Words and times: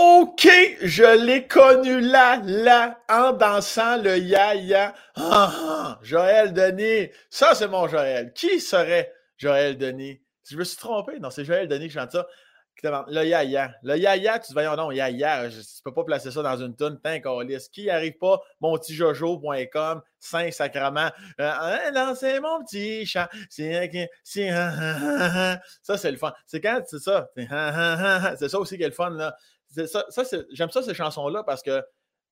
OK, 0.00 0.48
je 0.80 1.26
l'ai 1.26 1.48
connu 1.48 1.98
là, 2.00 2.40
là, 2.44 3.00
en 3.08 3.32
dansant 3.32 4.00
le 4.00 4.16
ya-ya. 4.16 4.94
Ah, 5.16 5.52
ah, 5.52 5.98
Joël 6.02 6.52
Denis. 6.52 7.10
Ça, 7.30 7.56
c'est 7.56 7.66
mon 7.66 7.88
Joël. 7.88 8.32
Qui 8.32 8.60
serait 8.60 9.12
Joël 9.38 9.76
Denis? 9.76 10.20
Je 10.48 10.56
me 10.56 10.62
suis 10.62 10.76
trompé, 10.76 11.18
non, 11.18 11.30
c'est 11.30 11.44
Joël 11.44 11.66
Denis 11.66 11.88
qui 11.88 11.94
chante 11.94 12.12
ça. 12.12 12.28
Le 12.84 13.24
ya-ya. 13.24 13.72
Le 13.82 13.96
ya-ya, 13.96 14.38
tu 14.38 14.46
te 14.46 14.52
voyons 14.52 14.76
non, 14.76 14.92
ya-ya. 14.92 15.48
Tu 15.50 15.82
peux 15.84 15.92
pas 15.92 16.04
placer 16.04 16.30
ça 16.30 16.42
dans 16.42 16.56
une 16.58 16.76
tonne, 16.76 17.00
tant 17.00 17.40
liste. 17.40 17.74
Qui 17.74 17.90
arrive 17.90 18.18
pas, 18.18 18.40
mon 18.60 18.78
petit 18.78 18.94
jojo.com, 18.94 20.00
Saint-Sacrement. 20.20 21.10
Euh, 21.40 21.90
non, 21.92 22.14
c'est 22.14 22.38
mon 22.38 22.62
petit 22.62 23.04
chat. 23.04 23.28
C'est, 23.50 23.90
ça, 24.22 25.98
c'est 25.98 26.12
le 26.12 26.18
fun. 26.18 26.32
C'est 26.46 26.60
quand, 26.60 26.82
c'est 26.86 27.00
ça. 27.00 27.28
C'est 28.38 28.48
ça 28.48 28.60
aussi 28.60 28.76
qui 28.76 28.84
est 28.84 28.88
le 28.88 28.92
fun, 28.92 29.10
là. 29.10 29.34
Ça, 29.70 30.04
j'aime 30.50 30.70
ça, 30.70 30.82
ces 30.82 30.94
chansons-là, 30.94 31.42
parce 31.44 31.62
que 31.62 31.82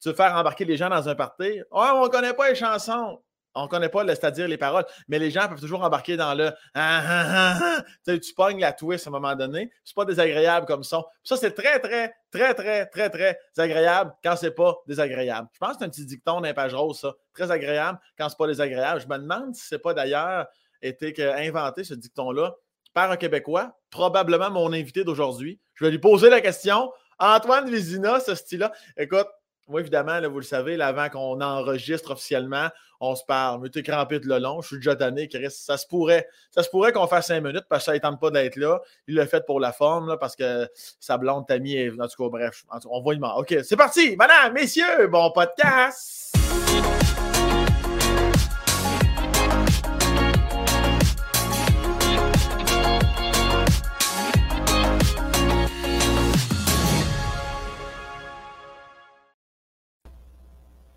tu 0.00 0.08
veux 0.08 0.14
faire 0.14 0.34
embarquer 0.34 0.64
les 0.64 0.76
gens 0.76 0.88
dans 0.88 1.08
un 1.08 1.14
party. 1.14 1.60
Oh, 1.70 1.84
on 1.94 2.04
ne 2.04 2.08
connaît 2.08 2.34
pas 2.34 2.48
les 2.48 2.54
chansons. 2.54 3.20
On 3.58 3.62
ne 3.64 3.68
connaît 3.68 3.88
pas, 3.88 4.06
c'est-à-dire 4.06 4.48
les 4.48 4.58
paroles, 4.58 4.84
mais 5.08 5.18
les 5.18 5.30
gens 5.30 5.48
peuvent 5.48 5.60
toujours 5.60 5.82
embarquer 5.82 6.18
dans 6.18 6.34
le 6.34 6.48
ah, 6.74 7.02
ah, 7.08 7.58
ah, 8.06 8.18
tu 8.18 8.34
pognes 8.34 8.60
la 8.60 8.74
twist 8.74 9.06
à 9.06 9.10
un 9.10 9.12
moment 9.12 9.34
donné. 9.34 9.70
C'est 9.82 9.94
pas 9.94 10.04
désagréable 10.04 10.66
comme 10.66 10.84
son. 10.84 11.02
Ça, 11.22 11.38
c'est 11.38 11.52
très, 11.52 11.80
très, 11.80 12.12
très, 12.30 12.52
très, 12.52 12.84
très, 12.86 13.08
très 13.08 13.38
agréable 13.56 14.12
quand 14.22 14.36
c'est 14.36 14.50
pas 14.50 14.76
désagréable. 14.86 15.48
Je 15.54 15.58
pense 15.58 15.70
que 15.70 15.76
c'est 15.78 15.84
un 15.86 15.88
petit 15.88 16.04
dicton 16.04 16.42
d'un 16.42 16.52
page 16.52 16.74
rose, 16.74 17.00
ça. 17.00 17.14
Très 17.32 17.50
agréable 17.50 17.98
quand 18.18 18.28
c'est 18.28 18.36
pas 18.36 18.46
désagréable. 18.46 19.00
Je 19.00 19.08
me 19.08 19.16
demande 19.16 19.54
si 19.54 19.66
c'est 19.66 19.78
pas 19.78 19.94
d'ailleurs 19.94 20.46
été 20.82 21.14
inventé 21.24 21.82
ce 21.82 21.94
dicton-là 21.94 22.54
par 22.92 23.10
un 23.10 23.16
Québécois, 23.16 23.78
probablement 23.90 24.50
mon 24.50 24.72
invité 24.72 25.02
d'aujourd'hui. 25.02 25.60
Je 25.74 25.84
vais 25.84 25.90
lui 25.90 25.98
poser 25.98 26.28
la 26.28 26.42
question. 26.42 26.90
Antoine 27.18 27.70
Vizina, 27.70 28.20
ce 28.20 28.34
style-là. 28.34 28.72
Écoute, 28.96 29.28
moi, 29.68 29.80
évidemment, 29.80 30.20
vous 30.28 30.38
le 30.38 30.44
savez, 30.44 30.80
avant 30.80 31.08
qu'on 31.08 31.40
enregistre 31.40 32.12
officiellement, 32.12 32.68
on 33.00 33.16
se 33.16 33.24
parle. 33.24 33.60
Mais 33.62 33.68
t'es 33.68 33.82
crampé 33.82 34.20
de 34.20 34.28
le 34.28 34.38
long. 34.38 34.62
Je 34.62 34.68
suis 34.68 34.76
déjà 34.76 34.94
tanné, 34.94 35.28
Chris. 35.28 35.50
Ça 35.50 35.76
se 35.76 35.86
pourrait, 35.86 36.28
ça 36.50 36.62
se 36.62 36.70
pourrait 36.70 36.92
qu'on 36.92 37.06
fasse 37.08 37.26
cinq 37.26 37.42
minutes 37.42 37.66
parce 37.68 37.84
que 37.84 37.86
ça 37.86 37.94
ne 37.94 37.98
tente 37.98 38.20
pas 38.20 38.30
d'être 38.30 38.56
là. 38.56 38.80
Il 39.08 39.16
l'a 39.16 39.26
fait 39.26 39.44
pour 39.44 39.58
la 39.58 39.72
forme, 39.72 40.08
là, 40.08 40.16
parce 40.16 40.36
que 40.36 40.68
sa 41.00 41.18
blonde 41.18 41.46
Tammy 41.46 41.76
est. 41.76 41.90
En 42.00 42.06
tout 42.06 42.22
cas, 42.22 42.30
bref, 42.30 42.64
on 42.88 43.02
va 43.02 43.12
y 43.12 43.16
demander. 43.16 43.40
OK, 43.40 43.64
c'est 43.64 43.76
parti. 43.76 44.16
Madame, 44.16 44.52
messieurs, 44.52 45.08
bon 45.08 45.30
podcast. 45.32 46.32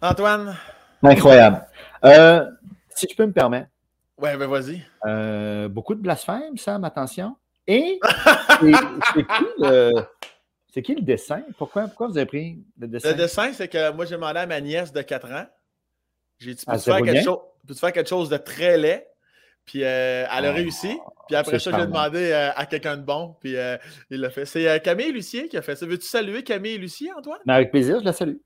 Antoine? 0.01 0.55
Incroyable. 1.03 1.65
Euh, 2.05 2.45
si 2.89 3.05
tu 3.07 3.15
peux 3.15 3.25
me 3.25 3.33
permettre. 3.33 3.67
Ouais, 4.17 4.37
ben 4.37 4.47
vas-y. 4.47 4.81
Euh, 5.05 5.67
beaucoup 5.67 5.93
de 5.95 6.01
blasphème, 6.01 6.57
Sam, 6.57 6.83
attention. 6.83 7.35
Et 7.67 7.99
c'est 10.73 10.81
qui, 10.81 10.95
le 10.95 11.01
dessin? 11.01 11.43
Pourquoi, 11.57 11.83
pourquoi 11.83 12.07
vous 12.07 12.17
avez 12.17 12.25
pris 12.25 12.63
le 12.79 12.87
dessin? 12.87 13.09
Le 13.09 13.15
dessin, 13.15 13.51
c'est 13.53 13.67
que 13.67 13.91
moi, 13.91 14.05
j'ai 14.05 14.15
demandé 14.15 14.39
à 14.39 14.45
ma 14.45 14.59
nièce 14.61 14.91
de 14.93 15.01
4 15.01 15.31
ans. 15.31 15.45
J'ai 16.39 16.53
dit, 16.53 16.65
peux-tu 16.65 16.83
faire, 16.83 17.01
quelque 17.01 17.23
chose, 17.23 17.39
peux 17.67 17.73
faire 17.73 17.91
quelque 17.91 18.09
chose 18.09 18.29
de 18.29 18.37
très 18.37 18.77
laid? 18.77 19.05
Puis 19.65 19.83
euh, 19.83 20.25
elle 20.31 20.45
a 20.45 20.49
ah, 20.49 20.53
réussi. 20.53 20.97
Puis 21.27 21.35
après 21.35 21.59
ça, 21.59 21.71
j'ai 21.77 21.85
demandé 21.85 22.31
à 22.31 22.65
quelqu'un 22.65 22.97
de 22.97 23.03
bon. 23.03 23.35
Puis 23.41 23.55
il 24.09 24.21
l'a 24.21 24.29
fait. 24.29 24.45
C'est 24.45 24.81
Camille 24.81 25.11
Lucier 25.11 25.49
qui 25.49 25.57
a 25.57 25.61
fait 25.61 25.75
ça. 25.75 25.85
Veux-tu 25.85 26.07
saluer 26.07 26.43
Camille 26.43 26.77
Lucier, 26.77 27.11
Antoine? 27.11 27.39
Ben, 27.45 27.55
avec 27.55 27.71
plaisir, 27.71 27.99
je 27.99 28.05
la 28.05 28.13
salue. 28.13 28.37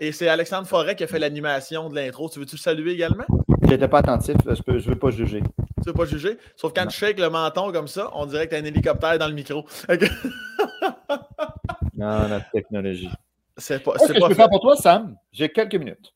Et 0.00 0.12
c'est 0.12 0.28
Alexandre 0.28 0.66
Forêt 0.66 0.96
qui 0.96 1.04
a 1.04 1.06
fait 1.06 1.18
l'animation 1.18 1.88
de 1.88 1.94
l'intro. 1.94 2.28
Tu 2.28 2.38
veux-tu 2.38 2.56
saluer 2.56 2.92
également? 2.92 3.24
Je 3.62 3.68
n'étais 3.68 3.88
pas 3.88 3.98
attentif, 3.98 4.36
je 4.44 4.72
ne 4.72 4.78
veux 4.80 4.98
pas 4.98 5.10
juger. 5.10 5.42
Tu 5.82 5.86
veux 5.86 5.92
pas 5.92 6.04
juger? 6.04 6.38
Sauf 6.56 6.72
quand 6.74 6.86
tu 6.86 6.96
shakes 6.96 7.20
le 7.20 7.30
menton 7.30 7.70
comme 7.72 7.88
ça, 7.88 8.10
on 8.14 8.26
dirait 8.26 8.46
que 8.46 8.50
tu 8.50 8.56
as 8.56 8.58
un 8.58 8.64
hélicoptère 8.64 9.18
dans 9.18 9.28
le 9.28 9.34
micro. 9.34 9.64
non, 11.96 12.28
la 12.28 12.40
technologie. 12.52 13.10
C'est 13.56 13.82
pas, 13.82 13.92
c'est 13.98 14.14
pas 14.14 14.20
je 14.20 14.26
peux 14.28 14.34
faire 14.34 14.48
pour 14.48 14.60
toi, 14.60 14.76
Sam? 14.76 15.16
J'ai 15.32 15.50
quelques 15.50 15.74
minutes. 15.74 16.12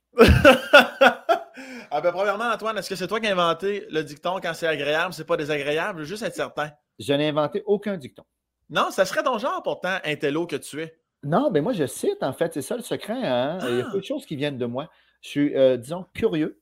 ah 1.90 2.00
ben, 2.00 2.10
premièrement, 2.10 2.50
Antoine, 2.52 2.78
est-ce 2.78 2.88
que 2.88 2.96
c'est 2.96 3.06
toi 3.06 3.20
qui 3.20 3.26
as 3.26 3.32
inventé 3.32 3.86
le 3.90 4.02
dicton 4.02 4.40
quand 4.42 4.54
c'est 4.54 4.66
agréable, 4.66 5.12
c'est 5.12 5.26
pas 5.26 5.36
désagréable? 5.36 5.98
Je 5.98 6.04
veux 6.04 6.08
juste 6.08 6.22
être 6.22 6.34
certain. 6.34 6.70
Je 6.98 7.12
n'ai 7.12 7.28
inventé 7.28 7.62
aucun 7.66 7.96
dicton. 7.96 8.24
Non, 8.70 8.90
ça 8.90 9.04
serait 9.04 9.22
ton 9.22 9.38
genre 9.38 9.62
pourtant, 9.62 9.98
intello 10.04 10.46
que 10.46 10.56
tu 10.56 10.82
es. 10.82 10.96
Non, 11.24 11.50
mais 11.50 11.60
moi, 11.60 11.72
je 11.72 11.86
cite, 11.86 12.22
en 12.22 12.32
fait, 12.32 12.54
c'est 12.54 12.62
ça 12.62 12.76
le 12.76 12.82
secret. 12.82 13.26
Hein? 13.26 13.58
Il 13.62 13.78
y 13.78 13.80
a 13.80 13.84
peu 13.84 13.98
de 13.98 14.04
ah! 14.04 14.06
choses 14.06 14.26
qui 14.26 14.36
viennent 14.36 14.58
de 14.58 14.66
moi. 14.66 14.88
Je 15.22 15.28
suis, 15.28 15.56
euh, 15.56 15.76
disons, 15.76 16.06
curieux. 16.14 16.60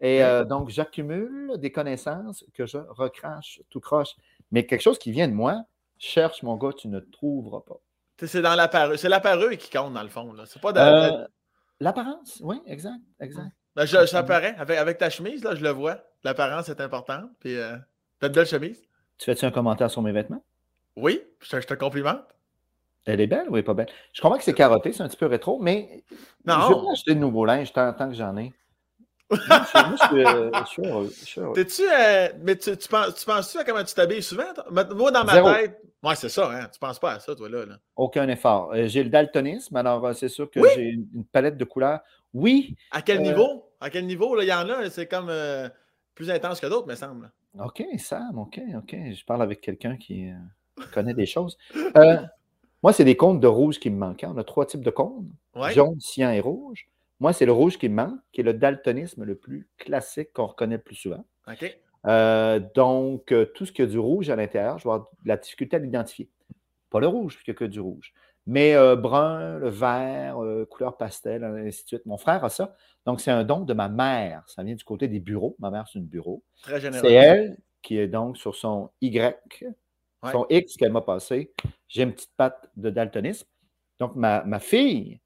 Et 0.00 0.22
euh, 0.22 0.44
donc, 0.44 0.68
j'accumule 0.68 1.56
des 1.56 1.72
connaissances 1.72 2.44
que 2.52 2.66
je 2.66 2.76
recrache 2.76 3.60
tout 3.70 3.80
croche. 3.80 4.14
Mais 4.50 4.66
quelque 4.66 4.82
chose 4.82 4.98
qui 4.98 5.10
vient 5.10 5.28
de 5.28 5.32
moi, 5.32 5.64
cherche, 5.98 6.42
mon 6.42 6.56
gars, 6.56 6.72
tu 6.76 6.88
ne 6.88 7.00
trouveras 7.00 7.60
pas. 7.60 7.80
C'est 8.22 8.42
dans 8.42 8.54
l'appareil. 8.54 8.98
C'est 8.98 9.08
l'appareil 9.08 9.56
qui 9.56 9.70
compte, 9.70 9.94
dans 9.94 10.02
le 10.02 10.08
fond. 10.08 10.34
C'est 10.44 10.60
pas 10.60 10.72
euh, 10.76 11.26
L'apparence, 11.80 12.40
oui, 12.42 12.60
exact, 12.66 13.00
exact. 13.20 13.50
Ben, 13.74 13.84
je, 13.84 14.06
ça 14.06 14.22
paraît. 14.22 14.54
Avec, 14.58 14.78
avec, 14.78 14.98
ta 14.98 15.10
chemise, 15.10 15.44
là, 15.44 15.54
je 15.54 15.62
le 15.62 15.70
vois. 15.70 15.98
L'apparence 16.24 16.68
est 16.68 16.80
importante. 16.80 17.30
Puis, 17.40 17.56
t'as 18.18 18.28
de 18.28 18.34
belle 18.34 18.46
chemise. 18.46 18.82
Tu 19.18 19.24
fais-tu 19.24 19.44
un 19.44 19.50
commentaire 19.50 19.90
sur 19.90 20.02
mes 20.02 20.12
vêtements? 20.12 20.42
Oui, 20.96 21.22
je 21.40 21.58
te 21.58 21.74
complimente. 21.74 22.22
Elle 23.06 23.20
est 23.20 23.26
belle 23.28 23.48
ou 23.48 23.56
elle 23.56 23.60
n'est 23.60 23.62
pas 23.62 23.74
belle? 23.74 23.88
Je 24.12 24.20
comprends 24.20 24.36
que 24.36 24.44
c'est 24.44 24.52
carotté, 24.52 24.92
c'est 24.92 25.02
un 25.02 25.08
petit 25.08 25.16
peu 25.16 25.26
rétro, 25.26 25.60
mais 25.60 26.04
non. 26.44 26.54
je 26.60 26.68
vais 26.68 26.74
pas 26.74 26.92
acheter 26.92 27.14
de 27.14 27.20
nouveaux 27.20 27.44
linge 27.44 27.72
tant, 27.72 27.92
que 27.92 28.14
j'en 28.14 28.36
ai. 28.36 28.52
Moi, 29.30 29.38
je, 29.40 30.66
suis, 30.66 30.86
heureux. 30.86 31.52
T'es-tu. 31.54 31.82
Euh, 31.82 32.28
mais 32.42 32.56
tu, 32.56 32.76
tu, 32.76 32.88
penses, 32.88 33.14
tu 33.16 33.24
penses-tu 33.24 33.58
à 33.58 33.64
comment 33.64 33.82
tu 33.82 33.94
t'habilles 33.94 34.22
souvent? 34.22 34.44
Moi, 34.70 35.10
dans 35.10 35.24
ma 35.24 35.42
tête. 35.58 35.80
Ouais, 36.02 36.14
c'est 36.14 36.28
ça, 36.28 36.50
hein? 36.50 36.68
Tu 36.72 36.78
penses 36.78 37.00
pas 37.00 37.14
à 37.14 37.20
ça, 37.20 37.34
toi, 37.34 37.48
là. 37.48 37.64
Aucun 37.96 38.28
effort. 38.28 38.72
Euh, 38.72 38.86
j'ai 38.86 39.02
le 39.02 39.10
daltonisme, 39.10 39.74
alors 39.76 40.04
euh, 40.06 40.12
c'est 40.12 40.28
sûr 40.28 40.48
que 40.50 40.60
j'ai 40.74 40.90
une, 40.90 41.24
palette 41.32 41.56
de 41.56 41.64
couleurs. 41.64 42.00
Oui. 42.34 42.76
À 42.90 43.02
quel 43.02 43.22
niveau? 43.22 43.72
À 43.80 43.90
quel 43.90 44.06
niveau? 44.06 44.40
Il 44.40 44.46
y 44.46 44.52
en 44.52 44.68
a, 44.68 44.88
c'est 44.90 45.06
comme 45.06 45.32
plus 46.14 46.30
intense 46.30 46.60
que 46.60 46.66
d'autres, 46.66 46.86
me 46.86 46.94
semble. 46.94 47.32
OK, 47.58 47.82
Sam, 47.98 48.38
OK, 48.38 48.60
OK. 48.76 48.94
Je 49.12 49.24
parle 49.24 49.42
avec 49.42 49.60
quelqu'un 49.60 49.96
qui 49.96 50.28
connaît 50.92 51.14
des 51.14 51.26
choses. 51.26 51.56
Moi, 52.86 52.92
c'est 52.92 53.02
des 53.02 53.16
cônes 53.16 53.40
de 53.40 53.48
rouge 53.48 53.80
qui 53.80 53.90
me 53.90 53.98
manquent. 53.98 54.24
On 54.28 54.38
a 54.38 54.44
trois 54.44 54.64
types 54.64 54.84
de 54.84 54.90
cônes 54.90 55.28
jaune, 55.70 55.98
cyan 55.98 56.30
et 56.30 56.38
rouge. 56.38 56.86
Moi, 57.18 57.32
c'est 57.32 57.44
le 57.44 57.50
rouge 57.50 57.78
qui 57.78 57.88
me 57.88 57.96
manque, 57.96 58.20
qui 58.30 58.42
est 58.42 58.44
le 58.44 58.54
daltonisme 58.54 59.24
le 59.24 59.34
plus 59.34 59.68
classique 59.76 60.32
qu'on 60.32 60.46
reconnaît 60.46 60.76
le 60.76 60.82
plus 60.82 60.94
souvent. 60.94 61.24
Euh, 62.06 62.60
donc, 62.76 63.32
euh, 63.32 63.44
tout 63.56 63.66
ce 63.66 63.72
qui 63.72 63.82
a 63.82 63.86
du 63.86 63.98
rouge 63.98 64.30
à 64.30 64.36
l'intérieur, 64.36 64.78
je 64.78 64.84
vais 64.84 64.92
avoir 64.92 65.08
de 65.20 65.28
la 65.28 65.36
difficulté 65.36 65.74
à 65.74 65.80
l'identifier. 65.80 66.30
Pas 66.88 67.00
le 67.00 67.08
rouge, 67.08 67.34
puisqu'il 67.34 67.50
n'y 67.50 67.56
a 67.56 67.58
que 67.58 67.64
du 67.64 67.80
rouge. 67.80 68.14
Mais 68.46 68.76
euh, 68.76 68.94
brun, 68.94 69.58
le 69.58 69.68
vert, 69.68 70.38
couleur 70.70 70.96
pastel, 70.96 71.42
ainsi 71.42 71.82
de 71.82 71.88
suite. 71.88 72.06
Mon 72.06 72.18
frère 72.18 72.44
a 72.44 72.50
ça. 72.50 72.76
Donc, 73.04 73.20
c'est 73.20 73.32
un 73.32 73.42
don 73.42 73.62
de 73.62 73.74
ma 73.74 73.88
mère. 73.88 74.44
Ça 74.46 74.62
vient 74.62 74.76
du 74.76 74.84
côté 74.84 75.08
des 75.08 75.18
bureaux. 75.18 75.56
Ma 75.58 75.72
mère, 75.72 75.88
c'est 75.92 75.98
une 75.98 76.06
bureau. 76.06 76.44
Très 76.62 76.80
C'est 76.92 77.14
elle 77.14 77.58
qui 77.82 77.98
est 77.98 78.06
donc 78.06 78.36
sur 78.36 78.54
son 78.54 78.90
Y, 79.00 79.36
son 80.24 80.46
X 80.50 80.76
qu'elle 80.76 80.92
m'a 80.92 81.02
passé 81.02 81.52
j'ai 81.88 82.02
une 82.02 82.12
petite 82.12 82.34
patte 82.36 82.70
de 82.76 82.90
daltonisme. 82.90 83.46
Donc, 83.98 84.16
ma, 84.16 84.58
fille 84.60 85.20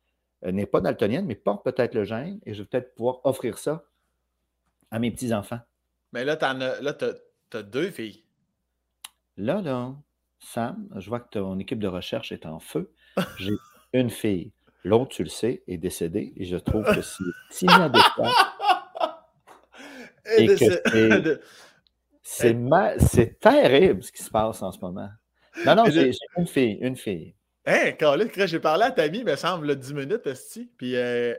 euh, 0.45 0.53
n'est 0.53 0.67
pas 0.67 0.81
daltonienne, 0.81 1.27
mais 1.27 1.35
porte 1.35 1.65
peut-être 1.65 1.95
le 1.95 2.05
gène 2.05 2.41
et 2.47 2.55
je 2.55 2.63
vais 2.63 2.69
peut-être 2.69 2.95
pouvoir 2.95 3.21
offrir 3.25 3.59
ça 3.59 3.85
à 4.91 4.99
mes 4.99 5.11
petits-enfants. 5.11 5.61
Mais 6.13 6.25
là, 6.25 6.37
tu 6.37 6.45
as, 6.45 7.63
deux 7.63 7.91
filles. 7.91 8.25
Là, 9.37 9.61
là, 9.63 9.95
Sam, 10.39 10.89
je 10.97 11.09
vois 11.09 11.21
que 11.21 11.31
ton 11.31 11.59
équipe 11.59 11.79
de 11.79 11.89
recherche 11.89 12.33
est 12.33 12.47
en 12.47 12.61
feu. 12.61 12.93
J'ai 13.39 13.53
une 13.93 14.11
fille. 14.11 14.53
L'autre, 14.85 15.11
tu 15.11 15.25
le 15.25 15.29
sais, 15.29 15.63
est 15.67 15.77
décédée 15.77 16.33
et 16.37 16.45
je 16.45 16.57
trouve 16.57 16.85
que 16.85 17.03
c'est 17.51 17.67
inadéquat. 17.67 18.31
et 20.39 20.47
que 20.47 21.41
c'est 22.23 23.39
terrible 23.41 24.03
ce 24.03 24.13
qui 24.13 24.23
se 24.23 24.31
passe 24.31 24.63
en 24.63 24.73
ce 24.73 24.79
moment. 24.81 25.09
Non, 25.65 25.75
non, 25.75 25.85
j'ai 25.87 26.13
une 26.37 26.47
fille, 26.47 26.79
une 26.81 26.97
fille. 26.97 27.35
Hein, 27.67 27.93
Carlis, 27.93 28.31
j'ai 28.35 28.61
parlé 28.61 28.85
à 28.85 28.91
ta 28.91 29.09
vie, 29.09 29.23
me 29.25 29.37
semble, 29.37 29.77
10 29.77 29.95
minutes, 29.95 30.27
Esti, 30.27 30.71
puis 30.77 30.97
euh, 30.97 31.35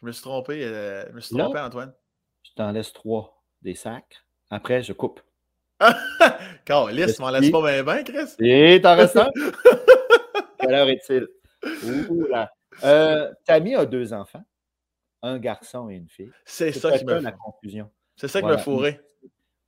je 0.00 0.06
me 0.06 0.12
suis 0.12 0.22
trompé, 0.22 0.62
euh, 0.62 1.08
je 1.08 1.14
me 1.14 1.20
suis 1.20 1.36
trompé, 1.36 1.58
Antoine. 1.58 1.92
Je 2.42 2.50
t'en 2.54 2.70
laisse 2.72 2.92
trois 2.92 3.42
des 3.62 3.74
sacs. 3.74 4.22
Après, 4.50 4.82
je 4.82 4.92
coupe. 4.92 5.20
Carlis, 6.64 7.14
tu 7.14 7.22
m'en 7.22 7.30
laisses 7.30 7.50
pas 7.50 7.62
bien, 7.62 7.82
bien, 7.82 8.02
Chris? 8.04 8.34
Et 8.40 8.80
t'en 8.82 8.96
restes 8.96 9.16
un? 9.16 9.30
Quelle 10.60 10.74
heure 10.74 10.88
est-il? 10.88 11.26
Euh, 12.82 13.32
Tammy 13.46 13.74
a 13.74 13.86
deux 13.86 14.12
enfants, 14.12 14.44
un 15.22 15.38
garçon 15.38 15.88
et 15.88 15.94
une 15.94 16.08
fille. 16.08 16.30
C'est 16.44 16.72
ça 16.72 16.96
qui 16.98 17.04
me 17.04 17.20
la 17.20 17.32
confusion. 17.32 17.90
C'est 18.16 18.28
ça 18.28 18.42
qui 18.42 18.48
me 18.48 18.58
fourrait. 18.58 19.00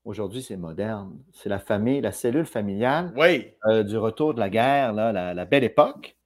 Aujourd'hui, 0.07 0.41
c'est 0.41 0.57
moderne. 0.57 1.19
C'est 1.33 1.49
la 1.49 1.59
famille, 1.59 2.01
la 2.01 2.13
cellule 2.13 2.47
familiale 2.47 3.13
oui. 3.17 3.53
Euh, 3.67 3.83
du 3.83 3.99
retour 3.99 4.35
de 4.35 4.39
la 4.39 4.49
guerre, 4.49 4.93
là, 4.93 5.13
la, 5.35 5.45
belle 5.45 5.65
époque. 5.65 6.17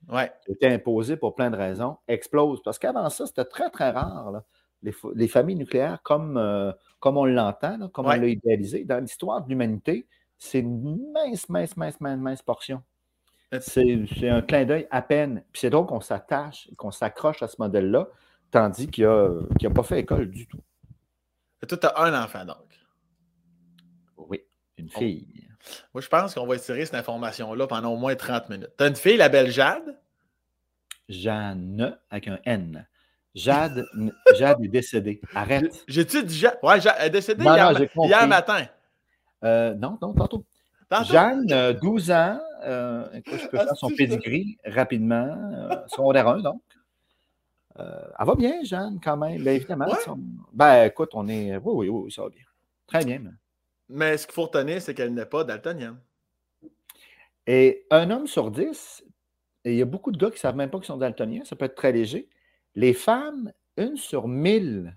qui 0.44 0.50
a 0.50 0.53
été 0.53 0.69
imposé 0.69 1.17
pour 1.17 1.35
plein 1.35 1.50
de 1.50 1.56
raisons, 1.56 1.97
explose. 2.06 2.62
Parce 2.62 2.79
qu'avant 2.79 3.09
ça, 3.09 3.27
c'était 3.27 3.47
très, 3.47 3.71
très 3.71 3.91
rare. 3.91 4.43
Les, 4.82 5.29
familles 5.29 5.56
nucléaires, 5.56 6.03
comme, 6.03 6.37
euh, 6.37 6.73
comme 6.99 7.17
on 7.17 7.25
l'entend, 7.25 7.88
comme 7.88 8.05
on 8.05 8.11
l'a 8.11 8.27
idéalisé, 8.27 8.85
dans 8.85 9.03
l'histoire 9.03 9.43
de 9.43 9.49
l'humanité, 9.49 10.06
c'est 10.37 10.59
une 10.59 11.11
mince, 11.15 11.49
mince, 11.49 11.75
mince, 11.79 11.99
mince, 12.03 12.21
mince 12.21 12.43
portion. 12.43 12.83
C'est 13.61 14.29
un 14.29 14.43
clin 14.43 14.67
d'œil 14.67 14.88
à 14.91 15.00
peine. 15.00 15.43
Puis 15.53 15.61
c'est 15.61 15.71
donc 15.71 15.88
qu'on 15.88 16.03
s'attache, 16.03 16.69
qu'on 16.76 16.91
s'accroche 16.91 17.43
à 17.43 17.49
ce 17.49 17.56
modèle-là, 17.59 18.09
tandis 18.50 18.88
qu'il 18.88 19.06
n'a 19.06 19.71
pas 19.75 19.83
fait 19.85 20.00
école 20.00 20.31
du 20.31 20.47
tout. 20.47 20.61
Et 21.62 21.67
toi, 21.67 21.79
tu 21.79 21.87
as 21.87 21.99
un 21.99 22.23
enfant, 22.23 22.44
donc. 22.44 22.80
Oui, 24.29 24.43
une 24.77 24.89
fille. 24.89 25.49
Moi, 25.95 26.01
je 26.01 26.09
pense 26.09 26.35
qu'on 26.35 26.47
va 26.47 26.57
étirer 26.57 26.85
cette 26.85 26.95
information-là 26.95 27.67
pendant 27.67 27.93
au 27.93 27.97
moins 27.97 28.15
30 28.15 28.49
minutes. 28.49 28.71
Tu 28.79 28.85
as 28.85 28.87
une 28.89 28.97
fille, 28.97 29.17
la 29.17 29.29
belle 29.29 29.51
Jade? 29.51 29.99
Jeanne, 31.09 31.99
avec 32.11 32.29
un 32.29 32.39
N. 32.45 32.87
Jade, 33.35 33.87
Jade 34.37 34.65
est 34.65 34.69
décédée. 34.69 35.21
Arrête. 35.35 35.85
J'ai-tu 35.87 36.25
dit 36.25 36.37
Jade? 36.37 36.59
Ouais, 36.63 36.81
Jade 36.81 36.97
est 37.01 37.11
décédée 37.11 37.45
hier, 37.45 38.27
matin. 38.27 38.67
Euh, 39.45 39.75
non, 39.75 39.99
non, 40.01 40.15
tantôt. 40.15 40.45
Jeanne, 41.05 41.47
12 41.81 42.11
ans, 42.11 42.41
euh, 42.65 43.09
je 43.27 43.49
peux 43.49 43.59
ah, 43.59 43.65
faire 43.65 43.77
son 43.77 43.89
pedigree 43.91 44.59
rapidement, 44.65 45.37
euh, 45.55 45.77
secondaire 45.87 46.29
1 46.29 46.41
donc. 46.41 46.61
Euh, 47.79 47.85
elle 48.19 48.27
va 48.27 48.35
bien, 48.35 48.63
Jeanne, 48.65 48.99
quand 49.03 49.17
même. 49.17 49.41
Bien 49.41 49.53
évidemment. 49.53 49.87
Ben 50.53 50.87
écoute, 50.87 51.11
on 51.15 51.29
est. 51.29 51.57
Oui, 51.57 51.89
oui, 51.89 51.89
oui, 51.89 52.13
ça 52.13 52.23
va 52.23 52.29
bien. 52.29 52.43
Très 52.87 53.05
bien. 53.05 53.21
Mais 53.23 53.31
ce 53.91 54.27
qu'il 54.27 54.35
faut 54.35 54.45
retenir, 54.45 54.81
c'est 54.81 54.95
qu'elle 54.95 55.15
n'est 55.15 55.27
pas 55.27 55.45
daltonienne. 55.45 55.99
Et 57.47 57.87
un 57.91 58.11
homme 58.11 58.27
sur 58.27 58.51
dix, 58.51 59.03
et 59.65 59.73
il 59.73 59.79
y 59.79 59.83
a 59.83 59.87
beaucoup 59.87 60.13
de 60.13 60.19
gars 60.19 60.29
qui 60.29 60.37
ne 60.37 60.41
savent 60.41 60.57
même 60.57 60.71
pas 60.71 60.79
qu'ils 60.79 60.87
sont 60.87 60.97
daltoniens, 60.97 61.45
ça 61.45 61.57
peut 61.57 61.65
être 61.65 61.75
très 61.75 61.93
léger. 61.93 62.29
Les 62.75 62.95
femmes, 62.95 63.53
une 63.77 63.97
sur 63.97 64.29
mille, 64.29 64.97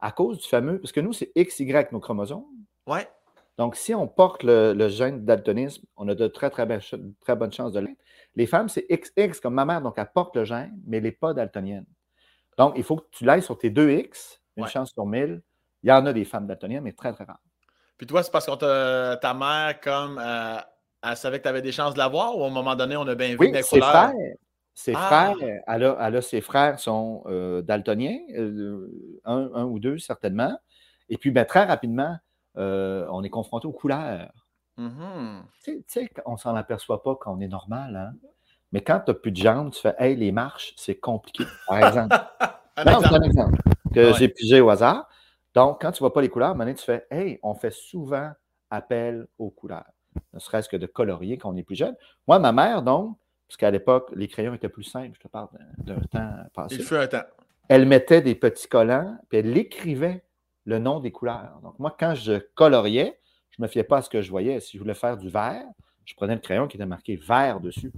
à 0.00 0.12
cause 0.12 0.38
du 0.38 0.48
fameux, 0.48 0.80
parce 0.80 0.92
que 0.92 1.00
nous, 1.00 1.12
c'est 1.12 1.32
XY 1.36 1.72
nos 1.92 2.00
chromosomes. 2.00 2.44
Ouais. 2.86 3.08
Donc, 3.58 3.76
si 3.76 3.94
on 3.94 4.08
porte 4.08 4.44
le, 4.44 4.88
gène 4.88 5.24
daltonisme, 5.24 5.84
on 5.96 6.08
a 6.08 6.14
de 6.14 6.26
très, 6.26 6.50
très, 6.50 6.66
très 7.20 7.36
bonnes 7.36 7.52
chances 7.52 7.72
de 7.72 7.80
l'être. 7.80 8.00
Les 8.34 8.46
femmes, 8.46 8.68
c'est 8.68 8.86
XX 8.88 9.40
comme 9.40 9.54
ma 9.54 9.64
mère, 9.64 9.82
donc 9.82 9.94
elle 9.98 10.10
porte 10.12 10.34
le 10.36 10.44
gène, 10.44 10.72
mais 10.86 10.96
elle 10.96 11.02
n'est 11.02 11.12
pas 11.12 11.34
daltonienne. 11.34 11.86
Donc, 12.56 12.74
il 12.76 12.82
faut 12.82 12.96
que 12.96 13.06
tu 13.10 13.24
l'ailles 13.24 13.42
sur 13.42 13.58
tes 13.58 13.70
deux 13.70 13.90
X, 13.90 14.40
une 14.56 14.66
chance 14.66 14.92
sur 14.92 15.06
mille. 15.06 15.42
Il 15.82 15.90
y 15.90 15.92
en 15.92 16.06
a 16.06 16.12
des 16.12 16.24
femmes 16.24 16.46
daltoniennes, 16.46 16.84
mais 16.84 16.92
très, 16.92 17.12
très 17.12 17.24
rares. 17.24 17.40
Puis 18.02 18.08
toi, 18.08 18.24
c'est 18.24 18.32
parce 18.32 18.46
que 18.46 19.14
ta 19.14 19.32
mère, 19.32 19.80
comme, 19.80 20.20
euh, 20.20 20.56
elle 21.04 21.16
savait 21.16 21.38
que 21.38 21.44
tu 21.44 21.48
avais 21.48 21.62
des 21.62 21.70
chances 21.70 21.94
de 21.94 21.98
l'avoir 21.98 22.36
ou 22.36 22.42
à 22.42 22.48
un 22.48 22.50
moment 22.50 22.74
donné, 22.74 22.96
on 22.96 23.06
a 23.06 23.14
bien 23.14 23.28
vu 23.28 23.36
oui, 23.38 23.52
ses 23.62 23.80
frères. 23.80 24.12
Ses 24.74 24.92
ah! 24.96 25.32
frères, 25.36 25.60
elle 25.68 25.84
a, 25.84 26.20
ses 26.20 26.40
frères 26.40 26.80
sont 26.80 27.22
euh, 27.26 27.62
daltoniens, 27.62 28.18
euh, 28.36 29.20
un, 29.24 29.62
ou 29.66 29.78
deux 29.78 29.98
certainement. 29.98 30.58
Et 31.10 31.16
puis, 31.16 31.30
ben, 31.30 31.44
très 31.44 31.62
rapidement, 31.62 32.16
on 32.56 33.22
est 33.22 33.30
confronté 33.30 33.68
aux 33.68 33.72
couleurs. 33.72 34.32
Mm-hmm. 34.78 35.42
Tu 35.62 35.84
sais, 35.86 36.10
on 36.26 36.36
s'en 36.36 36.56
aperçoit 36.56 37.04
pas 37.04 37.14
quand 37.14 37.32
on 37.36 37.40
est 37.40 37.46
normal. 37.46 37.94
Hein? 37.94 38.28
Mais 38.72 38.80
quand 38.80 38.98
tu 38.98 39.12
n'as 39.12 39.14
plus 39.14 39.30
de 39.30 39.36
jambes, 39.36 39.70
tu 39.70 39.80
fais 39.80 39.94
Hey, 40.00 40.16
les 40.16 40.32
marches, 40.32 40.74
c'est 40.76 40.96
compliqué. 40.96 41.44
Par 41.68 41.78
exemple. 41.78 42.16
un 42.78 42.84
non, 42.84 43.00
c'est 43.00 43.14
un 43.14 43.22
exemple 43.22 43.58
que 43.94 44.12
j'ai 44.14 44.28
pigé 44.28 44.60
au 44.60 44.70
hasard. 44.70 45.08
Donc, 45.54 45.80
quand 45.80 45.92
tu 45.92 45.96
ne 45.96 46.00
vois 46.00 46.12
pas 46.12 46.22
les 46.22 46.28
couleurs, 46.28 46.54
maintenant, 46.54 46.74
tu 46.74 46.84
fais 46.84 47.06
Hey, 47.10 47.38
on 47.42 47.54
fait 47.54 47.72
souvent 47.72 48.30
appel 48.70 49.26
aux 49.38 49.50
couleurs. 49.50 49.90
Ne 50.32 50.38
serait-ce 50.38 50.68
que 50.68 50.76
de 50.76 50.86
colorier 50.86 51.38
quand 51.38 51.50
on 51.50 51.56
est 51.56 51.62
plus 51.62 51.76
jeune. 51.76 51.94
Moi, 52.26 52.38
ma 52.38 52.52
mère, 52.52 52.82
donc, 52.82 53.16
parce 53.48 53.56
qu'à 53.56 53.70
l'époque, 53.70 54.10
les 54.14 54.28
crayons 54.28 54.54
étaient 54.54 54.68
plus 54.68 54.84
simples, 54.84 55.14
je 55.14 55.20
te 55.20 55.28
parle 55.28 55.48
d'un 55.78 56.00
temps 56.10 56.34
passé. 56.54 56.76
Il 56.76 56.82
fut 56.82 56.96
un 56.96 57.06
temps. 57.06 57.24
Elle 57.68 57.86
mettait 57.86 58.22
des 58.22 58.34
petits 58.34 58.68
collants, 58.68 59.18
puis 59.28 59.38
elle 59.38 59.56
écrivait 59.56 60.24
le 60.64 60.78
nom 60.78 61.00
des 61.00 61.10
couleurs. 61.10 61.60
Donc, 61.62 61.78
moi, 61.78 61.94
quand 61.98 62.14
je 62.14 62.38
coloriais, 62.54 63.18
je 63.50 63.60
ne 63.60 63.66
me 63.66 63.68
fiais 63.68 63.84
pas 63.84 63.98
à 63.98 64.02
ce 64.02 64.08
que 64.08 64.22
je 64.22 64.30
voyais. 64.30 64.60
Si 64.60 64.76
je 64.76 64.82
voulais 64.82 64.94
faire 64.94 65.16
du 65.16 65.28
vert, 65.28 65.64
je 66.04 66.14
prenais 66.14 66.34
le 66.34 66.40
crayon 66.40 66.66
qui 66.66 66.76
était 66.76 66.86
marqué 66.86 67.16
vert 67.16 67.60
dessus. 67.60 67.92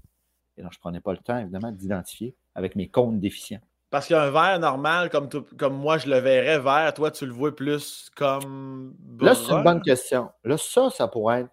Et 0.56 0.62
donc, 0.62 0.72
je 0.72 0.78
ne 0.78 0.80
prenais 0.80 1.00
pas 1.00 1.12
le 1.12 1.18
temps, 1.18 1.38
évidemment, 1.38 1.72
d'identifier 1.72 2.34
avec 2.54 2.76
mes 2.76 2.88
comptes 2.88 3.20
déficients. 3.20 3.60
Parce 3.94 4.08
qu'un 4.08 4.28
verre 4.28 4.58
normal, 4.58 5.08
comme, 5.08 5.28
comme 5.56 5.76
moi, 5.76 5.98
je 5.98 6.08
le 6.08 6.18
verrais 6.18 6.58
vert, 6.58 6.92
toi, 6.94 7.12
tu 7.12 7.26
le 7.26 7.32
vois 7.32 7.54
plus 7.54 8.10
comme. 8.16 8.92
Là, 9.20 9.36
c'est 9.36 9.52
une 9.52 9.62
bonne 9.62 9.82
question. 9.82 10.32
Là, 10.42 10.56
ça, 10.58 10.90
ça 10.90 11.06
pourrait 11.06 11.42
être 11.42 11.50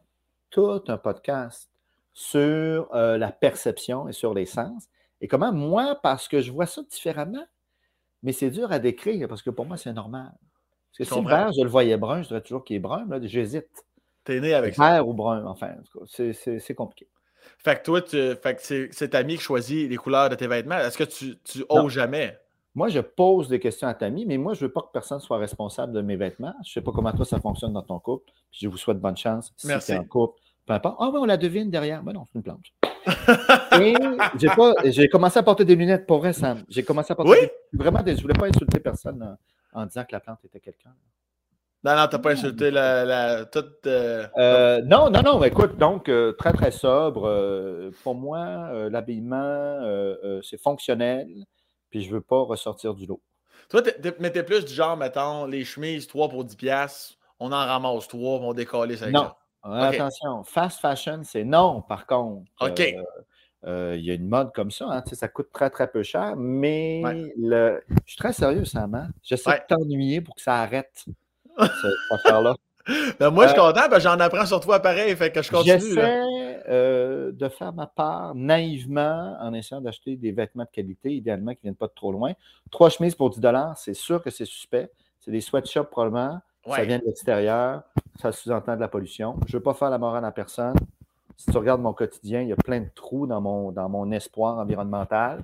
tout 0.49 0.81
un 0.87 0.97
podcast 0.97 1.69
sur 2.13 2.89
euh, 2.95 3.19
la 3.19 3.31
perception 3.31 4.07
et 4.07 4.11
sur 4.11 4.33
les 4.33 4.47
sens. 4.47 4.87
Et 5.21 5.27
comment 5.27 5.53
moi, 5.53 5.99
parce 6.01 6.27
que 6.27 6.41
je 6.41 6.51
vois 6.51 6.65
ça 6.65 6.81
différemment, 6.89 7.45
mais 8.23 8.31
c'est 8.31 8.49
dur 8.49 8.71
à 8.71 8.79
décrire 8.79 9.27
parce 9.27 9.43
que 9.43 9.51
pour 9.51 9.67
moi, 9.67 9.77
c'est 9.77 9.93
normal. 9.93 10.31
Parce 10.89 10.97
que 10.97 11.15
si 11.15 11.21
le 11.21 11.29
vert, 11.29 11.51
je 11.55 11.61
le 11.61 11.69
voyais 11.69 11.97
brun, 11.97 12.23
je 12.23 12.29
dirais 12.29 12.41
toujours 12.41 12.63
qu'il 12.63 12.75
est 12.75 12.79
brun. 12.79 13.05
Là, 13.07 13.19
j'hésite. 13.21 13.69
T'es 14.23 14.39
né 14.39 14.55
avec 14.55 14.73
ça. 14.73 14.93
Vert 14.93 15.07
ou 15.07 15.13
brun, 15.13 15.45
enfin, 15.45 15.75
c'est 16.07 16.73
compliqué. 16.73 17.07
Fait 17.57 17.77
que 17.77 17.83
toi, 17.83 18.01
c'est 18.91 19.09
ta 19.09 19.23
qui 19.23 19.37
choisit 19.37 19.89
les 19.89 19.97
couleurs 19.97 20.29
de 20.29 20.35
tes 20.35 20.47
vêtements. 20.47 20.77
Est-ce 20.77 20.97
que 20.97 21.03
tu, 21.03 21.37
tu 21.43 21.63
oses 21.69 21.91
jamais? 21.91 22.37
Moi, 22.73 22.87
je 22.87 22.99
pose 22.99 23.49
des 23.49 23.59
questions 23.59 23.87
à 23.87 23.93
ta 23.93 24.09
mais 24.09 24.37
moi, 24.37 24.53
je 24.53 24.63
ne 24.63 24.67
veux 24.67 24.73
pas 24.73 24.81
que 24.81 24.91
personne 24.93 25.19
soit 25.19 25.37
responsable 25.37 25.91
de 25.91 26.01
mes 26.01 26.15
vêtements. 26.15 26.53
Je 26.63 26.69
ne 26.69 26.73
sais 26.73 26.81
pas 26.81 26.91
comment 26.91 27.11
toi, 27.11 27.25
ça 27.25 27.39
fonctionne 27.39 27.73
dans 27.73 27.81
ton 27.81 27.99
couple. 27.99 28.31
je 28.51 28.67
vous 28.67 28.77
souhaite 28.77 28.99
bonne 28.99 29.17
chance. 29.17 29.53
Si 29.57 29.67
tu 29.67 29.91
es 29.91 29.97
en 29.97 30.05
couple, 30.05 30.39
peu 30.65 30.73
importe. 30.73 30.97
Ah 30.99 31.09
oui, 31.11 31.19
on 31.21 31.25
la 31.25 31.37
devine 31.37 31.69
derrière. 31.69 32.01
Mais 32.01 32.13
ben 32.13 32.19
non, 32.19 32.25
c'est 32.31 32.39
une 32.39 32.43
planche. 32.43 32.73
Et 33.81 34.91
j'ai 34.91 35.09
commencé 35.09 35.39
à 35.39 35.43
porter 35.43 35.65
des 35.65 35.75
lunettes 35.75 36.05
pour 36.05 36.19
vrai, 36.19 36.33
Sam. 36.33 36.63
J'ai 36.69 36.83
commencé 36.83 37.11
à 37.11 37.15
porter 37.15 37.31
oui? 37.31 37.47
vraiment 37.73 38.01
Je 38.05 38.11
ne 38.11 38.21
voulais 38.21 38.33
pas 38.33 38.47
insulter 38.47 38.79
personne 38.79 39.37
en 39.73 39.85
disant 39.85 40.03
que 40.03 40.13
la 40.13 40.19
plante 40.19 40.39
était 40.45 40.59
quelqu'un. 40.59 40.93
Non, 41.83 41.95
non, 41.95 42.07
t'as 42.07 42.19
pas 42.19 42.31
insulté 42.31 42.69
la, 42.69 43.05
la 43.05 43.45
toute. 43.45 43.87
Euh, 43.87 44.27
euh, 44.37 44.81
non, 44.85 45.09
non, 45.09 45.23
non. 45.23 45.43
Écoute, 45.43 45.77
donc 45.77 46.09
euh, 46.09 46.31
très 46.33 46.53
très 46.53 46.69
sobre. 46.69 47.91
pour 48.03 48.15
moi, 48.15 48.69
l'habillement 48.89 49.79
c'est 50.43 50.61
fonctionnel. 50.61 51.27
Puis 51.89 52.03
je 52.03 52.11
veux 52.11 52.21
pas 52.21 52.41
ressortir 52.43 52.93
du 52.93 53.07
lot. 53.07 53.21
Toi, 53.69 53.81
mais 54.19 54.31
t'es 54.31 54.43
plus 54.43 54.63
du 54.63 54.73
genre, 54.73 54.95
mettons, 54.95 55.45
les 55.45 55.65
chemises 55.65 56.07
3 56.07 56.29
pour 56.29 56.43
10 56.43 56.55
pièces, 56.55 57.17
on 57.39 57.51
en 57.51 57.65
ramasse 57.65 58.07
3, 58.07 58.39
on 58.41 58.53
décoller 58.53 58.97
ça. 58.97 59.09
Non. 59.09 59.31
Attention, 59.63 60.43
fast 60.43 60.79
fashion, 60.79 61.21
c'est 61.23 61.43
non, 61.43 61.81
par 61.81 62.05
contre. 62.05 62.49
OK. 62.61 62.79
Il 62.79 64.01
y 64.01 64.11
a 64.11 64.13
une 64.13 64.27
mode 64.27 64.53
comme 64.53 64.71
ça, 64.71 64.85
hein, 64.87 65.03
ça 65.11 65.27
coûte 65.27 65.49
très, 65.51 65.69
très 65.71 65.89
peu 65.89 66.03
cher, 66.03 66.35
mais 66.37 67.01
le... 67.37 67.81
je 68.05 68.11
suis 68.11 68.17
très 68.17 68.33
sérieux, 68.33 68.65
Sam. 68.65 68.93
Hein? 68.93 69.09
J'essaie 69.23 69.51
de 69.51 69.63
t'ennuyer 69.67 70.21
pour 70.21 70.35
que 70.35 70.41
ça 70.41 70.61
arrête 70.61 71.05
cette 71.59 72.11
affaire-là. 72.11 72.55
Ben 73.19 73.29
moi, 73.29 73.45
je 73.45 73.51
suis 73.51 73.59
euh, 73.59 73.71
content, 73.71 73.87
ben 73.89 73.99
j'en 73.99 74.19
apprends 74.19 74.45
sur 74.45 74.59
toi 74.59 74.79
pareil, 74.79 75.15
fait 75.15 75.31
que 75.31 75.43
je 75.43 75.51
continue. 75.51 75.79
J'essaie 75.79 76.63
euh, 76.67 77.31
de 77.31 77.47
faire 77.47 77.73
ma 77.73 77.85
part 77.85 78.33
naïvement 78.33 79.37
en 79.39 79.53
essayant 79.53 79.81
d'acheter 79.81 80.15
des 80.15 80.31
vêtements 80.31 80.63
de 80.63 80.69
qualité, 80.69 81.13
idéalement 81.13 81.51
qui 81.51 81.59
ne 81.59 81.63
viennent 81.63 81.75
pas 81.75 81.87
de 81.87 81.93
trop 81.93 82.11
loin. 82.11 82.33
Trois 82.71 82.89
chemises 82.89 83.15
pour 83.15 83.29
10 83.29 83.39
c'est 83.75 83.93
sûr 83.93 84.23
que 84.23 84.29
c'est 84.29 84.45
suspect. 84.45 84.89
C'est 85.19 85.31
des 85.31 85.41
sweatshops 85.41 85.89
probablement. 85.91 86.41
Ça 86.67 86.83
vient 86.83 86.99
de 86.99 87.05
l'extérieur. 87.05 87.83
Ça 88.19 88.31
sous-entend 88.31 88.75
de 88.75 88.81
la 88.81 88.87
pollution. 88.87 89.35
Je 89.47 89.55
ne 89.55 89.59
veux 89.59 89.63
pas 89.63 89.73
faire 89.73 89.89
la 89.89 89.97
morale 89.97 90.25
à 90.25 90.31
personne. 90.31 90.75
Si 91.37 91.51
tu 91.51 91.57
regardes 91.57 91.81
mon 91.81 91.93
quotidien, 91.93 92.41
il 92.41 92.49
y 92.49 92.53
a 92.53 92.55
plein 92.55 92.81
de 92.81 92.89
trous 92.93 93.25
dans 93.25 93.41
mon, 93.41 93.71
dans 93.71 93.89
mon 93.89 94.11
espoir 94.11 94.59
environnemental. 94.59 95.43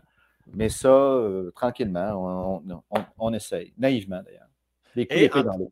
Mais 0.54 0.70
ça, 0.70 0.90
euh, 0.90 1.52
tranquillement, 1.56 2.62
on, 2.70 3.04
on, 3.20 3.34
essaye. 3.34 3.74
Naïvement, 3.78 4.22
d'ailleurs. 4.24 4.48
Des 4.96 5.30
coups 5.30 5.44
dans 5.44 5.58
l'eau. 5.58 5.72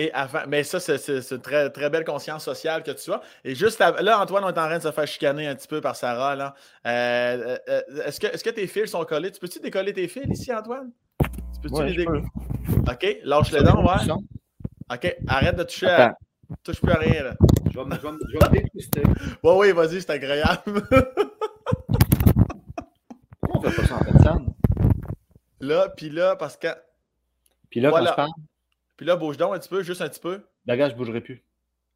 Et 0.00 0.12
avant, 0.12 0.42
mais 0.46 0.62
ça, 0.62 0.78
c'est 0.78 0.96
une 1.32 1.40
très, 1.40 1.70
très 1.70 1.90
belle 1.90 2.04
conscience 2.04 2.44
sociale 2.44 2.84
que 2.84 2.92
tu 2.92 3.10
as. 3.12 3.20
Et 3.42 3.56
juste 3.56 3.80
là, 3.80 4.20
Antoine, 4.20 4.44
on 4.44 4.46
est 4.46 4.50
en 4.50 4.52
train 4.52 4.78
de 4.78 4.82
se 4.82 4.92
faire 4.92 5.08
chicaner 5.08 5.48
un 5.48 5.56
petit 5.56 5.66
peu 5.66 5.80
par 5.80 5.96
Sarah. 5.96 6.36
Là. 6.36 6.54
Euh, 6.86 7.56
euh, 7.58 7.58
euh, 7.68 8.04
est-ce, 8.04 8.20
que, 8.20 8.28
est 8.28 8.40
que 8.40 8.50
tes 8.50 8.68
fils 8.68 8.92
sont 8.92 9.04
collés? 9.04 9.32
Tu 9.32 9.40
peux-tu 9.40 9.58
décoller 9.58 9.92
tes 9.92 10.06
fils 10.06 10.28
ici, 10.30 10.54
Antoine? 10.54 10.92
Tu 11.20 11.60
peux-tu 11.62 11.84
les 11.84 11.96
décoller? 11.96 12.22
OK, 12.88 13.18
lâche 13.24 13.50
les 13.50 13.64
dents, 13.64 13.84
ouais. 13.84 14.12
OK, 14.94 15.16
arrête 15.26 15.56
de 15.56 15.64
toucher 15.64 15.88
à. 15.88 16.14
Touche 16.62 16.80
plus 16.80 16.92
à 16.92 16.98
rien, 16.98 17.24
là. 17.24 17.34
Je 17.68 17.76
vais 17.76 17.84
me, 17.84 17.96
je 17.96 18.48
dépister. 18.50 19.02
Oui, 19.42 19.52
oui, 19.56 19.72
vas-y, 19.72 20.00
c'est 20.00 20.10
agréable. 20.10 20.60
Pourquoi 23.40 23.58
on 23.58 23.60
fait 23.62 23.76
pas 23.82 23.86
ça 23.88 23.96
en 23.96 24.04
fait, 24.04 24.12
Là, 25.60 25.88
puis 25.88 26.08
là, 26.08 26.36
parce 26.36 26.56
que. 26.56 26.68
Puis 27.68 27.80
là, 27.80 27.90
quand 27.90 28.06
je 28.06 28.14
parle. 28.14 28.30
Puis 28.98 29.06
là, 29.06 29.16
bouge 29.16 29.36
donc 29.36 29.54
un 29.54 29.58
petit 29.58 29.68
peu, 29.68 29.82
juste 29.82 30.02
un 30.02 30.08
petit 30.08 30.20
peu. 30.20 30.42
D'accord, 30.66 30.88
je 30.88 30.92
ne 30.92 30.98
bougerai 30.98 31.20
plus. 31.20 31.42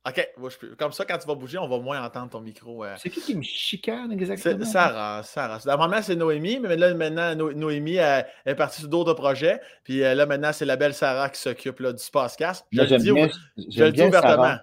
OK, 0.08 0.28
bouge 0.38 0.56
plus. 0.56 0.76
Comme 0.76 0.92
ça, 0.92 1.04
quand 1.04 1.18
tu 1.18 1.26
vas 1.26 1.34
bouger, 1.34 1.58
on 1.58 1.68
va 1.68 1.78
moins 1.78 2.02
entendre 2.04 2.30
ton 2.30 2.40
micro. 2.40 2.84
Euh. 2.84 2.94
C'est 2.96 3.10
qui 3.10 3.20
qui 3.20 3.34
me 3.34 3.42
chicane 3.42 4.12
exactement? 4.12 4.64
Sarah, 4.64 5.22
Sarah. 5.24 5.58
Normalement, 5.66 6.00
c'est 6.00 6.14
Noémie, 6.14 6.60
mais 6.60 6.76
là, 6.76 6.94
maintenant, 6.94 7.34
Noémie 7.34 7.96
elle, 7.96 8.26
est 8.46 8.54
partie 8.54 8.80
sur 8.80 8.88
d'autres 8.88 9.14
projets. 9.14 9.60
Puis 9.82 10.02
euh, 10.02 10.14
là, 10.14 10.26
maintenant, 10.26 10.52
c'est 10.52 10.64
la 10.64 10.76
belle 10.76 10.94
Sarah 10.94 11.28
qui 11.28 11.40
s'occupe 11.40 11.82
du 11.82 12.02
Spacecast. 12.02 12.66
Je, 12.70 12.82
le 12.82 12.98
dis, 12.98 13.32
je 13.68 13.84
le 13.84 13.92
dis 13.92 14.02
ouvertement. 14.02 14.56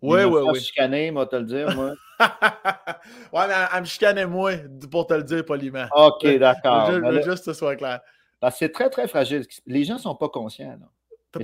Oui, 0.00 0.24
oui, 0.24 0.40
oui. 0.50 0.60
chicaner, 0.60 1.10
moi, 1.10 1.26
te 1.26 1.36
le 1.36 1.44
dire, 1.44 1.74
moi. 1.74 1.92
ouais, 2.20 3.48
mais 3.48 3.54
elle 3.74 3.80
me 3.80 3.86
chicanait 3.86 4.26
moi 4.26 4.52
pour 4.90 5.06
te 5.06 5.14
le 5.14 5.22
dire 5.22 5.44
poliment. 5.44 5.86
OK, 5.94 6.26
d'accord. 6.38 6.90
Je 6.90 6.96
veux 6.96 7.22
juste 7.22 7.44
que 7.44 7.52
ce 7.52 7.54
soit 7.54 7.76
clair. 7.76 8.00
c'est 8.52 8.72
très, 8.72 8.88
très 8.88 9.06
fragile. 9.06 9.46
Les 9.66 9.84
gens 9.84 9.94
ne 9.94 10.00
sont 10.00 10.14
pas 10.14 10.28
conscients. 10.30 10.78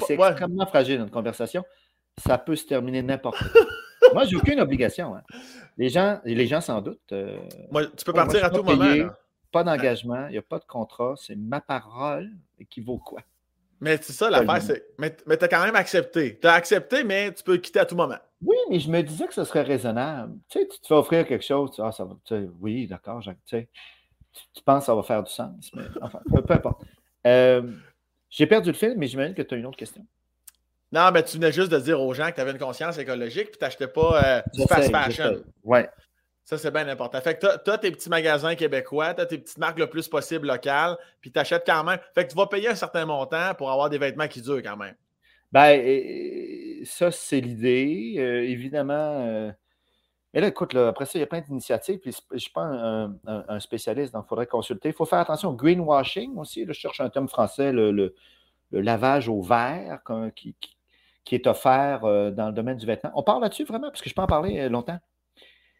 C'est 0.07 0.15
extrêmement 0.15 0.67
fragile, 0.67 1.01
une 1.01 1.11
conversation. 1.11 1.65
Ça 2.19 2.39
peut 2.39 2.57
se 2.57 2.67
terminer 2.67 3.03
n'importe 3.03 3.39
quoi. 3.39 3.61
moi, 4.15 4.25
j'ai 4.25 4.37
aucune 4.37 4.61
obligation. 4.61 5.15
Hein. 5.15 5.23
Les 5.77 5.89
gens, 5.89 6.21
les 6.25 6.47
gens 6.47 6.61
s'en 6.61 6.81
doutent. 6.81 7.13
Euh, 7.13 7.39
moi, 7.71 7.87
tu 7.87 8.05
peux 8.05 8.13
partir 8.13 8.45
à 8.45 8.51
tout 8.51 8.63
moment. 8.63 9.11
Pas 9.53 9.65
d'engagement, 9.65 10.27
il 10.29 10.33
n'y 10.33 10.39
a 10.39 10.43
pas 10.43 10.61
de 10.61 10.65
contrat. 10.65 11.15
C'est 11.17 11.35
ma 11.35 11.61
parole 11.61 12.31
qui 12.69 12.81
vaut 12.81 12.99
quoi? 12.99 13.21
Mais 13.81 13.99
c'est 14.01 14.13
ça 14.13 14.31
l'affaire. 14.31 14.77
Mais, 14.99 15.17
mais 15.27 15.37
tu 15.37 15.45
as 15.45 15.49
quand 15.49 15.65
même 15.65 15.75
accepté. 15.75 16.39
Tu 16.39 16.47
as 16.47 16.53
accepté, 16.53 17.03
mais 17.03 17.33
tu 17.33 17.43
peux 17.43 17.57
quitter 17.57 17.81
à 17.81 17.87
tout 17.87 17.97
moment. 17.97 18.19
Oui, 18.45 18.57
mais 18.71 18.79
je 18.79 18.91
me 18.91 19.03
disais 19.03 19.27
que 19.27 19.35
ce 19.35 19.45
serait 19.45 19.63
raisonnable. 19.63 20.35
Tu 20.49 20.61
sais, 20.61 20.69
tu 20.69 20.79
te 20.81 20.87
fais 20.87 20.95
offrir 20.95 21.27
quelque 21.27 21.45
chose, 21.45 21.73
tu, 21.73 21.83
ah, 21.83 21.93
ça 21.93 22.05
va, 22.05 22.15
oui, 22.61 22.87
d'accord, 22.87 23.21
tu, 23.23 23.31
sais, 23.47 23.69
tu, 24.55 24.63
penses 24.63 24.81
que 24.81 24.87
ça 24.87 24.95
va 24.95 25.03
faire 25.03 25.23
du 25.23 25.33
sens, 25.33 25.71
mais 25.75 25.83
enfin, 26.01 26.21
peu, 26.31 26.55
importe. 26.55 26.83
Euh, 27.27 27.63
j'ai 28.31 28.47
perdu 28.47 28.71
le 28.71 28.77
fil, 28.77 28.95
mais 28.97 29.07
j'imagine 29.07 29.35
que 29.35 29.43
tu 29.43 29.55
as 29.55 29.59
une 29.59 29.67
autre 29.67 29.77
question. 29.77 30.07
Non, 30.93 31.11
mais 31.13 31.23
tu 31.23 31.37
venais 31.37 31.53
juste 31.53 31.71
de 31.71 31.79
dire 31.79 32.01
aux 32.01 32.15
gens 32.15 32.31
que 32.31 32.37
tu 32.37 32.41
avais 32.41 32.51
une 32.51 32.59
conscience 32.59 32.99
écologique 32.99 33.51
puis 33.51 33.59
tu 33.59 33.65
n'achetais 33.65 33.87
pas 33.87 34.25
euh, 34.25 34.43
du 34.55 34.63
fast 34.67 34.91
fashion. 34.91 35.43
Ouais. 35.63 35.89
Ça, 36.45 36.59
c'est 36.59 36.73
bien 36.73 36.89
important. 36.89 37.21
Fait 37.21 37.39
que 37.39 37.47
tu 37.63 37.71
as, 37.71 37.79
tes 37.79 37.93
petits 37.93 38.09
magasins 38.09 38.57
québécois, 38.57 39.15
tu 39.15 39.21
as 39.21 39.27
tes 39.27 39.39
petites 39.39 39.59
marques 39.59 39.79
le 39.79 39.89
plus 39.89 40.09
possible 40.09 40.49
locales, 40.49 40.97
puis 41.21 41.31
tu 41.31 41.39
achètes 41.39 41.63
quand 41.65 41.85
même. 41.85 41.99
Fait 42.13 42.25
que 42.25 42.31
tu 42.31 42.37
vas 42.37 42.47
payer 42.47 42.69
un 42.69 42.75
certain 42.75 43.07
montant 43.07 43.55
pour 43.55 43.71
avoir 43.71 43.89
des 43.89 43.99
vêtements 43.99 44.27
qui 44.27 44.41
durent 44.41 44.63
quand 44.63 44.77
même. 44.77 44.95
Ben, 45.53 46.85
ça, 46.85 47.11
c'est 47.13 47.41
l'idée. 47.41 48.15
Euh, 48.19 48.43
évidemment. 48.43 49.27
Euh, 49.29 49.53
mais 50.33 50.41
là, 50.41 50.49
écoute, 50.49 50.75
après 50.75 51.07
ça, 51.07 51.13
il 51.17 51.21
y 51.21 51.25
a 51.25 51.27
plein 51.27 51.41
d'initiatives. 51.41 51.99
Puis 51.99 52.13
je 52.13 52.35
ne 52.35 52.39
suis 52.39 52.53
pas 52.53 52.63
un, 52.63 53.61
spécialiste, 53.61 54.13
donc 54.13 54.25
il 54.27 54.29
faudrait 54.29 54.47
consulter. 54.47 54.91
Il 54.91 54.95
faut 54.95 55.05
faire 55.05 55.19
attention 55.19 55.51
au 55.51 55.55
greenwashing 55.55 56.37
aussi. 56.37 56.65
je 56.67 56.73
cherche 56.73 57.01
un 57.01 57.11
terme 57.11 57.29
français, 57.29 57.73
le, 57.73 58.15
lavage 58.71 59.29
au 59.29 59.43
verre 59.43 60.01
qui, 60.37 60.55
est 61.33 61.47
offert 61.47 62.05
euh, 62.05 62.31
dans 62.31 62.47
le 62.47 62.53
domaine 62.53 62.77
du 62.77 62.87
vêtement. 62.87 63.11
On 63.15 63.23
parle 63.23 63.43
là-dessus 63.43 63.65
vraiment, 63.65 63.89
parce 63.89 64.03
que 64.03 64.09
je 64.09 64.15
peux 64.15 64.23
en 64.23 64.27
parler 64.27 64.69
longtemps. 64.69 64.99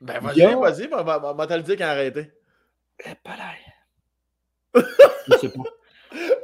Ben, 0.01 0.19
vas-y, 0.21 0.41
vas-y, 0.55 0.89
on 0.93 1.05
va 1.05 1.47
te 1.47 1.55
le 1.55 1.63
dire 1.63 1.77
quand 1.77 1.85
arrêter. 1.85 2.33
Eh, 3.05 3.15
pas 3.23 3.37
là. 4.75 4.83
je 5.29 5.37
sais 5.39 5.49
pas. 5.51 5.63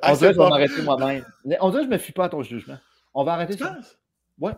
Ah, 0.02 0.12
on 0.12 0.16
dirait 0.16 0.28
que 0.28 0.34
je 0.34 0.40
vais 0.40 0.48
m'arrêter 0.48 0.82
moi-même. 0.82 1.24
On 1.60 1.70
dirait 1.70 1.82
que 1.82 1.86
je 1.86 1.90
ne 1.90 1.94
me 1.94 1.98
fie 1.98 2.12
pas 2.12 2.26
à 2.26 2.28
ton 2.28 2.42
jugement. 2.42 2.78
On 3.14 3.24
va 3.24 3.32
arrêter 3.32 3.56
ça? 3.56 3.76
Ouais. 4.38 4.52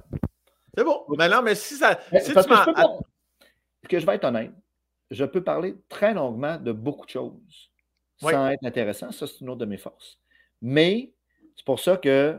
C'est 0.76 0.84
bon. 0.84 1.04
Mais 1.16 1.28
non, 1.28 1.42
mais 1.42 1.54
si 1.54 1.74
ça. 1.74 1.98
Si 2.20 2.32
tu 2.34 2.40
que 3.86 3.98
je 3.98 4.06
vais 4.06 4.14
être 4.14 4.24
honnête, 4.24 4.52
je 5.10 5.24
peux 5.24 5.42
parler 5.42 5.76
très 5.88 6.14
longuement 6.14 6.56
de 6.56 6.72
beaucoup 6.72 7.06
de 7.06 7.10
choses 7.10 7.70
sans 8.20 8.48
être 8.48 8.64
intéressant. 8.64 9.12
Ça, 9.12 9.26
c'est 9.26 9.40
une 9.40 9.50
autre 9.50 9.60
de 9.60 9.64
mes 9.64 9.78
forces. 9.78 10.18
Mais 10.60 11.12
c'est 11.54 11.64
pour 11.64 11.78
ça 11.78 11.96
que 11.96 12.38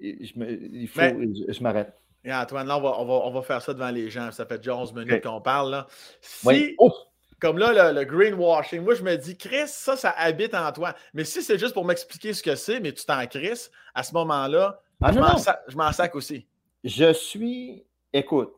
je 0.00 0.32
il 0.36 0.88
faut, 0.88 1.00
je, 1.00 1.62
m'arrête. 1.62 1.92
Antoine, 2.28 2.66
là, 2.66 2.78
on 2.78 2.82
va, 2.82 3.12
on, 3.12 3.30
va, 3.30 3.42
faire 3.42 3.62
ça 3.62 3.72
devant 3.72 3.90
les 3.90 4.10
gens. 4.10 4.30
Ça 4.32 4.46
fait 4.46 4.58
déjà 4.58 4.76
11 4.76 4.92
minutes 4.94 5.22
qu'on 5.22 5.40
parle. 5.40 5.70
Là. 5.70 5.86
Si, 6.20 6.76
comme 7.40 7.58
là, 7.58 7.92
le, 7.92 8.04
greenwashing, 8.04 8.82
moi, 8.82 8.94
je 8.94 9.02
me 9.02 9.16
dis, 9.16 9.36
Chris, 9.36 9.66
ça, 9.66 9.96
ça 9.96 10.10
habite 10.10 10.54
en 10.54 10.70
toi. 10.72 10.94
Mais 11.14 11.24
si 11.24 11.42
c'est 11.42 11.58
juste 11.58 11.74
pour 11.74 11.84
m'expliquer 11.84 12.32
ce 12.32 12.42
que 12.42 12.54
c'est, 12.54 12.78
mais 12.78 12.92
tu 12.92 13.04
t'en 13.04 13.26
Chris, 13.26 13.68
à 13.94 14.02
ce 14.02 14.12
moment-là, 14.14 14.80
ah, 15.02 15.10
je 15.68 15.76
m'en 15.76 15.92
sac 15.92 16.14
aussi. 16.14 16.46
Je 16.84 17.12
suis. 17.12 17.84
Écoute, 18.12 18.54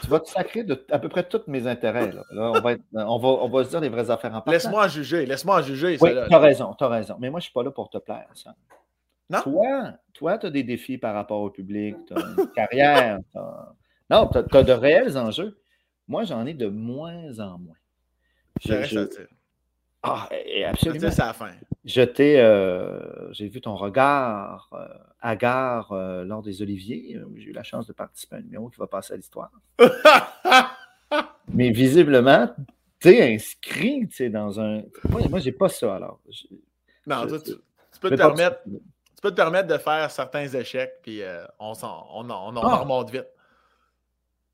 tu 0.00 0.06
vas 0.08 0.20
te 0.20 0.28
sacrer 0.28 0.64
de 0.64 0.84
à 0.90 0.98
peu 0.98 1.08
près 1.08 1.22
tous 1.24 1.42
mes 1.48 1.66
intérêts. 1.66 2.10
on, 2.32 2.60
va 2.60 2.76
on, 2.94 3.48
va, 3.48 3.64
se 3.64 3.70
dire 3.70 3.80
les 3.80 3.88
vraies 3.88 4.10
affaires 4.10 4.34
en 4.34 4.50
Laisse-moi 4.50 4.88
juger, 4.88 5.26
laisse-moi 5.26 5.62
juger. 5.62 5.98
Oui, 6.00 6.10
tu 6.10 6.34
as 6.34 6.38
raison, 6.38 6.74
tu 6.74 6.84
as 6.84 6.88
raison. 6.88 7.16
Mais 7.20 7.30
moi, 7.30 7.40
je 7.40 7.44
ne 7.44 7.46
suis 7.46 7.52
pas 7.52 7.62
là 7.62 7.70
pour 7.70 7.90
te 7.90 7.98
plaire, 7.98 8.28
ça. 8.34 8.54
Non? 9.28 9.40
Toi, 9.42 9.92
toi 10.12 10.38
tu 10.38 10.46
as 10.46 10.50
des 10.50 10.62
défis 10.62 10.98
par 10.98 11.14
rapport 11.14 11.40
au 11.40 11.50
public, 11.50 11.96
tu 12.06 12.14
as 12.14 12.20
une 12.20 12.50
carrière. 12.54 13.18
Non, 14.10 14.28
tu 14.28 14.56
as, 14.56 14.62
de 14.62 14.72
réels 14.72 15.16
enjeux. 15.16 15.58
Moi, 16.08 16.24
j'en 16.24 16.46
ai 16.46 16.54
de 16.54 16.66
moins 16.66 17.38
en 17.38 17.58
moins. 17.58 17.76
Je, 18.60 19.08
Ah, 20.02 20.28
absolument. 20.66 21.10
C'est 21.10 21.18
la 21.18 21.32
fin. 21.32 21.50
Je 21.84 22.00
euh, 22.20 23.32
j'ai 23.32 23.48
vu 23.48 23.60
ton 23.60 23.74
regard 23.74 24.68
euh, 24.72 24.86
hagard 25.20 25.92
euh, 25.92 26.24
lors 26.24 26.42
des 26.42 26.62
Oliviers. 26.62 27.20
J'ai 27.36 27.50
eu 27.50 27.52
la 27.52 27.62
chance 27.62 27.86
de 27.86 27.92
participer 27.92 28.36
à 28.36 28.38
un 28.38 28.42
numéro 28.42 28.68
qui 28.68 28.78
va 28.78 28.86
passer 28.86 29.14
à 29.14 29.16
l'histoire. 29.16 29.50
Mais 31.52 31.70
visiblement, 31.70 32.48
tu 33.00 33.08
es 33.08 33.34
inscrit 33.34 34.08
dans 34.30 34.60
un. 34.60 34.82
Moi, 35.08 35.22
moi 35.28 35.38
j'ai 35.40 35.52
pas 35.52 35.68
ça 35.68 35.96
alors. 35.96 36.20
non, 37.06 37.26
tu, 37.26 37.54
peux 38.00 38.10
te 38.10 38.14
permettre, 38.14 38.60
tu 38.64 39.20
peux 39.20 39.30
te 39.30 39.36
permettre 39.36 39.68
de 39.68 39.78
faire 39.78 40.10
certains 40.10 40.46
échecs, 40.46 41.00
puis 41.02 41.20
on, 41.58 41.72
on, 41.82 42.30
on, 42.30 42.56
ah! 42.56 42.76
remonte 42.76 43.10
vite. 43.10 43.26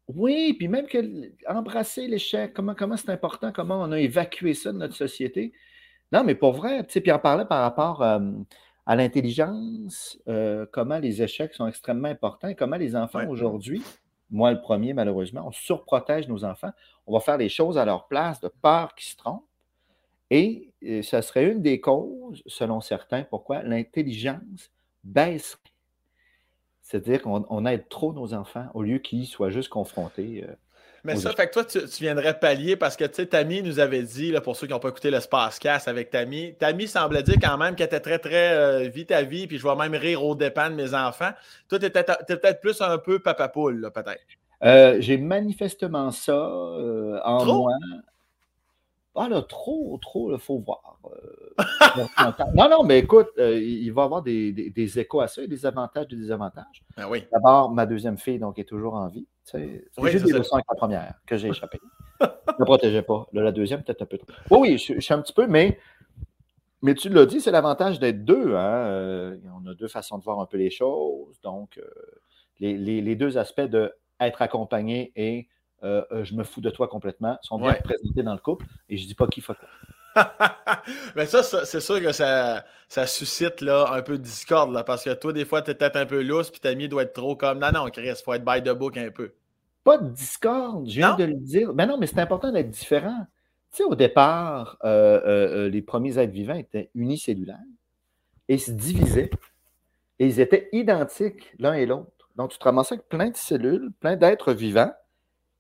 Oui, 0.09 0.55
puis 0.59 0.69
même 0.69 0.87
que 0.87 0.99
embrasser 1.47 2.07
l'échec, 2.09 2.55
comment 2.55 2.75
comment 2.75 2.97
c'est 2.97 3.11
important, 3.11 3.53
comment 3.53 3.81
on 3.83 3.93
a 3.93 4.01
évacué 4.01 4.55
ça 4.55 4.73
de 4.73 4.79
notre 4.79 4.95
société. 4.95 5.53
Non, 6.13 6.25
mais 6.25 6.35
pour 6.35 6.53
vrai, 6.53 6.85
tu 6.87 6.93
sais, 6.93 7.01
puis 7.03 7.13
en 7.13 7.19
parlait 7.19 7.45
par 7.45 7.61
rapport 7.61 8.03
à 8.03 8.97
l'intelligence, 8.97 10.19
comment 10.73 10.99
les 10.99 11.23
échecs 11.23 11.53
sont 11.53 11.67
extrêmement 11.67 12.09
importants 12.09 12.49
et 12.49 12.55
comment 12.55 12.77
les 12.77 12.97
enfants 12.97 13.29
aujourd'hui, 13.29 13.83
moi 14.31 14.51
le 14.51 14.63
premier 14.63 14.95
malheureusement, 14.95 15.47
on 15.47 15.53
surprotège 15.53 16.27
nos 16.27 16.43
enfants. 16.45 16.73
On 17.07 17.13
va 17.13 17.21
faire 17.21 17.37
les 17.37 17.51
choses 17.51 17.77
à 17.77 17.85
leur 17.85 18.09
place 18.09 18.41
de 18.41 18.49
peur 18.49 18.95
qu'ils 18.95 19.11
se 19.11 19.17
trompent. 19.17 19.45
Et, 20.31 20.73
ça 21.03 21.23
serait 21.23 21.51
une 21.51 21.63
des 21.63 21.81
causes, 21.81 22.43
selon 22.47 22.81
certains, 22.81 23.25
pourquoi 23.25 23.63
l'intelligence 23.63 24.71
baisse 25.03 25.59
c'est-à-dire 26.89 27.21
qu'on 27.21 27.67
aide 27.67 27.87
trop 27.91 28.15
nos 28.15 28.33
enfants 28.33 28.65
au 28.73 28.83
lieu 28.83 28.97
qu'ils 28.97 29.27
soient 29.27 29.51
juste 29.51 29.69
confrontés. 29.69 30.47
Euh, 30.49 30.53
mais 31.05 31.17
ça, 31.17 31.33
fait 31.33 31.47
que 31.49 31.53
toi, 31.53 31.65
tu, 31.65 31.81
viendrais 32.01 32.39
pallier 32.39 32.77
parce 32.77 32.97
que, 32.97 33.05
tu 33.05 33.15
sais, 33.15 33.27
Tammy 33.27 33.63
nous 33.63 33.79
avait 33.79 34.03
dit, 34.03 34.33
là, 34.33 34.41
pour 34.41 34.57
ceux 34.57 34.67
qui 34.67 34.73
n'ont 34.73 34.79
pas 34.79 34.89
écouté 34.89 35.11
l'espace 35.11 35.59
casse 35.59 35.87
avec 35.87 36.09
Tammy, 36.09 36.55
Tammy 36.59 36.89
semblait 36.89 37.23
dire 37.23 37.37
quand 37.41 37.59
même 37.59 37.77
qu'elle 37.77 37.89
était 37.89 38.01
très, 38.01 38.19
très 38.19 38.53
euh, 38.53 38.89
vite 38.89 39.13
à 39.13 39.23
vie, 39.23 39.47
puis 39.47 39.59
je 39.59 39.69
vais 39.69 39.77
même 39.77 39.95
rire 39.95 40.25
aux 40.25 40.35
dépens 40.35 40.71
de 40.71 40.75
mes 40.75 40.95
enfants. 40.95 41.31
Toi, 41.69 41.79
tu 41.79 41.85
es, 41.85 41.91
peut-être 41.91 42.61
plus 42.61 42.81
un 42.81 42.97
peu 42.97 43.19
papa 43.19 43.49
poule, 43.49 43.91
peut-être. 43.95 44.23
Euh, 44.65 44.97
j'ai 45.01 45.19
manifestement 45.19 46.11
ça 46.11 46.37
en 46.37 47.45
moi. 47.45 47.73
Ah 49.15 49.29
là, 49.29 49.43
trop, 49.43 49.99
trop, 50.01 50.33
il 50.33 50.39
faut 50.39 50.59
voir. 50.59 50.99
Euh, 51.07 52.05
non, 52.55 52.69
non, 52.69 52.85
mais 52.85 53.01
écoute, 53.01 53.29
euh, 53.39 53.59
il 53.59 53.91
va 53.93 54.03
y 54.03 54.05
avoir 54.05 54.23
des, 54.23 54.53
des, 54.53 54.99
échos 54.99 55.21
à 55.21 55.29
ça, 55.29 55.45
des 55.47 55.67
avantages, 55.67 56.07
des 56.09 56.17
désavantages. 56.17 56.85
Ben 56.97 57.09
oui. 57.09 57.25
D'abord, 57.33 57.71
ma 57.73 57.87
deuxième 57.87 58.17
fille 58.17 58.39
donc, 58.39 58.59
est 58.59 58.65
toujours 58.65 58.95
en 58.95 59.09
vie. 59.09 59.27
C'est 59.43 59.89
juste 60.05 60.25
des 60.25 60.33
leçons 60.33 60.55
avec 60.55 60.67
la 60.69 60.77
première 60.77 61.15
que 61.27 61.37
j'ai 61.37 61.49
échappé. 61.49 61.81
ne 62.21 62.27
me 62.61 62.65
protégeais 62.65 63.03
pas. 63.03 63.27
la 63.33 63.51
deuxième, 63.51 63.83
peut-être 63.83 64.03
un 64.03 64.07
peu 64.07 64.19
trop. 64.19 64.29
Oui, 64.51 64.59
oui, 64.61 64.79
je, 64.79 65.01
suis 65.01 65.15
un 65.15 65.21
petit 65.21 65.33
peu, 65.33 65.47
mais, 65.47 65.81
mais 66.83 66.95
tu 66.95 67.09
l'as 67.09 67.27
dit, 67.27 67.41
c'est 67.41 67.51
l'avantage 67.51 67.99
d'être 67.99 68.25
deux. 68.25 68.55
Hein? 68.55 68.87
Euh, 68.87 69.37
on 69.61 69.69
a 69.69 69.75
deux 69.75 69.89
façons 69.89 70.19
de 70.19 70.23
voir 70.23 70.39
un 70.39 70.47
peu 70.47 70.59
les 70.59 70.71
choses. 70.71 71.41
Donc, 71.43 71.81
les, 72.61 72.77
les, 72.77 73.01
les, 73.01 73.17
deux 73.17 73.37
aspects 73.37 73.63
de 73.63 73.93
être 74.21 74.43
accompagné 74.43 75.13
et 75.17 75.49
euh, 75.85 76.05
euh, 76.11 76.25
je 76.25 76.35
me 76.35 76.43
fous 76.43 76.61
de 76.61 76.71
toi 76.71 76.89
complètement, 76.89 77.39
sont 77.43 77.59
bien 77.59 77.73
représentés 77.73 78.23
dans 78.23 78.33
le 78.33 78.41
couple 78.41 78.67
et 78.89 78.97
je 78.97 79.07
dis 79.07 79.15
pas 79.15 79.29
qui 79.29 79.41
faut 79.41 79.55
Mais 81.15 81.27
ça, 81.27 81.43
c'est 81.43 81.81
sûr 81.81 82.01
que 82.01 82.11
ça, 82.11 82.65
ça 82.89 83.07
suscite 83.07 83.61
là, 83.61 83.93
un 83.93 84.03
peu 84.03 84.19
de 84.19 84.23
discorde 84.23 84.73
là, 84.73 84.83
parce 84.83 85.05
que 85.05 85.15
toi, 85.15 85.33
des 85.33 85.45
fois, 85.45 85.63
tu 85.63 85.71
es 85.71 85.75
peut-être 85.75 85.97
un 85.97 86.07
peu 86.07 86.23
lousse, 86.23 86.51
puis 86.51 86.61
ami 86.69 86.89
doit 86.89 87.05
être 87.05 87.13
trop 87.13 87.37
comme 87.37 87.61
non, 87.61 87.71
non, 87.73 87.87
Chris, 87.91 88.09
il 88.09 88.15
faut 88.25 88.35
être 88.35 88.45
by 88.45 88.61
the 88.63 88.75
book 88.75 88.97
un 88.97 89.11
peu. 89.11 89.35
Pas 89.85 89.99
de 89.99 90.09
discorde, 90.09 90.89
je 90.89 90.97
viens 90.97 91.15
de 91.15 91.25
le 91.25 91.35
dire. 91.35 91.73
Mais 91.75 91.87
non, 91.87 91.97
mais 91.97 92.07
c'est 92.07 92.19
important 92.19 92.51
d'être 92.51 92.71
différent. 92.71 93.27
Tu 93.71 93.79
sais, 93.79 93.85
au 93.85 93.95
départ, 93.95 94.79
euh, 94.85 95.69
les 95.69 95.83
premiers 95.83 96.19
êtres 96.19 96.33
vivants 96.33 96.55
étaient 96.55 96.91
unicellulaires 96.95 97.57
et 98.49 98.55
ils 98.55 98.61
se 98.61 98.73
divisaient 98.73 99.31
et 100.19 100.27
ils 100.27 100.41
étaient 100.41 100.69
identiques 100.73 101.55
l'un 101.59 101.75
et 101.75 101.87
l'autre. 101.87 102.29
Donc, 102.37 102.51
tu 102.51 102.59
te 102.59 102.65
ramassais 102.65 102.95
avec 102.95 103.09
plein 103.09 103.31
de 103.31 103.37
cellules, 103.37 103.91
plein 104.01 104.17
d'êtres 104.17 104.53
vivants 104.53 104.93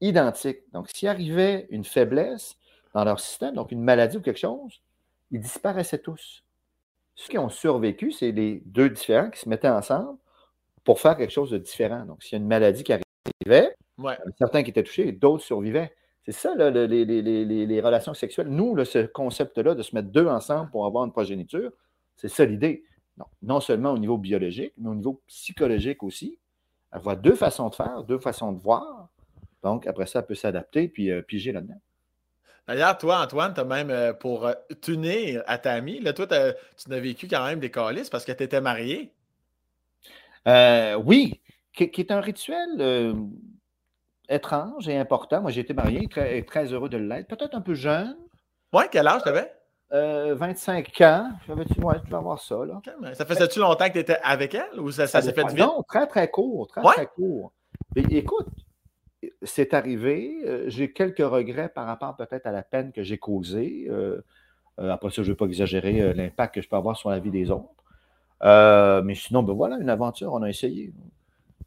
identiques. 0.01 0.61
Donc, 0.73 0.89
s'il 0.95 1.09
arrivait 1.09 1.67
une 1.71 1.85
faiblesse 1.85 2.57
dans 2.95 3.05
leur 3.05 3.21
système, 3.21 3.55
donc 3.55 3.73
une 3.73 3.83
maladie 3.83 4.17
ou 4.17 4.21
quelque 4.21 4.39
chose, 4.39 4.81
ils 5.31 5.41
disparaissaient 5.41 5.99
tous. 5.99 6.45
Ceux 7.15 7.29
qui 7.29 7.39
ont 7.39 7.49
survécu, 7.49 8.13
c'est 8.13 8.33
les 8.33 8.63
deux 8.65 8.91
différents 8.91 9.31
qui 9.31 9.41
se 9.41 9.49
mettaient 9.49 9.69
ensemble 9.69 10.19
pour 10.85 11.01
faire 11.01 11.17
quelque 11.17 11.33
chose 11.33 11.51
de 11.51 11.59
différent. 11.59 12.05
Donc, 12.05 12.23
s'il 12.23 12.33
y 12.33 12.35
a 12.37 12.43
une 12.43 12.49
maladie 12.49 12.85
qui 12.85 12.93
arrivait, 12.93 13.75
certains 14.39 14.63
qui 14.63 14.71
étaient 14.71 14.83
touchés, 14.83 15.13
d'autres 15.13 15.45
survivaient. 15.45 15.93
C'est 16.25 16.33
ça, 16.33 16.55
les, 16.55 17.81
relations 17.81 18.15
sexuelles. 18.15 18.49
Nous, 18.49 18.85
ce 18.85 19.07
concept-là 19.07 19.75
de 19.75 19.83
se 19.83 19.95
mettre 19.95 20.09
deux 20.09 20.27
ensemble 20.27 20.71
pour 20.71 20.87
avoir 20.87 21.05
une 21.05 21.13
progéniture, 21.13 21.73
c'est 22.17 22.29
ça 22.29 22.45
l'idée. 22.45 22.85
Non, 23.17 23.25
non 23.43 23.61
seulement 23.61 23.93
au 23.93 23.99
niveau 23.99 24.19
biologique, 24.19 24.73
mais 24.79 24.91
au 24.91 24.95
niveau 24.95 25.23
psychologique 25.27 26.03
aussi. 26.03 26.39
Avoir 26.93 27.17
deux 27.17 27.35
façons 27.35 27.69
de 27.69 27.75
faire, 27.75 28.05
deux 28.05 28.19
façons 28.19 28.53
de 28.53 28.59
voir, 28.59 29.09
Donc, 29.63 29.87
après 29.87 30.07
ça, 30.07 30.21
elle 30.21 30.27
peut 30.27 30.35
s'adapter 30.35 30.89
puis 30.89 31.11
piger 31.23 31.53
là-dedans. 31.53 31.81
D'ailleurs, 32.67 32.99
toi, 32.99 33.23
Antoine, 33.23 33.55
tu 33.55 33.61
as 33.61 33.65
même 33.65 34.15
pour 34.21 34.51
t'unir 34.83 35.43
à 35.47 35.59
ta 35.59 35.73
amie, 35.73 36.01
là, 36.01 36.13
toi, 36.13 36.27
tu 36.27 36.91
n'as 36.91 37.01
vécu 37.01 37.27
quand 37.27 37.45
même 37.45 37.61
des 37.61 37.71
calices 37.71 38.11
parce 38.11 38.25
que 38.25 38.33
tu 38.33 38.43
étais 38.43 38.61
marié. 38.61 39.13
oui, 40.47 41.41
qui, 41.73 41.85
est 41.85 42.11
un 42.11 42.21
rituel 42.21 43.15
étrange 44.29 44.89
et 44.89 44.97
important. 44.97 45.41
Moi, 45.41 45.51
j'ai 45.51 45.63
été 45.63 45.75
marié, 45.75 46.07
très, 46.09 46.43
très 46.43 46.67
heureux 46.73 46.89
de 46.89 46.99
l'être. 46.99 47.29
Peut-être 47.29 47.55
un 47.55 47.61
peu 47.61 47.75
jeune. 47.75 48.17
Oui, 48.73 48.85
quel 48.91 49.07
âge 49.07 49.23
t'avais? 49.23 49.53
Euh, 49.93 50.35
25 50.35 51.01
ans. 51.01 51.31
J'avais-tu, 51.47 51.81
ouais, 51.81 51.97
tu 52.05 52.11
vas 52.11 52.21
voir 52.21 52.39
ça. 52.39 52.57
Là. 52.65 52.81
ça 53.15 53.25
faisait-tu 53.25 53.59
longtemps 53.59 53.87
que 53.87 53.95
tu 53.95 53.99
étais 54.01 54.19
avec 54.23 54.55
elle 54.55 54.79
ou 54.79 54.91
ça, 54.91 55.07
s'est 55.07 55.33
fait 55.33 55.49
vite? 55.49 55.59
Non, 55.59 55.83
très, 55.89 56.07
très 56.07 56.31
court. 56.31 56.69
Très, 56.69 56.83
très 56.83 57.07
court. 57.07 57.53
écoute, 57.97 58.49
c'est 59.43 59.75
arrivé. 59.75 60.41
Euh, 60.45 60.65
j'ai 60.67 60.93
quelques 60.93 61.19
regrets 61.19 61.69
par 61.69 61.87
rapport 61.87 62.17
peut-être 62.17 62.47
à 62.47 62.53
la 62.53 62.63
peine 62.63 62.93
que 62.93 63.03
j'ai 63.03 63.19
causée. 63.19 63.87
Euh, 63.89 64.21
euh, 64.81 64.91
après 64.91 65.11
ça, 65.11 65.17
je 65.17 65.23
ne 65.23 65.27
vais 65.29 65.35
pas 65.37 65.47
exagérer 65.47 66.15
l'impact 66.15 66.55
que 66.57 66.63
je 66.63 66.69
peux 66.69 66.77
avoir 66.77 66.97
sur 66.97 67.11
la 67.11 67.19
vie 67.19 67.31
des 67.31 67.51
autres. 67.51 67.69
mais 68.43 69.15
sinon, 69.15 69.43
ben 69.43 69.55
voilà, 69.55 69.77
une 69.77 69.91
aventure, 69.91 70.33
on 70.33 70.43
a 70.43 70.49
essayé. 70.49 70.93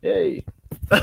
Hey! 0.03 0.43
ouais, 0.91 0.99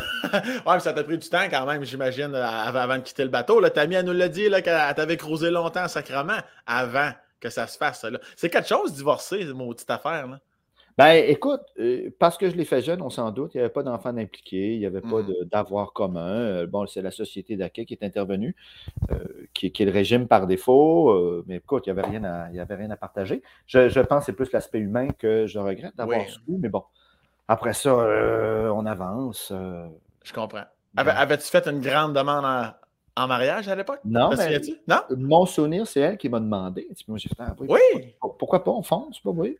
mais 0.67 0.81
ça 0.81 0.93
t'a 0.93 1.05
pris 1.05 1.19
du 1.19 1.29
temps 1.29 1.47
quand 1.51 1.67
même, 1.67 1.85
j'imagine, 1.85 2.35
avant, 2.35 2.97
de 2.97 3.03
quitter 3.03 3.23
le 3.23 3.31
bateau. 3.31 3.61
Là, 3.61 3.71
elle 3.75 4.05
nous 4.05 4.13
l'a 4.13 4.29
dit 4.29 4.49
qu'elle 4.65 4.95
t'avait 4.95 5.17
creusé 5.17 5.51
longtemps 5.51 5.87
sacrement 5.89 6.39
avant 6.67 7.11
que 7.41 7.51
ça 7.51 7.67
se 7.67 7.77
fasse. 7.79 8.05
C'est 8.37 8.51
quelque 8.51 8.69
chose, 8.69 8.95
divorcer, 8.95 9.45
mon 9.55 9.73
petite 9.73 9.91
affaire. 9.91 10.27
Là. 10.27 10.41
Ben, 10.99 11.25
écoute, 11.29 11.61
euh, 11.79 12.11
parce 12.19 12.37
que 12.37 12.51
je 12.51 12.57
l'ai 12.57 12.65
fait 12.65 12.83
jeune, 12.83 13.01
on 13.03 13.09
s'en 13.09 13.31
doute, 13.31 13.55
il 13.55 13.59
n'y 13.59 13.61
avait 13.61 13.73
pas 13.73 13.85
d'enfants 13.85 14.17
impliqués, 14.17 14.75
il 14.75 14.81
n'y 14.81 14.87
avait 14.87 15.01
pas 15.01 15.23
mm. 15.23 15.45
d'avoir 15.45 15.93
commun. 15.93 16.27
Euh, 16.27 16.67
bon, 16.67 16.89
c'est 16.89 17.03
la 17.03 17.13
société 17.13 17.57
d'accueil 17.57 17.87
qui 17.87 17.95
est 17.95 18.03
intervenue, 18.03 18.57
euh, 19.13 19.17
qui, 19.55 19.67
est 19.69 19.85
le 19.85 19.93
régime 19.93 20.27
par 20.27 20.49
défaut. 20.49 21.45
mais 21.47 21.59
écoute, 21.59 21.87
il 21.87 21.93
n'y 21.95 22.01
avait, 22.01 22.09
rien 22.09 22.25
à, 22.25 22.47
avait 22.47 22.75
rien 22.75 22.91
à 22.91 22.97
partager. 22.97 23.45
Je, 23.69 24.01
pense 24.01 24.21
que 24.21 24.27
c'est 24.27 24.33
plus 24.33 24.51
l'aspect 24.51 24.81
humain 24.81 25.11
que 25.17 25.47
je 25.47 25.61
regrette 25.61 25.97
d'avoir 25.97 26.19
oui. 26.19 26.57
mais 26.59 26.69
bon. 26.69 26.83
Après 27.47 27.75
ça, 27.75 27.95
on 27.95 28.85
avance. 28.85 29.53
Je 30.25 30.33
comprends. 30.33 30.65
Avais-tu 30.97 31.45
fait 31.45 31.69
une 31.69 31.81
grande 31.81 32.13
demande 32.13 32.45
en, 33.17 33.29
mariage 33.29 33.69
à 33.69 33.77
l'époque? 33.77 34.01
Non, 34.05 34.31
mais 34.37 34.61
non? 34.89 34.97
Mon 35.17 35.47
souvenir, 35.47 35.87
c'est 35.87 36.01
elle 36.01 36.17
qui 36.17 36.29
m'a 36.29 36.41
demandé. 36.41 36.89
Moi, 37.07 37.19
ah, 37.39 37.55
oui, 37.61 38.17
Pourquoi, 38.37 38.65
pas? 38.65 38.73
On 38.73 38.83
fonce, 38.83 39.21
pas 39.21 39.31
oui. 39.31 39.57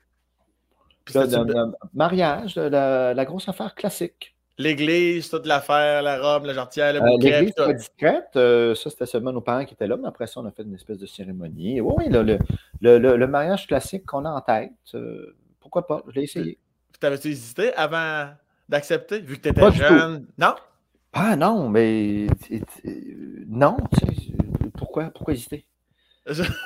Mariage, 1.95 2.57
la, 2.57 3.25
grosse 3.25 3.49
affaire 3.49 3.75
classique. 3.75 4.35
L'église, 4.61 5.31
toute 5.31 5.47
l'affaire, 5.47 6.03
la 6.03 6.21
robe, 6.21 6.47
la 6.47 6.53
jarretière, 6.53 6.93
le 6.93 7.01
euh, 7.01 7.07
bouquet. 7.07 7.31
L'église 7.31 7.55
pas 7.55 7.73
discrète. 7.73 8.31
ça, 8.35 8.91
c'était 8.91 9.07
seulement 9.07 9.33
nos 9.33 9.41
parents 9.41 9.65
qui 9.65 9.75
étaient 9.75 9.87
là, 9.87 9.97
mais 9.97 10.09
après 10.09 10.27
ça, 10.27 10.41
on 10.41 10.47
a 10.47 10.51
fait 10.51 10.65
une 10.65 10.75
espèce 10.75 10.99
de 10.99 11.07
cérémonie. 11.07 11.81
Oui, 11.81 11.95
oui, 11.99 12.39
le, 12.81 13.27
mariage 13.27 13.67
classique 13.69 14.05
qu'on 14.05 14.25
a 14.25 14.31
en 14.31 14.41
tête, 14.41 14.73
pourquoi 15.61 15.87
pas? 15.87 16.03
Je 16.09 16.15
l'ai 16.17 16.23
essayé. 16.25 16.59
T'avais-tu 16.99 17.29
hésité 17.29 17.73
avant 17.75 18.31
d'accepter, 18.69 19.21
vu 19.21 19.37
que 19.37 19.43
tu 19.43 19.49
étais 19.51 19.71
jeune? 19.73 20.27
Non? 20.37 20.55
Ah 21.13 21.37
non, 21.37 21.69
mais 21.69 22.27
non, 23.47 23.77
pourquoi, 24.77 25.05
pourquoi 25.11 25.35
hésiter? 25.35 25.65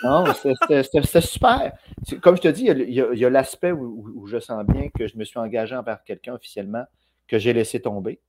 Non, 0.05 0.25
c'était 0.35 1.21
super. 1.21 1.73
Comme 2.21 2.37
je 2.37 2.43
te 2.43 2.49
dis, 2.49 2.65
il 2.67 2.91
y 2.93 3.25
a, 3.25 3.31
l'aspect 3.31 3.73
où, 3.73 4.27
je 4.27 4.39
sens 4.39 4.65
bien 4.67 4.89
que 4.89 5.07
je 5.07 5.17
me 5.17 5.25
suis 5.25 5.39
engagé 5.39 5.75
envers 5.75 6.03
quelqu'un 6.05 6.35
officiellement 6.35 6.85
que 7.29 7.39
j'ai 7.39 7.53
laissé 7.53 7.81
tomber. 7.81 8.21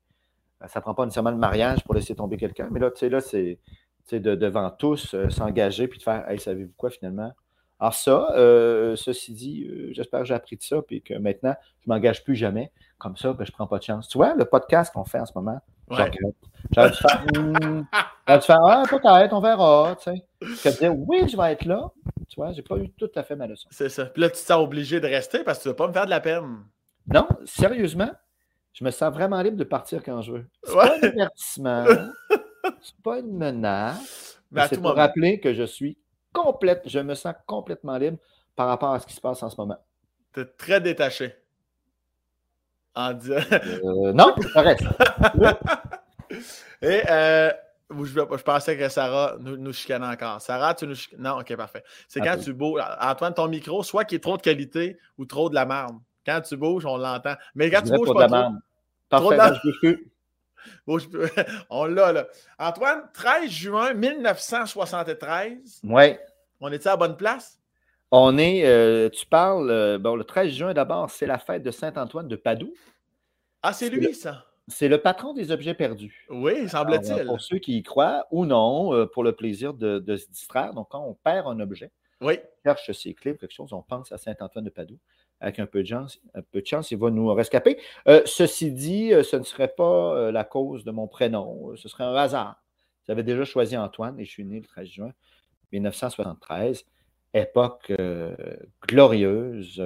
Ça 0.68 0.80
ne 0.80 0.82
prend 0.82 0.94
pas 0.94 1.06
nécessairement 1.06 1.32
le 1.32 1.38
mariage 1.38 1.84
pour 1.84 1.94
laisser 1.94 2.16
tomber 2.16 2.38
quelqu'un, 2.38 2.70
mais 2.72 2.80
là, 2.80 2.90
tu 2.90 3.00
sais, 3.00 3.10
là, 3.10 3.20
c'est 3.20 3.60
de, 4.12 4.36
devant 4.36 4.70
tous 4.70 5.14
euh, 5.14 5.30
s'engager 5.30 5.88
puis 5.88 5.98
de 5.98 6.04
faire 6.04 6.30
Hey, 6.30 6.40
savez-vous 6.40 6.74
quoi 6.78 6.90
finalement? 6.90 7.32
Alors 7.84 7.96
ça, 7.96 8.30
euh, 8.38 8.96
ceci 8.96 9.34
dit, 9.34 9.68
euh, 9.70 9.90
j'espère 9.92 10.22
que 10.22 10.26
j'ai 10.26 10.34
appris 10.34 10.56
de 10.56 10.64
ça, 10.64 10.82
puis 10.82 11.02
que 11.02 11.16
maintenant, 11.16 11.54
je 11.82 11.90
ne 11.90 11.94
m'engage 11.94 12.24
plus 12.24 12.34
jamais. 12.34 12.72
Comme 12.98 13.18
ça, 13.18 13.34
ben, 13.34 13.44
je 13.44 13.52
ne 13.52 13.56
prends 13.56 13.68
pas 13.68 13.78
de 13.78 13.84
chance. 13.84 14.08
Tu 14.08 14.18
vois, 14.18 14.36
le 14.36 14.46
podcast 14.46 14.94
qu'on 14.94 15.04
fait 15.04 15.20
en 15.20 15.26
ce 15.26 15.34
moment, 15.36 15.60
ouais. 15.92 16.10
j'aurais 16.72 16.92
dû 16.92 16.96
faire, 16.96 17.26
hmm, 17.36 17.84
faire, 18.40 18.60
ah, 18.66 18.84
peut-être, 18.90 19.34
on 19.34 19.42
verra, 19.42 19.98
tu 20.02 20.12
sais. 20.64 20.80
Dire, 20.80 20.98
oui, 20.98 21.28
je 21.28 21.36
vais 21.36 21.52
être 21.52 21.66
là. 21.66 21.92
Tu 22.30 22.38
vois, 22.38 22.54
je 22.54 22.56
n'ai 22.56 22.62
pas 22.62 22.78
eu 22.78 22.90
tout 22.92 23.12
à 23.16 23.24
fait 23.24 23.36
ma 23.36 23.48
leçon. 23.48 23.68
C'est 23.70 23.90
ça. 23.90 24.06
Puis 24.06 24.22
là, 24.22 24.30
tu 24.30 24.36
te 24.36 24.38
sens 24.38 24.64
obligé 24.64 25.02
de 25.02 25.08
rester 25.08 25.44
parce 25.44 25.58
que 25.58 25.64
tu 25.64 25.68
ne 25.68 25.74
vas 25.74 25.78
pas 25.80 25.88
me 25.90 25.94
faire 25.94 26.06
de 26.06 26.10
la 26.10 26.22
peine. 26.22 26.60
Non, 27.14 27.28
sérieusement, 27.44 28.12
je 28.72 28.86
me 28.86 28.92
sens 28.92 29.14
vraiment 29.14 29.42
libre 29.42 29.58
de 29.58 29.66
partir 29.66 30.02
quand 30.04 30.22
je 30.22 30.32
veux. 30.32 30.46
C'est 30.64 30.74
pas 30.74 30.96
un 30.96 31.02
avertissement, 31.10 31.86
c'est 32.82 33.02
pas 33.04 33.20
une 33.20 33.36
menace. 33.36 34.42
Mais 34.54 34.68
c'est 34.70 34.82
pour 34.82 34.96
rappeler 34.96 35.42
que 35.42 35.54
je 35.54 35.64
suis 35.64 35.98
complète, 36.34 36.82
je 36.86 37.00
me 37.00 37.14
sens 37.16 37.36
complètement 37.46 37.98
libre 37.98 38.18
par 38.56 38.68
rapport 38.68 38.94
à 38.94 39.00
ce 39.00 39.08
qui 39.08 39.14
se 39.14 39.22
passe 39.22 39.42
en 39.44 39.50
ce 39.50 39.56
moment. 39.58 39.78
Tu 40.34 40.42
es 40.42 40.46
très 40.46 40.82
détaché. 40.82 41.34
En 42.96 43.14
disant. 43.14 43.36
Euh, 43.52 44.14
non, 44.14 44.36
ça 44.54 44.62
reste. 44.62 44.84
Et 46.82 47.02
euh, 47.10 47.52
je, 47.90 48.42
pensais 48.44 48.78
que 48.78 48.90
Sarah 48.90 49.36
nous, 49.40 49.58
nous 49.58 49.74
chicanait 49.74 50.06
encore. 50.06 50.42
Sarah, 50.42 50.74
tu 50.74 50.86
nous 50.86 50.96
chicanes. 50.96 51.22
Non, 51.22 51.40
ok, 51.40 51.56
parfait. 51.56 51.84
C'est 52.08 52.20
quand 52.22 52.38
tu 52.38 52.54
bouges. 52.54 52.82
Antoine, 53.00 53.34
ton 53.34 53.48
micro, 53.48 53.84
soit 53.84 54.06
qu'il 54.06 54.16
y 54.16 54.18
ait 54.18 54.22
trop 54.22 54.38
de 54.38 54.42
qualité 54.42 54.98
ou 55.18 55.26
trop 55.26 55.50
de 55.50 55.56
la 55.56 55.66
merde. 55.66 55.98
Quand 56.26 56.42
tu 56.42 56.58
bouges, 56.58 56.86
on 56.86 56.98
l'entend. 56.98 57.36
Mais 57.56 57.70
quand 57.70 57.82
tu 57.82 57.92
bouges, 57.92 58.14
pas 58.14 58.28
de 58.28 58.32
la 58.32 58.42
trop, 58.42 58.52
Parfait, 59.10 59.26
trop 59.26 59.32
de 59.32 59.38
la... 59.38 59.54
je 59.84 59.96
on 61.70 61.86
l'a, 61.86 62.12
là. 62.12 62.28
Antoine, 62.60 63.04
13 63.14 63.50
juin 63.50 63.94
1973. 63.94 65.82
Oui. 65.84 66.16
On 66.60 66.72
est 66.72 66.86
à 66.88 66.92
la 66.92 66.98
bonne 66.98 67.18
place? 67.18 67.60
On 68.12 68.38
est, 68.38 68.66
euh, 68.66 69.10
tu 69.10 69.26
parles, 69.26 69.72
euh, 69.72 69.98
bon, 69.98 70.16
le 70.16 70.24
13 70.24 70.52
juin 70.52 70.74
d'abord, 70.74 71.10
c'est 71.10 71.26
la 71.26 71.40
fête 71.40 71.64
de 71.64 71.72
Saint-Antoine 71.72 72.28
de 72.28 72.36
Padoue. 72.36 72.74
Ah, 73.64 73.74
c'est 73.74 73.90
lui, 73.90 74.14
ça? 74.14 74.46
C'est 74.68 74.88
le 74.88 75.00
patron 75.00 75.34
des 75.34 75.52
objets 75.52 75.74
perdus. 75.74 76.26
Oui, 76.30 76.70
semble-t-il. 76.70 77.26
Pour 77.26 77.42
ceux 77.42 77.58
qui 77.58 77.78
y 77.78 77.84
croient 77.84 78.28
ou 78.32 78.46
non, 78.46 78.94
euh, 78.94 79.06
pour 79.06 79.24
le 79.24 79.34
plaisir 79.34 79.74
de, 79.74 80.00
de, 80.00 80.16
se 80.16 80.30
distraire. 80.30 80.74
Donc, 80.74 80.90
quand 80.90 81.04
on 81.04 81.16
perd 81.16 81.48
un 81.48 81.60
objet, 81.60 81.92
oui. 82.22 82.40
on 82.40 82.70
cherche 82.70 82.92
ses 82.92 83.14
clés, 83.14 83.36
quelque 83.36 83.52
chose, 83.52 83.74
on 83.74 83.82
pense 83.82 84.12
à 84.12 84.18
Saint-Antoine 84.18 84.66
de 84.66 84.70
Padoue 84.70 85.00
avec 85.44 85.60
un 85.60 85.66
peu 85.66 85.84
de 85.84 85.88
chance, 85.88 86.20
un 86.34 86.42
peu 86.42 86.62
de 86.62 86.66
chance 86.66 86.90
il 86.92 86.98
va 86.98 87.10
nous 87.10 87.32
rescaper. 87.34 87.78
Euh, 88.08 88.22
ceci 88.26 88.72
dit, 88.72 89.14
euh, 89.14 89.24
ce 89.24 89.36
ne 89.36 89.44
serait 89.44 89.68
pas 89.68 90.16
euh, 90.16 90.32
la 90.32 90.46
cause 90.46 90.86
de 90.86 90.92
mon 90.92 91.08
prénom, 91.08 91.76
ce 91.76 91.90
serait 91.90 92.06
un 92.06 92.16
hasard. 92.16 92.64
J'avais 93.06 93.24
déjà 93.24 93.44
choisi 93.44 93.76
Antoine 93.76 94.18
et 94.20 94.26
je 94.26 94.32
suis 94.32 94.46
né 94.46 94.62
le 94.62 94.66
13 94.66 94.88
juin 94.88 95.12
1973, 95.74 96.86
époque 97.34 97.92
glorieuse. 98.88 99.84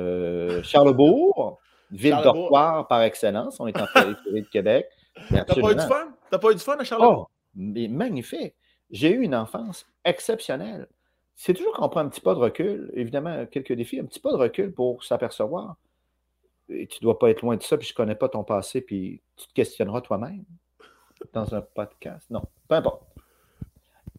Charlebourg, 0.63 1.59
ville 1.89 2.19
dortoir 2.21 2.87
par 2.87 3.01
excellence, 3.01 3.59
on 3.59 3.65
est 3.65 3.81
en 3.81 3.87
périphérie 3.91 4.43
de 4.43 4.49
Québec. 4.49 4.87
T'as 5.29 5.43
pas 5.43 5.71
eu 5.71 5.75
de 5.75 5.81
fun? 5.81 6.13
T'as 6.29 6.37
pas 6.37 6.51
eu 6.51 6.55
du 6.55 6.61
fun 6.61 6.77
à 6.77 6.83
Charlebourg? 6.83 7.31
Oh, 7.31 7.87
magnifique. 7.89 8.53
J'ai 8.91 9.09
eu 9.09 9.23
une 9.23 9.33
enfance 9.33 9.87
exceptionnelle 10.05 10.87
c'est 11.37 11.53
toujours 11.53 11.73
qu'on 11.73 11.87
prend 11.87 11.99
un 11.99 12.09
petit 12.09 12.19
pas 12.19 12.33
de 12.33 12.39
recul, 12.39 12.91
évidemment, 12.95 13.45
quelques 13.45 13.73
défis, 13.73 13.99
un 13.99 14.05
petit 14.05 14.19
pas 14.19 14.31
de 14.31 14.37
recul 14.37 14.73
pour 14.73 15.03
s'apercevoir. 15.03 15.77
Et 16.67 16.87
tu 16.87 16.97
ne 16.97 17.03
dois 17.03 17.19
pas 17.19 17.29
être 17.29 17.43
loin 17.43 17.55
de 17.55 17.61
ça, 17.61 17.77
puis 17.77 17.87
je 17.87 17.93
ne 17.93 17.95
connais 17.95 18.15
pas 18.15 18.27
ton 18.27 18.43
passé, 18.43 18.81
puis 18.81 19.21
tu 19.35 19.47
te 19.47 19.53
questionneras 19.53 20.01
toi-même 20.01 20.43
dans 21.33 21.53
un 21.53 21.61
podcast. 21.61 22.25
Non, 22.31 22.41
peu 22.67 22.75
importe. 22.75 23.03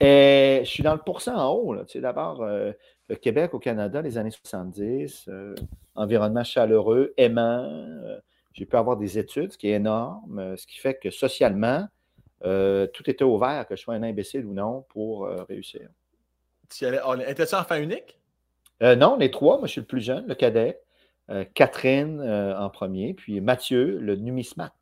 Et 0.00 0.60
je 0.62 0.70
suis 0.70 0.84
dans 0.84 0.94
le 0.94 1.00
pourcent 1.00 1.34
en 1.34 1.52
haut. 1.52 1.76
Tu 1.84 1.94
sais, 1.94 2.00
D'abord, 2.00 2.40
euh, 2.42 2.72
le 3.08 3.16
Québec 3.16 3.52
au 3.52 3.58
Canada, 3.58 4.00
les 4.00 4.16
années 4.16 4.30
70, 4.30 5.24
euh, 5.28 5.56
environnement 5.96 6.44
chaleureux, 6.44 7.14
aimant. 7.16 7.64
Euh, 7.64 8.20
j'ai 8.52 8.64
pu 8.64 8.76
avoir 8.76 8.96
des 8.96 9.18
études, 9.18 9.52
ce 9.52 9.58
qui 9.58 9.68
est 9.68 9.74
énorme, 9.74 10.56
ce 10.56 10.66
qui 10.68 10.78
fait 10.78 10.94
que 10.94 11.10
socialement, 11.10 11.86
tout 12.42 13.10
était 13.10 13.24
ouvert, 13.24 13.66
que 13.68 13.76
je 13.76 13.82
sois 13.82 13.94
un 13.94 14.02
imbécile 14.02 14.46
ou 14.46 14.52
non, 14.52 14.84
pour 14.88 15.28
réussir. 15.48 15.88
Tu 16.70 16.86
Étais-tu 16.86 17.54
enfant 17.54 17.76
unique? 17.76 18.18
Euh, 18.82 18.96
non, 18.96 19.16
les 19.16 19.30
trois. 19.30 19.58
Moi, 19.58 19.66
je 19.66 19.72
suis 19.72 19.80
le 19.80 19.86
plus 19.86 20.00
jeune, 20.00 20.26
le 20.26 20.34
cadet. 20.34 20.80
Euh, 21.30 21.44
Catherine 21.54 22.20
euh, 22.20 22.58
en 22.58 22.70
premier, 22.70 23.12
puis 23.12 23.40
Mathieu, 23.40 23.98
le 23.98 24.16
numismate. 24.16 24.72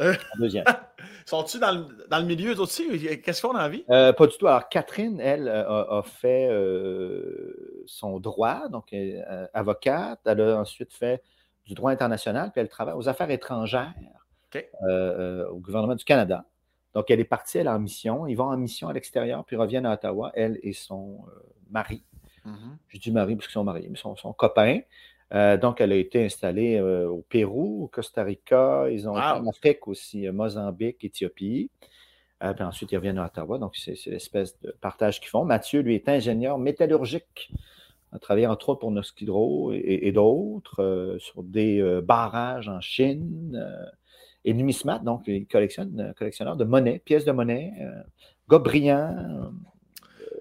En 0.00 0.12
deuxième. 0.38 0.64
Sont-tu 1.26 1.58
dans 1.58 1.72
le, 1.72 2.24
milieu 2.24 2.56
aussi? 2.60 3.20
Qu'est-ce 3.20 3.42
qu'on 3.42 3.56
a 3.56 3.66
envie? 3.66 3.82
pas 3.82 4.12
du 4.12 4.38
tout. 4.38 4.46
Alors, 4.46 4.68
Catherine, 4.68 5.20
elle, 5.20 5.48
a, 5.48 6.02
fait 6.04 6.48
son 7.86 8.20
droit, 8.20 8.68
donc 8.68 8.94
avocate. 9.52 10.20
Elle 10.24 10.40
a 10.40 10.60
ensuite 10.60 10.92
fait 10.92 11.20
du 11.66 11.74
droit 11.74 11.90
international, 11.90 12.52
puis 12.52 12.60
elle 12.60 12.68
travaille 12.68 12.94
aux 12.94 13.08
affaires 13.08 13.30
étrangères 13.30 13.92
au 14.54 15.56
gouvernement 15.56 15.96
du 15.96 16.04
Canada. 16.04 16.44
Donc, 16.94 17.10
elle 17.10 17.20
est 17.20 17.24
partie, 17.24 17.58
elle 17.58 17.66
est 17.66 17.70
en 17.70 17.78
mission. 17.78 18.26
Ils 18.26 18.34
vont 18.34 18.46
en 18.46 18.56
mission 18.56 18.88
à 18.88 18.92
l'extérieur, 18.92 19.44
puis 19.44 19.56
reviennent 19.56 19.86
à 19.86 19.94
Ottawa, 19.94 20.32
elle 20.34 20.58
et 20.62 20.72
son 20.72 21.18
euh, 21.28 21.40
mari. 21.70 22.02
Mm-hmm. 22.46 22.76
Je 22.88 22.98
dis 22.98 23.12
mari 23.12 23.36
parce 23.36 23.46
qu'ils 23.46 23.54
sont 23.54 23.64
mariés, 23.64 23.88
mais 23.90 23.98
son, 23.98 24.32
copain. 24.32 24.80
Euh, 25.34 25.56
donc, 25.58 25.80
elle 25.80 25.92
a 25.92 25.96
été 25.96 26.24
installée 26.24 26.76
euh, 26.76 27.08
au 27.08 27.20
Pérou, 27.28 27.84
au 27.84 27.86
Costa 27.88 28.22
Rica, 28.22 28.86
ils 28.90 29.08
ont 29.08 29.16
été 29.16 29.26
en 29.26 29.46
Afrique 29.46 29.86
aussi, 29.86 30.28
Mozambique, 30.30 31.04
Éthiopie. 31.04 31.70
Euh, 32.42 32.52
puis 32.54 32.64
ensuite, 32.64 32.92
ils 32.92 32.96
reviennent 32.96 33.18
à 33.18 33.26
Ottawa. 33.26 33.58
Donc, 33.58 33.76
c'est 33.76 33.96
l'espèce 34.06 34.58
de 34.60 34.74
partage 34.80 35.20
qu'ils 35.20 35.28
font. 35.28 35.44
Mathieu, 35.44 35.80
lui, 35.80 35.94
est 35.94 36.08
ingénieur 36.08 36.58
métallurgique. 36.58 37.50
Il 38.12 38.16
a 38.16 38.18
travaillé 38.18 38.46
entre 38.46 38.70
autres 38.70 38.80
pour 38.80 38.90
Noskidro 38.90 39.72
et, 39.72 40.12
d'autres 40.12 40.82
euh, 40.82 41.18
sur 41.18 41.42
des 41.42 41.80
euh, 41.80 42.00
barrages 42.00 42.68
en 42.68 42.80
Chine. 42.80 43.60
Et 44.48 44.54
numismate, 44.54 45.04
donc 45.04 45.22
il 45.26 45.46
collectionne, 45.46 46.14
collectionneur 46.16 46.56
de 46.56 46.64
monnaie, 46.64 47.00
pièces 47.04 47.24
de 47.24 47.32
monnaie. 47.32 47.74
gars 48.48 48.58
brillant, 48.58 49.52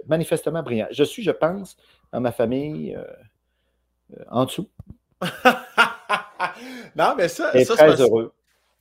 manifestement 0.07 0.63
brillant. 0.63 0.87
Je 0.91 1.03
suis, 1.03 1.23
je 1.23 1.31
pense, 1.31 1.75
dans 2.13 2.21
ma 2.21 2.31
famille, 2.31 2.97
en 4.29 4.45
dessous. 4.45 4.69
non, 6.95 7.15
mais 7.17 7.27
ça, 7.27 7.51
et 7.53 7.65
très 7.65 8.01
heureux. 8.01 8.31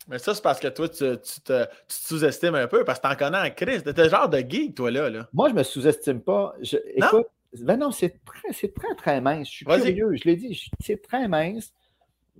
Mais 0.09 0.19
ça, 0.19 0.35
c'est 0.35 0.43
parce 0.43 0.61
que 0.61 0.69
toi, 0.69 0.89
tu, 0.89 1.17
te, 1.45 1.67
sous-estimes 1.89 2.55
un 2.55 2.69
peu, 2.69 2.85
parce 2.85 3.01
que 3.01 3.09
t'en 3.09 3.17
connais 3.17 3.39
en 3.39 3.51
crise. 3.51 3.83
T'es 3.83 3.93
le 3.93 4.09
genre 4.09 4.29
de 4.29 4.39
geek, 4.39 4.77
toi, 4.77 4.91
là. 4.91 5.11
là. 5.11 5.29
Moi, 5.33 5.49
je 5.49 5.55
me 5.55 5.63
sous-estime 5.65 6.21
pas. 6.21 6.55
Je, 6.63 6.77
non? 6.77 7.07
Écoute, 7.09 7.27
ben 7.61 7.77
non, 7.77 7.91
c'est 7.91 8.23
très, 8.25 8.69
très, 8.69 8.95
très 8.97 9.21
mince. 9.21 9.49
Je 9.49 9.53
suis 9.53 9.65
curieux, 9.65 10.15
je 10.15 10.25
l'ai 10.25 10.37
dit, 10.37 10.71
c'est 10.81 11.03
très 11.03 11.27
mince. 11.27 11.73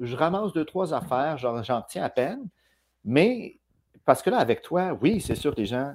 Je 0.01 0.15
ramasse 0.15 0.53
deux, 0.53 0.65
trois 0.65 0.95
affaires, 0.95 1.39
j'en 1.39 1.83
tiens 1.83 2.05
à 2.05 2.11
peine. 2.11 2.47
Mais, 3.07 3.59
parce 4.05 4.21
que 4.21 4.31
là, 4.31 4.39
avec 4.39 4.61
toi, 4.63 4.99
oui, 5.01 5.21
c'est 5.21 5.37
sûr 5.37 5.55
que 5.55 5.61
les 5.61 5.67
gens, 5.67 5.95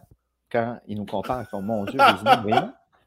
quand 0.51 0.79
ils 0.87 0.97
nous 0.97 1.05
comparent, 1.05 1.41
ils 1.41 1.49
font 1.49 1.61
Mon 1.61 1.83
Dieu, 1.83 1.99
les 1.99 2.53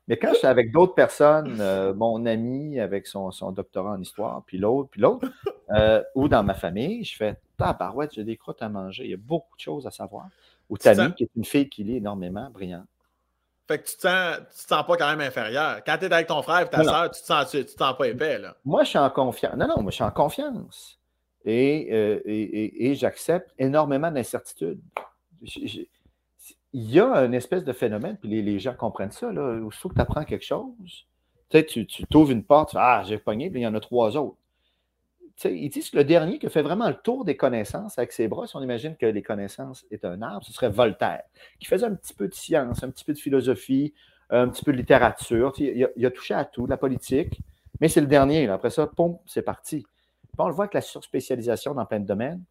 Mais 0.06 0.18
quand 0.18 0.32
je 0.34 0.38
suis 0.38 0.46
avec 0.46 0.70
d'autres 0.70 0.94
personnes, 0.94 1.56
euh, 1.60 1.94
mon 1.94 2.26
ami 2.26 2.78
avec 2.78 3.06
son, 3.06 3.30
doctorat 3.50 3.92
en 3.92 4.00
histoire, 4.00 4.42
puis 4.46 4.58
l'autre, 4.58 4.90
puis 4.90 5.00
l'autre, 5.00 5.26
euh, 5.70 6.02
ou 6.14 6.28
dans 6.28 6.42
ma 6.42 6.54
famille, 6.54 7.02
je 7.04 7.16
fais 7.16 7.40
Tabarouette, 7.56 8.12
j'ai 8.14 8.24
des 8.24 8.36
croûtes 8.36 8.62
à 8.62 8.68
manger. 8.68 9.04
Il 9.04 9.10
y 9.10 9.14
a 9.14 9.18
beaucoup 9.18 9.56
de 9.56 9.62
choses 9.62 9.86
à 9.86 9.90
savoir. 9.90 10.28
Ou 10.68 10.76
Tammy, 10.76 11.12
qui 11.14 11.24
est 11.24 11.30
une 11.34 11.44
fille 11.44 11.68
qui 11.68 11.84
lit 11.84 11.96
énormément, 11.96 12.50
brillante. 12.50 12.86
Fait 13.66 13.78
que 13.78 13.88
tu 13.88 13.96
te 13.96 14.02
sens, 14.02 14.36
tu 14.50 14.64
te 14.64 14.68
sens 14.68 14.86
pas 14.86 14.96
quand 14.98 15.08
même 15.08 15.22
inférieur. 15.22 15.82
Quand 15.86 15.96
tu 15.96 16.04
es 16.04 16.12
avec 16.12 16.26
ton 16.26 16.42
frère 16.42 16.60
et 16.60 16.68
ta 16.68 16.84
soeur, 16.84 17.10
tu 17.10 17.20
te 17.22 17.26
sens, 17.26 17.50
tu, 17.50 17.64
te 17.64 17.70
sens 17.70 17.96
pas 17.96 18.08
épais, 18.08 18.38
là. 18.38 18.54
Moi, 18.64 18.84
je 18.84 18.90
suis 18.90 18.98
en 18.98 19.08
confiance. 19.08 19.54
Non, 19.56 19.66
non, 19.66 19.80
moi, 19.80 19.90
je 19.90 19.94
suis 19.94 20.04
en 20.04 20.10
confiance. 20.10 20.98
Et, 21.44 21.88
euh, 21.92 22.20
et, 22.24 22.94
j'accepte 22.94 23.52
énormément 23.58 24.10
d'incertitudes. 24.10 24.80
Il 25.42 25.86
y 26.72 26.98
a 26.98 27.24
une 27.24 27.34
espèce 27.34 27.64
de 27.64 27.72
phénomène, 27.72 28.16
puis 28.16 28.42
les, 28.42 28.58
gens 28.58 28.74
comprennent 28.74 29.10
ça, 29.10 29.30
là. 29.30 29.60
Que 29.60 29.88
tu 29.94 30.00
apprends 30.00 30.24
quelque 30.24 30.44
chose, 30.44 31.06
tu 31.50 31.86
t'ouvres 32.10 32.30
une 32.30 32.44
porte, 32.44 32.70
tu 32.70 32.76
fais, 32.76 32.82
Ah, 32.82 33.02
j'ai 33.06 33.18
pogné, 33.18 33.50
puis 33.50 33.60
il 33.60 33.64
y 33.64 33.66
en 33.66 33.74
a 33.74 33.80
trois 33.80 34.16
autres 34.16 34.38
ils 35.44 35.68
disent 35.68 35.90
que 35.90 35.96
le 35.96 36.04
dernier 36.04 36.38
qui 36.38 36.48
fait 36.48 36.62
vraiment 36.62 36.88
le 36.88 36.94
tour 36.94 37.24
des 37.24 37.36
connaissances 37.36 37.98
avec 37.98 38.12
ses 38.12 38.28
bras, 38.28 38.46
si 38.46 38.56
on 38.56 38.62
imagine 38.62 38.96
que 38.96 39.06
les 39.06 39.22
connaissances 39.22 39.84
est 39.90 40.04
un 40.04 40.22
arbre, 40.22 40.44
ce 40.44 40.52
serait 40.52 40.70
Voltaire, 40.70 41.22
qui 41.58 41.66
faisait 41.66 41.86
un 41.86 41.94
petit 41.94 42.14
peu 42.14 42.28
de 42.28 42.34
science, 42.34 42.82
un 42.82 42.90
petit 42.90 43.04
peu 43.04 43.12
de 43.12 43.18
philosophie, 43.18 43.94
un 44.30 44.48
petit 44.48 44.64
peu 44.64 44.72
de 44.72 44.76
littérature. 44.76 45.52
Il 45.58 46.06
a, 46.06 46.10
touché 46.10 46.34
à 46.34 46.44
tout, 46.44 46.66
la 46.66 46.76
politique, 46.76 47.40
mais 47.80 47.88
c'est 47.88 48.00
le 48.00 48.06
dernier. 48.06 48.48
Après 48.48 48.70
ça, 48.70 48.86
pom, 48.86 49.18
c'est 49.26 49.42
parti. 49.42 49.84
On 50.38 50.48
le 50.48 50.54
voit 50.54 50.64
avec 50.64 50.74
la 50.74 50.80
surspécialisation 50.80 51.74
dans 51.74 51.86
plein 51.86 52.00
de 52.00 52.06
domaines. 52.06 52.42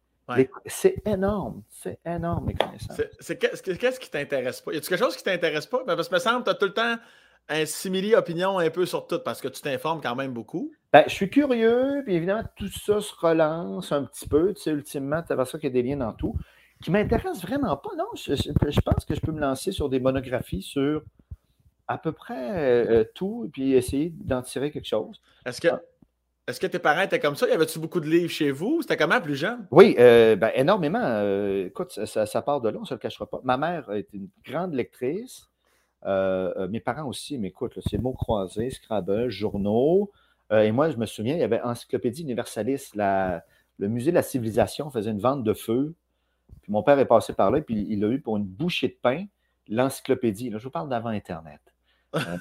C'est 0.66 1.02
énorme, 1.06 1.62
c'est 1.68 1.98
énorme, 2.04 2.48
les 2.48 2.54
connaissances. 2.54 3.00
Qu'est-ce 3.78 4.00
qui 4.00 4.10
t'intéresse 4.10 4.60
pas? 4.62 4.72
Y 4.72 4.78
a 4.78 4.80
quelque 4.80 4.96
chose 4.96 5.16
qui 5.16 5.22
t'intéresse 5.22 5.66
pas? 5.66 5.84
Ben, 5.86 5.96
parce 5.96 6.08
que 6.08 6.14
me 6.14 6.20
semble 6.20 6.44
que 6.44 6.44
tu 6.44 6.50
as 6.50 6.54
tout 6.54 6.66
le 6.66 6.72
temps 6.72 6.96
un 7.48 7.66
simili 7.66 8.14
opinion 8.14 8.58
un 8.58 8.70
peu 8.70 8.86
sur 8.86 9.06
tout 9.06 9.18
parce 9.22 9.40
que 9.40 9.48
tu 9.48 9.60
t'informes 9.60 10.00
quand 10.00 10.14
même 10.14 10.32
beaucoup. 10.32 10.72
Ben, 10.92 11.04
je 11.06 11.12
suis 11.12 11.28
curieux, 11.28 12.02
puis 12.04 12.14
évidemment, 12.14 12.44
tout 12.56 12.68
ça 12.68 13.00
se 13.00 13.12
relance 13.14 13.92
un 13.92 14.04
petit 14.04 14.26
peu. 14.26 14.54
Tu 14.54 14.62
sais, 14.62 14.70
ultimement, 14.70 15.22
tu 15.22 15.32
as 15.32 15.44
ça 15.44 15.58
qu'il 15.58 15.68
y 15.68 15.78
a 15.78 15.82
des 15.82 15.86
liens 15.86 15.98
dans 15.98 16.12
tout. 16.12 16.34
Qui 16.82 16.90
m'intéresse 16.90 17.42
vraiment 17.42 17.76
pas, 17.76 17.90
non. 17.96 18.06
Je, 18.14 18.80
pense 18.80 19.04
que 19.04 19.14
je 19.14 19.20
peux 19.20 19.32
me 19.32 19.40
lancer 19.40 19.72
sur 19.72 19.88
des 19.88 20.00
monographies 20.00 20.62
sur 20.62 21.02
à 21.86 21.98
peu 21.98 22.12
près 22.12 22.50
euh, 22.50 23.04
tout, 23.14 23.48
puis 23.52 23.74
essayer 23.74 24.14
d'en 24.16 24.42
tirer 24.42 24.70
quelque 24.70 24.88
chose. 24.88 25.20
Est-ce 25.44 25.60
que, 25.60 25.68
ah. 25.68 25.80
Est 26.46 26.58
que 26.58 26.66
tes 26.66 26.78
parents 26.78 27.02
étaient 27.02 27.20
comme 27.20 27.36
ça? 27.36 27.48
Y 27.48 27.52
avait-tu 27.52 27.78
beaucoup 27.78 28.00
de 28.00 28.08
livres 28.08 28.30
chez 28.30 28.50
vous? 28.50 28.82
C'était 28.82 28.96
comment 28.96 29.20
plus 29.20 29.36
jeune? 29.36 29.66
Oui, 29.70 29.96
euh, 29.98 30.36
ben, 30.36 30.50
énormément. 30.54 31.00
Euh, 31.02 31.66
écoute, 31.66 32.04
ça, 32.04 32.42
part 32.42 32.60
de 32.60 32.68
là, 32.68 32.78
on 32.78 32.82
ne 32.82 32.86
se 32.86 32.94
le 32.94 32.98
cachera 32.98 33.26
pas. 33.26 33.40
Ma 33.44 33.56
mère 33.56 33.90
était 33.92 34.16
une 34.16 34.28
grande 34.44 34.74
lectrice. 34.74 35.48
Euh, 36.04 36.68
mes 36.68 36.80
parents 36.80 37.08
aussi 37.08 37.38
m'écoutent. 37.38 37.78
C'est 37.88 37.98
mots 37.98 38.12
croisés, 38.12 38.70
Scrabble, 38.70 39.30
journaux. 39.30 40.10
Et 40.50 40.70
moi, 40.72 40.90
je 40.90 40.98
me 40.98 41.06
souviens, 41.06 41.34
il 41.34 41.40
y 41.40 41.44
avait 41.44 41.62
Encyclopédie 41.62 42.22
Universalis. 42.22 42.90
le 42.94 43.88
musée 43.88 44.10
de 44.10 44.16
la 44.16 44.22
civilisation 44.22 44.90
faisait 44.90 45.10
une 45.10 45.20
vente 45.20 45.42
de 45.42 45.54
feu. 45.54 45.94
Puis 46.62 46.72
mon 46.72 46.82
père 46.82 46.98
est 46.98 47.06
passé 47.06 47.32
par 47.32 47.50
là, 47.50 47.60
puis 47.60 47.86
il 47.88 48.04
a 48.04 48.08
eu 48.08 48.20
pour 48.20 48.36
une 48.36 48.44
bouchée 48.44 48.88
de 48.88 48.96
pain 49.00 49.24
l'encyclopédie. 49.68 50.50
Là, 50.50 50.58
je 50.58 50.64
vous 50.64 50.70
parle 50.70 50.88
d'avant 50.88 51.08
Internet. 51.08 51.60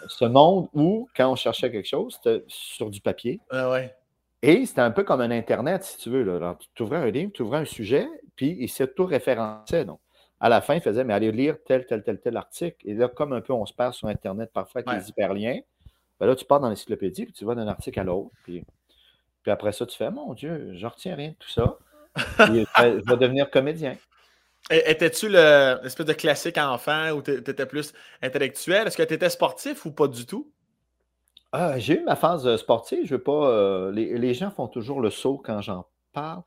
Ce 0.07 0.25
monde 0.25 0.67
où, 0.73 1.07
quand 1.15 1.31
on 1.31 1.35
cherchait 1.35 1.71
quelque 1.71 1.87
chose, 1.87 2.15
c'était 2.15 2.43
sur 2.47 2.89
du 2.89 3.01
papier. 3.01 3.39
Ah 3.49 3.69
ouais. 3.71 3.95
Et 4.41 4.65
c'était 4.65 4.81
un 4.81 4.91
peu 4.91 5.03
comme 5.03 5.21
un 5.21 5.31
Internet, 5.31 5.83
si 5.83 5.97
tu 5.97 6.09
veux. 6.09 6.23
Là. 6.23 6.57
tu 6.75 6.83
ouvrais 6.83 6.97
un 6.97 7.09
livre, 7.09 7.31
tu 7.33 7.43
ouvrais 7.43 7.59
un 7.59 7.65
sujet, 7.65 8.07
puis 8.35 8.57
il 8.59 8.67
s'auto-référençait. 8.67 9.85
Donc, 9.85 9.99
à 10.39 10.49
la 10.49 10.59
fin, 10.59 10.75
il 10.75 10.81
faisait, 10.81 11.05
mais 11.05 11.13
allez 11.13 11.31
lire 11.31 11.55
tel, 11.65 11.85
tel, 11.85 12.03
tel, 12.03 12.19
tel 12.19 12.35
article. 12.35 12.77
Et 12.83 12.93
là, 12.93 13.07
comme 13.07 13.31
un 13.31 13.39
peu 13.39 13.53
on 13.53 13.65
se 13.65 13.73
perd 13.73 13.93
sur 13.93 14.09
Internet 14.09 14.51
parfois 14.53 14.81
avec 14.85 15.01
les 15.01 15.09
hyperliens, 15.09 15.61
ben 16.19 16.27
là, 16.27 16.35
tu 16.35 16.43
pars 16.43 16.59
dans 16.59 16.67
l'encyclopédie, 16.67 17.23
puis 17.25 17.33
tu 17.33 17.45
vas 17.45 17.55
d'un 17.55 17.67
article 17.67 17.99
à 18.01 18.03
l'autre. 18.03 18.31
Puis, 18.43 18.65
puis 19.41 19.51
après 19.51 19.71
ça, 19.71 19.85
tu 19.85 19.95
fais, 19.95 20.11
mon 20.11 20.33
Dieu, 20.33 20.73
je 20.73 20.85
retiens 20.85 21.15
rien 21.15 21.29
de 21.29 21.35
tout 21.35 21.49
ça. 21.49 21.77
puis, 22.45 22.65
je 22.77 23.09
vais 23.09 23.17
devenir 23.17 23.49
comédien. 23.49 23.95
Étais-tu 24.69 25.29
l'espèce 25.29 26.05
de 26.05 26.13
classique 26.13 26.57
enfant 26.57 27.11
ou 27.11 27.21
tu 27.21 27.33
étais 27.33 27.65
plus 27.65 27.93
intellectuel? 28.21 28.87
Est-ce 28.87 28.97
que 28.97 29.03
tu 29.03 29.13
étais 29.13 29.29
sportif 29.29 29.85
ou 29.85 29.91
pas 29.91 30.07
du 30.07 30.25
tout? 30.25 30.49
Ah, 31.51 31.77
j'ai 31.77 31.99
eu 31.99 32.03
ma 32.03 32.15
phase 32.15 32.55
sportive. 32.55 33.05
Je 33.05 33.15
veux 33.15 33.21
pas. 33.21 33.49
Euh, 33.49 33.91
les, 33.91 34.17
les, 34.17 34.33
gens 34.33 34.49
font 34.49 34.67
toujours 34.67 35.01
le 35.01 35.11
saut 35.11 35.39
quand 35.43 35.61
j'en 35.61 35.85
parle. 36.11 36.41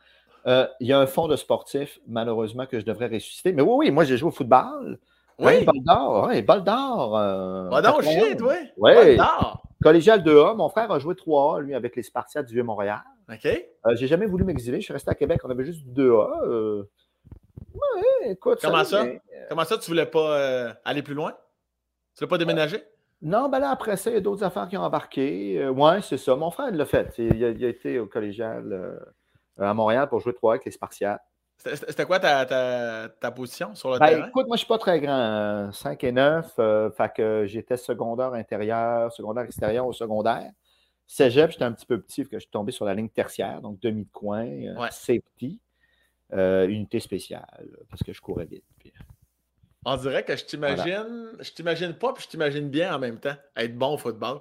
Euh, 0.47 0.67
il 0.81 0.87
y 0.87 0.93
a 0.93 0.99
un 0.99 1.07
fonds 1.07 1.29
de 1.29 1.37
sportif, 1.37 1.99
malheureusement, 2.07 2.67
que 2.67 2.79
je 2.79 2.85
devrais 2.85 3.07
ressusciter. 3.09 3.53
Mais 3.53 3.63
oui, 3.63 3.87
oui, 3.87 3.91
moi, 3.91 4.05
j'ai 4.05 4.17
joué 4.17 4.29
au 4.29 4.33
football. 4.33 4.99
Oui. 5.39 5.65
Bol 5.65 5.83
d'or. 5.85 6.29
Oui, 6.29 6.43
bol 6.43 6.65
d'or. 6.65 7.19
Euh, 7.19 7.69
bah 7.69 7.83
shit, 8.03 8.41
oui. 8.41 8.55
Oui. 8.79 9.19
Collégial 9.83 10.23
2A. 10.23 10.57
Mon 10.57 10.69
frère 10.69 10.91
a 10.91 10.99
joué 10.99 11.15
3A, 11.15 11.61
lui, 11.61 11.75
avec 11.75 11.95
les 11.97 12.03
Spartiates 12.03 12.47
du 12.47 12.55
Vieux-Montréal. 12.55 13.03
OK. 13.31 13.47
Euh, 13.47 13.97
j'ai 13.97 14.07
jamais 14.07 14.27
voulu 14.27 14.45
m'exiler. 14.45 14.81
Je 14.81 14.85
suis 14.85 14.93
resté 14.93 15.11
à 15.11 15.15
Québec. 15.15 15.41
On 15.45 15.51
avait 15.51 15.65
juste 15.65 15.85
2A. 15.87 16.87
Euh... 17.77 18.01
Ouais, 18.01 18.33
écoute. 18.33 18.59
Comment 18.63 18.85
ça? 18.85 19.05
Comment 19.49 19.65
ça, 19.65 19.79
tu 19.79 19.91
voulais 19.91 20.07
pas 20.07 20.39
euh, 20.39 20.73
aller 20.85 21.03
plus 21.03 21.15
loin? 21.15 21.33
Tu 22.15 22.21
voulais 22.21 22.29
pas 22.29 22.39
déménager? 22.39 22.83
Non, 23.23 23.49
ben 23.49 23.61
là, 23.61 23.71
après 23.71 23.97
ça, 23.97 24.11
il 24.11 24.15
y 24.15 24.17
a 24.17 24.21
d'autres 24.21 24.45
affaires 24.45 24.69
qui 24.69 24.77
ont 24.77 24.83
embarqué. 24.83 25.69
oui, 25.69 26.03
c'est 26.03 26.19
ça. 26.19 26.37
Mon 26.37 26.51
frère 26.51 26.71
l'a 26.71 26.87
fait. 26.87 27.15
Il 27.19 27.45
a, 27.45 27.51
il 27.51 27.65
a, 27.65 27.69
été 27.69 27.99
au 27.99 28.07
collégial 28.07 29.01
à 29.59 29.75
Montréal 29.75 30.09
pour 30.09 30.21
jouer 30.21 30.35
3 30.35 30.53
avec 30.55 30.65
les 30.65 30.73
Spartiates. 30.73 31.23
C'était 31.59 32.05
quoi 32.05 32.21
ta, 32.21 33.31
position 33.35 33.75
sur 33.75 33.91
le 33.91 33.99
ben, 33.99 34.07
terrain? 34.07 34.29
Écoute, 34.29 34.47
moi, 34.47 34.57
je 34.57 34.63
ne 34.63 34.65
suis 34.65 34.67
pas 34.67 34.79
très 34.79 35.01
grand. 35.01 35.73
5 35.73 36.05
et 36.05 36.13
9. 36.13 36.53
Euh, 36.59 36.91
fait 36.91 37.13
que 37.15 37.45
j'étais 37.47 37.77
secondaire 37.77 38.35
intérieur, 38.35 39.13
secondaire 39.13 39.45
extérieur 39.45 39.87
au 39.87 39.93
secondaire. 39.93 40.51
Cégep, 41.07 41.53
j'étais 41.53 41.65
un 41.65 41.73
petit 41.73 41.87
peu 41.87 42.01
petit, 42.01 42.25
que 42.25 42.37
je 42.37 42.41
suis 42.41 42.51
tombé 42.51 42.73
sur 42.73 42.85
la 42.85 42.95
ligne 42.95 43.09
tertiaire, 43.09 43.61
donc 43.61 43.79
demi 43.81 44.05
de 44.05 44.11
coin, 44.11 44.45
euh, 44.45 44.89
safety, 44.91 45.61
euh, 46.33 46.67
unité 46.69 47.01
spéciale, 47.01 47.69
parce 47.89 48.03
que 48.03 48.13
je 48.13 48.21
courais 48.21 48.47
vite. 48.47 48.65
On 49.85 49.97
dirait 49.97 50.25
que 50.25 50.37
je 50.37 50.45
t'imagine, 50.45 51.31
je 51.41 51.51
t'imagine 51.53 51.95
pas, 51.95 52.13
puis 52.13 52.25
je 52.25 52.29
t'imagine 52.29 52.69
bien 52.69 52.95
en 52.95 52.99
même 52.99 53.19
temps, 53.21 53.37
être 53.57 53.77
bon 53.77 53.95
au 53.95 53.99
football. 53.99 54.41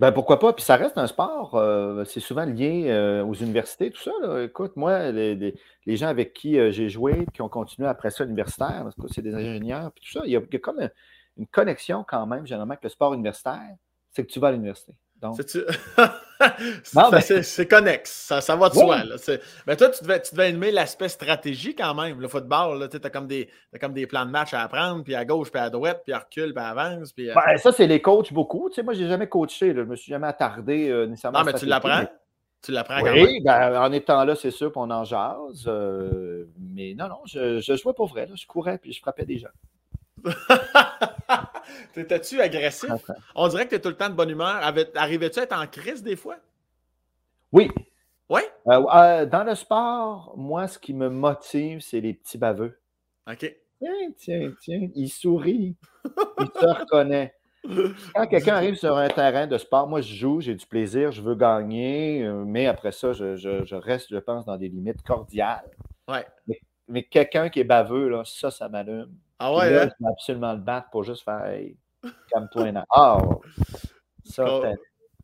Ben 0.00 0.10
pourquoi 0.10 0.40
pas? 0.40 0.52
Puis 0.52 0.64
ça 0.64 0.74
reste 0.74 0.98
un 0.98 1.06
sport. 1.06 1.54
Euh, 1.54 2.04
c'est 2.04 2.18
souvent 2.18 2.44
lié 2.44 2.86
euh, 2.88 3.24
aux 3.24 3.34
universités, 3.34 3.90
tout 3.92 4.02
ça. 4.02 4.10
Écoute, 4.42 4.72
moi, 4.74 5.12
les, 5.12 5.54
gens 5.86 6.08
avec 6.08 6.32
qui 6.32 6.58
euh, 6.58 6.72
j'ai 6.72 6.88
joué, 6.88 7.26
qui 7.32 7.42
ont 7.42 7.48
continué 7.48 7.86
après 7.86 8.10
ça 8.10 8.24
l'universitaire, 8.24 8.88
c'est 9.12 9.22
des 9.22 9.34
ingénieurs, 9.34 9.92
puis 9.92 10.04
tout 10.04 10.18
ça, 10.18 10.26
il 10.26 10.32
y 10.32 10.36
a, 10.36 10.40
comme 10.58 10.88
une 11.36 11.46
connexion 11.46 12.04
quand 12.06 12.26
même, 12.26 12.44
généralement, 12.44 12.72
avec 12.72 12.82
le 12.82 12.90
sport 12.90 13.14
universitaire, 13.14 13.76
c'est 14.10 14.26
que 14.26 14.32
tu 14.32 14.40
vas 14.40 14.48
à 14.48 14.52
l'université. 14.52 14.92
C'est 17.42 17.68
connexe, 17.68 18.10
ça, 18.10 18.40
ça, 18.40 18.56
va 18.56 18.68
de 18.68 18.74
soi. 18.74 19.02
Mais 19.66 19.76
toi, 19.76 19.88
tu 19.88 20.02
devais, 20.02 20.20
tu 20.20 20.34
devais 20.34 20.50
aimer 20.50 20.70
l'aspect 20.70 21.08
stratégie 21.08 21.74
quand 21.74 21.94
même. 21.94 22.20
Le 22.20 22.28
football, 22.28 22.88
tu 22.90 22.98
as, 23.02 23.10
comme 23.10 23.26
des, 23.26 23.48
comme 23.80 23.92
des 23.92 24.06
plans 24.06 24.26
de 24.26 24.30
match 24.30 24.52
à 24.52 24.62
apprendre, 24.62 25.04
puis 25.04 25.14
à 25.14 25.24
gauche, 25.24 25.50
puis 25.50 25.60
à 25.60 25.70
droite, 25.70 26.02
puis 26.04 26.12
à 26.12 26.18
recul, 26.18 26.52
puis 26.52 26.62
à 26.62 26.68
avance. 26.68 27.12
Puis 27.12 27.30
euh 27.30 27.34
ben, 27.34 27.56
ça, 27.56 27.72
c'est 27.72 27.86
les 27.86 28.02
coachs 28.02 28.32
beaucoup. 28.32 28.68
Tu 28.68 28.76
sais, 28.76 28.82
moi, 28.82 28.94
je 28.94 29.02
n'ai 29.02 29.08
jamais 29.08 29.28
coaché. 29.28 29.68
Là. 29.68 29.74
Je 29.74 29.80
ne 29.80 29.90
me 29.90 29.96
suis 29.96 30.10
jamais 30.10 30.26
attardé 30.26 30.90
euh, 30.90 31.06
nécessairement. 31.06 31.40
Non, 31.40 31.44
mais 31.44 31.54
tu 31.54 31.66
l'apprends. 31.66 32.04
Tu 32.62 32.72
l'apprends 32.72 33.00
quand 33.00 33.12
oui, 33.12 33.42
ben, 33.44 33.78
en 33.78 33.92
étant 33.92 34.24
là, 34.24 34.34
c'est 34.34 34.50
sûr 34.50 34.72
qu'on 34.72 34.90
en 34.90 35.04
jase. 35.04 35.64
Euh, 35.66 36.46
mais 36.58 36.94
non, 36.94 37.08
non, 37.08 37.20
je, 37.26 37.60
je 37.60 37.76
jouais 37.76 37.92
pour 37.92 38.06
vrai. 38.06 38.26
Là. 38.26 38.32
Je 38.34 38.46
courais 38.46 38.78
puis 38.78 38.92
je 38.92 39.00
frappais 39.00 39.26
des 39.26 39.38
gens. 39.38 39.48
T'étais-tu 41.92 42.40
agressif? 42.40 42.90
On 43.34 43.48
dirait 43.48 43.64
que 43.64 43.70
tu 43.70 43.74
es 43.76 43.80
tout 43.80 43.88
le 43.88 43.96
temps 43.96 44.08
de 44.08 44.14
bonne 44.14 44.30
humeur. 44.30 44.60
Arrivais-tu 44.94 45.40
à 45.40 45.42
être 45.42 45.58
en 45.58 45.66
crise 45.66 46.02
des 46.02 46.16
fois? 46.16 46.36
Oui. 47.52 47.70
Oui? 48.28 48.40
Euh, 48.68 48.82
euh, 48.94 49.26
dans 49.26 49.44
le 49.44 49.54
sport, 49.54 50.34
moi, 50.36 50.66
ce 50.66 50.78
qui 50.78 50.94
me 50.94 51.08
motive, 51.08 51.80
c'est 51.80 52.00
les 52.00 52.14
petits 52.14 52.38
baveux. 52.38 52.78
OK. 53.30 53.54
Tiens, 53.78 54.10
tiens, 54.16 54.52
tiens, 54.60 54.88
il 54.94 55.08
sourit. 55.08 55.76
Il 56.04 56.46
se 56.60 56.66
reconnaît. 56.66 57.34
Quand 58.14 58.26
quelqu'un 58.26 58.56
arrive 58.56 58.76
sur 58.76 58.96
un 58.96 59.08
terrain 59.08 59.46
de 59.46 59.56
sport, 59.58 59.88
moi, 59.88 60.00
je 60.00 60.14
joue, 60.14 60.40
j'ai 60.40 60.54
du 60.54 60.66
plaisir, 60.66 61.12
je 61.12 61.22
veux 61.22 61.34
gagner, 61.34 62.22
euh, 62.22 62.44
mais 62.44 62.66
après 62.66 62.92
ça, 62.92 63.12
je, 63.12 63.74
reste, 63.74 64.10
je 64.10 64.18
pense, 64.18 64.44
dans 64.44 64.56
des 64.56 64.68
limites 64.68 65.02
cordiales. 65.02 65.70
Ouais. 66.08 66.26
Mais, 66.88 67.02
quelqu'un 67.04 67.48
qui 67.48 67.60
est 67.60 67.64
baveux, 67.64 68.08
là, 68.08 68.22
ça, 68.26 68.50
ça 68.50 68.68
m'allume. 68.68 69.10
Ah 69.38 69.54
ouais? 69.54 69.66
Hein? 69.66 69.90
Je 69.98 70.04
vais 70.04 70.10
absolument 70.10 70.52
le 70.52 70.60
battre 70.60 70.90
pour 70.90 71.04
juste 71.04 71.24
faire 71.24 71.44
hey, 71.46 71.76
calme-toi. 72.30 72.72
Ah! 72.90 73.18
Ça, 74.24 74.46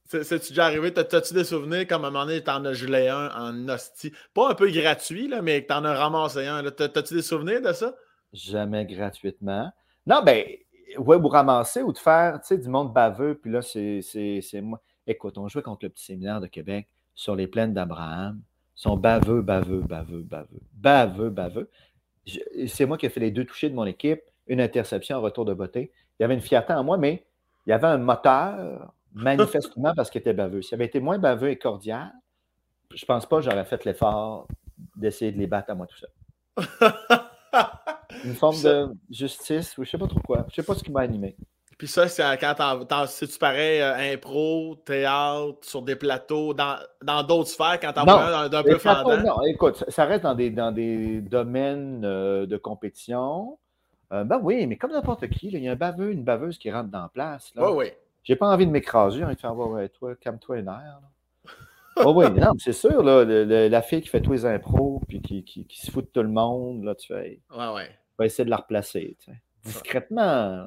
c'est-tu 0.04 0.48
déjà 0.48 0.66
arrivé? 0.66 0.92
T'as-tu 0.92 1.34
des 1.34 1.44
souvenirs 1.44 1.86
comme 1.86 2.04
à 2.04 2.08
un 2.08 2.10
moment 2.10 2.26
donné, 2.26 2.42
t'en 2.42 2.64
as 2.64 2.72
gelé 2.72 3.08
un 3.08 3.28
en 3.28 3.68
hostie? 3.68 4.12
Pas 4.34 4.50
un 4.50 4.54
peu 4.54 4.68
gratuit, 4.70 5.28
là, 5.28 5.40
mais 5.40 5.64
t'en 5.64 5.84
as 5.84 5.94
ramassé 5.94 6.46
un. 6.46 6.68
T'as-tu 6.70 7.14
des 7.14 7.22
souvenirs 7.22 7.62
de 7.62 7.72
ça? 7.72 7.94
Jamais 8.32 8.84
gratuitement. 8.86 9.72
Non, 10.06 10.22
ben, 10.24 10.44
ouais, 10.98 11.16
vous 11.16 11.28
ramasser 11.28 11.82
ou 11.82 11.92
de 11.92 11.98
faire, 11.98 12.40
tu 12.40 12.48
sais, 12.48 12.58
du 12.58 12.68
monde 12.68 12.92
baveux, 12.92 13.36
puis 13.36 13.52
là, 13.52 13.62
c'est 13.62 14.60
moi. 14.60 14.80
Écoute, 15.06 15.38
on 15.38 15.46
jouait 15.48 15.62
contre 15.62 15.84
le 15.84 15.90
petit 15.90 16.04
séminaire 16.04 16.40
de 16.40 16.46
Québec 16.46 16.88
sur 17.14 17.36
les 17.36 17.46
plaines 17.46 17.72
d'Abraham. 17.72 18.40
Ils 18.76 18.82
sont 18.82 18.96
baveux, 18.96 19.42
baveux, 19.42 19.80
baveux, 19.80 20.22
baveux, 20.22 20.60
baveux, 20.72 21.30
baveux. 21.30 21.70
C'est 22.66 22.86
moi 22.86 22.98
qui 22.98 23.06
ai 23.06 23.08
fait 23.08 23.20
les 23.20 23.30
deux 23.30 23.44
touchés 23.44 23.70
de 23.70 23.74
mon 23.74 23.86
équipe, 23.86 24.20
une 24.46 24.60
interception 24.60 25.16
en 25.16 25.20
retour 25.20 25.44
de 25.44 25.54
beauté. 25.54 25.90
Il 26.18 26.22
y 26.22 26.24
avait 26.24 26.34
une 26.34 26.40
fierté 26.40 26.72
en 26.72 26.84
moi, 26.84 26.98
mais 26.98 27.24
il 27.66 27.70
y 27.70 27.72
avait 27.72 27.86
un 27.86 27.98
moteur 27.98 28.92
manifestement 29.14 29.92
parce 29.96 30.10
qu'il 30.10 30.20
était 30.20 30.32
baveux. 30.32 30.62
S'il 30.62 30.74
avait 30.74 30.86
été 30.86 31.00
moins 31.00 31.18
baveux 31.18 31.50
et 31.50 31.56
cordial, 31.56 32.12
je 32.94 33.04
pense 33.04 33.26
pas 33.26 33.36
que 33.36 33.42
j'aurais 33.42 33.64
fait 33.64 33.84
l'effort 33.84 34.46
d'essayer 34.96 35.32
de 35.32 35.38
les 35.38 35.46
battre 35.46 35.70
à 35.70 35.74
moi 35.74 35.86
tout 35.86 35.96
seul. 35.96 36.10
Une 38.24 38.34
forme 38.34 38.60
de 38.62 38.88
justice 39.08 39.78
ou 39.78 39.84
je 39.84 39.90
sais 39.90 39.98
pas 39.98 40.06
trop 40.06 40.20
quoi. 40.20 40.46
Je 40.50 40.56
sais 40.56 40.62
pas 40.62 40.74
ce 40.74 40.82
qui 40.82 40.90
m'a 40.90 41.00
animé. 41.00 41.36
Puis 41.80 41.88
ça, 41.88 42.08
c'est 42.08 42.22
quand 42.38 43.06
si 43.06 43.26
tu 43.26 43.38
parais 43.38 43.80
euh, 43.80 44.12
impro, 44.12 44.76
théâtre, 44.84 45.56
sur 45.62 45.80
des 45.80 45.96
plateaux, 45.96 46.52
dans 46.52 47.22
d'autres 47.26 47.48
sphères, 47.48 47.80
quand 47.80 47.94
t'en 47.94 48.04
vois 48.04 48.44
un, 48.44 48.62
peu 48.62 48.76
fendant? 48.76 49.16
Non, 49.16 49.40
écoute, 49.46 49.82
ça 49.88 50.04
reste 50.04 50.24
dans 50.24 50.34
des, 50.34 50.50
dans 50.50 50.72
des 50.72 51.22
domaines 51.22 52.02
euh, 52.04 52.44
de 52.44 52.58
compétition. 52.58 53.56
Euh, 54.12 54.24
ben 54.24 54.38
oui, 54.42 54.66
mais 54.66 54.76
comme 54.76 54.92
n'importe 54.92 55.26
qui, 55.28 55.46
il 55.46 55.58
y 55.58 55.68
a 55.70 55.72
un 55.72 55.74
baveux, 55.74 56.12
une 56.12 56.22
baveuse 56.22 56.58
qui 56.58 56.70
rentre 56.70 56.90
dans 56.90 57.00
la 57.00 57.08
place. 57.08 57.50
Oui, 57.56 57.70
oui. 57.74 57.86
J'ai 58.24 58.36
pas 58.36 58.48
envie 58.48 58.66
de 58.66 58.72
m'écraser, 58.72 59.24
envie 59.24 59.36
de 59.36 59.40
faire 59.40 59.56
ouais, 59.56 59.88
toi, 59.88 60.14
calme-toi 60.16 60.58
une 60.58 60.68
air. 60.68 61.00
oh 62.04 62.12
oui, 62.14 62.30
non, 62.30 62.52
c'est 62.58 62.74
sûr, 62.74 63.02
là, 63.02 63.24
la 63.24 63.80
fille 63.80 64.02
qui 64.02 64.08
fait 64.08 64.20
tous 64.20 64.32
les 64.32 64.44
impros 64.44 65.00
puis 65.08 65.22
qui, 65.22 65.44
qui, 65.44 65.64
qui, 65.64 65.80
se 65.80 65.90
fout 65.90 66.04
de 66.04 66.10
tout 66.10 66.22
le 66.22 66.28
monde, 66.28 66.84
là, 66.84 66.94
tu 66.94 67.06
fais. 67.06 67.40
Ouais, 67.56 67.72
ouais. 67.74 67.88
Vas 68.18 68.26
essayer 68.26 68.44
de 68.44 68.50
la 68.50 68.58
replacer, 68.58 69.16
tu 69.18 69.30
sais. 69.30 69.38
Discrètement. 69.64 70.66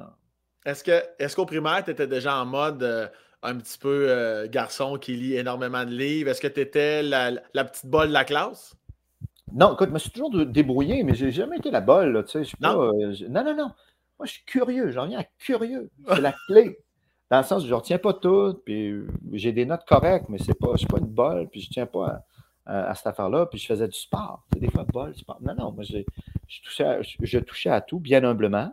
Est-ce 0.64 0.82
que 0.84 1.02
est-ce 1.18 1.36
qu'au 1.36 1.46
primaire, 1.46 1.84
tu 1.84 1.90
étais 1.90 2.06
déjà 2.06 2.40
en 2.40 2.46
mode 2.46 2.82
euh, 2.82 3.06
un 3.42 3.56
petit 3.56 3.78
peu 3.78 4.06
euh, 4.08 4.48
garçon 4.48 4.96
qui 4.96 5.14
lit 5.14 5.36
énormément 5.36 5.84
de 5.84 5.90
livres? 5.90 6.30
Est-ce 6.30 6.40
que 6.40 6.48
tu 6.48 6.60
étais 6.60 7.02
la, 7.02 7.32
la, 7.52 7.64
petite 7.64 7.86
bolle 7.86 8.08
de 8.08 8.12
la 8.12 8.24
classe? 8.24 8.74
Non, 9.52 9.74
écoute, 9.74 9.88
je 9.88 9.94
me 9.94 9.98
suis 9.98 10.10
toujours 10.10 10.46
débrouillé, 10.46 11.02
mais 11.02 11.14
j'ai 11.14 11.30
jamais 11.30 11.58
été 11.58 11.70
la 11.70 11.80
bolle, 11.80 12.24
tu 12.26 12.32
sais. 12.32 12.44
Je 12.44 12.48
suis 12.48 12.58
non? 12.60 12.74
Pas, 12.74 12.84
euh, 12.86 13.14
non, 13.28 13.44
non, 13.44 13.54
non. 13.54 13.70
Moi, 14.18 14.26
je 14.26 14.32
suis 14.32 14.44
curieux, 14.44 14.90
j'en 14.90 15.06
viens 15.06 15.20
à 15.20 15.24
curieux. 15.38 15.90
C'est 16.08 16.20
la 16.20 16.34
clé. 16.46 16.78
Dans 17.30 17.38
le 17.38 17.44
sens 17.44 17.62
où 17.62 17.66
je 17.66 17.70
ne 17.70 17.76
retiens 17.76 17.98
pas 17.98 18.14
tout, 18.14 18.60
puis 18.64 18.94
j'ai 19.32 19.52
des 19.52 19.66
notes 19.66 19.84
correctes, 19.86 20.28
mais 20.28 20.38
c'est 20.38 20.56
pas, 20.58 20.68
je 20.72 20.78
suis 20.78 20.86
pas 20.86 20.98
une 20.98 21.06
bolle, 21.06 21.48
puis 21.48 21.60
je 21.60 21.68
ne 21.68 21.72
tiens 21.72 21.86
pas 21.86 22.22
à, 22.66 22.94
cette 22.94 23.06
affaire-là, 23.08 23.46
puis 23.46 23.58
je 23.58 23.66
faisais 23.66 23.88
du 23.88 23.98
sport. 23.98 24.44
Des 24.56 24.70
fois 24.70 24.84
bol, 24.84 25.16
sport. 25.16 25.38
Non, 25.40 25.54
non, 25.54 25.72
moi, 25.72 25.84
je, 25.84 25.98
touchais, 26.62 26.84
à, 26.84 27.02
je, 27.02 27.38
touchais 27.38 27.70
à 27.70 27.80
tout, 27.80 27.98
bien 27.98 28.22
humblement. 28.24 28.72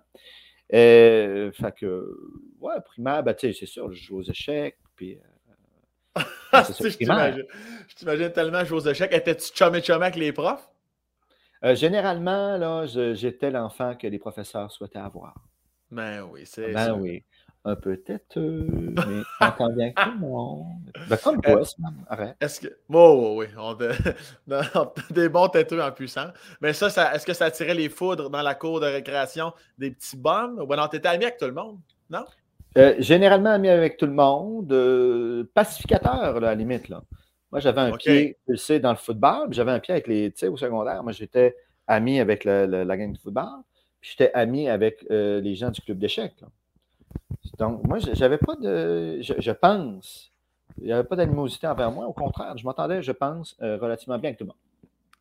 Euh, 0.74 1.52
fait 1.52 1.76
que, 1.76 2.18
ouais, 2.60 2.76
primaire, 2.86 3.24
tu 3.38 3.54
sais, 3.54 3.60
c'est 3.60 3.66
sûr, 3.66 3.92
je 3.92 4.02
joue 4.02 4.18
aux 4.20 4.24
échecs, 4.24 4.78
puis. 4.96 5.18
Euh, 6.16 6.20
je 7.88 7.96
t'imagine 7.96 8.32
tellement 8.32 8.64
jouer 8.66 8.78
aux 8.78 8.88
échecs. 8.90 9.14
Étais-tu 9.14 9.52
chumé 9.54 9.82
chumé 9.82 9.98
avec 9.98 10.16
les 10.16 10.32
profs? 10.34 10.68
généralement, 11.74 12.58
là, 12.58 12.86
j'étais 13.14 13.52
l'enfant 13.52 13.96
que 13.96 14.08
les 14.08 14.18
professeurs 14.18 14.72
souhaitaient 14.72 15.00
avoir. 15.00 15.36
Ben 15.92 16.24
oui, 16.24 16.42
c'est. 16.46 16.72
Ben 16.72 16.94
oui 16.94 17.24
un 17.64 17.76
peu 17.76 17.98
têteux, 17.98 18.68
mais 18.72 19.22
entend 19.40 19.70
bien 19.72 19.92
que 19.92 20.04
tout 20.04 20.12
le 20.12 20.20
monde. 20.20 20.66
Ben, 21.08 21.18
comme 21.18 21.42
toi, 21.42 21.62
arrête. 22.10 22.36
Est-ce 22.40 22.62
que. 22.62 22.68
Oh, 22.92 23.36
oui, 23.38 23.46
on 23.58 23.76
des 25.14 25.30
bons 25.30 25.48
têteux 25.50 25.82
en 25.82 25.92
puissance. 25.92 26.32
Mais 26.62 26.74
ça, 26.74 26.90
ça 26.90 27.14
est-ce 27.16 27.26
que 27.26 27.34
ça 27.34 27.46
attirait 27.46 27.76
les 27.76 27.90
foudres 27.90 28.30
dans 28.30 28.42
la 28.42 28.56
cour 28.56 28.80
de 28.80 28.86
récréation 28.86 29.54
des 29.78 29.92
petits 29.92 30.18
bums? 30.18 30.60
Ou 30.60 30.76
non, 30.76 30.88
t'étais 30.88 31.10
ami 31.10 31.26
avec 31.26 31.38
tout 31.38 31.46
le 31.46 31.54
monde, 31.54 31.80
non? 32.10 32.26
Euh, 32.78 32.96
généralement 33.00 33.52
ami 33.52 33.70
avec 33.70 33.98
tout 33.98 34.06
le 34.06 34.14
monde. 34.14 34.72
Euh, 34.72 35.50
pacificateur, 35.54 36.38
à 36.38 36.40
la 36.40 36.56
limite. 36.56 36.90
Là. 36.90 37.04
Moi, 37.52 37.60
j'avais 37.60 37.82
un 37.82 37.98
pied, 37.98 38.38
tu 38.48 38.58
sais, 38.58 38.80
dans 38.80 38.92
le 38.92 38.98
football, 38.98 39.50
j'avais 39.52 39.72
un 39.72 39.80
pied 39.80 39.94
avec 39.94 40.08
les. 40.08 40.32
Tu 40.32 40.40
sais, 40.40 40.48
au 40.48 40.58
secondaire, 40.58 41.04
moi, 41.04 41.12
j'étais 41.12 41.56
ami 41.88 42.20
avec 42.20 42.46
la 42.46 42.98
gang 42.98 43.12
de 43.12 43.18
football, 43.18 43.64
puis 44.00 44.12
j'étais 44.12 44.32
ami 44.34 44.70
avec 44.70 45.06
euh, 45.12 45.42
les 45.42 45.56
gens 45.56 45.70
du 45.70 45.82
club 45.82 46.00
d'échecs. 46.00 46.36
Donc, 47.60 47.84
moi, 47.88 48.00
j'avais 48.00 48.38
pas 48.38 48.56
de. 48.56 49.22
Je, 49.22 49.52
pense. 49.52 50.32
Il 50.80 50.86
n'y 50.86 50.92
avait 50.92 51.04
pas 51.04 51.16
d'animosité 51.16 51.68
envers 51.68 51.92
moi. 51.92 52.06
Au 52.06 52.14
contraire, 52.14 52.58
je 52.58 52.64
m'entendais, 52.64 53.02
je 53.02 53.12
pense, 53.12 53.56
euh, 53.62 53.78
relativement 53.78 54.18
bien 54.18 54.30
avec 54.30 54.40
tout 54.40 54.46
le 54.46 54.50
monde. 54.50 54.58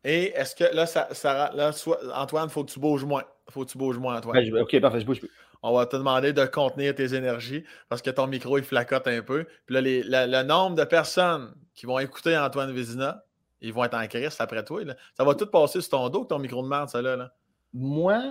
Et 0.03 0.31
est-ce 0.35 0.55
que 0.55 0.63
là, 0.75 0.87
ça, 0.87 1.51
là 1.53 1.71
Antoine, 2.15 2.49
faut 2.49 2.63
que 2.63 2.71
tu 2.71 2.79
bouges 2.79 3.05
moins. 3.05 3.23
faut 3.49 3.63
que 3.63 3.69
tu 3.69 3.77
bouges 3.77 3.99
moins, 3.99 4.17
Antoine. 4.17 4.49
Ben, 4.49 4.61
ok, 4.61 4.79
parfait, 4.79 5.01
je 5.01 5.05
bouge 5.05 5.19
plus. 5.19 5.29
On 5.63 5.75
va 5.75 5.85
te 5.85 5.95
demander 5.95 6.33
de 6.33 6.43
contenir 6.45 6.95
tes 6.95 7.13
énergies 7.13 7.63
parce 7.87 8.01
que 8.01 8.09
ton 8.09 8.25
micro, 8.25 8.57
il 8.57 8.63
flacote 8.63 9.05
un 9.07 9.21
peu. 9.21 9.45
Puis 9.67 9.75
là, 9.75 9.81
le 10.25 10.43
nombre 10.43 10.75
de 10.75 10.83
personnes 10.83 11.53
qui 11.75 11.85
vont 11.85 11.99
écouter 11.99 12.35
Antoine 12.35 12.71
Vézina, 12.71 13.23
ils 13.61 13.71
vont 13.71 13.83
être 13.83 13.93
en 13.93 14.07
crise 14.07 14.35
après 14.39 14.63
toi. 14.63 14.81
Ça 15.13 15.23
va 15.23 15.35
tout 15.35 15.45
passer 15.45 15.81
sur 15.81 15.91
ton 15.91 16.09
dos, 16.09 16.25
ton 16.25 16.39
micro 16.39 16.63
de 16.63 16.67
merde, 16.67 16.89
ça 16.89 17.01
là. 17.03 17.15
là. 17.15 17.31
Moi, 17.73 18.21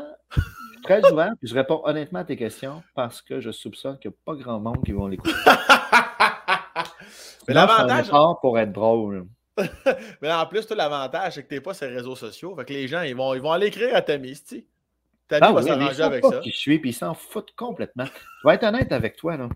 très 0.83 1.03
souvent, 1.03 1.31
puis 1.39 1.49
je 1.49 1.55
réponds 1.55 1.81
honnêtement 1.85 2.21
à 2.21 2.25
tes 2.25 2.37
questions 2.37 2.83
parce 2.95 3.23
que 3.23 3.41
je 3.41 3.51
soupçonne 3.51 3.99
qu'il 3.99 4.11
n'y 4.11 4.17
a 4.17 4.19
pas 4.25 4.35
grand 4.35 4.61
monde 4.61 4.85
qui 4.85 4.93
vont 4.93 5.07
l'écouter. 5.07 5.35
Mais 7.49 7.55
l'avantage. 7.55 8.11
pour 8.41 8.59
être 8.59 8.73
drôle. 8.73 9.27
Mais 10.23 10.33
en 10.33 10.47
plus, 10.47 10.67
tout 10.67 10.75
l'avantage, 10.75 11.35
c'est 11.35 11.43
que 11.43 11.49
tu 11.49 11.55
n'es 11.55 11.61
pas 11.61 11.75
sur 11.75 11.87
les 11.87 11.97
réseaux 11.97 12.17
sociaux. 12.17 12.55
Fait 12.57 12.65
que 12.65 12.73
les 12.73 12.89
gens, 12.89 13.03
ils 13.03 13.17
vont, 13.17 13.35
ils 13.35 13.43
vont 13.43 13.53
aller 13.53 13.67
écrire 13.67 13.95
à 13.95 14.03
ta 14.03 14.19
tu 14.19 14.67
Ta 15.29 15.39
ah, 15.41 15.53
va 15.53 15.63
s'arranger 15.63 16.03
avec 16.03 16.25
ça. 16.25 16.41
Qui 16.41 16.51
je 16.51 16.57
suis, 16.57 16.79
puis 16.81 16.91
ils 16.91 16.95
s'en 16.95 17.15
foutent 17.15 17.55
complètement. 17.57 18.07
Je 18.43 18.49
vais 18.49 18.55
être 18.55 18.65
honnête 18.65 18.91
avec 18.91 19.17
toi. 19.17 19.37
Là. 19.37 19.49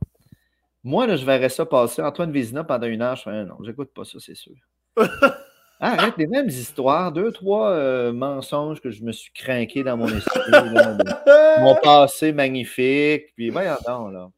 Moi, 0.84 1.06
là, 1.06 1.16
je 1.16 1.24
verrais 1.24 1.48
ça 1.48 1.66
passer. 1.66 2.00
Antoine 2.00 2.30
Vézina 2.30 2.62
pendant 2.62 2.86
une 2.86 3.02
heure, 3.02 3.16
je 3.16 3.22
fais 3.22 3.44
non, 3.44 3.56
j'écoute 3.62 3.90
pas 3.92 4.04
ça, 4.04 4.18
c'est 4.20 4.36
sûr. 4.36 4.54
arrête, 5.80 6.14
les 6.16 6.26
mêmes 6.26 6.48
histoires, 6.48 7.12
deux, 7.12 7.32
trois 7.32 7.70
euh, 7.70 8.12
mensonges 8.12 8.80
que 8.80 8.90
je 8.90 9.02
me 9.02 9.12
suis 9.12 9.32
craqué 9.32 9.82
dans 9.82 9.96
mon 9.96 10.08
esprit. 10.08 10.40
mon 11.60 11.74
passé 11.82 12.32
magnifique. 12.32 13.34
Puis 13.36 13.50
voyons 13.50 13.76
donc, 13.86 14.12
là. 14.12 14.30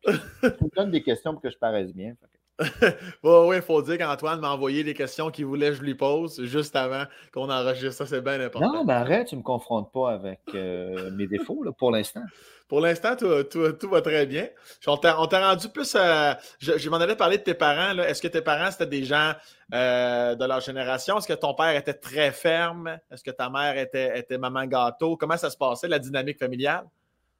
tu 0.42 0.64
me 0.64 0.75
donnes 0.77 0.90
des 0.90 1.03
questions 1.03 1.33
pour 1.33 1.42
que 1.42 1.51
je 1.51 1.59
paraisse 1.59 1.92
bien. 1.92 2.14
oui, 3.23 3.57
il 3.57 3.62
faut 3.62 3.83
dire 3.83 3.99
qu'Antoine 3.99 4.40
m'a 4.40 4.51
envoyé 4.51 4.83
les 4.83 4.95
questions 4.95 5.31
qu'il 5.31 5.45
voulait 5.45 5.69
que 5.69 5.75
je 5.75 5.83
lui 5.83 5.95
pose 5.95 6.42
juste 6.45 6.75
avant 6.75 7.05
qu'on 7.33 7.51
enregistre. 7.51 8.05
Ça, 8.05 8.07
c'est 8.07 8.23
bien 8.23 8.40
important. 8.40 8.73
Non, 8.73 8.85
mais 8.85 8.95
arrête, 8.95 9.29
tu 9.29 9.35
ne 9.35 9.40
me 9.40 9.45
confrontes 9.45 9.92
pas 9.92 10.12
avec 10.12 10.40
euh, 10.55 11.11
mes 11.11 11.27
défauts 11.27 11.62
là, 11.62 11.73
pour 11.73 11.90
l'instant. 11.90 12.23
Pour 12.69 12.81
l'instant, 12.81 13.14
tout, 13.14 13.88
va 13.90 14.01
très 14.01 14.27
bien. 14.27 14.49
On 14.87 14.97
t'a 14.97 15.14
rendu 15.14 15.69
plus. 15.69 15.95
Euh, 15.95 16.33
je, 16.59 16.88
m'en 16.88 16.97
allais 16.97 17.14
parler 17.14 17.38
de 17.38 17.42
tes 17.42 17.55
parents. 17.55 17.97
Est-ce 17.99 18.21
que 18.21 18.29
tes 18.29 18.40
parents, 18.40 18.71
c'était 18.71 18.87
des 18.87 19.05
gens 19.05 19.35
euh, 19.73 20.35
de 20.35 20.45
leur 20.45 20.61
génération? 20.61 21.19
Est-ce 21.19 21.29
que 21.29 21.35
ton 21.35 21.55
père 21.55 21.77
était 21.77 21.95
très 21.95 22.33
ferme? 22.33 22.99
Est-ce 23.11 23.23
que 23.23 23.31
ta 23.31 23.51
mère 23.51 23.79
était, 23.79 24.19
était 24.19 24.38
maman 24.38 24.64
gâteau? 24.64 25.16
Comment 25.16 25.37
ça 25.37 25.51
se 25.51 25.57
passait, 25.57 25.87
la 25.87 26.01
dynamique 26.01 26.38
familiale? 26.38 26.87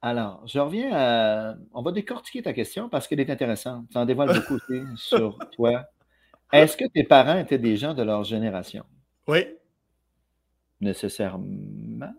Alors, 0.01 0.43
je 0.45 0.59
reviens 0.59 0.91
à. 0.93 1.55
On 1.73 1.81
va 1.81 1.91
décortiquer 1.91 2.41
ta 2.41 2.53
question 2.53 2.89
parce 2.89 3.07
qu'elle 3.07 3.19
est 3.19 3.29
intéressante. 3.29 3.85
Ça 3.91 3.99
en 3.99 4.05
dévoile 4.05 4.33
beaucoup 4.33 4.55
aussi 4.55 4.81
sur 4.95 5.37
toi. 5.55 5.85
Est-ce 6.53 6.77
que 6.77 6.85
tes 6.85 7.03
parents 7.03 7.37
étaient 7.37 7.57
des 7.57 7.77
gens 7.77 7.93
de 7.93 8.03
leur 8.03 8.23
génération? 8.23 8.83
Oui. 9.27 9.45
Nécessairement. 10.79 12.13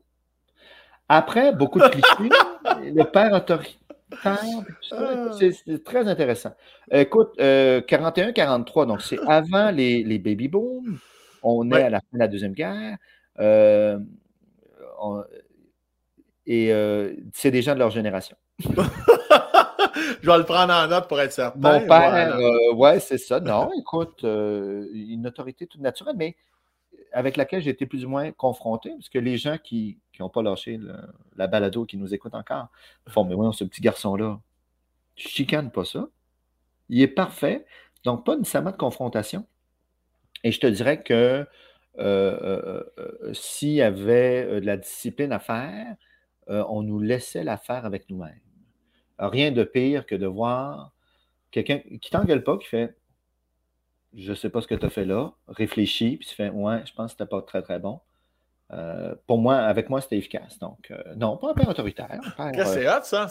Après, 1.08 1.54
beaucoup 1.54 1.78
de 1.78 1.88
clichés, 1.88 2.28
le 2.92 3.04
père 3.04 3.32
autoritaire, 3.32 3.78
c'est 5.38 5.84
très 5.84 6.06
intéressant. 6.06 6.52
Écoute, 6.90 7.38
41-43, 7.38 8.82
euh, 8.82 8.84
donc 8.84 9.00
c'est 9.00 9.18
avant 9.26 9.70
les, 9.70 10.18
baby 10.18 10.48
booms. 10.48 10.98
On 11.42 11.70
est 11.70 11.82
à 11.82 11.90
la 11.90 12.00
fin 12.00 12.06
de 12.12 12.18
la 12.18 12.28
Deuxième 12.28 12.52
Guerre. 12.52 12.98
Euh, 13.38 13.98
et 16.48 16.72
euh, 16.72 17.14
c'est 17.32 17.52
des 17.52 17.62
gens 17.62 17.74
de 17.74 17.78
leur 17.78 17.90
génération. 17.90 18.36
Je 20.20 20.26
vais 20.26 20.38
le 20.38 20.44
prendre 20.44 20.72
en 20.72 20.88
note 20.88 21.06
pour 21.06 21.20
être 21.20 21.32
certain. 21.32 21.58
Mon 21.58 21.86
père, 21.86 22.36
ouais, 22.74 22.98
c'est 22.98 23.18
ça. 23.18 23.38
Non, 23.38 23.70
écoute, 23.78 24.22
une 24.24 25.26
autorité 25.26 25.66
toute 25.66 25.80
naturelle, 25.80 26.16
mais 26.16 26.36
avec 27.12 27.36
laquelle 27.36 27.62
j'ai 27.62 27.70
été 27.70 27.86
plus 27.86 28.04
ou 28.04 28.08
moins 28.08 28.32
confronté, 28.32 28.90
parce 28.90 29.08
que 29.08 29.18
les 29.18 29.36
gens 29.36 29.56
qui 29.62 29.98
n'ont 30.18 30.28
pas 30.28 30.42
lâché 30.42 30.80
la 31.36 31.46
balado, 31.46 31.84
qui 31.84 31.96
nous 31.96 32.12
écoutent 32.12 32.34
encore, 32.34 32.68
font 33.08 33.24
Mais 33.24 33.34
voyons, 33.34 33.52
ce 33.52 33.64
petit 33.64 33.80
garçon-là, 33.80 34.40
tu 35.14 35.28
chicanes 35.28 35.70
pas 35.70 35.84
ça. 35.84 36.08
Il 36.88 37.00
est 37.00 37.08
parfait. 37.08 37.64
Donc, 38.04 38.24
pas 38.24 38.36
nécessairement 38.36 38.70
de 38.70 38.76
confrontation. 38.76 39.46
Et 40.44 40.52
je 40.52 40.60
te 40.60 40.66
dirais 40.66 41.02
que 41.02 41.46
euh, 41.98 42.38
euh, 42.42 42.82
euh, 42.98 43.34
s'il 43.34 43.70
y 43.70 43.82
avait 43.82 44.60
de 44.60 44.66
la 44.66 44.76
discipline 44.76 45.32
à 45.32 45.40
faire, 45.40 45.96
on 46.48 46.82
nous 46.82 47.00
laissait 47.00 47.44
la 47.44 47.56
faire 47.56 47.84
avec 47.84 48.08
nous-mêmes. 48.08 48.40
Rien 49.18 49.50
de 49.50 49.64
pire 49.64 50.06
que 50.06 50.14
de 50.14 50.26
voir 50.26 50.92
quelqu'un 51.50 51.80
qui 52.00 52.10
t'engueule 52.10 52.44
pas, 52.44 52.56
qui 52.58 52.66
fait 52.66 52.96
Je 54.14 54.30
ne 54.30 54.34
sais 54.34 54.50
pas 54.50 54.60
ce 54.60 54.66
que 54.66 54.74
tu 54.74 54.86
as 54.86 54.90
fait 54.90 55.04
là, 55.04 55.32
réfléchis, 55.48 56.16
puis 56.16 56.28
tu 56.28 56.34
fais 56.34 56.50
Ouais, 56.50 56.82
je 56.86 56.92
pense 56.92 57.12
que 57.12 57.18
c'était 57.18 57.28
pas 57.28 57.42
très, 57.42 57.62
très 57.62 57.78
bon. 57.78 58.00
pour 59.26 59.38
moi, 59.38 59.56
avec 59.56 59.90
moi, 59.90 60.00
c'était 60.00 60.18
efficace. 60.18 60.58
Donc, 60.58 60.92
non, 61.16 61.36
pas 61.36 61.50
un 61.50 61.54
père 61.54 61.68
autoritaire. 61.68 62.20
c'est 62.64 62.88
hot, 62.88 63.02
ça. 63.02 63.28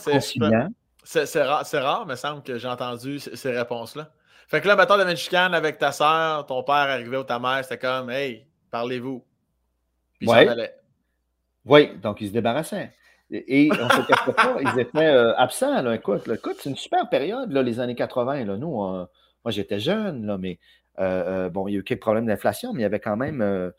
C'est 1.04 1.42
rare, 1.42 1.66
rare, 1.72 2.06
me 2.06 2.16
semble, 2.16 2.44
que 2.44 2.58
j'ai 2.58 2.68
entendu 2.68 3.20
ces 3.20 3.52
réponses-là. 3.52 4.12
Fait 4.50 4.62
que 4.62 4.68
là, 4.68 4.76
mettons, 4.76 4.98
de 4.98 5.16
chicane 5.16 5.54
avec 5.54 5.78
ta 5.78 5.92
soeur, 5.92 6.46
ton 6.46 6.64
père 6.64 6.76
arrivait 6.76 7.18
ou 7.18 7.24
ta 7.24 7.38
mère, 7.40 7.64
c'était 7.64 7.78
comme 7.78 8.10
Hey, 8.10 8.48
parlez-vous. 8.72 9.26
Puis 10.20 10.28
ouais. 10.28 10.74
Oui, 11.66 11.98
donc 11.98 12.22
ils 12.22 12.28
se 12.30 12.34
débarrassaient. 12.34 12.94
Et, 13.30 13.70
on 13.72 13.86
ne 13.86 13.90
se 13.90 14.08
cache 14.08 14.36
pas, 14.36 14.58
ils 14.62 14.80
étaient 14.80 15.00
euh, 15.00 15.36
absents. 15.36 15.82
Là. 15.82 15.96
Écoute, 15.96 16.28
écoute 16.30 16.58
c'est 16.60 16.70
une 16.70 16.78
super 16.78 17.10
période, 17.10 17.52
là, 17.52 17.62
les 17.62 17.80
années 17.80 17.96
80. 17.96 18.46
Là. 18.46 18.58
Nous, 18.58 18.70
moi, 18.70 19.10
j'étais 19.48 19.80
jeune, 19.80 20.26
là, 20.26 20.38
mais 20.38 20.60
euh, 21.00 21.46
euh, 21.46 21.50
bon, 21.50 21.68
il 21.68 21.74
y 21.74 21.76
a 21.76 21.80
eu 21.80 21.84
quelques 21.84 22.02
problèmes 22.02 22.26
d'inflation, 22.26 22.74
mais 22.74 22.80
il 22.80 22.84
y 22.84 22.86
avait 22.86 23.00
quand 23.00 23.18
même. 23.18 23.72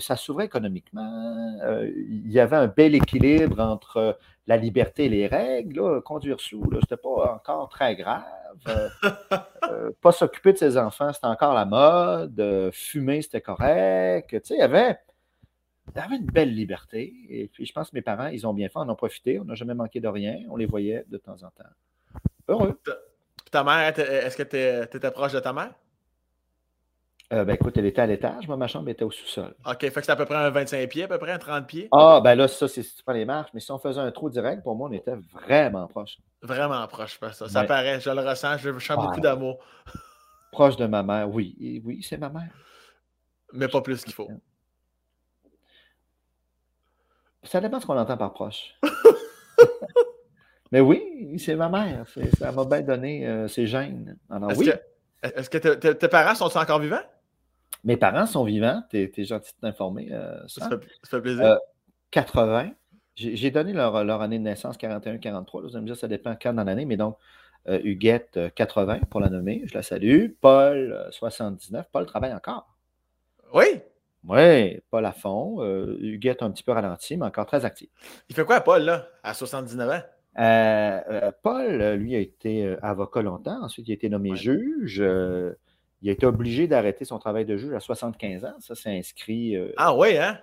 ça 0.00 0.16
s'ouvrait 0.16 0.46
économiquement. 0.46 1.58
il 1.96 2.30
y 2.30 2.40
avait 2.40 2.56
un 2.56 2.66
bel 2.66 2.94
équilibre 2.94 3.60
entre 3.60 4.18
la 4.48 4.56
liberté 4.56 5.04
et 5.04 5.08
les 5.08 5.28
règles. 5.28 6.02
conduire 6.02 6.40
sous, 6.40 6.64
ce 6.72 6.76
n'était 6.76 6.96
pas 6.96 7.34
encore 7.34 7.68
très 7.68 7.94
grave. 7.94 8.24
pas 10.00 10.12
s'occuper 10.12 10.52
de 10.54 10.58
ses 10.58 10.76
enfants, 10.76 11.12
c'était 11.12 11.28
encore 11.28 11.54
la 11.54 11.66
mode. 11.66 12.70
fumer, 12.72 13.22
c'était 13.22 13.40
correct. 13.40 14.30
Tu 14.30 14.40
sais, 14.42 14.54
il 14.54 14.60
y 14.60 14.62
avait 14.62 14.98
il 15.94 16.00
avait 16.00 16.16
une 16.16 16.26
belle 16.26 16.54
liberté. 16.54 17.12
Et 17.28 17.48
puis, 17.48 17.66
je 17.66 17.72
pense 17.72 17.90
que 17.90 17.96
mes 17.96 18.02
parents, 18.02 18.28
ils 18.28 18.46
ont 18.46 18.54
bien 18.54 18.68
fait, 18.68 18.78
en 18.78 18.88
ont 18.88 18.94
profité. 18.94 19.38
On 19.38 19.44
n'a 19.44 19.54
jamais 19.54 19.74
manqué 19.74 20.00
de 20.00 20.08
rien. 20.08 20.38
On 20.48 20.56
les 20.56 20.66
voyait 20.66 21.04
de 21.08 21.18
temps 21.18 21.42
en 21.42 21.50
temps. 21.50 21.64
Heureux. 22.48 22.80
Ta 23.50 23.64
mère, 23.64 23.98
est-ce 23.98 24.36
que 24.36 24.42
tu 24.42 24.96
étais 24.96 25.10
proche 25.10 25.32
de 25.32 25.40
ta 25.40 25.52
mère? 25.52 25.72
Euh, 27.32 27.44
ben 27.46 27.54
écoute, 27.54 27.78
elle 27.78 27.86
était 27.86 28.02
à 28.02 28.06
l'étage, 28.06 28.46
moi 28.46 28.58
ma 28.58 28.66
chambre 28.66 28.90
était 28.90 29.04
au 29.04 29.10
sous-sol. 29.10 29.54
OK, 29.64 29.80
fait 29.80 29.90
que 29.90 30.00
c'était 30.02 30.12
à 30.12 30.16
peu 30.16 30.26
près 30.26 30.34
un 30.34 30.50
25 30.50 30.86
pieds, 30.90 31.04
à 31.04 31.08
peu 31.08 31.16
près 31.16 31.32
un 31.32 31.38
30 31.38 31.66
pieds? 31.66 31.88
Ah, 31.90 32.20
ben 32.22 32.34
là, 32.34 32.46
ça, 32.46 32.68
c'est 32.68 32.82
si 32.82 32.94
tu 32.94 33.02
prends 33.02 33.14
les 33.14 33.24
marches, 33.24 33.48
mais 33.54 33.60
si 33.60 33.72
on 33.72 33.78
faisait 33.78 34.00
un 34.00 34.10
trou 34.10 34.28
direct, 34.28 34.62
pour 34.62 34.76
moi, 34.76 34.90
on 34.90 34.92
était 34.92 35.14
vraiment 35.32 35.86
proche. 35.86 36.18
Vraiment 36.42 36.86
proche, 36.88 37.18
ça. 37.32 37.48
Ça 37.48 37.64
paraît, 37.64 38.00
je 38.00 38.10
le 38.10 38.20
ressens, 38.20 38.58
je 38.58 38.78
sens 38.78 38.96
beaucoup 38.98 39.20
d'amour. 39.20 39.58
Proche 40.50 40.76
de 40.76 40.84
ma 40.84 41.02
mère, 41.02 41.30
oui. 41.30 41.80
Oui, 41.82 42.02
c'est 42.02 42.18
ma 42.18 42.28
mère. 42.28 42.50
Mais 43.54 43.68
pas 43.68 43.80
plus 43.80 44.04
qu'il 44.04 44.12
faut. 44.12 44.28
Ça 47.44 47.60
dépend 47.60 47.78
de 47.78 47.82
ce 47.82 47.86
qu'on 47.86 47.98
entend 47.98 48.16
par 48.16 48.32
proche. 48.32 48.76
Mais 50.72 50.80
oui, 50.80 51.38
c'est 51.38 51.56
ma 51.56 51.68
mère. 51.68 52.06
Ça 52.38 52.52
m'a 52.52 52.64
bien 52.64 52.80
donné 52.82 53.26
euh, 53.26 53.46
ses 53.46 53.66
gènes. 53.66 54.16
Est-ce 54.48 54.58
oui. 54.58 54.70
que, 55.50 55.74
que 55.74 55.88
tes 55.88 56.08
parents 56.08 56.34
sont 56.34 56.56
encore 56.56 56.78
vivants? 56.78 57.02
Mes 57.84 57.96
parents 57.96 58.26
sont 58.26 58.44
vivants. 58.44 58.82
Tu 58.88 59.12
es, 59.16 59.24
gentil 59.24 59.52
de 59.54 59.60
t'informer. 59.60 60.08
Euh, 60.12 60.40
ça, 60.46 60.70
fait, 61.08 61.20
plaisir. 61.20 61.58
80. 62.10 62.64
Euh, 62.64 62.68
j'ai 63.14 63.50
donné 63.50 63.72
leur, 63.72 64.22
année 64.22 64.38
de 64.38 64.44
naissance, 64.44 64.78
41-43. 64.78 65.62
Vous 65.62 65.76
allez 65.76 65.82
me 65.82 65.86
dire, 65.86 65.96
ça 65.96 66.08
dépend 66.08 66.34
quand 66.40 66.54
dans 66.54 66.64
l'année, 66.64 66.86
mais 66.86 66.96
donc, 66.96 67.18
Huguette, 67.66 68.40
80 68.54 69.00
pour 69.10 69.20
la 69.20 69.28
nommer. 69.28 69.62
Je 69.66 69.74
la 69.74 69.82
salue. 69.82 70.28
Paul, 70.40 71.06
79. 71.10 71.86
Paul 71.92 72.06
travaille 72.06 72.32
encore. 72.32 72.74
Oui? 73.52 73.82
Oui, 74.28 74.80
Paul 74.90 75.04
à 75.04 75.12
fond. 75.12 75.62
Euh, 75.62 75.96
Huguette 76.00 76.42
un 76.42 76.50
petit 76.50 76.62
peu 76.62 76.72
ralenti, 76.72 77.16
mais 77.16 77.26
encore 77.26 77.46
très 77.46 77.64
actif. 77.64 77.88
Il 78.28 78.36
fait 78.36 78.44
quoi, 78.44 78.60
Paul, 78.60 78.82
là, 78.82 79.08
à 79.22 79.34
79 79.34 79.90
ans? 79.90 80.02
Euh, 80.38 81.00
euh, 81.10 81.32
Paul, 81.42 81.94
lui, 81.94 82.14
a 82.14 82.20
été 82.20 82.76
avocat 82.82 83.22
longtemps. 83.22 83.62
Ensuite, 83.62 83.88
il 83.88 83.90
a 83.90 83.94
été 83.94 84.08
nommé 84.08 84.36
juge. 84.36 84.98
il 84.98 86.08
a 86.08 86.12
été 86.12 86.26
obligé 86.26 86.68
d'arrêter 86.68 87.04
son 87.04 87.18
travail 87.18 87.44
de 87.44 87.56
juge 87.56 87.74
à 87.74 87.80
75 87.80 88.44
ans. 88.44 88.54
Ça, 88.60 88.74
c'est 88.74 88.96
inscrit. 88.96 89.56
Ah 89.76 89.96
oui, 89.96 90.16
hein? 90.16 90.38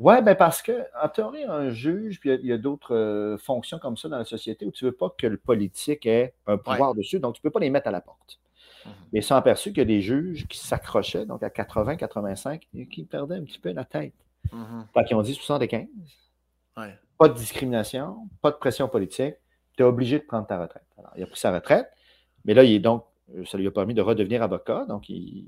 Oui, 0.00 0.14
ben 0.22 0.34
parce 0.34 0.62
que, 0.62 0.82
en 1.00 1.08
théorie, 1.10 1.44
un 1.44 1.68
juge, 1.68 2.20
puis 2.20 2.30
il 2.30 2.46
y 2.46 2.52
a, 2.52 2.58
d'autres 2.58 3.36
fonctions 3.38 3.78
comme 3.78 3.98
ça 3.98 4.08
dans 4.08 4.16
la 4.16 4.24
société 4.24 4.64
où 4.64 4.70
tu 4.70 4.86
ne 4.86 4.90
veux 4.90 4.96
pas 4.96 5.14
que 5.16 5.26
le 5.26 5.36
politique 5.36 6.06
ait 6.06 6.34
un 6.46 6.56
pouvoir 6.56 6.94
dessus, 6.94 7.20
donc 7.20 7.34
tu 7.34 7.40
ne 7.40 7.42
peux 7.42 7.50
pas 7.50 7.60
les 7.60 7.68
mettre 7.68 7.88
à 7.88 7.90
la 7.90 8.00
porte. 8.00 8.40
Mais 9.12 9.20
ils 9.20 9.22
sont 9.22 9.34
aperçus 9.34 9.70
qu'il 9.70 9.78
y 9.78 9.82
a 9.82 9.84
des 9.84 10.00
juges 10.00 10.46
qui 10.46 10.58
s'accrochaient, 10.58 11.26
donc 11.26 11.42
à 11.42 11.50
80, 11.50 11.96
85, 11.96 12.66
et 12.74 12.86
qui 12.86 13.04
perdaient 13.04 13.36
un 13.36 13.44
petit 13.44 13.58
peu 13.58 13.72
la 13.72 13.84
tête. 13.84 14.14
Mm 14.52 14.82
Fait 14.94 15.14
ont 15.14 15.22
dit 15.22 15.34
75. 15.34 15.86
Pas 17.18 17.28
de 17.28 17.34
discrimination, 17.34 18.28
pas 18.40 18.50
de 18.50 18.56
pression 18.56 18.88
politique. 18.88 19.34
Tu 19.76 19.82
es 19.82 19.86
obligé 19.86 20.18
de 20.18 20.24
prendre 20.24 20.46
ta 20.46 20.60
retraite. 20.60 20.86
Alors, 20.98 21.12
il 21.16 21.22
a 21.22 21.26
pris 21.26 21.38
sa 21.38 21.52
retraite, 21.52 21.90
mais 22.44 22.54
là, 22.54 22.64
il 22.64 22.72
est 22.72 22.78
donc, 22.78 23.04
ça 23.44 23.58
lui 23.58 23.66
a 23.66 23.70
permis 23.70 23.94
de 23.94 24.02
redevenir 24.02 24.42
avocat, 24.42 24.86
donc 24.88 25.08
il, 25.08 25.46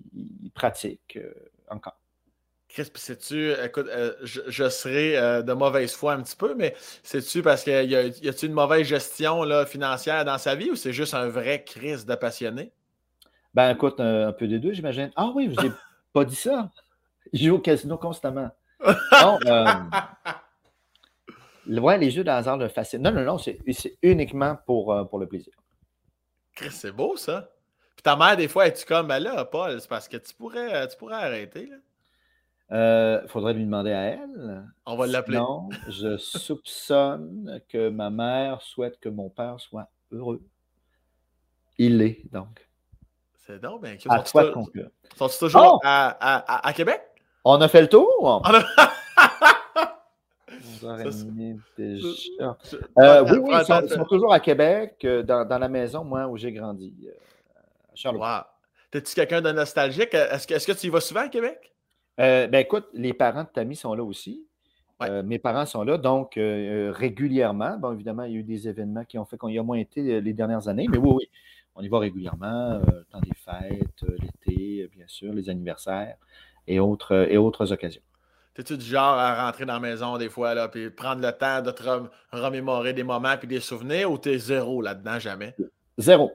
pratique 0.54 1.16
euh, 1.16 1.32
encore. 1.70 1.96
Chris, 2.68 2.88
puis 2.92 3.02
sais-tu, 3.02 3.52
écoute, 3.52 3.86
euh, 3.88 4.14
je, 4.22 4.68
serai 4.70 5.16
euh, 5.18 5.42
de 5.42 5.52
mauvaise 5.52 5.92
foi 5.92 6.14
un 6.14 6.22
petit 6.22 6.36
peu, 6.36 6.54
mais 6.54 6.74
sais-tu 7.02 7.42
parce 7.42 7.64
qu'il 7.64 7.90
y 7.90 7.96
a-t-il 7.96 8.46
une 8.46 8.54
mauvaise 8.54 8.86
gestion 8.86 9.42
là, 9.42 9.66
financière 9.66 10.24
dans 10.24 10.38
sa 10.38 10.54
vie 10.54 10.70
ou 10.70 10.74
c'est 10.74 10.92
juste 10.92 11.12
un 11.12 11.28
vrai 11.28 11.64
Chris 11.64 12.04
de 12.06 12.14
passionné? 12.14 12.72
Ben, 13.54 13.70
écoute, 13.70 14.00
un, 14.00 14.32
peu 14.32 14.48
des 14.48 14.58
deux, 14.58 14.72
j'imagine. 14.72 15.10
Ah 15.16 15.30
oui, 15.34 15.48
vous 15.48 15.54
n'avez 15.54 15.72
pas 16.12 16.24
dit 16.24 16.36
ça. 16.36 16.70
Il 17.32 17.46
joue 17.46 17.56
au 17.56 17.58
casino 17.58 17.98
constamment. 17.98 18.50
Non, 19.22 19.38
euh, 19.46 19.64
ouais, 21.80 21.98
les 21.98 22.10
jeux 22.10 22.24
de 22.24 22.30
hasard 22.30 22.56
le 22.56 22.68
fascinent. 22.68 23.02
Non, 23.02 23.12
non, 23.12 23.22
non, 23.22 23.38
c'est 23.38 23.60
uniquement 24.02 24.58
pour, 24.66 24.92
euh, 24.92 25.04
pour 25.04 25.20
le 25.20 25.28
plaisir. 25.28 25.52
C'est 26.70 26.90
beau, 26.90 27.16
ça. 27.16 27.50
Puis 27.94 28.02
ta 28.02 28.16
mère, 28.16 28.36
des 28.36 28.48
fois, 28.48 28.66
es-tu 28.66 28.84
comme, 28.84 29.06
ben 29.06 29.20
là, 29.20 29.44
Paul, 29.44 29.80
c'est 29.80 29.88
parce 29.88 30.08
que 30.08 30.16
tu 30.16 30.34
pourrais, 30.34 30.88
tu 30.88 30.96
pourrais 30.96 31.14
arrêter, 31.14 31.66
là? 31.66 31.76
Euh, 32.72 33.26
faudrait 33.28 33.52
lui 33.52 33.64
demander 33.64 33.92
à 33.92 34.02
elle. 34.02 34.64
On 34.86 34.96
va 34.96 35.06
l'appeler. 35.06 35.36
Non, 35.36 35.68
je 35.88 36.16
soupçonne 36.16 37.60
que 37.68 37.90
ma 37.90 38.08
mère 38.08 38.62
souhaite 38.62 38.98
que 38.98 39.10
mon 39.10 39.28
père 39.28 39.60
soit 39.60 39.90
heureux. 40.10 40.42
Il 41.76 41.98
l'est, 41.98 42.22
donc. 42.32 42.66
C'est 43.52 43.60
donc 43.60 43.82
bien 43.82 43.96
À 44.08 44.20
toi 44.20 44.44
de 44.44 44.50
conclure. 44.50 44.88
Sont-ils 45.16 45.38
toujours 45.38 45.74
oh! 45.74 45.80
à, 45.84 46.16
à, 46.20 46.68
à, 46.68 46.72
Québec? 46.72 47.02
On 47.44 47.60
a 47.60 47.68
fait 47.68 47.82
le 47.82 47.88
tour? 47.88 48.08
On 48.22 48.40
a... 48.42 48.62
Euh, 50.84 51.12
oui, 53.30 53.38
oui, 53.38 53.52
ils 53.52 53.88
sont, 53.88 54.04
toujours 54.04 54.32
à 54.32 54.40
Québec, 54.40 54.96
euh, 55.04 55.22
dans, 55.22 55.46
dans, 55.46 55.58
la 55.58 55.68
maison, 55.68 56.02
moi, 56.02 56.26
où 56.26 56.36
j'ai 56.36 56.50
grandi, 56.50 56.92
euh, 57.06 57.12
Charlotte. 57.94 58.46
T'es-tu 58.90 59.14
quelqu'un 59.14 59.40
de 59.40 59.52
nostalgique? 59.52 60.12
Est-ce 60.14 60.44
que, 60.46 60.54
est 60.54 60.66
que, 60.66 60.72
tu 60.72 60.88
y 60.88 60.90
vas 60.90 61.00
souvent 61.00 61.20
à 61.20 61.28
Québec? 61.28 61.72
ben 62.18 62.54
écoute, 62.54 62.88
les 62.94 63.12
parents 63.12 63.44
de 63.44 63.48
Tammy 63.48 63.76
sont 63.76 63.94
là 63.94 64.02
aussi. 64.02 64.44
mes 65.24 65.38
parents 65.38 65.66
sont 65.66 65.84
là, 65.84 65.98
donc 65.98 66.32
régulièrement. 66.36 67.76
Bon, 67.78 67.92
évidemment, 67.92 68.24
il 68.24 68.32
y 68.32 68.36
a 68.36 68.38
eu 68.38 68.44
des 68.44 68.68
événements 68.68 69.04
qui 69.04 69.18
ont 69.18 69.24
fait 69.24 69.36
qu'on 69.36 69.48
y 69.48 69.58
a 69.58 69.62
moins 69.62 69.78
été 69.78 70.20
les 70.20 70.32
dernières 70.32 70.68
années, 70.68 70.86
mais 70.90 70.98
oui, 70.98 71.12
oui, 71.14 71.28
on 71.74 71.82
y 71.82 71.88
va 71.88 71.98
régulièrement, 71.98 72.80
euh, 72.86 73.02
temps 73.10 73.20
des 73.20 73.34
fêtes, 73.34 74.02
euh, 74.04 74.16
l'été, 74.20 74.82
euh, 74.82 74.88
bien 74.94 75.06
sûr, 75.06 75.32
les 75.32 75.48
anniversaires 75.48 76.16
et 76.66 76.78
autres, 76.80 77.26
et 77.30 77.36
autres 77.36 77.72
occasions. 77.72 78.02
T'es-tu 78.54 78.76
du 78.76 78.84
genre 78.84 79.16
à 79.16 79.46
rentrer 79.46 79.64
dans 79.64 79.74
la 79.74 79.80
maison 79.80 80.18
des 80.18 80.28
fois, 80.28 80.54
là, 80.54 80.68
puis 80.68 80.90
prendre 80.90 81.22
le 81.22 81.32
temps 81.32 81.62
de 81.62 81.70
te 81.70 81.82
remémorer 82.32 82.92
des 82.92 83.02
moments 83.02 83.36
puis 83.38 83.48
des 83.48 83.60
souvenirs 83.60 84.12
ou 84.12 84.18
t'es 84.18 84.36
zéro 84.36 84.82
là-dedans, 84.82 85.18
jamais? 85.18 85.56
Zéro. 85.96 86.32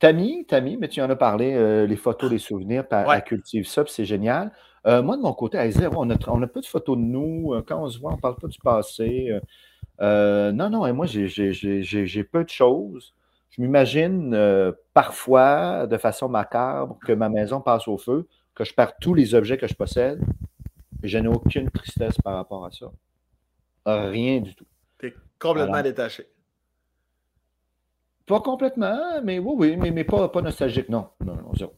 Tammy, 0.00 0.44
Tammy, 0.44 0.76
mais 0.76 0.88
tu 0.88 1.00
en 1.00 1.08
as 1.08 1.14
parlé, 1.14 1.86
les 1.86 1.96
photos, 1.96 2.28
les 2.28 2.40
souvenirs, 2.40 2.88
puis 2.88 2.98
elle 3.08 3.22
cultive 3.22 3.64
ça, 3.64 3.84
c'est 3.86 4.04
génial. 4.04 4.50
moi, 4.84 5.16
de 5.16 5.22
mon 5.22 5.32
côté, 5.32 5.56
à 5.56 5.70
zéro, 5.70 5.94
on 5.98 6.10
a, 6.10 6.16
on 6.26 6.42
a 6.42 6.48
peu 6.48 6.60
de 6.60 6.66
photos 6.66 6.96
de 6.96 7.02
nous. 7.02 7.54
quand 7.68 7.80
on 7.80 7.88
se 7.88 8.00
voit, 8.00 8.10
on 8.10 8.16
ne 8.16 8.20
parle 8.20 8.34
pas 8.34 8.48
du 8.48 8.58
passé. 8.58 9.30
non, 10.00 10.68
non, 10.68 10.84
et 10.84 10.92
moi, 10.92 11.06
j'ai 11.06 12.24
peu 12.24 12.42
de 12.42 12.48
choses. 12.50 13.14
Je 13.52 13.60
m'imagine 13.60 14.34
euh, 14.34 14.72
parfois, 14.94 15.86
de 15.86 15.98
façon 15.98 16.28
macabre, 16.28 16.98
que 17.06 17.12
ma 17.12 17.28
maison 17.28 17.60
passe 17.60 17.86
au 17.86 17.98
feu, 17.98 18.26
que 18.54 18.64
je 18.64 18.72
perds 18.72 18.96
tous 18.98 19.14
les 19.14 19.34
objets 19.34 19.58
que 19.58 19.66
je 19.66 19.74
possède, 19.74 20.20
et 21.02 21.08
je 21.08 21.18
n'ai 21.18 21.28
aucune 21.28 21.70
tristesse 21.70 22.16
par 22.24 22.36
rapport 22.36 22.64
à 22.64 22.70
ça. 22.70 22.90
Rien 23.84 24.40
du 24.40 24.54
tout. 24.54 24.66
Tu 24.98 25.08
es 25.08 25.14
complètement 25.38 25.82
détaché. 25.82 26.26
Pas 28.26 28.40
complètement, 28.40 29.20
mais 29.22 29.38
oui, 29.38 29.54
oui, 29.56 29.76
mais, 29.76 29.90
mais 29.90 30.04
pas, 30.04 30.28
pas 30.28 30.40
nostalgique, 30.40 30.88
non. 30.88 31.08
Non, 31.20 31.34
non, 31.34 31.52
zéro. 31.54 31.74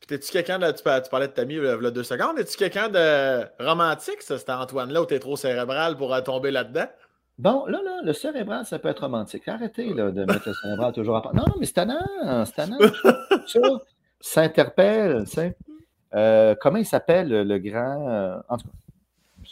Puis 0.00 0.06
t'es-tu 0.06 0.30
quelqu'un 0.30 0.58
de. 0.58 0.70
Tu, 0.70 0.82
parlais 0.82 1.28
de 1.28 1.32
Tammy 1.32 1.54
il 1.54 1.62
y 1.64 1.86
a 1.86 1.90
deux 1.90 2.04
secondes. 2.04 2.38
Es-tu 2.38 2.56
quelqu'un 2.56 2.88
de 2.88 3.44
romantique, 3.62 4.22
ça, 4.22 4.38
cet 4.38 4.50
Antoine-là, 4.50 5.02
où 5.02 5.06
t'es 5.06 5.18
trop 5.18 5.36
cérébral 5.36 5.96
pour 5.96 6.22
tomber 6.22 6.50
là-dedans? 6.50 6.86
Bon, 7.38 7.66
là, 7.66 7.80
là, 7.82 8.00
le 8.02 8.12
cérébral, 8.12 8.64
ça 8.64 8.78
peut 8.78 8.88
être 8.88 9.00
romantique. 9.00 9.46
Arrêtez 9.46 9.92
là, 9.92 10.10
de 10.10 10.24
mettre 10.24 10.48
le 10.48 10.54
cérébral 10.54 10.92
toujours 10.92 11.16
à 11.16 11.22
part. 11.22 11.34
Non, 11.34 11.44
mais 11.58 11.66
c'est 11.66 11.74
tannant, 11.74 12.44
c'est 12.46 12.54
tannant. 12.54 12.78
ça 13.46 13.60
s'interpelle, 14.20 15.24
tu 15.24 15.32
sais. 15.32 15.56
Euh, 16.14 16.54
comment 16.58 16.78
il 16.78 16.86
s'appelle, 16.86 17.28
le 17.28 17.58
grand. 17.58 18.08
Euh, 18.08 18.38
en 18.48 18.56
tout 18.56 18.66
cas, 18.66 18.72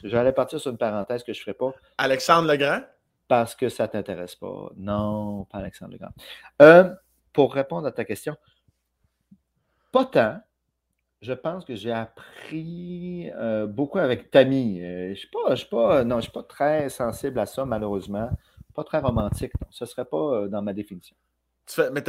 j'allais 0.05 0.32
partir 0.32 0.59
sur 0.61 0.70
une 0.70 0.78
parenthèse 0.78 1.22
que 1.22 1.32
je 1.32 1.41
ne 1.41 1.43
ferai 1.43 1.55
pas. 1.55 1.72
Alexandre 1.99 2.51
Legrand? 2.51 2.80
Parce 3.28 3.55
que 3.55 3.68
ça 3.68 3.85
ne 3.85 3.89
t'intéresse 3.89 4.35
pas. 4.35 4.70
Non, 4.76 5.45
pas 5.45 5.59
Alexandre 5.59 5.93
Legrand. 5.93 6.12
Euh, 6.62 6.91
pour 7.32 7.53
répondre 7.53 7.87
à 7.87 7.93
ta 7.93 8.05
question, 8.05 8.37
pas 9.93 10.07
tant. 10.07 10.41
Je 11.25 11.33
pense 11.33 11.64
que 11.64 11.75
j'ai 11.75 11.93
appris 11.93 13.31
beaucoup 13.68 13.99
avec 13.99 14.31
Tammy. 14.31 14.81
je 14.81 15.11
ne 15.11 15.14
suis, 15.14 15.29
pas, 15.29 15.57
suis, 15.57 15.68
pas, 15.68 16.05
non, 16.05 16.16
je 16.16 16.22
suis 16.22 16.33
pas 16.33 16.43
très 16.43 16.89
sensible 16.89 17.39
à 17.39 17.47
ça, 17.47 17.64
malheureusement. 17.64 18.29
Pas 18.75 18.85
très 18.85 18.99
romantique. 18.99 19.53
Ce 19.70 19.85
ne 19.85 19.89
serait 19.89 20.05
pas 20.05 20.49
dans 20.49 20.62
ma 20.62 20.72
définition. 20.72 21.16
Tu 21.66 21.77
fais, 21.77 21.91
mais 21.91 22.03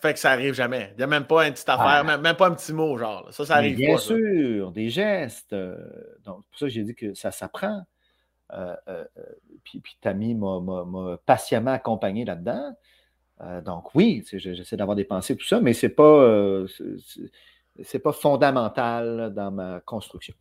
fait 0.00 0.14
que 0.14 0.18
ça 0.18 0.30
arrive 0.30 0.54
jamais. 0.54 0.90
Il 0.94 0.98
n'y 0.98 1.02
a 1.02 1.06
même 1.06 1.26
pas 1.26 1.46
une 1.46 1.52
petite 1.52 1.68
affaire, 1.68 2.02
ah. 2.06 2.16
même, 2.16 2.36
pas 2.36 2.46
un 2.46 2.54
petit 2.54 2.72
mot, 2.72 2.96
genre. 2.96 3.28
Ça, 3.30 3.44
ça 3.44 3.56
arrive 3.56 3.76
bien 3.76 3.88
pas. 3.88 3.96
Bien 3.96 4.16
sûr, 4.16 4.72
des 4.72 4.88
gestes. 4.88 5.52
Euh, 5.52 5.76
donc, 6.24 6.46
pour 6.46 6.58
ça 6.58 6.66
que 6.66 6.72
j'ai 6.72 6.84
dit 6.84 6.94
que 6.94 7.12
ça 7.12 7.30
s'apprend. 7.30 7.82
Euh, 8.54 8.74
euh, 8.88 9.04
puis, 9.64 9.80
puis 9.80 9.98
Tammy 10.00 10.34
m'a 10.34 11.18
patiemment 11.26 11.72
accompagné 11.72 12.24
là-dedans. 12.24 12.74
donc, 13.66 13.94
oui, 13.94 14.24
j'essaie 14.32 14.76
d'avoir 14.78 14.96
des 14.96 15.04
pensées, 15.04 15.36
tout 15.36 15.46
ça, 15.46 15.60
mais 15.60 15.74
ce 15.74 15.86
n'est 15.86 15.92
pas, 15.92 16.64
c'est 17.82 17.98
pas 17.98 18.12
fondamental 18.12 19.32
dans 19.34 19.50
ma 19.50 19.80
construction. 19.80 20.34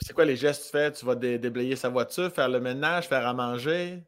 C'est 0.00 0.12
quoi 0.12 0.24
les 0.24 0.36
gestes 0.36 0.62
que 0.62 0.66
tu 0.66 0.72
fais? 0.72 0.92
Tu 0.92 1.04
vas 1.04 1.14
déblayer 1.14 1.76
sa 1.76 1.88
voiture, 1.88 2.30
faire 2.30 2.48
le 2.48 2.60
ménage, 2.60 3.08
faire 3.08 3.26
à 3.26 3.34
manger? 3.34 4.02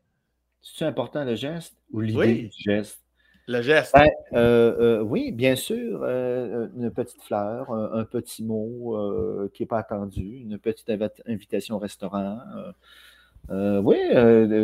C'est 0.62 0.84
important 0.84 1.24
le 1.24 1.34
geste? 1.34 1.76
Ou 1.92 2.01
l'idée 2.01 2.44
du 2.49 2.62
geste? 2.62 3.01
Le 3.49 3.62
geste. 3.62 3.94
Ben, 3.94 4.09
euh, 4.32 4.76
euh, 4.80 5.01
oui, 5.03 5.30
bien 5.30 5.55
sûr. 5.55 6.01
Euh, 6.03 6.66
une 6.76 6.90
petite 6.90 7.22
fleur, 7.22 7.70
un, 7.72 8.05
petit 8.05 8.42
mot 8.42 9.49
qui 9.55 9.62
n'est 9.62 9.66
pas 9.68 9.78
attendu, 9.78 10.40
une 10.40 10.59
petite 10.59 10.90
invitation 11.26 11.76
au 11.76 11.78
restaurant. 11.78 12.40
oui, 13.51 13.97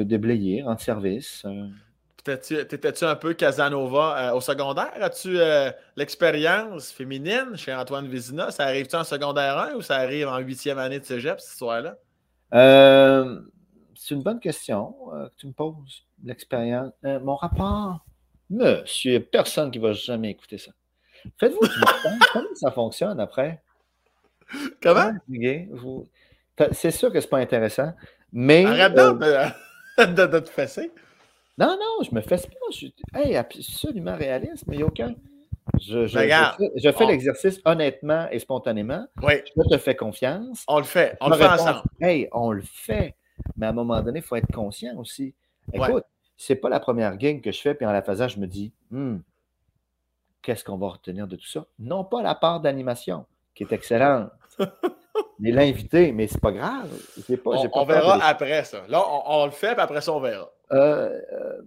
déblayer, 0.05 0.63
rendre 0.63 0.81
service. 0.81 1.47
T'étais-tu 2.25 3.05
un 3.05 3.17
peu 3.17 3.35
Casanova 3.35 4.35
au 4.35 4.41
secondaire? 4.41 4.93
As-tu 5.01 5.39
l'expérience 5.97 6.93
féminine 6.93 7.57
chez 7.57 7.75
Antoine 7.75 8.07
Vézina? 8.07 8.51
Ça 8.51 8.65
arrive-tu 8.65 8.95
en 8.95 9.05
secondaire 9.05 9.59
1 9.59 9.75
ou 9.75 9.83
ça 9.83 9.97
arrive 9.97 10.29
en 10.29 10.39
huitième 10.39 10.79
année 10.79 11.01
de 11.01 11.05
cégep, 11.05 11.41
cette 11.41 11.53
histoire-là? 11.53 11.97
c'est 13.95 14.15
une 14.15 14.23
bonne 14.23 14.41
question 14.41 14.95
que 15.11 15.37
tu 15.37 15.47
me 15.47 15.53
poses, 15.53 16.05
l'expérience. 16.23 16.93
mon 17.03 17.35
rapport 17.35 18.05
Monsieur, 18.53 19.21
personne 19.21 19.71
qui 19.71 19.79
va 19.79 19.95
jamais 19.95 20.31
écouter 20.31 20.59
ça. 20.59 20.73
Faites-vous 21.39 21.61
comment 22.33 22.55
ça 22.55 22.71
fonctionne 22.71 23.19
après? 23.19 23.63
Comment? 24.83 25.13
C'est 26.73 26.91
sûr 26.91 27.11
que 27.11 27.21
c'est 27.21 27.31
pas 27.31 27.39
intéressant, 27.39 27.95
mais. 28.31 28.67
Arrête 28.67 28.99
euh, 28.99 29.47
de, 30.07 30.27
de, 30.27 30.39
te 30.39 30.51
fesser. 30.51 30.91
Non, 31.59 31.77
non, 31.79 32.05
je 32.05 32.15
me 32.15 32.21
fesse 32.21 32.47
pas. 32.47 32.57
Je 32.71 32.77
suis 32.77 32.95
absolument 33.37 34.17
réaliste, 34.17 34.65
mais 34.67 34.77
il 34.77 34.79
n'y 34.79 34.85
a 34.85 34.87
aucun. 34.87 35.15
Je, 35.81 36.07
je, 36.07 36.93
fais, 36.93 37.07
l'exercice 37.07 37.61
honnêtement 37.65 38.29
et 38.31 38.39
spontanément. 38.39 39.07
Oui. 39.23 39.35
Je 39.57 39.69
te 39.69 39.79
fais 39.79 39.95
confiance. 39.95 40.65
On 40.67 40.79
le 40.79 40.85
fait. 40.85 41.17
On 41.21 41.29
le 41.29 41.37
fait 41.37 41.47
ensemble. 41.47 41.83
Hey, 42.01 42.29
on 42.33 42.51
le 42.51 42.63
fait. 42.63 43.15
Mais 43.57 43.67
à 43.67 43.69
un 43.71 43.73
moment 43.73 44.01
donné, 44.03 44.19
il 44.19 44.23
faut 44.23 44.37
être 44.37 44.53
conscient 44.53 44.97
aussi. 44.97 45.35
Écoute, 45.73 46.05
c'est 46.37 46.57
pas 46.57 46.69
la 46.69 46.81
première 46.81 47.17
game 47.17 47.41
que 47.41 47.53
je 47.53 47.61
fais, 47.61 47.75
puis 47.75 47.87
en 47.87 47.93
la 47.93 48.03
faisant, 48.03 48.29
je 48.29 48.39
me 48.41 48.47
dis, 48.47 48.73
hmm, 48.91 49.19
qu'est-ce 50.43 50.65
qu'on 50.65 50.77
va 50.77 50.89
retenir 50.89 51.27
de 51.29 51.37
tout 51.37 51.47
ça? 51.47 51.65
Non 51.79 52.05
pas 52.05 52.23
la 52.23 52.35
part 52.35 52.61
d'animation, 52.61 53.27
qui 53.55 53.63
est 53.63 53.73
excellente. 53.73 54.31
mais 55.39 55.51
l'invité, 55.51 56.13
mais 56.13 56.27
c'est 56.27 56.41
pas 56.41 56.53
grave. 56.53 56.91
Pas, 57.43 57.51
on, 57.73 57.85
verra 57.85 58.25
après 58.25 58.65
ça. 58.65 58.83
Là, 58.89 59.03
on, 59.27 59.45
le 59.45 59.53
fait, 59.53 59.75
puis 59.75 59.83
après 59.83 60.01
ça, 60.01 60.13
on 60.13 60.21
verra. 60.21 60.51
Euh, 60.73 61.21
euh, 61.33 61.63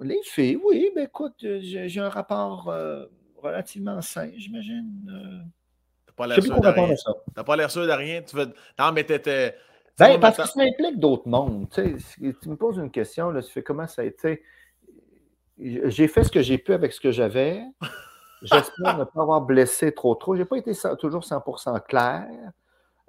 les 0.00 0.20
filles, 0.22 0.58
oui, 0.64 0.90
mais 0.94 1.04
écoute, 1.04 1.34
j'ai 1.40 2.00
un 2.00 2.08
rapport 2.08 2.68
euh, 2.68 3.06
relativement 3.36 4.00
sain, 4.00 4.30
j'imagine. 4.36 5.44
T'as 6.06 6.12
pas 6.12 6.26
l'air 6.26 6.42
sûr 6.42 6.60
de 6.60 6.68
rien. 6.68 6.94
T'as 7.34 7.44
pas 7.44 7.56
l'air 7.56 7.70
sûr 7.70 7.86
de 7.86 7.92
rien. 7.92 8.22
Tu 8.22 8.36
veux... 8.36 8.52
Non, 8.78 8.92
mais 8.92 9.04
t'étais 9.04 9.56
ben, 9.98 10.20
parce 10.20 10.36
que 10.36 10.46
ça 10.46 10.60
implique 10.60 10.98
d'autres 11.00 11.28
mondes. 11.28 11.68
Tu, 11.70 11.96
me 12.46 12.54
poses 12.54 12.78
une 12.78 12.90
question, 12.90 13.30
là, 13.30 13.42
tu 13.42 13.50
fais 13.50 13.62
comment 13.62 13.86
ça 13.86 14.02
a 14.02 14.04
été? 14.04 14.42
J'ai 15.58 16.06
fait 16.06 16.22
ce 16.22 16.30
que 16.30 16.40
j'ai 16.40 16.58
pu 16.58 16.72
avec 16.72 16.92
ce 16.92 17.00
que 17.00 17.10
j'avais. 17.10 17.64
J'espère 18.42 18.96
ne 18.96 19.04
pas 19.04 19.22
avoir 19.22 19.40
blessé 19.40 19.90
trop 19.92 20.14
trop. 20.14 20.36
Je 20.36 20.42
n'ai 20.42 20.46
pas 20.46 20.56
été 20.56 20.70
toujours 21.00 21.24
100% 21.24 21.84
clair. 21.86 22.28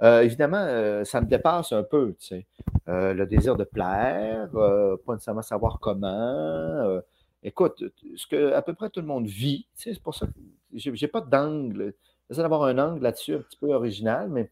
Euh, 0.02 0.22
évidemment, 0.22 0.64
euh, 0.66 1.04
ça 1.04 1.22
me 1.22 1.28
dépasse 1.28 1.72
un 1.72 1.84
peu, 1.84 2.16
tu 2.20 2.28
sais. 2.28 2.47
Euh, 2.88 3.14
le 3.14 3.26
désir 3.26 3.56
de 3.56 3.64
plaire, 3.64 4.50
pas 4.52 5.14
nécessairement 5.14 5.41
savoir 5.41 5.80
comment. 5.80 7.02
écoute, 7.43 7.84
ce 8.16 8.28
que 8.28 8.54
à 8.54 8.62
peu 8.62 8.74
près 8.74 8.89
tout 8.89 9.02
le 9.02 9.08
monde 9.08 9.28
vit, 9.28 9.68
c'est 9.74 10.00
pour 10.02 10.16
ça 10.16 10.28
que 10.28 10.34
j'ai 10.74 11.08
pas 11.08 11.22
d'angle. 11.22 11.93
J'essaie 12.30 12.41
d'avoir 12.41 12.64
un 12.64 12.78
angle 12.78 13.04
là-dessus 13.04 13.36
un 13.36 13.39
petit 13.39 13.58
peu 13.58 13.74
original, 13.74 14.30
mais 14.30 14.50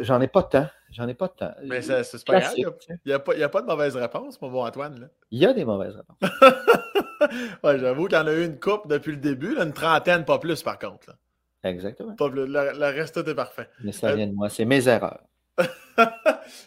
J'en 0.00 0.20
ai 0.20 0.28
pas 0.28 0.44
temps. 0.44 0.68
J'en 0.92 1.08
ai 1.08 1.14
pas 1.14 1.28
temps. 1.28 1.52
Mais 1.64 1.82
c'est 1.82 2.24
pas 2.24 2.40
grave. 2.40 2.54
Il 2.56 2.72
n'y 3.06 3.12
a, 3.12 3.48
pas 3.48 3.62
de 3.62 3.66
mauvaise 3.66 3.96
réponse, 3.96 4.40
mon 4.40 4.50
bon 4.50 4.64
Antoine. 4.64 5.10
Il 5.30 5.40
y 5.40 5.46
a 5.46 5.52
des 5.52 5.64
mauvaises 5.64 5.96
réponses. 5.96 6.16
ouais, 7.64 7.78
J'avoue 7.78 8.06
qu'il 8.06 8.18
y 8.18 8.20
en 8.20 8.26
a 8.26 8.32
eu 8.32 8.44
une 8.44 8.60
coupe 8.60 8.86
depuis 8.86 9.12
le 9.12 9.18
début, 9.18 9.56
une 9.58 9.72
trentaine, 9.72 10.24
pas 10.24 10.38
plus 10.38 10.62
par 10.62 10.78
contre. 10.78 11.16
Exactement. 11.64 12.14
Pas 12.14 12.30
plus. 12.30 12.46
Le, 12.46 12.94
reste, 12.94 13.16
est 13.16 13.34
parfait. 13.34 13.68
Mais 13.84 13.92
ça 13.92 14.14
vient 14.14 14.26
de 14.26 14.32
moi. 14.32 14.48
C'est 14.48 14.64
mes 14.64 14.88
erreurs. 14.88 15.22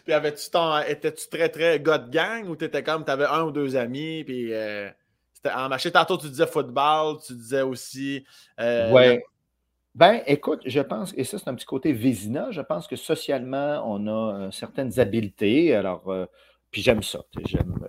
puis 0.06 0.14
avais-tu 0.14 0.48
étais-tu 0.88 1.30
très 1.30 1.50
très 1.50 1.80
de 1.80 2.10
gang 2.12 2.48
ou 2.48 2.56
t'étais 2.56 2.84
comme 2.84 3.04
t'avais 3.04 3.26
un 3.26 3.42
ou 3.42 3.52
deux 3.52 3.76
amis 3.76 4.24
puis 4.24 4.54
euh, 4.54 4.88
c'était 5.34 5.50
en 5.50 5.68
marché 5.70 5.92
tantôt 5.92 6.20
tu 6.20 6.30
disais 6.30 6.46
football 6.46 7.18
tu 7.26 7.34
disais 7.34 7.64
aussi 7.64 8.24
euh, 8.60 8.92
ouais 8.92 9.24
ben, 9.96 10.22
écoute, 10.28 10.62
je 10.66 10.82
pense, 10.82 11.14
et 11.16 11.24
ça, 11.24 11.40
c'est 11.40 11.48
un 11.48 11.56
petit 11.56 11.66
côté 11.66 11.94
Vézina, 11.94 12.52
je 12.52 12.60
pense 12.60 12.86
que 12.86 12.98
socialement, 12.98 13.82
on 13.86 14.08
a 14.08 14.36
euh, 14.36 14.52
certaines 14.52 15.00
habiletés. 15.00 15.74
Alors, 15.74 16.12
euh, 16.12 16.26
puis 16.70 16.82
j'aime 16.82 17.02
ça. 17.02 17.22
J'aime, 17.46 17.80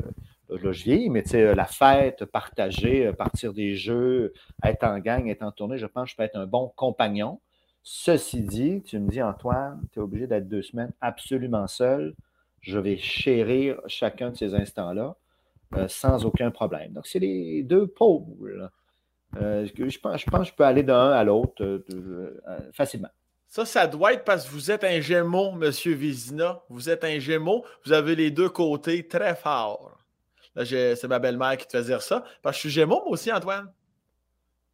euh, 0.50 0.70
vieillis, 0.70 1.10
mais 1.10 1.22
tu 1.22 1.30
sais, 1.30 1.54
la 1.54 1.66
fête, 1.66 2.24
partager, 2.24 3.12
partir 3.12 3.52
des 3.52 3.74
jeux, 3.74 4.32
être 4.64 4.84
en 4.84 4.98
gang, 4.98 5.28
être 5.28 5.42
en 5.42 5.52
tournée, 5.52 5.78
je 5.78 5.86
pense 5.86 6.04
que 6.04 6.10
je 6.10 6.16
peux 6.16 6.22
être 6.22 6.36
un 6.36 6.46
bon 6.46 6.72
compagnon. 6.76 7.40
Ceci 7.82 8.42
dit, 8.42 8.82
tu 8.82 8.98
me 8.98 9.08
dis, 9.08 9.22
Antoine, 9.22 9.80
tu 9.92 10.00
es 10.00 10.02
obligé 10.02 10.26
d'être 10.26 10.48
deux 10.48 10.62
semaines 10.62 10.92
absolument 11.00 11.66
seul. 11.66 12.14
Je 12.60 12.78
vais 12.78 12.96
chérir 12.96 13.80
chacun 13.86 14.30
de 14.30 14.36
ces 14.36 14.54
instants-là 14.54 15.16
sans 15.88 16.24
aucun 16.24 16.50
problème. 16.50 16.92
Donc, 16.92 17.06
c'est 17.06 17.18
les 17.18 17.62
deux 17.62 17.86
pôles. 17.86 18.70
Euh, 19.36 19.66
je, 19.66 19.98
pense, 19.98 20.20
je 20.20 20.26
pense 20.26 20.40
que 20.40 20.46
je 20.46 20.54
peux 20.54 20.64
aller 20.64 20.82
d'un 20.82 21.10
à 21.10 21.24
l'autre 21.24 21.62
euh, 21.62 21.84
euh, 22.48 22.58
facilement. 22.72 23.08
Ça, 23.48 23.64
ça 23.64 23.86
doit 23.86 24.12
être 24.14 24.24
parce 24.24 24.46
que 24.46 24.52
vous 24.52 24.70
êtes 24.70 24.84
un 24.84 25.00
gémeau, 25.00 25.52
Monsieur 25.52 25.94
Vizina. 25.94 26.62
Vous 26.68 26.88
êtes 26.90 27.04
un 27.04 27.18
gémeau. 27.18 27.64
Vous 27.84 27.92
avez 27.92 28.14
les 28.14 28.30
deux 28.30 28.48
côtés 28.48 29.06
très 29.06 29.34
forts. 29.34 29.98
Là, 30.56 30.64
c'est 30.64 31.04
ma 31.04 31.18
belle-mère 31.18 31.56
qui 31.56 31.66
te 31.66 31.76
fait 31.76 31.84
dire 31.84 32.02
ça. 32.02 32.24
Parce 32.42 32.56
que 32.56 32.62
je 32.62 32.68
suis 32.68 32.70
gémeau, 32.70 33.02
moi 33.04 33.12
aussi, 33.12 33.32
Antoine. 33.32 33.70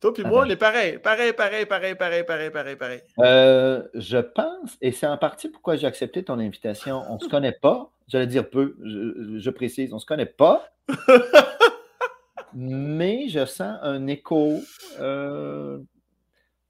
Toi 0.01 0.13
puis 0.13 0.23
ah 0.27 0.29
moi, 0.29 0.41
ben. 0.41 0.49
on 0.49 0.51
est 0.51 0.57
pareil. 0.57 0.99
Pareil, 0.99 1.33
pareil, 1.33 1.67
pareil, 1.67 1.95
pareil, 1.95 2.25
pareil, 2.25 2.51
pareil, 2.51 2.77
pareil. 2.77 3.03
je 3.19 4.19
pense, 4.19 4.77
et 4.81 4.91
c'est 4.91 5.07
en 5.07 5.19
partie 5.19 5.49
pourquoi 5.49 5.77
j'ai 5.77 5.87
accepté 5.87 6.25
ton 6.25 6.39
invitation. 6.39 7.03
On 7.09 7.17
ne 7.17 7.21
se 7.21 7.29
connaît 7.29 7.53
pas. 7.53 7.91
J'allais 8.09 8.27
dire 8.27 8.49
peu, 8.49 8.77
je, 8.83 9.39
je 9.39 9.51
précise, 9.51 9.93
on 9.93 9.97
ne 9.97 10.01
se 10.01 10.07
connaît 10.07 10.27
pas. 10.27 10.65
mais 12.55 13.29
je 13.29 13.45
sens 13.47 13.79
un 13.83 14.07
écho 14.07 14.61
euh, 15.01 15.79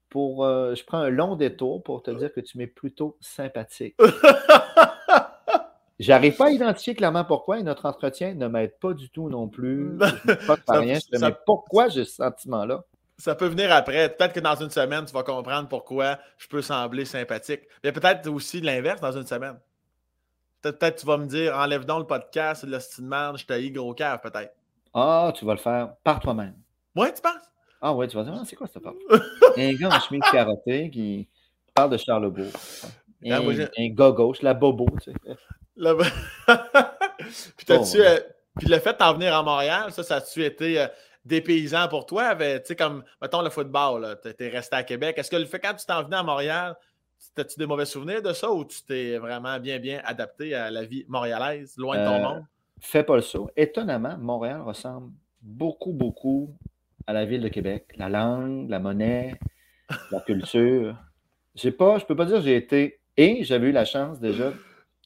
pour. 0.09 0.45
Euh, 0.45 0.75
je 0.75 0.83
prends 0.83 0.99
un 0.99 1.09
long 1.09 1.35
détour 1.35 1.83
pour 1.83 2.03
te 2.03 2.11
dire 2.11 2.33
que 2.33 2.39
tu 2.39 2.57
m'es 2.57 2.67
plutôt 2.67 3.17
sympathique. 3.19 3.95
J'arrive 6.03 6.35
pas 6.35 6.47
à 6.47 6.49
identifier 6.51 6.95
clairement 6.95 7.23
pourquoi 7.23 7.59
et 7.59 7.63
notre 7.63 7.85
entretien 7.85 8.33
ne 8.33 8.47
m'aide 8.47 8.77
pas 8.79 8.93
du 8.93 9.09
tout 9.09 9.29
non 9.29 9.47
plus. 9.47 9.97
Pas 10.47 10.57
ça, 10.67 10.79
rien, 10.79 10.99
mais 11.19 11.35
pourquoi 11.45 11.87
j'ai 11.87 12.03
ce 12.03 12.15
sentiment-là? 12.15 12.83
Ça 13.17 13.35
peut 13.35 13.47
venir 13.47 13.71
après. 13.71 14.09
Peut-être 14.09 14.33
que 14.33 14.39
dans 14.39 14.55
une 14.55 14.69
semaine, 14.69 15.05
tu 15.05 15.13
vas 15.13 15.23
comprendre 15.23 15.69
pourquoi 15.69 16.19
je 16.37 16.47
peux 16.47 16.61
sembler 16.61 17.05
sympathique. 17.05 17.61
Mais 17.83 17.91
peut-être 17.91 18.27
aussi 18.29 18.59
l'inverse 18.59 18.99
dans 18.99 19.11
une 19.11 19.25
semaine. 19.25 19.57
Peut-être 20.61 20.95
que 20.95 21.01
tu 21.01 21.05
vas 21.05 21.17
me 21.17 21.25
dire 21.25 21.55
enlève 21.57 21.85
donc 21.85 21.99
le 21.99 22.07
podcast, 22.07 22.63
le 22.63 22.71
de 22.71 23.37
je 23.37 23.45
t'ai 23.45 23.71
gros 23.71 23.93
cœur, 23.93 24.19
peut-être. 24.19 24.53
Ah, 24.93 25.31
tu 25.35 25.45
vas 25.45 25.53
le 25.53 25.59
faire 25.59 25.93
par 26.03 26.19
toi-même. 26.19 26.55
Oui, 26.95 27.07
tu 27.13 27.21
penses? 27.21 27.49
Ah 27.81 27.93
ouais, 27.93 28.07
tu 28.07 28.15
vas 28.15 28.23
dire, 28.23 28.33
ah, 28.35 28.43
c'est 28.45 28.55
quoi 28.55 28.67
cette 28.67 28.81
parole? 28.81 28.99
un 29.57 29.73
gars 29.73 29.89
en 29.89 29.99
chemise 29.99 30.23
carottée 30.31 30.89
qui 30.89 31.27
parle 31.73 31.91
de 31.91 31.97
Charlebourg. 31.97 32.51
Un, 33.25 33.49
un 33.77 33.89
gars 33.89 34.11
gauche, 34.11 34.41
la 34.41 34.53
bobo, 34.53 34.87
tu 35.01 35.11
sais. 35.11 35.35
puis, 37.57 37.67
euh, 37.69 38.19
puis 38.57 38.67
le 38.67 38.79
fait 38.79 38.99
d'en 38.99 39.13
venir 39.13 39.35
à 39.35 39.41
Montréal, 39.41 39.91
ça, 39.91 40.03
ça 40.03 40.17
a-tu 40.17 40.43
été 40.43 40.79
euh, 40.79 40.87
dépaysant 41.25 41.87
pour 41.87 42.05
toi? 42.05 42.35
Tu 42.35 42.45
sais, 42.65 42.75
comme, 42.75 43.03
mettons, 43.21 43.41
le 43.41 43.49
football, 43.49 44.19
tu 44.21 44.43
es 44.43 44.49
resté 44.49 44.75
à 44.75 44.83
Québec. 44.83 45.17
Est-ce 45.17 45.31
que 45.31 45.35
le 45.35 45.45
fait 45.45 45.59
quand 45.59 45.73
tu 45.73 45.85
t'en 45.85 46.03
venais 46.03 46.17
à 46.17 46.23
Montréal, 46.23 46.75
as-tu 47.37 47.57
des 47.57 47.65
mauvais 47.65 47.85
souvenirs 47.85 48.21
de 48.21 48.33
ça 48.33 48.51
ou 48.51 48.65
tu 48.65 48.83
t'es 48.83 49.17
vraiment 49.17 49.59
bien, 49.59 49.79
bien 49.79 50.01
adapté 50.05 50.53
à 50.53 50.69
la 50.69 50.83
vie 50.83 51.05
montréalaise, 51.07 51.75
loin 51.77 51.97
de 51.97 52.05
ton 52.05 52.15
euh, 52.15 52.23
monde? 52.23 52.45
Fais 52.79 53.03
pas 53.03 53.15
le 53.15 53.21
saut. 53.21 53.49
Étonnamment, 53.55 54.17
Montréal 54.17 54.61
ressemble 54.61 55.11
beaucoup, 55.41 55.93
beaucoup 55.93 56.55
à 57.07 57.13
la 57.13 57.25
ville 57.25 57.41
de 57.41 57.49
Québec. 57.49 57.87
La 57.97 58.09
langue, 58.09 58.69
la 58.69 58.79
monnaie, 58.79 59.39
la 60.11 60.19
culture. 60.21 60.97
J'ai 61.55 61.71
pas, 61.71 61.97
je 61.99 62.05
peux 62.05 62.15
pas 62.15 62.25
dire 62.25 62.37
que 62.37 62.43
j'ai 62.43 62.57
été. 62.57 62.99
Et 63.17 63.43
j'avais 63.43 63.67
eu 63.67 63.71
la 63.71 63.85
chance 63.85 64.19
déjà 64.19 64.53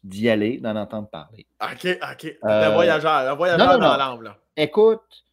d'y 0.03 0.30
aller, 0.30 0.60
d'en 0.60 0.76
entendre 0.76 1.10
parler. 1.10 1.45
OK, 1.62 1.86
OK. 1.86 2.38
un 2.43 2.49
euh, 2.49 2.70
voyageur, 2.74 3.12
un 3.12 3.36
voyageur 3.36 3.80
dans 3.80 3.97
l'âme. 3.97 4.36
Écoute, 4.55 5.26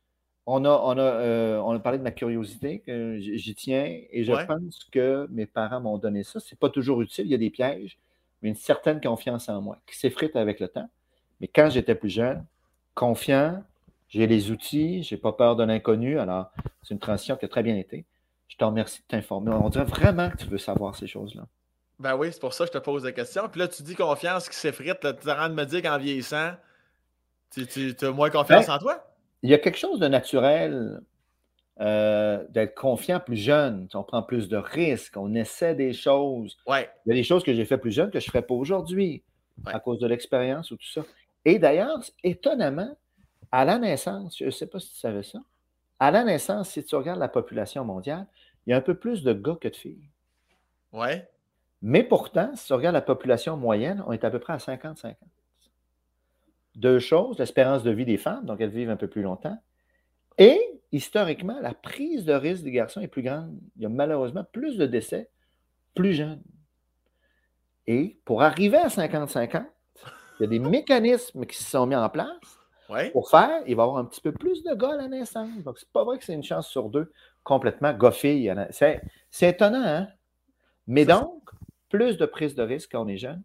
on 0.47 0.65
a, 0.65 0.71
on, 0.71 0.99
a, 0.99 1.01
euh, 1.01 1.59
on 1.59 1.73
a 1.73 1.79
parlé 1.79 1.99
de 1.99 2.03
ma 2.03 2.11
curiosité, 2.11 2.81
que 2.81 3.19
j'y 3.19 3.55
tiens, 3.55 3.99
et 4.11 4.25
je 4.25 4.33
pense 4.47 4.85
que 4.93 5.27
mes 5.31 5.47
parents 5.47 5.81
m'ont 5.81 5.99
donné 5.99 6.23
ça. 6.23 6.41
C'est 6.41 6.59
pas 6.59 6.69
toujours 6.69 7.01
utile, 7.01 7.27
il 7.27 7.31
y 7.31 7.35
a 7.35 7.39
des 7.39 7.51
pièges, 7.51 7.99
mais 8.43 8.51
une 8.51 8.55
certaine 8.55 9.01
confiance 9.01 9.49
en 9.49 9.61
moi 9.61 9.79
qui 9.87 9.97
s'effrite 9.97 10.37
avec 10.37 10.61
le 10.61 10.69
temps. 10.69 10.89
Mais 11.41 11.49
quand 11.49 11.71
j'étais 11.71 11.95
plus 11.95 12.11
jeune, 12.11 12.45
confiant, 12.95 13.63
j'ai 14.09 14.27
les 14.27 14.51
outils, 14.51 15.03
j'ai 15.03 15.17
pas 15.17 15.33
peur 15.33 15.57
de 15.57 15.65
l'inconnu. 15.65 16.19
Alors, 16.19 16.51
c'est 16.83 16.95
une 16.95 17.01
transition 17.01 17.37
qui 17.37 17.45
a 17.45 17.49
très 17.49 17.63
bien 17.63 17.77
été. 17.77 18.05
Je 18.49 18.57
te 18.57 18.65
remercie 18.65 19.01
de 19.01 19.07
t'informer. 19.09 19.51
On 19.51 19.69
dirait 19.69 19.85
vraiment 19.85 20.31
que 20.31 20.37
tu 20.37 20.47
veux 20.47 20.59
savoir 20.59 20.95
ces 20.95 21.07
choses-là. 21.07 21.47
Ben 21.99 22.17
oui, 22.17 22.29
c'est 22.33 22.41
pour 22.41 22.55
ça 22.55 22.65
que 22.65 22.73
je 22.73 22.79
te 22.79 22.83
pose 22.83 23.05
la 23.05 23.13
question. 23.13 23.49
Puis 23.49 23.61
là, 23.61 23.69
tu 23.69 23.83
dis 23.83 23.95
confiance 23.95 24.49
qui 24.49 24.57
s'effrite. 24.57 24.99
Tu 25.01 25.07
es 25.07 25.31
en 25.31 25.35
train 25.35 25.49
de 25.49 25.55
me 25.55 25.65
dire 25.65 25.83
qu'en 25.83 25.99
vieillissant, 25.99 26.53
tu, 27.51 27.97
as 28.01 28.11
moins 28.11 28.31
confiance 28.31 28.67
ben, 28.67 28.75
en 28.75 28.79
toi? 28.79 29.07
Il 29.43 29.51
y 29.51 29.55
a 29.55 29.59
quelque 29.59 29.79
chose 29.79 30.01
de 30.01 30.09
naturel 30.09 31.01
euh, 31.81 32.45
d'être 32.51 32.75
confiant 32.75 33.21
plus 33.21 33.37
jeune. 33.37 33.89
On 33.95 34.03
prend 34.03 34.23
plus 34.23 34.49
de 34.49 34.57
risques, 34.57 35.17
on 35.17 35.35
essaie 35.35 35.75
des 35.75 35.93
choses. 35.93 36.57
Ouais. 36.67 36.91
Il 37.07 37.11
y 37.11 37.13
a 37.13 37.15
des 37.15 37.25
choses 37.25 37.45
que 37.45 37.55
j'ai 37.55 37.65
fait 37.65 37.79
plus 37.79 37.93
jeune 37.93 38.11
que 38.11 38.21
je 38.21 38.27
ne 38.27 38.31
ferais 38.31 38.43
pas 38.43 38.55
aujourd'hui 38.55 39.23
à 39.67 39.79
cause 39.79 40.01
de 40.01 40.07
l'expérience 40.07 40.71
ou 40.71 40.77
tout 40.77 40.87
ça. 40.87 41.03
Et 41.45 41.59
d'ailleurs, 41.59 42.01
étonnamment, 42.23 42.97
à 43.53 43.65
la 43.65 43.79
naissance, 43.79 44.39
je 44.39 44.47
ne 44.47 44.51
sais 44.51 44.67
pas 44.67 44.81
si 44.81 44.93
tu 44.93 44.99
savais 44.99 45.23
ça, 45.23 45.39
à 46.01 46.11
la 46.11 46.25
naissance, 46.25 46.71
si 46.71 46.85
tu 46.85 46.97
regardes 46.97 47.21
la 47.21 47.29
population 47.29 47.85
mondiale, 47.85 48.27
il 48.67 48.71
y 48.71 48.73
a 48.73 48.77
un 48.77 48.81
peu 48.81 48.95
plus 48.95 49.23
de 49.23 49.33
gars 49.33 49.57
que 49.61 49.69
de 49.69 49.77
filles. 49.77 50.09
Ouais. 50.93 51.29
Mais 51.83 52.03
pourtant, 52.03 52.51
si 52.55 52.67
tu 52.67 52.73
regardes 52.73 52.95
la 52.95 53.03
population 53.03 53.57
moyenne, 53.57 54.03
on 54.07 54.13
est 54.13 54.25
à 54.25 54.31
peu 54.31 54.39
près 54.39 54.55
à 54.55 54.57
50-50. 54.57 55.15
Deux 56.77 56.99
choses, 56.99 57.39
l'espérance 57.39 57.83
de 57.83 57.91
vie 57.91 58.05
des 58.05 58.17
femmes, 58.17 58.47
donc 58.47 58.61
elles 58.61 58.71
vivent 58.71 58.91
un 58.91 58.97
peu 58.97 59.09
plus 59.09 59.23
longtemps. 59.23 59.57
Et 60.39 60.59
historiquement, 60.93 61.59
la 61.61 61.75
prise 61.75 62.25
de 62.25 62.33
risque 62.33 62.65
des 62.65 62.73
garçons 62.73 63.01
est 63.01 63.09
plus 63.09 63.23
grande. 63.23 63.57
Il 63.77 63.83
y 63.83 63.87
a 63.87 63.91
malheureusement 63.91 64.45
plus 64.53 64.77
de 64.77 64.87
décès 64.87 65.31
plus 65.95 66.15
jeunes. 66.15 66.43
Et 67.87 68.19
pour 68.25 68.43
arriver 68.43 68.79
à 68.79 68.89
50-50, 68.89 69.65
il 70.41 70.43
y 70.43 70.45
a 70.45 70.49
des 70.49 70.59
mécanismes 70.59 71.47
qui 71.47 71.57
se 71.57 71.71
sont 71.71 71.87
mis 71.87 71.95
en 71.95 72.09
place 72.09 72.59
pour 73.13 73.31
faire, 73.31 73.63
il 73.67 73.77
va 73.77 73.83
y 73.83 73.87
avoir 73.87 73.97
un 73.97 74.05
petit 74.05 74.21
peu 74.21 74.33
plus 74.33 74.63
de 74.63 74.75
gars 74.75 74.93
à 74.93 74.97
la 74.97 75.09
naissance. 75.09 75.63
Donc, 75.65 75.79
c'est 75.79 75.89
pas 75.91 76.05
vrai 76.05 76.19
que 76.19 76.25
c'est 76.25 76.35
une 76.35 76.43
chance 76.43 76.69
sur 76.69 76.91
deux 76.91 77.13
complètement 77.43 77.93
goffée. 77.93 78.53
C'est, 78.71 79.03
c'est 79.31 79.51
étonnant, 79.51 79.83
hein? 79.85 80.09
Mais 80.87 81.05
donc, 81.07 81.43
plus 81.95 82.17
de 82.17 82.27
prise 82.27 82.57
de 82.57 82.63
risque 82.63 82.91
quand 82.91 83.05
on 83.05 83.09
est 83.09 83.19
jeune, 83.19 83.41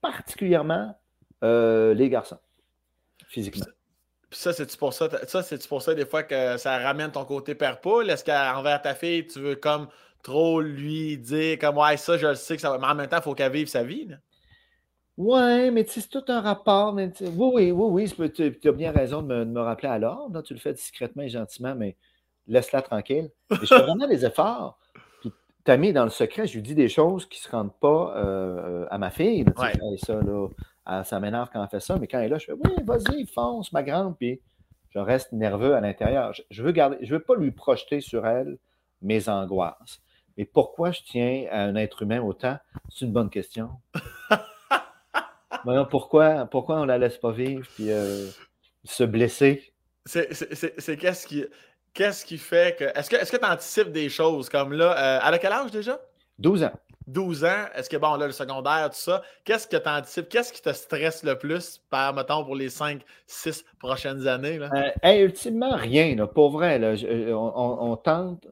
particulièrement 0.00 0.98
euh, 1.44 1.94
les 1.94 2.10
garçons, 2.10 2.40
physiquement. 3.28 3.66
ça, 4.32 4.52
c'est-tu 4.52 4.76
pour 4.76 4.92
ça, 4.92 5.08
ça 5.28 5.44
c'est 5.44 5.68
pour 5.68 5.80
ça 5.80 5.94
des 5.94 6.04
fois 6.04 6.24
que 6.24 6.56
ça 6.56 6.78
ramène 6.78 7.12
ton 7.12 7.24
côté 7.24 7.54
père 7.54 7.80
poule? 7.80 8.10
Est-ce 8.10 8.24
qu'envers 8.24 8.82
ta 8.82 8.96
fille, 8.96 9.24
tu 9.24 9.38
veux 9.38 9.54
comme 9.54 9.86
trop 10.24 10.60
lui 10.60 11.16
dire 11.16 11.60
comme 11.60 11.78
ouais, 11.78 11.96
ça, 11.96 12.18
je 12.18 12.26
le 12.26 12.34
sais 12.34 12.56
que 12.56 12.60
ça 12.60 12.70
va. 12.70 12.78
Mais 12.78 12.88
en 12.88 12.94
même 12.96 13.08
temps, 13.08 13.18
il 13.18 13.22
faut 13.22 13.34
qu'elle 13.34 13.52
vive 13.52 13.68
sa 13.68 13.84
vie. 13.84 14.06
Là. 14.06 14.16
Ouais, 15.16 15.70
mais 15.70 15.86
c'est 15.86 16.08
tout 16.08 16.24
un 16.26 16.40
rapport. 16.40 16.92
Mais 16.92 17.12
oui, 17.20 17.70
oui, 17.70 17.72
oui, 17.72 18.12
oui, 18.18 18.32
tu 18.32 18.68
as 18.68 18.72
bien 18.72 18.90
raison 18.90 19.22
de 19.22 19.44
me, 19.44 19.60
rappeler 19.60 19.90
à 19.90 19.98
l'ordre. 20.00 20.42
Tu 20.42 20.54
le 20.54 20.60
fais 20.60 20.72
discrètement 20.72 21.22
et 21.22 21.28
gentiment, 21.28 21.76
mais 21.76 21.96
laisse-la 22.48 22.82
tranquille. 22.82 23.30
je 23.50 23.64
fais 23.64 23.82
vraiment 23.82 24.08
des 24.08 24.26
efforts. 24.26 24.76
Mis 25.68 25.92
dans 25.92 26.04
le 26.04 26.10
secret, 26.10 26.46
je 26.46 26.54
lui 26.54 26.62
dis 26.62 26.74
des 26.74 26.88
choses 26.88 27.26
qui 27.26 27.38
ne 27.38 27.42
se 27.42 27.50
rendent 27.50 27.78
pas 27.80 28.14
euh, 28.16 28.86
à 28.90 28.98
ma 28.98 29.10
fille. 29.10 29.44
ça, 29.98 30.20
là, 30.20 30.48
ça 31.04 31.20
m'énerve 31.20 31.48
quand 31.52 31.62
elle 31.62 31.68
fait 31.68 31.80
ça, 31.80 31.96
mais 31.98 32.06
quand 32.06 32.18
elle 32.18 32.26
est 32.26 32.28
là, 32.28 32.38
je 32.38 32.46
fais 32.46 32.52
Oui, 32.52 32.72
vas-y, 32.84 33.26
fonce, 33.26 33.72
ma 33.72 33.82
grande. 33.82 34.16
Puis 34.18 34.40
je 34.90 34.98
reste 34.98 35.32
nerveux 35.32 35.74
à 35.74 35.80
l'intérieur. 35.80 36.32
Je, 36.50 36.62
veux 36.62 36.72
garder, 36.72 36.98
je 37.02 37.14
veux 37.14 37.22
pas 37.22 37.36
lui 37.36 37.52
projeter 37.52 38.00
sur 38.00 38.26
elle 38.26 38.58
mes 39.02 39.28
angoisses. 39.28 40.00
Mais 40.36 40.44
pourquoi 40.44 40.90
je 40.90 41.02
tiens 41.02 41.46
à 41.50 41.62
un 41.62 41.76
être 41.76 42.02
humain 42.02 42.20
autant? 42.20 42.56
C'est 42.88 43.04
une 43.04 43.12
bonne 43.12 43.30
question. 43.30 43.70
pourquoi, 45.90 46.46
pourquoi 46.46 46.80
on 46.80 46.84
la 46.84 46.98
laisse 46.98 47.18
pas 47.18 47.32
vivre 47.32 47.66
puis 47.74 47.90
euh, 47.90 48.26
se 48.84 49.04
blesser? 49.04 49.72
C'est 50.06 50.96
qu'est-ce 50.98 51.26
qui, 51.26 51.44
qu'est-ce 51.94 52.24
qui 52.24 52.38
fait 52.38 52.78
que. 52.78 52.84
Est-ce 52.84 53.30
que 53.32 53.36
tu 53.36 53.44
anticipes 53.44 53.92
des 53.92 54.08
choses 54.08 54.48
comme 54.48 54.72
là? 54.72 55.18
Euh, 55.18 55.20
à 55.22 55.38
quel 55.38 55.52
âge 55.52 55.70
déjà? 55.70 56.00
12 56.38 56.64
ans. 56.64 56.72
12 57.06 57.44
ans, 57.44 57.64
est-ce 57.74 57.90
que 57.90 57.96
bon, 57.96 58.14
là, 58.14 58.26
le 58.26 58.32
secondaire, 58.32 58.88
tout 58.90 58.96
ça, 58.96 59.22
qu'est-ce 59.44 59.66
que 59.66 59.76
tu 59.76 59.88
anticipes? 59.88 60.28
Qu'est-ce 60.28 60.52
qui 60.52 60.62
te 60.62 60.72
stresse 60.72 61.24
le 61.24 61.36
plus, 61.36 61.80
par, 61.90 62.14
mettons, 62.14 62.44
pour 62.44 62.54
les 62.54 62.68
5, 62.68 63.02
6 63.26 63.64
prochaines 63.78 64.28
années? 64.28 64.58
Là? 64.58 64.70
Euh, 65.04 65.24
ultimement, 65.24 65.74
rien, 65.74 66.14
là, 66.14 66.26
pour 66.26 66.50
vrai. 66.50 66.78
Là, 66.78 66.94
on, 67.34 67.96
tente 67.96 68.46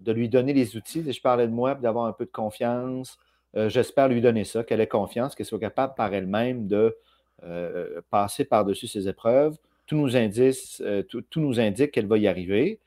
de 0.00 0.12
lui 0.12 0.28
donner 0.28 0.52
les 0.52 0.76
outils. 0.76 1.10
Je 1.10 1.20
parlais 1.20 1.48
de 1.48 1.52
moi, 1.52 1.74
d'avoir 1.74 2.06
un 2.06 2.12
peu 2.12 2.24
de 2.24 2.30
confiance, 2.30 3.18
euh, 3.56 3.68
j'espère 3.68 4.08
lui 4.08 4.20
donner 4.20 4.44
ça, 4.44 4.62
qu'elle 4.62 4.80
ait 4.80 4.86
confiance, 4.86 5.34
qu'elle 5.34 5.46
soit 5.46 5.58
capable 5.58 5.94
par 5.94 6.14
elle-même 6.14 6.68
de 6.68 6.96
euh, 7.42 8.00
passer 8.10 8.44
par-dessus 8.44 8.86
ses 8.86 9.08
épreuves. 9.08 9.56
Tout 9.88 9.96
nous, 9.96 10.16
indique, 10.16 10.56
euh, 10.82 11.02
tout, 11.02 11.40
nous 11.40 11.58
indique 11.58 11.90
qu'elle 11.90 12.06
va 12.06 12.16
y 12.16 12.28
arriver. 12.28 12.78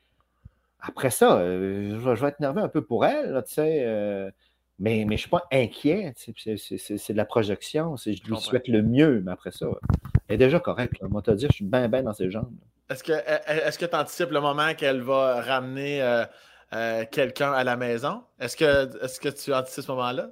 Après 0.80 1.10
ça, 1.10 1.38
je, 1.44 2.08
vais 2.08 2.28
être 2.28 2.40
nerveux 2.40 2.62
un 2.62 2.68
peu 2.68 2.82
pour 2.82 3.04
elle, 3.04 3.42
tu 3.46 3.54
sais, 3.54 4.32
mais, 4.78 5.04
mais 5.04 5.04
je 5.04 5.12
ne 5.12 5.16
suis 5.16 5.28
pas 5.28 5.44
inquiet. 5.52 6.14
C'est 6.16 7.12
de 7.12 7.16
la 7.16 7.24
projection. 7.24 7.96
Je 7.96 8.10
lui 8.10 8.36
souhaite 8.38 8.66
le 8.66 8.82
mieux, 8.82 9.20
mais 9.24 9.32
après 9.32 9.52
ça, 9.52 9.66
elle 10.28 10.36
est 10.36 10.38
déjà 10.38 10.58
correcte. 10.58 11.00
Moi, 11.02 11.22
te 11.22 11.30
dire, 11.32 11.50
je 11.50 11.56
suis 11.56 11.64
bien, 11.64 11.88
bien 11.88 12.02
dans 12.02 12.14
ses 12.14 12.30
jambes. 12.30 12.50
Est-ce 12.88 13.04
que 13.04 13.12
est 13.12 13.88
tu 13.88 13.94
anticipes 13.94 14.30
le 14.30 14.40
moment 14.40 14.74
qu'elle 14.74 15.02
va 15.02 15.42
ramener 15.42 16.24
quelqu'un 17.12 17.52
à 17.52 17.62
la 17.62 17.76
maison? 17.76 18.22
Est-ce 18.40 18.56
que, 18.56 19.04
est 19.04 19.20
que 19.20 19.28
tu 19.28 19.54
anticipes 19.54 19.84
ce 19.84 19.92
moment-là? 19.92 20.30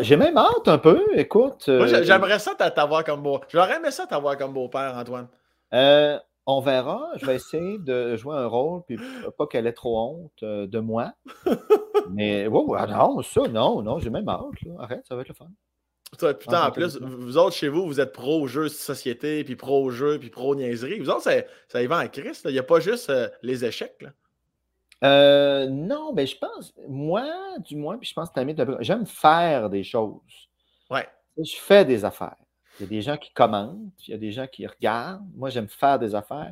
J'ai 0.00 0.16
même 0.16 0.36
hâte 0.36 0.66
un 0.66 0.78
peu, 0.78 1.04
écoute. 1.14 1.68
Moi, 1.68 1.86
euh, 1.86 2.02
j'aimerais 2.02 2.38
ça 2.38 2.54
t'avoir 2.54 3.04
comme 3.04 3.22
beau. 3.22 3.40
J'aurais 3.48 3.76
aimé 3.76 3.90
ça 3.90 4.06
t'avoir 4.06 4.36
comme 4.36 4.52
beau-père, 4.52 4.96
Antoine. 4.96 5.28
Euh, 5.74 6.18
on 6.46 6.60
verra. 6.60 7.10
Je 7.16 7.26
vais 7.26 7.36
essayer 7.36 7.78
de 7.78 8.16
jouer 8.16 8.36
un 8.36 8.46
rôle, 8.46 8.82
puis 8.86 8.98
pas 9.36 9.46
qu'elle 9.46 9.66
ait 9.66 9.72
trop 9.72 9.98
honte 9.98 10.42
euh, 10.42 10.66
de 10.66 10.78
moi. 10.78 11.12
Mais 12.10 12.48
non, 12.48 13.22
ça, 13.22 13.42
non, 13.48 13.82
non, 13.82 13.98
j'ai 13.98 14.10
même 14.10 14.28
hâte. 14.28 14.44
Arrête, 14.78 15.06
ça 15.06 15.14
va 15.14 15.22
être 15.22 15.28
le 15.28 15.34
fun. 15.34 15.48
putain, 16.34 16.66
en 16.66 16.70
plus, 16.70 16.98
vous 17.00 17.36
autres, 17.36 17.54
chez 17.54 17.68
vous, 17.68 17.86
vous 17.86 18.00
êtes 18.00 18.12
pro-jeu 18.12 18.64
de 18.64 18.68
société, 18.68 19.44
puis 19.44 19.56
pro-jeu, 19.56 20.18
puis 20.18 20.30
pro-niaiserie. 20.30 21.00
Vous 21.00 21.10
autres, 21.10 21.22
ça, 21.22 21.32
ça 21.68 21.82
y 21.82 21.86
va 21.86 22.02
en 22.02 22.08
Christ. 22.08 22.46
Il 22.46 22.52
n'y 22.52 22.58
a 22.58 22.62
pas 22.62 22.80
juste 22.80 23.12
les 23.42 23.64
échecs. 23.64 24.00
Là. 24.00 24.10
Euh, 25.04 25.68
non, 25.68 26.12
mais 26.12 26.26
je 26.26 26.36
pense, 26.38 26.74
moi, 26.88 27.24
du 27.60 27.76
moins, 27.76 27.98
puis 27.98 28.08
je 28.08 28.14
pense 28.14 28.30
que 28.30 28.40
tu 28.40 28.72
j'aime 28.80 29.06
faire 29.06 29.70
des 29.70 29.84
choses. 29.84 30.48
Ouais. 30.90 31.06
Je 31.36 31.56
fais 31.56 31.84
des 31.84 32.04
affaires. 32.04 32.36
Il 32.78 32.82
y 32.82 32.86
a 32.86 32.88
des 32.88 33.02
gens 33.02 33.16
qui 33.16 33.32
commentent, 33.32 34.06
il 34.06 34.10
y 34.12 34.14
a 34.14 34.18
des 34.18 34.32
gens 34.32 34.46
qui 34.46 34.66
regardent. 34.66 35.26
Moi, 35.34 35.50
j'aime 35.50 35.68
faire 35.68 35.98
des 35.98 36.14
affaires. 36.14 36.50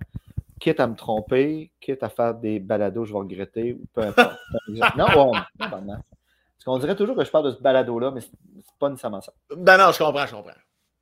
Quitte 0.59 0.81
à 0.81 0.87
me 0.87 0.95
tromper, 0.95 1.70
quitte 1.81 2.03
à 2.03 2.09
faire 2.09 2.35
des 2.35 2.59
balados, 2.59 3.05
je 3.05 3.12
vais 3.12 3.18
regretter, 3.18 3.74
ou 3.74 3.85
peu 3.93 4.03
importe. 4.03 4.39
non, 4.97 5.07
bon, 5.12 5.33
non, 5.35 5.45
Parce 5.59 6.64
qu'on 6.64 6.79
dirait 6.79 6.97
toujours 6.97 7.14
que 7.14 7.24
je 7.24 7.31
parle 7.31 7.47
de 7.47 7.51
ce 7.51 7.61
balado-là, 7.61 8.11
mais 8.11 8.22
c'est 8.22 8.33
pas 8.79 8.89
nécessairement 8.89 9.20
ça. 9.20 9.33
Ben 9.55 9.77
non, 9.77 9.93
je 9.93 9.99
comprends, 9.99 10.27
je 10.27 10.35
comprends. 10.35 10.53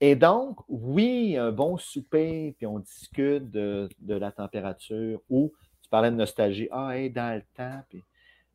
Et 0.00 0.16
donc, 0.16 0.58
oui, 0.68 1.36
un 1.36 1.52
bon 1.52 1.78
souper, 1.78 2.54
puis 2.58 2.66
on 2.66 2.80
discute 2.80 3.50
de, 3.50 3.88
de 4.00 4.14
la 4.16 4.32
température, 4.32 5.20
ou 5.30 5.52
parlais 5.94 6.10
de 6.10 6.16
nostalgie. 6.16 6.66
Ah, 6.72 6.98
hey, 6.98 7.08
dans 7.08 7.36
le 7.36 7.42
temps. 7.56 7.80
Puis... 7.88 8.02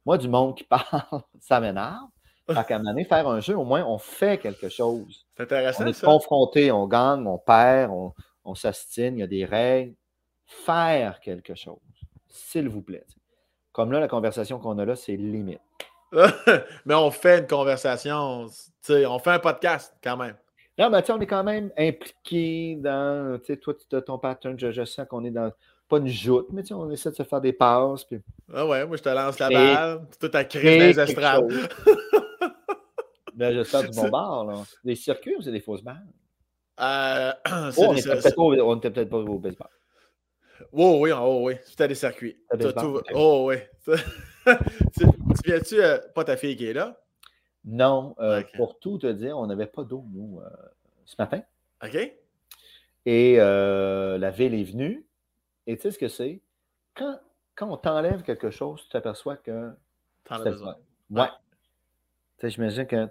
Moi, 0.06 0.18
du 0.18 0.28
monde 0.28 0.58
qui 0.58 0.64
parle, 0.66 1.22
ça 1.40 1.62
m'énerve. 1.62 2.10
Fait 2.54 2.66
qu'à 2.66 2.76
un 2.76 2.78
moment 2.80 2.92
donné, 2.92 3.06
faire 3.06 3.28
un 3.28 3.40
jeu, 3.40 3.56
au 3.56 3.64
moins, 3.64 3.84
on 3.86 3.98
fait 3.98 4.40
quelque 4.40 4.70
chose. 4.70 5.26
C'est 5.36 5.44
intéressant. 5.44 5.84
On 5.84 5.88
est 5.88 6.04
confronté, 6.04 6.72
on 6.72 6.88
gagne, 6.88 7.26
on 7.28 7.38
perd, 7.38 7.92
on, 7.92 8.14
on 8.44 8.56
s'astine, 8.56 9.18
il 9.18 9.20
y 9.20 9.24
a 9.24 9.28
des 9.28 9.46
règles. 9.46 9.94
Faire 10.46 11.20
quelque 11.20 11.54
chose, 11.54 11.78
s'il 12.28 12.68
vous 12.70 12.82
plaît. 12.82 13.06
Comme 13.72 13.92
là, 13.92 14.00
la 14.00 14.08
conversation 14.08 14.60
qu'on 14.60 14.80
a 14.80 14.86
là, 14.86 14.96
c'est 14.96 15.16
limite. 15.16 15.62
mais 16.86 16.96
on 16.96 17.12
fait 17.12 17.40
une 17.40 17.48
conversation, 17.48 18.48
on 18.90 19.20
fait 19.20 19.32
un 19.32 19.40
podcast 19.40 19.96
quand 20.04 20.18
même. 20.18 20.36
Non, 20.80 20.90
mais 20.90 21.12
on 21.12 21.20
est 21.20 21.28
quand 21.28 21.44
même 21.44 21.72
impliqué 21.78 22.78
dans, 22.80 23.38
tu 23.40 23.48
sais, 23.48 23.58
toi, 23.58 23.74
tu 23.74 23.96
as 23.96 24.02
ton 24.02 24.18
pattern, 24.18 24.58
je, 24.58 24.86
sens 24.86 25.06
qu'on 25.08 25.24
est 25.26 25.30
dans, 25.30 25.52
pas 25.90 25.98
une 25.98 26.08
joute, 26.08 26.48
mais 26.52 26.64
on 26.72 26.90
essaie 26.90 27.12
de 27.12 27.16
se 27.16 27.24
faire 27.24 27.42
des 27.42 27.52
passes. 27.52 28.06
Puis... 28.06 28.22
Ah 28.54 28.66
ouais, 28.66 28.86
moi, 28.86 28.96
je 28.96 29.04
te 29.04 29.10
lance 29.10 29.38
la 29.40 29.50
balle, 29.50 30.08
tout 30.20 30.32
à 30.34 30.44
crise 30.46 30.96
des 30.96 31.00
estrades. 31.02 31.52
ben, 33.40 33.54
j'espère 33.54 33.90
du 33.90 33.96
bon 33.96 34.10
bar, 34.10 34.46
là. 34.46 34.64
Des 34.84 34.96
circuits 34.96 35.36
ou 35.38 35.42
c'est 35.42 35.52
des 35.52 35.62
fausses 35.62 35.82
balles? 35.82 36.06
Euh, 36.82 37.32
oh, 37.78 37.86
on 37.88 37.94
n'était 37.94 38.90
peut-être 38.92 39.10
peut 39.10 39.26
pas 39.26 39.32
au 39.32 39.40
baseball. 39.40 39.70
Oh 40.74 41.00
oui, 41.02 41.12
oh 41.14 41.40
oui, 41.44 41.56
c'était 41.64 41.88
des 41.88 41.96
circuits. 41.96 42.38
Oh 43.14 43.46
oui. 43.48 43.56
tu, 44.98 45.06
viens-tu, 45.46 45.82
euh, 45.82 46.00
pas 46.14 46.26
ta 46.26 46.36
fille 46.36 46.58
qui 46.58 46.66
est 46.66 46.74
là? 46.74 47.02
Non, 47.64 48.14
euh, 48.20 48.44
pour 48.56 48.78
tout 48.80 48.98
te 48.98 49.08
dire, 49.08 49.38
on 49.38 49.48
n'avait 49.48 49.68
pas 49.68 49.84
d'eau, 49.84 50.06
nous, 50.12 50.42
ce 51.06 51.16
matin. 51.18 51.42
OK. 51.82 52.14
Et 53.06 53.38
la 53.38 54.32
ville 54.32 54.54
est 54.54 54.64
venue. 54.64 55.06
Et 55.66 55.78
tu 55.78 55.84
sais 55.84 55.92
ce 55.92 56.00
que 56.00 56.10
c'est? 56.10 56.42
Quand, 56.94 57.20
quand 57.56 57.72
on 57.72 57.78
t'enlève 57.78 58.24
quelque 58.24 58.50
chose, 58.50 58.84
tu 58.84 58.90
t'aperçois 58.90 59.38
que. 59.38 59.72
T'en 60.26 60.36
as 60.36 60.44
besoin. 60.50 60.76
Ouais. 61.10 61.24
Sais, 61.24 61.30
j'imagine 62.44 62.86
que. 62.86 63.08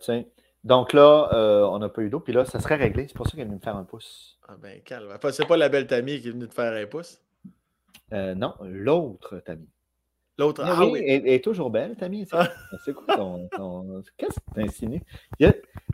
Donc 0.64 0.92
là, 0.92 1.28
on 1.70 1.78
n'a 1.78 1.88
pas 1.88 2.02
eu 2.02 2.10
d'eau, 2.10 2.20
puis 2.20 2.32
là, 2.32 2.44
ça 2.44 2.60
serait 2.60 2.76
réglé. 2.76 3.06
C'est 3.08 3.16
pour 3.16 3.26
ça 3.26 3.32
qu'elle 3.32 3.42
est 3.42 3.44
venue 3.44 3.56
me 3.56 3.60
faire 3.60 3.76
un 3.76 3.84
pouce. 3.84 4.38
Ah 4.48 4.56
ben, 4.60 4.80
calme. 4.82 5.14
C'est 5.30 5.46
pas 5.46 5.56
la 5.56 5.68
belle 5.68 5.86
Tammy 5.86 6.20
qui 6.20 6.28
est 6.28 6.32
venue 6.32 6.48
te 6.48 6.54
faire 6.54 6.72
un 6.72 6.86
pouce? 6.86 7.20
non, 8.10 8.54
l'autre 8.62 9.38
Tammy. 9.44 9.68
L'autre, 10.38 10.62
ah, 10.64 10.86
oui, 10.86 11.02
Elle, 11.04 11.26
est 11.26 11.42
toujours 11.42 11.68
belle, 11.68 11.96
Tammy. 11.96 12.26
Ah. 12.30 12.48
C'est 12.84 12.94
quoi 12.94 13.16
ton. 13.16 13.48
Qu'est-ce 14.16 14.38
que 14.38 14.54
tu 14.54 14.62
insinues? 14.62 15.02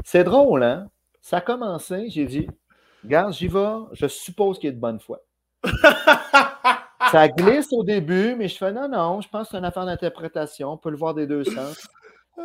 C'est 0.05 0.25
drôle, 0.25 0.63
hein? 0.63 0.91
Ça 1.23 1.39
a 1.39 1.41
commencé, 1.41 2.11
j'ai 2.11 2.27
dit, 2.27 2.47
regarde, 3.03 3.33
j'y 3.33 3.49
vais, 3.49 3.79
je 3.93 4.07
suppose 4.07 4.59
qu'il 4.59 4.69
est 4.69 4.73
de 4.73 4.79
bonne 4.79 5.01
foi. 5.01 5.23
ça 7.11 7.29
glisse 7.29 7.73
au 7.73 7.83
début, 7.83 8.35
mais 8.35 8.49
je 8.49 8.59
fais 8.59 8.73
non, 8.73 8.89
non, 8.89 9.23
je 9.23 9.29
pense 9.31 9.47
que 9.47 9.53
c'est 9.53 9.57
une 9.57 9.65
affaire 9.65 9.87
d'interprétation, 9.87 10.73
on 10.73 10.77
peut 10.77 10.91
le 10.91 10.99
voir 10.99 11.15
des 11.15 11.27
deux 11.27 11.45
sens. 11.45 11.89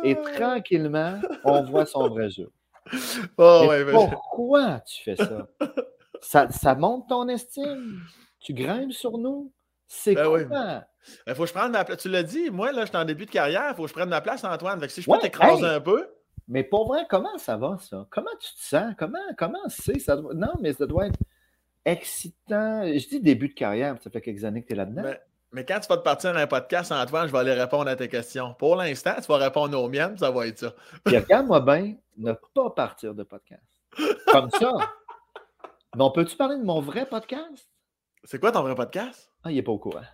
Et 0.04 0.16
ah. 0.16 0.30
tranquillement, 0.34 1.20
on 1.44 1.62
voit 1.64 1.86
son 1.86 2.08
vrai 2.08 2.30
jeu. 2.30 2.50
Oh, 3.36 3.68
pourquoi 4.10 4.80
tu 4.80 5.02
fais 5.04 5.16
ça? 5.16 5.46
ça? 6.20 6.50
Ça 6.50 6.74
monte 6.74 7.08
ton 7.08 7.28
estime? 7.28 8.00
Tu 8.40 8.52
grimpes 8.52 8.92
sur 8.92 9.18
nous? 9.18 9.52
C'est 9.86 10.14
ben 10.14 10.26
quoi? 10.26 10.40
Il 10.40 10.48
ben, 10.48 11.34
faut 11.34 11.42
que 11.42 11.48
je 11.48 11.54
prenne 11.54 11.72
ma 11.72 11.84
place. 11.84 11.98
Tu 11.98 12.08
l'as 12.08 12.22
dit, 12.22 12.50
moi, 12.50 12.72
là, 12.72 12.82
je 12.82 12.88
suis 12.88 12.96
en 12.96 13.04
début 13.04 13.26
de 13.26 13.30
carrière, 13.30 13.68
il 13.70 13.74
faut 13.76 13.82
que 13.82 13.88
je 13.88 13.94
prenne 13.94 14.08
ma 14.08 14.20
place, 14.20 14.42
Antoine. 14.44 14.80
Fait 14.80 14.86
que 14.86 14.92
si 14.92 15.02
je 15.02 15.10
peux 15.10 15.18
t'écraser 15.18 15.66
un 15.66 15.80
peu. 15.80 16.08
Mais 16.48 16.64
pour 16.64 16.88
vrai, 16.88 17.06
comment 17.08 17.38
ça 17.38 17.56
va, 17.56 17.78
ça? 17.78 18.06
Comment 18.10 18.30
tu 18.40 18.52
te 18.54 18.60
sens? 18.60 18.94
Comment 18.98 19.18
comment 19.38 19.68
c'est? 19.68 20.00
Ça 20.00 20.16
Non, 20.16 20.52
mais 20.60 20.72
ça 20.72 20.86
doit 20.86 21.06
être 21.06 21.18
excitant. 21.84 22.82
Je 22.84 23.08
dis 23.08 23.20
début 23.20 23.48
de 23.48 23.54
carrière, 23.54 23.96
ça 24.02 24.10
fait 24.10 24.20
quelques 24.20 24.44
années 24.44 24.62
que 24.62 24.66
tu 24.66 24.72
es 24.72 24.76
là-dedans. 24.76 25.12
Mais, 25.52 25.64
quand 25.64 25.80
tu 25.80 25.88
vas 25.88 25.96
te 25.96 26.02
partir 26.02 26.32
dans 26.32 26.38
un 26.38 26.46
podcast, 26.46 26.92
Antoine, 26.92 27.26
je 27.26 27.32
vais 27.32 27.38
aller 27.38 27.54
répondre 27.54 27.88
à 27.88 27.96
tes 27.96 28.08
questions. 28.08 28.54
Pour 28.54 28.76
l'instant, 28.76 29.14
tu 29.16 29.26
vas 29.26 29.38
répondre 29.38 29.80
aux 29.82 29.88
miennes, 29.88 30.16
ça 30.16 30.30
va 30.30 30.46
être 30.46 30.58
ça. 30.58 30.74
Puis 31.04 31.16
regarde-moi 31.16 31.60
bien, 31.60 31.94
ne 32.18 32.32
pas 32.54 32.70
partir 32.70 33.14
de 33.14 33.24
podcast. 33.24 33.62
Comme 34.30 34.50
ça. 34.50 34.72
Mais 35.96 36.04
on 36.04 36.10
peut-tu 36.12 36.36
parler 36.36 36.56
de 36.56 36.62
mon 36.62 36.80
vrai 36.80 37.04
podcast? 37.04 37.68
C'est 38.22 38.38
quoi 38.38 38.52
ton 38.52 38.62
vrai 38.62 38.76
podcast? 38.76 39.32
Ah, 39.42 39.50
il 39.50 39.56
n'est 39.56 39.62
pas 39.62 39.72
au 39.72 39.78
courant. 39.78 40.04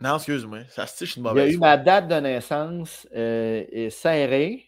Non, 0.00 0.16
excuse-moi. 0.16 0.60
Ça 0.68 0.86
se 0.86 1.04
je 1.04 1.10
suis 1.10 1.20
Il 1.20 1.38
a 1.38 1.48
eu 1.48 1.58
ma 1.58 1.76
date 1.76 2.08
de 2.08 2.14
naissance 2.14 3.08
euh, 3.14 3.90
serrée. 3.90 4.66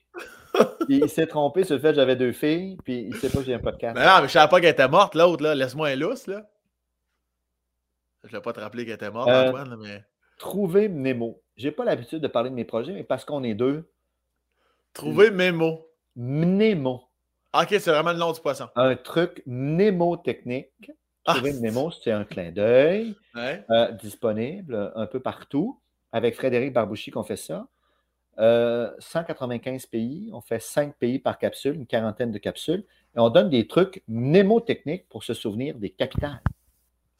il 0.88 1.08
s'est 1.08 1.26
trompé 1.26 1.64
sur 1.64 1.76
le 1.76 1.80
fait 1.80 1.90
que 1.90 1.94
j'avais 1.94 2.16
deux 2.16 2.32
filles, 2.32 2.76
puis 2.84 3.06
il 3.08 3.16
sait 3.16 3.30
pas 3.30 3.38
que 3.38 3.44
j'ai 3.44 3.54
un 3.54 3.58
podcast. 3.58 3.96
Mais 3.96 4.04
non, 4.04 4.20
mais 4.20 4.28
je 4.28 4.32
savais 4.32 4.50
pas 4.50 4.60
qu'elle 4.60 4.70
était 4.70 4.88
morte, 4.88 5.14
l'autre, 5.14 5.42
là. 5.42 5.54
Laisse-moi 5.54 5.88
un 5.88 5.96
lousse, 5.96 6.26
là. 6.26 6.42
Je 8.24 8.28
ne 8.28 8.38
vais 8.38 8.42
pas 8.42 8.52
te 8.52 8.60
rappeler 8.60 8.84
qu'elle 8.84 8.94
était 8.94 9.10
morte, 9.10 9.28
euh, 9.28 9.48
Antoine, 9.48 9.76
mais. 9.80 10.04
Trouver 10.38 10.88
Nemo. 10.88 11.42
J'ai 11.56 11.70
pas 11.70 11.84
l'habitude 11.84 12.20
de 12.20 12.28
parler 12.28 12.50
de 12.50 12.54
mes 12.54 12.64
projets, 12.64 12.92
mais 12.92 13.04
parce 13.04 13.24
qu'on 13.24 13.42
est 13.44 13.54
deux. 13.54 13.90
Trouver 14.92 15.30
Memo. 15.30 15.86
Nemo. 16.16 17.04
Ok, 17.54 17.68
c'est 17.70 17.90
vraiment 17.90 18.12
le 18.12 18.18
nom 18.18 18.32
du 18.32 18.40
poisson. 18.40 18.68
Un 18.74 18.96
truc 18.96 19.42
mnémotechnique 19.46 20.90
ah. 21.24 21.34
Trouver 21.34 21.52
Nemo, 21.52 21.90
c'est 21.90 22.10
un 22.10 22.24
clin 22.24 22.50
d'œil 22.50 23.14
euh, 23.36 23.92
disponible 23.92 24.92
un 24.94 25.06
peu 25.06 25.20
partout. 25.20 25.80
Avec 26.10 26.34
Frédéric 26.34 26.72
Barbouchi 26.72 27.10
qu'on 27.10 27.22
fait 27.22 27.36
ça. 27.36 27.66
195 28.36 29.84
euh, 29.84 29.88
pays, 29.90 30.30
on 30.32 30.40
fait 30.40 30.60
5 30.60 30.96
pays 30.96 31.18
par 31.18 31.38
capsule, 31.38 31.74
une 31.74 31.86
quarantaine 31.86 32.32
de 32.32 32.38
capsules, 32.38 32.84
et 33.14 33.20
on 33.20 33.28
donne 33.28 33.50
des 33.50 33.66
trucs 33.66 34.02
mnémotechniques 34.08 35.08
pour 35.08 35.22
se 35.22 35.34
souvenir 35.34 35.76
des 35.76 35.90
capitales. 35.90 36.42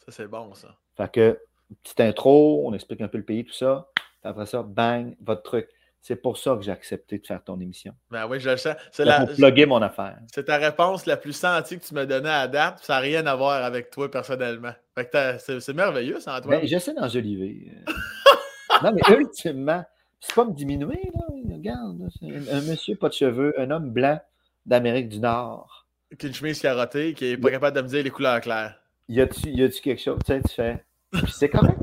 Ça, 0.04 0.10
c'est 0.10 0.26
bon, 0.26 0.52
ça. 0.54 0.76
Fait 0.96 1.10
que, 1.10 1.38
petite 1.82 2.00
intro, 2.00 2.66
on 2.66 2.74
explique 2.74 3.00
un 3.00 3.08
peu 3.08 3.18
le 3.18 3.24
pays, 3.24 3.44
tout 3.44 3.54
ça. 3.54 3.88
Après 4.24 4.46
ça, 4.46 4.62
bang, 4.62 5.16
votre 5.20 5.42
truc. 5.42 5.68
C'est 6.00 6.16
pour 6.16 6.36
ça 6.36 6.56
que 6.56 6.62
j'ai 6.62 6.72
accepté 6.72 7.18
de 7.18 7.26
faire 7.26 7.42
ton 7.44 7.60
émission. 7.60 7.94
Ben 8.10 8.26
oui, 8.26 8.40
je 8.40 8.50
le 8.50 8.56
sais. 8.56 8.76
C'est 8.90 9.04
la... 9.04 9.24
pour 9.24 9.36
plugger 9.36 9.66
mon 9.66 9.80
affaire. 9.80 10.18
C'est 10.34 10.44
ta 10.44 10.56
réponse 10.56 11.06
la 11.06 11.16
plus 11.16 11.32
sentie 11.32 11.78
que 11.78 11.84
tu 11.84 11.94
me 11.94 12.04
donnais 12.04 12.28
à 12.28 12.48
date. 12.48 12.80
Ça 12.82 12.94
n'a 12.94 12.98
rien 12.98 13.24
à 13.26 13.36
voir 13.36 13.62
avec 13.62 13.90
toi 13.90 14.10
personnellement. 14.10 14.72
c'est 14.96 15.74
merveilleux, 15.74 16.18
ça, 16.18 16.38
Antoine. 16.38 16.60
Ben, 16.60 16.66
j'essaie 16.66 16.92
d'enjoliver. 16.92 17.70
non, 18.82 18.92
mais 18.92 19.16
ultimement, 19.16 19.84
c'est 20.18 20.34
pas 20.34 20.44
me 20.44 20.52
diminuer, 20.52 21.10
là. 21.14 21.20
Regarde, 21.52 22.08
un, 22.22 22.60
monsieur 22.62 22.96
pas 22.96 23.08
de 23.08 23.14
cheveux, 23.14 23.54
un 23.60 23.70
homme 23.70 23.90
blanc 23.90 24.20
d'Amérique 24.66 25.08
du 25.08 25.20
Nord. 25.20 25.86
Qui 26.18 26.26
a 26.26 26.28
une 26.28 26.34
chemise 26.34 26.60
carottée, 26.60 27.14
qui 27.14 27.26
n'est 27.26 27.36
pas 27.36 27.50
capable 27.52 27.76
de 27.76 27.82
me 27.82 27.88
dire 27.88 28.02
les 28.02 28.10
couleurs 28.10 28.40
claires. 28.40 28.81
Y 29.12 29.20
a-tu 29.20 29.80
quelque 29.82 30.00
chose? 30.00 30.18
Tu 30.24 30.32
sais, 30.32 30.42
tu 30.42 30.54
fais. 30.54 30.84
c'est 31.30 31.50
correct. 31.50 31.78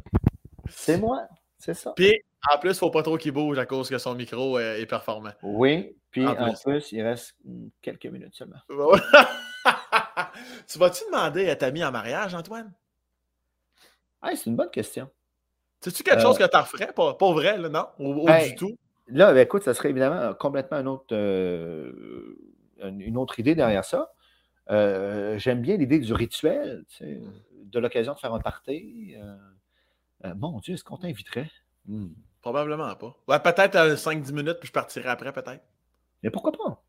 C'est 0.67 0.97
moi. 0.97 1.27
C'est 1.59 1.75
ça. 1.75 1.93
Puis, 1.95 2.23
en 2.51 2.57
plus, 2.57 2.69
il 2.69 2.71
ne 2.71 2.77
faut 2.77 2.89
pas 2.89 3.03
trop 3.03 3.17
qu'il 3.17 3.33
bouge 3.33 3.59
à 3.59 3.67
cause 3.67 3.87
que 3.87 3.99
son 3.99 4.15
micro 4.15 4.57
est, 4.57 4.85
performant. 4.87 5.31
Oui, 5.43 5.95
puis 6.09 6.25
en, 6.25 6.53
plus. 6.63 6.91
il 6.91 7.03
reste 7.03 7.35
quelques 7.81 8.07
minutes 8.07 8.33
seulement. 8.33 8.57
tu 10.67 10.79
vas-tu 10.79 11.03
demander 11.05 11.49
à 11.49 11.55
ta 11.55 11.67
en 11.67 11.91
mariage, 11.91 12.33
Antoine? 12.33 12.73
c'est 14.33 14.47
une 14.47 14.55
bonne 14.55 14.71
question. 14.71 15.07
C'est-tu 15.81 16.01
quelque 16.01 16.21
chose 16.21 16.35
euh, 16.41 16.47
que 16.47 16.51
tu 16.51 16.57
referais? 16.57 16.91
Pas, 16.93 17.13
pas 17.13 17.31
vrai, 17.31 17.57
là, 17.59 17.69
non? 17.69 17.85
Ou, 17.99 18.25
ben, 18.25 18.49
du 18.49 18.55
tout? 18.55 18.75
Là, 19.07 19.33
ben, 19.33 19.41
écoute, 19.41 19.63
ça 19.63 19.75
serait 19.75 19.91
évidemment 19.91 20.33
complètement 20.33 20.77
un 20.77 20.85
autre, 20.87 21.05
euh, 21.11 21.91
une 22.81 23.17
autre 23.17 23.39
idée 23.39 23.53
derrière 23.53 23.85
ça. 23.85 24.11
Euh, 24.69 25.37
j'aime 25.37 25.61
bien 25.61 25.77
l'idée 25.77 25.99
du 25.99 26.13
rituel, 26.13 26.85
de 27.01 27.79
l'occasion 27.79 28.13
de 28.13 28.19
faire 28.19 28.33
un 28.33 28.39
party. 28.39 29.15
mon 30.35 30.59
Dieu, 30.59 30.75
est-ce 30.75 30.83
qu'on 30.83 30.97
t'inviterait? 30.97 31.49
Hmm. 31.87 32.09
Probablement 32.41 32.95
pas. 32.95 33.15
Ouais, 33.27 33.39
peut-être 33.39 33.95
5-10 33.95 34.31
minutes, 34.33 34.57
puis 34.59 34.67
je 34.67 34.71
partirai 34.73 35.09
après, 35.09 35.31
peut-être. 35.33 35.63
Mais 36.23 36.29
pourquoi 36.29 36.51
pas? 36.51 36.81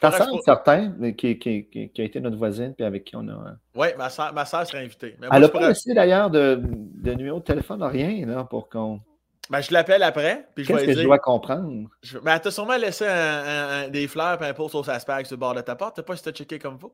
Ta 0.00 0.10
soeur, 0.10 0.42
certain, 0.44 0.92
qui, 1.12 1.38
qui, 1.38 1.66
qui, 1.68 2.00
a 2.00 2.04
été 2.04 2.20
notre 2.20 2.36
voisine, 2.36 2.74
puis 2.74 2.84
avec 2.84 3.04
qui 3.04 3.14
on 3.14 3.28
a. 3.28 3.32
Euh, 3.32 3.52
oui, 3.76 3.88
ma 3.96 4.10
soeur, 4.10 4.32
ma 4.32 4.44
serait 4.44 4.78
invitée. 4.78 5.16
Elle 5.30 5.40
n'a 5.40 5.48
pas 5.48 5.68
laissé 5.68 5.94
d'ailleurs 5.94 6.28
de, 6.28 6.60
de, 6.60 7.12
numéro 7.12 7.38
de 7.38 7.44
téléphone, 7.44 7.82
rien, 7.84 8.26
là, 8.26 8.42
pour 8.44 8.68
qu'on. 8.68 9.00
Ben, 9.48 9.60
je 9.60 9.72
l'appelle 9.72 10.02
après. 10.02 10.48
Qu'est-ce 10.56 10.86
que 10.86 10.92
je 10.92 11.02
dois 11.02 11.18
comprendre? 11.18 11.88
Je... 12.02 12.18
Ben, 12.18 12.38
t'as 12.38 12.50
sûrement 12.50 12.76
laissé 12.76 13.06
des 13.90 14.08
fleurs 14.08 14.42
et 14.42 14.48
un 14.48 14.54
pot 14.54 14.68
sur 14.68 14.84
sa 14.84 14.98
spag 14.98 15.26
sur 15.26 15.36
le 15.36 15.40
bord 15.40 15.54
de 15.54 15.60
ta 15.60 15.76
porte. 15.76 15.96
T'as 15.96 16.02
pas 16.02 16.16
si 16.16 16.24
t'as 16.24 16.32
checké 16.32 16.58
comme 16.58 16.78
vous? 16.78 16.92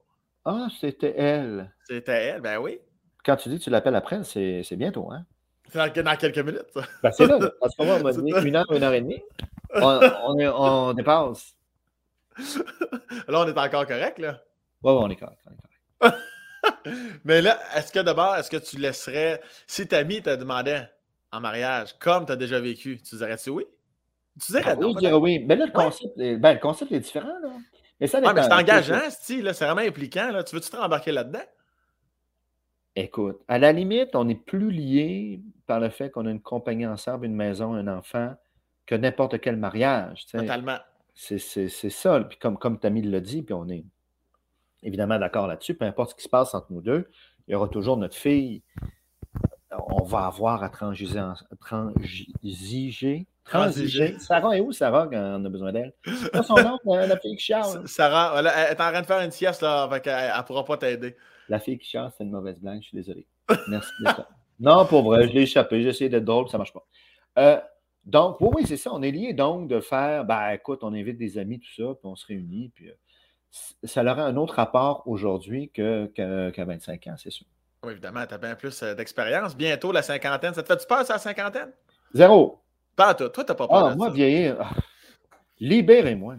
Ah, 0.51 0.69
c'était 0.81 1.15
elle. 1.15 1.71
C'était 1.87 2.25
elle, 2.25 2.41
ben 2.41 2.57
oui. 2.57 2.81
Quand 3.23 3.37
tu 3.37 3.51
dis 3.51 3.59
que 3.59 3.65
tu 3.65 3.69
l'appelles 3.69 3.95
après, 3.95 4.25
c'est 4.25 4.77
bientôt, 4.77 5.13
hein? 5.13 5.27
C'est 5.71 6.03
dans, 6.03 6.17
quelques 6.17 6.39
minutes, 6.39 6.65
ça. 6.73 6.81
Ben, 7.03 7.13
c'est 7.13 7.27
là. 7.27 7.39
À 7.61 7.69
ce 7.69 7.83
moment, 7.83 7.99
on 8.01 8.03
m'a 8.03 8.13
dit 8.13 8.49
une 8.49 8.57
heure, 8.57 8.73
une 8.73 8.83
heure 8.83 8.95
et 8.95 9.03
demie. 9.03 9.23
On, 9.75 10.01
on, 10.25 10.41
on 10.41 10.93
dépasse. 10.95 11.55
Là, 13.29 13.41
on 13.41 13.47
est 13.47 13.59
encore 13.59 13.87
correct, 13.87 14.19
là? 14.19 14.41
Oui, 14.83 14.93
ouais, 14.93 14.99
on 14.99 15.11
est 15.11 15.17
correct. 15.17 15.39
Mais 17.25 17.43
là, 17.43 17.59
est-ce 17.77 17.93
que 17.93 17.99
d'abord, 17.99 18.35
est-ce 18.37 18.51
que 18.51 18.57
tu 18.57 18.79
laisserais, 18.79 19.43
si 19.67 19.87
ta 19.87 19.99
amie 19.99 20.23
te 20.23 20.35
demandait 20.35 20.89
en 21.33 21.41
mariage, 21.41 21.99
comme 21.99 22.25
tu 22.25 22.33
as 22.33 22.37
déjà 22.37 22.61
vécu, 22.61 22.99
tu 23.03 23.17
dirais-tu 23.17 23.51
oui? 23.51 23.67
Tu 24.41 24.53
dirais 24.53 24.65
ah, 24.69 24.77
non? 24.77 24.87
Oui, 24.87 24.95
je 24.95 24.99
dirais 25.01 25.13
oui. 25.13 25.45
Mais 25.47 25.57
là, 25.57 25.67
le 25.67 25.73
concept, 25.73 26.17
ben, 26.17 26.55
le 26.55 26.61
concept 26.61 26.93
est 26.93 27.01
différent, 27.01 27.39
là. 27.43 27.51
Mais 28.01 28.07
ça 28.07 28.21
ah, 28.25 28.33
mais 28.33 28.43
c'est 28.43 28.53
engageant, 28.53 29.01
c'est 29.11 29.41
vraiment 29.43 29.81
impliquant, 29.81 30.31
là. 30.31 30.45
Tu 30.45 30.55
veux-tu 30.55 30.71
te 30.71 30.77
rembarquer 30.77 31.13
là-dedans? 31.13 31.43
Écoute, 32.95 33.41
à 33.49 33.59
la 33.59 33.73
limite, 33.73 34.15
on 34.15 34.29
est 34.29 34.35
plus 34.35 34.71
lié 34.71 35.41
par 35.67 35.81
le 35.81 35.89
fait 35.89 36.11
qu'on 36.11 36.27
a 36.27 36.31
une 36.31 36.41
compagnie 36.41 36.87
ensemble, 36.87 37.27
une 37.27 37.35
maison, 37.35 37.75
un 37.75 37.87
enfant, 37.87 38.35
que 38.87 38.95
n'importe 38.95 39.41
quel 39.41 39.57
mariage. 39.57 40.27
Totalement. 40.27 40.79
C'est 41.15 41.39
ça. 41.39 42.21
Puis 42.21 42.39
comme, 42.39 42.57
comme 42.59 42.79
Tammy 42.79 43.03
l'a 43.03 43.21
dit, 43.21 43.43
puis 43.43 43.55
on 43.55 43.69
est 43.69 43.85
évidemment 44.83 45.19
d'accord 45.19 45.47
là-dessus, 45.47 45.75
peu 45.75 45.85
importe 45.85 46.11
ce 46.11 46.15
qui 46.15 46.23
se 46.23 46.29
passe 46.29 46.55
entre 46.55 46.73
nous 46.73 46.81
deux, 46.81 47.11
il 47.47 47.53
y 47.53 47.55
aura 47.55 47.69
toujours 47.69 47.97
notre 47.97 48.17
fille. 48.17 48.63
On 49.71 50.05
va 50.05 50.27
avoir 50.27 50.63
à 50.63 50.69
transiger. 50.69 51.23
transiger. 51.61 53.27
Transiger. 53.49 54.19
Sarah 54.19 54.57
est 54.57 54.61
où, 54.61 54.73
Sarah, 54.73 55.09
quand 55.11 55.41
on 55.41 55.45
a 55.45 55.49
besoin 55.49 55.73
d'elle? 55.73 55.93
C'est 56.05 56.43
son 56.43 56.57
nom, 56.57 56.79
la 56.85 57.17
fille 57.19 57.37
qui 57.37 57.45
chiale. 57.45 57.87
Sarah, 57.87 58.35
elle, 58.39 58.47
est 58.47 58.81
en 58.81 58.91
train 58.91 59.01
de 59.01 59.07
faire 59.07 59.21
une 59.21 59.31
sieste, 59.31 59.63
là, 59.63 59.89
elle 59.93 60.03
ne 60.03 60.43
pourra 60.43 60.65
pas 60.65 60.77
t'aider. 60.77 61.17
La 61.49 61.59
fille 61.59 61.79
qui 61.79 61.89
chiale, 61.89 62.11
c'est 62.17 62.25
une 62.25 62.31
mauvaise 62.31 62.59
blague, 62.61 62.83
je 62.83 62.89
suis 62.89 62.97
désolé. 62.97 63.27
Merci. 63.69 63.93
Non, 64.61 64.87
pour 64.87 65.05
vrai, 65.05 65.29
je 65.29 65.33
l'ai 65.33 65.43
échappé. 65.43 65.83
J'ai 65.83 65.91
essayé 65.91 66.11
d'être 66.11 66.25
drôle, 66.25 66.49
ça 66.49 66.57
ne 66.57 66.59
marche 66.59 66.73
pas. 66.73 66.85
Euh, 67.39 67.61
donc, 68.05 68.41
oui, 68.41 68.49
oui, 68.57 68.63
c'est 68.67 68.77
ça. 68.77 68.91
On 68.93 69.03
est 69.03 69.11
lié 69.11 69.33
donc 69.33 69.69
de 69.69 69.81
faire, 69.81 70.25
ben 70.25 70.51
écoute, 70.51 70.81
on 70.83 70.93
invite 70.95 71.17
des 71.17 71.39
amis, 71.39 71.61
tout 71.61 71.73
ça, 71.77 71.95
puis 71.95 72.03
on 72.05 72.17
se 72.17 72.27
réunit, 72.27 72.71
puis 72.75 72.89
euh, 72.89 72.95
ça 73.85 74.03
aurait 74.03 74.23
un 74.23 74.37
autre 74.37 74.55
rapport 74.55 75.05
aujourd'hui 75.07 75.71
qu'à 75.71 76.65
25 76.65 77.07
ans, 77.07 77.15
c'est 77.17 77.31
sûr. 77.31 77.47
Oui, 77.85 77.93
évidemment, 77.93 78.27
tu 78.27 78.35
as 78.35 78.39
bien 78.39 78.57
plus 78.57 78.83
euh, 78.83 78.95
d'expérience. 78.95 79.57
Bientôt, 79.57 79.93
la 79.93 80.03
cinquantaine. 80.03 80.53
Ça 80.53 80.63
te 80.63 80.73
fait-tu 80.73 80.87
peur, 80.87 81.05
ça, 81.05 81.15
la 81.15 81.19
cinquantaine? 81.21 81.71
Zéro. 82.13 82.61
Pas 82.99 83.15
toi. 83.15 83.31
Toi, 83.31 83.45
t'as 83.45 83.55
pas 83.55 83.69
peur. 83.69 83.87
Ah, 83.87 83.95
moi, 83.95 84.11
vieillir. 84.11 84.57
Ah, 84.59 84.71
libérez-moi. 85.61 86.35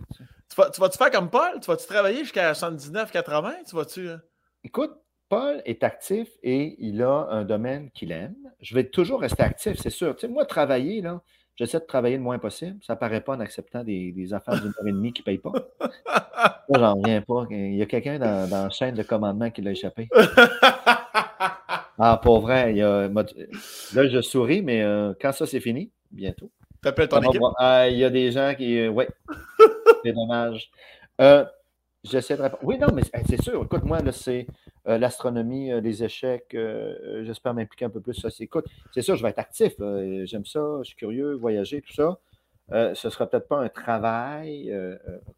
Tu 0.49 0.55
vas, 0.57 0.69
tu 0.69 0.81
vas-tu 0.81 0.97
faire 0.97 1.09
comme 1.09 1.29
Paul? 1.29 1.61
Tu 1.61 1.67
vas-tu 1.67 1.87
travailler 1.87 2.19
jusqu'à 2.19 2.53
79, 2.53 3.11
80? 3.11 3.53
Tu 3.65 3.75
vas-tu. 3.77 4.09
Écoute, 4.65 4.91
Paul 5.29 5.61
est 5.63 5.85
actif 5.85 6.27
et 6.43 6.75
il 6.79 7.01
a 7.01 7.27
un 7.31 7.45
domaine 7.45 7.89
qu'il 7.91 8.11
aime. 8.11 8.35
Je 8.59 8.75
vais 8.75 8.83
toujours 8.83 9.21
rester 9.21 9.41
actif, 9.41 9.77
c'est 9.79 9.89
sûr. 9.89 10.13
Tu 10.17 10.21
sais, 10.21 10.27
moi, 10.27 10.45
travailler, 10.45 11.01
là, 11.01 11.21
j'essaie 11.55 11.79
de 11.79 11.85
travailler 11.85 12.17
le 12.17 12.23
moins 12.23 12.39
possible. 12.39 12.77
Ça 12.85 12.95
ne 12.95 12.99
paraît 12.99 13.21
pas 13.21 13.37
en 13.37 13.39
acceptant 13.39 13.85
des, 13.85 14.33
affaires 14.33 14.59
d'une 14.59 14.73
heure 14.77 14.87
et 14.87 14.91
demie 14.91 15.13
qui 15.13 15.21
ne 15.21 15.25
payent 15.25 15.37
pas. 15.37 15.53
moi, 16.67 16.77
j'en 16.77 16.95
reviens 16.95 17.21
pas. 17.21 17.45
Il 17.51 17.75
y 17.75 17.81
a 17.81 17.85
quelqu'un 17.85 18.19
dans, 18.19 18.49
dans, 18.49 18.63
la 18.63 18.69
chaîne 18.69 18.95
de 18.95 19.03
commandement 19.03 19.49
qui 19.49 19.61
l'a 19.61 19.71
échappé. 19.71 20.09
ah, 21.97 22.19
pour 22.21 22.41
vrai, 22.41 22.71
il 22.73 22.79
y 22.79 22.81
a, 22.81 23.07
là, 23.07 24.09
je 24.09 24.21
souris, 24.21 24.61
mais 24.61 24.81
euh, 24.81 25.13
quand 25.21 25.31
ça, 25.31 25.45
c'est 25.45 25.61
fini, 25.61 25.89
bientôt. 26.11 26.51
T'appelles 26.81 27.09
ton 27.09 27.21
équipe? 27.21 27.41
Ah, 27.57 27.89
il 27.89 27.97
y 27.97 28.03
a 28.03 28.09
des 28.09 28.31
gens 28.31 28.53
qui. 28.55 28.79
Euh, 28.79 28.89
oui, 28.89 29.05
c'est 30.03 30.13
dommage. 30.13 30.71
Euh, 31.21 31.45
J'essaie 32.05 32.37
de 32.37 32.41
répondre. 32.43 32.63
Oui, 32.63 32.77
non, 32.77 32.87
mais 32.93 33.01
c'est 33.27 33.41
sûr. 33.41 33.61
Écoute, 33.61 33.83
moi, 33.83 33.99
c'est 34.13 34.47
euh, 34.87 34.97
l'astronomie, 34.97 35.69
les 35.81 36.03
échecs. 36.03 36.55
Euh, 36.55 37.25
j'espère 37.25 37.53
m'impliquer 37.53 37.85
un 37.85 37.89
peu 37.89 37.99
plus. 37.99 38.13
Ça, 38.13 38.29
écoute, 38.39 38.65
c'est 38.93 39.01
sûr, 39.01 39.17
je 39.17 39.23
vais 39.23 39.29
être 39.29 39.39
actif. 39.39 39.73
J'aime 40.23 40.45
ça, 40.45 40.61
je 40.79 40.87
suis 40.87 40.95
curieux, 40.95 41.33
voyager, 41.33 41.81
tout 41.81 41.91
ça. 41.91 42.17
ce 42.69 43.07
ne 43.07 43.11
sera 43.11 43.27
peut-être 43.27 43.49
pas 43.49 43.57
un 43.57 43.67
travail 43.67 44.73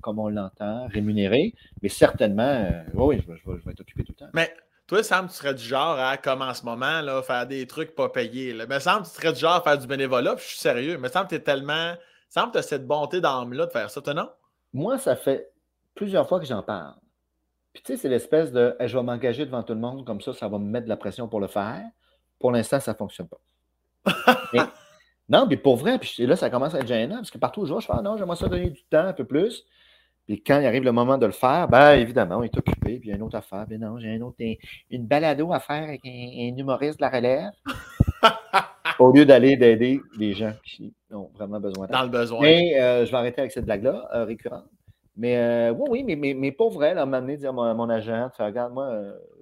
comme 0.02 0.20
on 0.20 0.30
l'entend, 0.30 0.86
rémunéré, 0.88 1.56
mais 1.82 1.90
certainement, 1.90 2.70
oui, 2.94 3.20
je, 3.28 3.34
je, 3.34 3.66
vais 3.66 3.72
être 3.72 3.82
occupé 3.82 4.04
tout 4.04 4.14
le 4.20 4.26
temps. 4.26 4.32
Mais 4.36 4.54
toi, 4.92 5.04
Sam, 5.04 5.30
tu 5.30 5.36
serais 5.36 5.54
du 5.54 5.64
genre 5.64 5.98
à, 5.98 6.18
comme 6.18 6.42
en 6.42 6.54
ce 6.54 6.66
moment, 6.66 7.00
là, 7.00 7.22
faire 7.22 7.48
des 7.48 7.66
trucs 7.66 7.96
pas 7.96 8.10
payés. 8.10 8.52
Là. 8.52 8.66
Mais 8.68 8.82
Sam, 8.82 9.04
tu 9.04 9.10
serais 9.10 9.32
du 9.32 9.40
genre 9.40 9.54
à 9.54 9.62
faire 9.62 9.78
du 9.78 9.88
bénévolat, 9.88 10.36
puis 10.36 10.44
je 10.44 10.50
suis 10.50 10.60
sérieux. 10.60 10.98
Mais 10.98 11.08
Sam, 11.08 11.26
tu 11.30 11.36
es 11.36 11.40
tellement. 11.40 11.94
Sam, 12.28 12.52
tu 12.52 12.58
as 12.58 12.62
cette 12.62 12.86
bonté 12.86 13.22
d'âme-là 13.22 13.68
de 13.68 13.72
faire 13.72 13.90
ça, 13.90 14.02
toi, 14.02 14.14
non? 14.14 14.30
Moi, 14.74 14.98
ça 14.98 15.16
fait 15.16 15.50
plusieurs 15.96 16.28
fois 16.28 16.42
que 16.42 16.46
j'en 16.46 16.62
parle. 16.62 16.96
Puis 17.72 17.84
tu 17.84 17.94
sais, 17.94 18.02
c'est 18.02 18.10
l'espèce 18.10 18.52
de 18.52 18.76
je 18.82 18.98
vais 18.98 19.02
m'engager 19.02 19.46
devant 19.46 19.64
tout 19.64 19.72
le 19.72 19.80
monde, 19.80 20.06
comme 20.06 20.20
ça, 20.20 20.34
ça 20.34 20.50
va 20.50 20.58
me 20.58 20.66
mettre 20.66 20.84
de 20.84 20.90
la 20.90 20.98
pression 20.98 21.30
pour 21.30 21.40
le 21.40 21.48
faire. 21.48 21.86
Pour 22.38 22.52
l'instant, 22.52 22.82
ça 22.82 22.92
ne 22.92 22.98
fonctionne 22.98 23.30
pas. 23.30 24.14
non, 25.30 25.46
mais 25.48 25.56
pour 25.56 25.78
vrai, 25.78 26.00
puis 26.00 26.26
là, 26.26 26.36
ça 26.36 26.50
commence 26.50 26.76
à 26.76 26.80
être 26.80 26.88
gênant, 26.88 27.16
parce 27.16 27.32
que 27.32 27.38
partout 27.38 27.62
où 27.62 27.66
je 27.66 27.74
vais, 27.74 27.80
je 27.80 27.86
fais 27.86 27.94
ah 27.96 28.02
non, 28.02 28.18
j'aimerais 28.18 28.36
ça 28.36 28.50
donner 28.50 28.72
du 28.72 28.84
temps 28.90 29.06
un 29.06 29.14
peu 29.14 29.24
plus. 29.24 29.64
Puis 30.32 30.42
quand 30.42 30.62
il 30.62 30.66
arrive 30.66 30.86
le 30.86 30.94
moment 30.94 31.18
de 31.18 31.26
le 31.26 31.34
faire, 31.34 31.68
ben 31.68 31.92
évidemment, 31.96 32.38
on 32.38 32.44
est 32.44 32.58
occupé, 32.58 33.00
puis 33.00 33.02
il 33.04 33.08
y 33.10 33.12
a 33.12 33.18
une 33.18 33.22
autre 33.22 33.36
affaire. 33.36 33.68
Ben 33.68 33.78
non, 33.78 34.00
j'ai 34.00 34.16
un 34.16 34.22
autre, 34.22 34.38
une 34.90 35.06
balado 35.06 35.52
à 35.52 35.60
faire 35.60 35.84
avec 35.84 36.06
un, 36.06 36.56
humoriste 36.58 37.00
de 37.00 37.02
la 37.02 37.10
relève. 37.10 37.52
Au 39.00 39.12
lieu 39.12 39.26
d'aller 39.26 39.58
d'aider 39.58 40.00
les 40.18 40.32
gens 40.32 40.54
qui 40.64 40.94
ont 41.12 41.30
vraiment 41.34 41.60
besoin 41.60 41.86
d'aide. 41.86 41.98
Dans 41.98 42.04
le 42.04 42.10
besoin. 42.10 42.40
Mais 42.40 42.80
euh, 42.80 43.06
je 43.06 43.12
vais 43.12 43.18
arrêter 43.18 43.42
avec 43.42 43.52
cette 43.52 43.66
blague-là, 43.66 44.08
euh, 44.14 44.24
récurrente. 44.24 44.70
Mais 45.18 45.36
euh, 45.36 45.74
oui, 45.78 46.06
oui, 46.06 46.16
mais, 46.16 46.34
mais, 46.34 46.52
pour 46.54 46.72
vrai, 46.72 46.94
là, 46.94 47.06
m'amener 47.06 47.36
dire 47.36 47.50
à 47.50 47.52
mon, 47.52 47.76
mon, 47.76 47.90
agent, 47.90 48.30
faire, 48.30 48.46
regarde, 48.46 48.72
moi, 48.72 49.02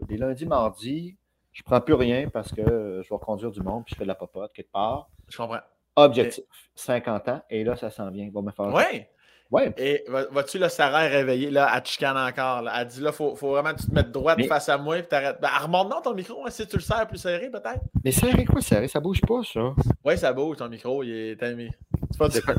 les 0.10 0.18
lundis, 0.18 0.48
mardis, 0.48 1.16
je 1.52 1.62
ne 1.62 1.66
prends 1.66 1.82
plus 1.82 1.94
rien 1.94 2.30
parce 2.30 2.52
que 2.52 2.64
je 3.04 3.14
vais 3.14 3.20
conduire 3.22 3.52
du 3.52 3.62
monde 3.62 3.86
puis 3.86 3.94
je 3.94 3.98
fais 4.00 4.06
de 4.06 4.08
la 4.08 4.16
popote 4.16 4.52
quelque 4.54 4.72
part. 4.72 5.08
Je 5.28 5.38
comprends. 5.38 5.62
Objectif, 5.96 6.46
50 6.74 7.28
ans, 7.28 7.42
et 7.52 7.64
là, 7.64 7.76
ça 7.76 7.92
s'en 7.92 8.10
vient. 8.10 8.26
Il 8.26 8.32
va 8.32 8.42
me 8.42 8.52
faire. 8.52 8.74
Oui. 8.74 9.06
Ouais. 9.52 9.74
Et 9.78 10.06
vas-tu, 10.08 10.60
là, 10.60 10.70
Sarah 10.70 11.06
est 11.06 11.10
réveillée, 11.10 11.50
là, 11.50 11.74
à 11.74 11.84
chicane 11.84 12.18
encore. 12.18 12.62
Là. 12.62 12.74
Elle 12.80 12.88
dit, 12.88 13.02
là, 13.02 13.10
il 13.10 13.16
faut, 13.16 13.36
faut, 13.36 13.52
vraiment 13.52 13.74
que 13.74 13.82
tu 13.82 13.88
te 13.88 13.94
mettes 13.94 14.12
droite 14.12 14.40
face 14.48 14.70
à 14.70 14.78
moi 14.78 15.00
et 15.00 15.04
t'arrêtes. 15.04 15.42
Ben, 15.42 15.50
remonte 15.60 15.90
non 15.90 16.02
ton 16.02 16.14
micro, 16.14 16.46
hein, 16.46 16.52
si 16.52 16.68
tu 16.68 16.76
le 16.76 16.82
serres 16.82 17.08
plus 17.08 17.18
serré, 17.18 17.50
peut-être. 17.50 17.82
Mais 18.04 18.12
serré 18.12 18.46
quoi, 18.46 18.62
serré? 18.62 18.88
Ça 18.88 19.00
bouge 19.00 19.22
pas, 19.22 19.42
ça. 19.44 19.74
Oui, 20.06 20.18
ça 20.18 20.34
bouge, 20.34 20.58
ton 20.58 20.70
micro, 20.70 21.02
il 21.02 21.12
est 21.12 21.56
mis. 21.56 21.72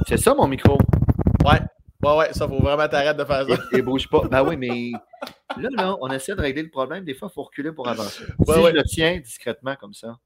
C'est 0.08 0.16
ça, 0.16 0.34
mon 0.34 0.48
micro. 0.48 0.78
Ouais. 1.44 1.60
Ouais, 2.02 2.16
ouais, 2.16 2.32
ça, 2.32 2.48
faut 2.48 2.58
vraiment 2.58 2.88
t'arrêter 2.88 3.18
de 3.18 3.24
faire 3.24 3.46
ça. 3.46 3.62
Et, 3.72 3.82
bouge 3.82 4.08
pas. 4.08 4.22
Ben 4.26 4.42
oui, 4.42 4.56
mais 4.56 4.90
là, 5.58 5.68
là, 5.70 5.96
on 6.00 6.08
essaie 6.08 6.34
de 6.34 6.40
régler 6.40 6.62
le 6.62 6.70
problème. 6.70 7.04
Des 7.04 7.14
fois, 7.14 7.28
il 7.30 7.34
faut 7.34 7.42
reculer 7.44 7.72
pour 7.72 7.86
avancer. 7.86 8.24
si 8.24 8.52
je 8.52 8.68
le 8.68 8.82
tiens 8.82 9.18
discrètement 9.18 9.76
comme 9.76 9.94
ça, 9.94 10.18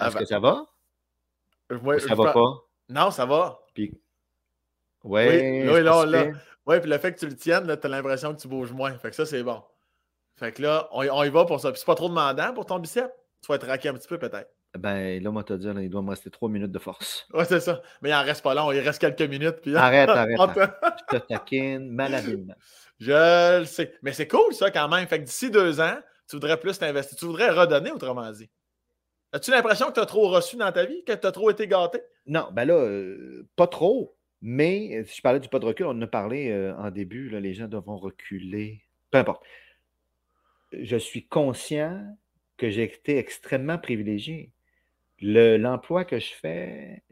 est-ce 0.00 0.16
que 0.16 0.24
ça 0.24 0.38
va? 0.38 0.64
ça 1.68 2.14
va 2.14 2.32
pas? 2.32 2.64
Non, 2.88 3.10
ça 3.10 3.26
va. 3.26 3.58
Puis... 3.74 3.92
Ouais, 5.06 5.64
oui, 5.68 5.82
là, 5.82 6.04
là. 6.04 6.26
Oui, 6.66 6.80
puis 6.80 6.90
le 6.90 6.98
fait 6.98 7.12
que 7.12 7.20
tu 7.20 7.26
le 7.26 7.36
tiennes, 7.36 7.64
tu 7.64 7.86
as 7.86 7.88
l'impression 7.88 8.34
que 8.34 8.40
tu 8.40 8.48
bouges 8.48 8.72
moins. 8.72 8.96
Fait 8.98 9.10
que 9.10 9.16
ça, 9.16 9.24
c'est 9.24 9.42
bon. 9.42 9.62
Fait 10.36 10.52
que 10.52 10.62
là, 10.62 10.88
on, 10.92 11.06
on 11.08 11.22
y 11.22 11.30
va 11.30 11.44
pour 11.44 11.60
ça. 11.60 11.70
Puis 11.70 11.78
c'est 11.78 11.86
pas 11.86 11.94
trop 11.94 12.08
demandant 12.08 12.52
pour 12.52 12.66
ton 12.66 12.78
bicep? 12.78 13.08
Tu 13.42 13.48
vas 13.48 13.54
être 13.54 13.66
raqué 13.66 13.88
un 13.88 13.94
petit 13.94 14.08
peu 14.08 14.18
peut-être. 14.18 14.50
Ben 14.76 15.22
là, 15.22 15.30
moi, 15.30 15.44
te 15.44 15.54
dire, 15.54 15.78
il 15.80 15.88
doit 15.88 16.02
me 16.02 16.10
rester 16.10 16.30
trois 16.30 16.48
minutes 16.48 16.72
de 16.72 16.78
force. 16.78 17.26
Ouais, 17.32 17.44
c'est 17.44 17.60
ça. 17.60 17.80
Mais 18.02 18.10
il 18.10 18.14
en 18.14 18.22
reste 18.22 18.42
pas 18.42 18.54
long, 18.54 18.72
il 18.72 18.80
reste 18.80 19.00
quelques 19.00 19.30
minutes. 19.30 19.60
Puis... 19.62 19.74
Arrête, 19.76 20.08
arrête. 20.10 20.38
Je 21.10 21.18
te 21.18 21.26
taquine 21.26 21.88
maladivement. 21.90 22.54
Je 22.98 23.60
le 23.60 23.64
sais. 23.66 23.94
Mais 24.02 24.12
c'est 24.12 24.26
cool, 24.26 24.52
ça, 24.54 24.70
quand 24.70 24.88
même. 24.88 25.06
Fait 25.06 25.18
que 25.18 25.24
d'ici 25.24 25.50
deux 25.50 25.80
ans, 25.80 25.96
tu 26.28 26.36
voudrais 26.36 26.58
plus 26.58 26.78
t'investir. 26.78 27.16
Tu 27.16 27.26
voudrais 27.26 27.50
redonner, 27.50 27.92
autrement 27.92 28.30
dit. 28.32 28.50
As-tu 29.32 29.50
l'impression 29.50 29.88
que 29.88 29.92
tu 29.92 30.00
as 30.00 30.06
trop 30.06 30.28
reçu 30.28 30.56
dans 30.56 30.72
ta 30.72 30.84
vie, 30.84 31.04
que 31.04 31.12
tu 31.12 31.26
as 31.26 31.32
trop 31.32 31.50
été 31.50 31.68
gâté? 31.68 32.00
Non, 32.26 32.48
ben 32.52 32.64
là, 32.64 32.74
euh, 32.74 33.46
pas 33.54 33.66
trop. 33.66 34.15
Mais 34.42 35.04
si 35.06 35.16
je 35.16 35.22
parlais 35.22 35.40
du 35.40 35.48
pas 35.48 35.58
de 35.58 35.66
recul, 35.66 35.86
on 35.86 35.90
en 35.90 36.02
a 36.02 36.06
parlé 36.06 36.50
euh, 36.50 36.76
en 36.76 36.90
début, 36.90 37.30
là, 37.30 37.40
les 37.40 37.54
gens 37.54 37.68
devront 37.68 37.96
reculer. 37.96 38.82
Peu 39.10 39.18
importe. 39.18 39.42
Je 40.72 40.96
suis 40.96 41.26
conscient 41.26 42.04
que 42.56 42.70
j'ai 42.70 42.82
été 42.82 43.18
extrêmement 43.18 43.78
privilégié 43.78 44.52
l'emploi 45.20 46.04
que 46.04 46.18
je 46.18 46.32
fais, 46.34 47.02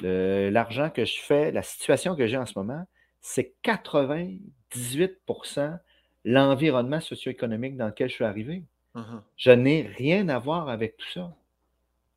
l'argent 0.00 0.90
que 0.90 1.04
je 1.04 1.20
fais, 1.20 1.52
la 1.52 1.62
situation 1.62 2.16
que 2.16 2.26
j'ai 2.26 2.38
en 2.38 2.46
ce 2.46 2.58
moment, 2.58 2.84
c'est 3.20 3.54
98% 3.64 5.78
l'environnement 6.24 7.00
socio-économique 7.00 7.76
dans 7.76 7.88
lequel 7.88 8.08
je 8.08 8.14
suis 8.14 8.24
arrivé. 8.24 8.64
Uh-huh. 8.94 9.20
Je 9.36 9.50
n'ai 9.50 9.82
rien 9.82 10.28
à 10.28 10.38
voir 10.38 10.68
avec 10.68 10.96
tout 10.96 11.10
ça. 11.12 11.34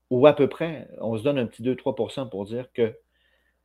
Ou 0.10 0.26
à 0.28 0.34
peu 0.34 0.48
près, 0.48 0.88
on 1.00 1.18
se 1.18 1.24
donne 1.24 1.38
un 1.38 1.46
petit 1.46 1.64
2-3% 1.64 2.30
pour 2.30 2.46
dire 2.46 2.72
que, 2.74 2.96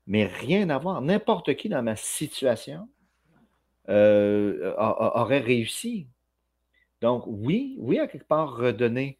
mais 0.06 0.26
rien 0.26 0.70
à 0.70 0.78
voir. 0.78 1.00
N'importe 1.00 1.54
qui 1.54 1.68
dans 1.68 1.82
ma 1.82 1.96
situation 1.96 2.88
euh, 3.88 4.74
aurait 4.76 5.40
réussi. 5.40 6.06
Donc, 7.00 7.24
oui, 7.26 7.76
oui, 7.78 7.98
à 7.98 8.06
quelque 8.06 8.26
part, 8.26 8.56
redonner. 8.56 9.18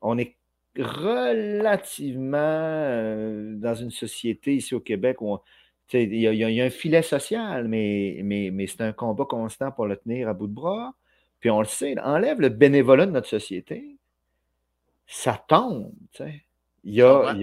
On 0.00 0.18
est 0.18 0.36
relativement 0.78 2.36
euh, 2.38 3.54
dans 3.56 3.74
une 3.74 3.90
société 3.90 4.56
ici 4.56 4.74
au 4.74 4.80
Québec 4.80 5.20
où 5.20 5.38
il 5.92 6.14
y, 6.14 6.60
a 6.60 6.64
un 6.64 6.70
filet 6.70 7.02
social, 7.02 7.68
mais, 7.68 8.20
mais, 8.24 8.50
mais 8.52 8.66
c'est 8.66 8.80
un 8.80 8.92
combat 8.92 9.24
constant 9.24 9.70
pour 9.70 9.86
le 9.86 9.96
tenir 9.96 10.28
à 10.28 10.32
bout 10.32 10.46
de 10.46 10.52
bras. 10.52 10.94
Puis 11.40 11.50
on 11.50 11.60
le 11.60 11.66
sait, 11.66 11.98
enlève 12.00 12.40
le 12.40 12.48
bénévolat 12.48 13.06
de 13.06 13.10
notre 13.12 13.28
société, 13.28 13.96
ça 15.06 15.42
tombe. 15.46 15.92
Il 16.84 16.94
y 16.94 17.02
a, 17.02 17.34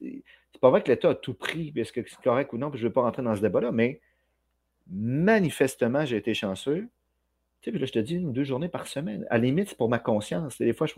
c'est 0.00 0.22
pas 0.62 0.70
vrai 0.70 0.82
que 0.82 0.90
l'État 0.90 1.10
a 1.10 1.14
tout 1.14 1.34
pris, 1.34 1.72
est-ce 1.76 1.92
que 1.92 2.00
c'est 2.06 2.22
correct 2.22 2.52
ou 2.52 2.58
non, 2.58 2.70
puis 2.70 2.78
je 2.78 2.84
ne 2.84 2.88
veux 2.88 2.92
pas 2.92 3.02
rentrer 3.02 3.22
dans 3.22 3.34
ce 3.34 3.40
débat-là, 3.40 3.72
mais 3.72 4.00
manifestement, 4.88 6.04
j'ai 6.04 6.16
été 6.16 6.34
chanceux. 6.34 6.88
puis 7.60 7.72
là, 7.72 7.84
je 7.84 7.92
te 7.92 7.98
dis, 7.98 8.14
une 8.14 8.26
ou 8.26 8.32
deux 8.32 8.44
journées 8.44 8.68
par 8.68 8.86
semaine. 8.86 9.26
À 9.28 9.38
la 9.38 9.44
limite, 9.44 9.70
c'est 9.70 9.76
pour 9.76 9.88
ma 9.88 9.98
conscience. 9.98 10.58
Des 10.58 10.72
fois, 10.72 10.86
je, 10.86 10.94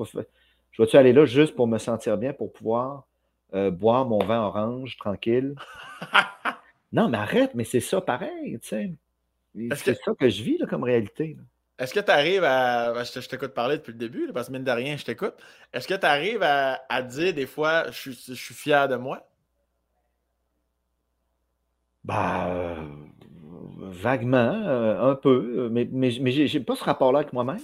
je 0.70 0.82
vais-tu 0.82 0.96
aller 0.96 1.12
là 1.12 1.24
juste 1.24 1.56
pour 1.56 1.66
me 1.66 1.78
sentir 1.78 2.18
bien, 2.18 2.32
pour 2.32 2.52
pouvoir 2.52 3.06
euh, 3.54 3.70
boire 3.70 4.04
mon 4.04 4.18
vin 4.18 4.42
orange 4.42 4.96
tranquille? 4.98 5.54
non, 6.92 7.08
mais 7.08 7.18
arrête, 7.18 7.54
mais 7.54 7.64
c'est 7.64 7.80
ça 7.80 8.00
pareil, 8.00 8.58
tu 8.60 8.68
sais. 8.68 8.92
C'est 9.76 9.94
ça 9.94 10.12
que 10.18 10.28
je 10.28 10.42
vis 10.42 10.58
comme 10.68 10.84
réalité. 10.84 11.36
Est-ce 11.78 11.94
que 11.94 12.00
tu 12.00 12.10
arrives 12.10 12.44
à. 12.44 12.92
Ben, 12.92 13.04
je 13.04 13.28
t'écoute 13.28 13.54
parler 13.54 13.78
depuis 13.78 13.92
le 13.92 13.98
début, 13.98 14.30
parce 14.32 14.48
que 14.48 14.52
mine 14.52 14.62
de 14.62 14.70
rien, 14.70 14.96
je 14.96 15.04
t'écoute. 15.04 15.34
Est-ce 15.72 15.88
que 15.88 15.94
tu 15.94 16.06
arrives 16.06 16.42
à, 16.42 17.02
dire 17.02 17.32
des 17.32 17.46
fois, 17.46 17.90
je 17.90 18.10
suis, 18.10 18.54
fier 18.54 18.88
de 18.88 18.96
moi? 18.96 19.26
Bah. 22.04 22.76
vaguement, 23.80 24.62
euh, 24.66 25.10
un 25.10 25.14
peu, 25.14 25.54
euh, 25.56 25.68
mais, 25.70 25.88
mais, 25.90 26.12
mais 26.20 26.30
j'ai 26.30 26.60
pas 26.60 26.76
ce 26.76 26.84
rapport-là 26.84 27.20
avec 27.20 27.32
moi-même. 27.32 27.58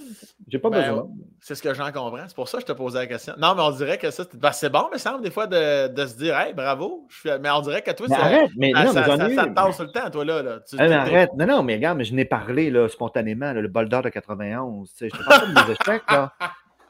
J'ai 0.47 0.59
pas 0.59 0.69
ben, 0.69 0.81
besoin. 0.81 1.07
C'est 1.39 1.55
ce 1.55 1.61
que 1.61 1.73
j'en 1.73 1.91
comprends. 1.91 2.17
C'est 2.27 2.35
pour 2.35 2.47
ça 2.47 2.57
que 2.57 2.61
je 2.61 2.67
te 2.67 2.71
posais 2.71 2.99
la 2.99 3.07
question. 3.07 3.33
Non, 3.37 3.53
mais 3.55 3.61
on 3.61 3.71
dirait 3.71 3.97
que 3.97 4.09
ça, 4.09 4.23
ben, 4.33 4.51
c'est 4.51 4.69
bon, 4.69 4.87
mais 4.91 4.97
semble 4.97 5.23
des 5.23 5.31
fois 5.31 5.47
de, 5.47 5.87
de, 5.89 6.05
se 6.05 6.17
dire, 6.17 6.37
hey, 6.37 6.53
bravo. 6.53 7.07
Mais 7.25 7.49
on 7.51 7.61
dirait 7.61 7.81
que 7.81 7.91
toi, 7.91 8.07
mais 8.09 8.15
arrête, 8.15 8.51
mais 8.57 8.71
non, 8.71 8.91
ça, 8.91 9.17
mais 9.17 9.35
ça, 9.35 9.45
te 9.45 9.53
tasse 9.53 9.79
le 9.79 9.91
temps, 9.91 10.09
toi, 10.09 10.25
là. 10.25 10.41
là. 10.41 10.59
Tu, 10.67 10.77
arrête. 10.79 11.31
Non, 11.37 11.45
non, 11.45 11.63
mais 11.63 11.75
regarde, 11.75 11.97
mais 11.97 12.05
je 12.05 12.15
n'ai 12.15 12.25
parlé 12.25 12.71
là, 12.71 12.87
spontanément, 12.87 13.53
le 13.53 13.67
bol 13.67 13.89
d'or 13.89 14.01
de 14.01 14.09
91. 14.09 14.89
Tu 14.89 14.97
sais, 14.97 15.09
je 15.09 15.17
te 15.17 15.23
parle 15.23 15.49
de 15.49 15.53
mes 15.53 15.71
échecs, 15.81 16.09
là. 16.09 16.33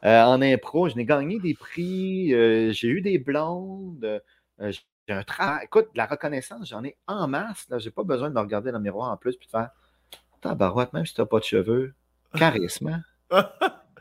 Euh, 0.04 0.24
en 0.24 0.41
impro, 0.41 0.89
je 0.89 0.95
n'ai 0.95 1.06
gagné 1.06 1.39
des 1.39 1.54
prix, 1.54 2.30
j'ai 2.74 2.88
eu 2.88 3.02
des 3.02 3.18
blondes, 3.20 4.22
un 5.12 5.24
travail. 5.24 5.66
Écoute, 5.66 5.89
la 5.95 6.05
reconnaissance, 6.05 6.68
j'en 6.68 6.84
ai 6.84 6.95
en 7.07 7.28
masse. 7.28 7.68
Je 7.70 7.86
n'ai 7.86 7.91
pas 7.91 8.03
besoin 8.03 8.30
de 8.30 8.36
me 8.36 8.39
regarder 8.39 8.72
dans 8.72 8.78
le 8.78 8.84
miroir 8.84 9.12
en 9.12 9.18
plus 9.18 9.36
puis 9.36 9.47
de 9.47 9.51
faire 9.51 9.70
Tabarouette, 10.41 10.93
même 10.93 11.05
si 11.05 11.14
tu 11.14 11.22
n'as 11.22 11.28
pas 11.28 11.39
de 11.39 11.43
cheveux. 11.43 11.93
Charisme. 12.38 13.01
Hein? 13.32 13.49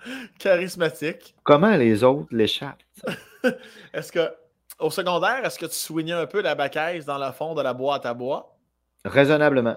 Charismatique. 0.39 1.35
Comment 1.43 1.77
les 1.77 2.03
autres 2.05 2.29
l'échappent? 2.31 2.83
est-ce 3.93 4.11
que, 4.13 4.33
au 4.79 4.91
secondaire, 4.91 5.45
est-ce 5.45 5.59
que 5.59 5.67
tu 5.67 5.75
soignais 5.75 6.13
un 6.13 6.27
peu 6.27 6.41
la 6.41 6.55
bacaise 6.55 7.05
dans 7.05 7.19
le 7.19 7.33
fond 7.33 7.55
de 7.55 7.63
la 7.63 7.75
boîte 7.75 8.07
à 8.07 8.15
bois? 8.15 8.57
Raisonnablement. 9.05 9.77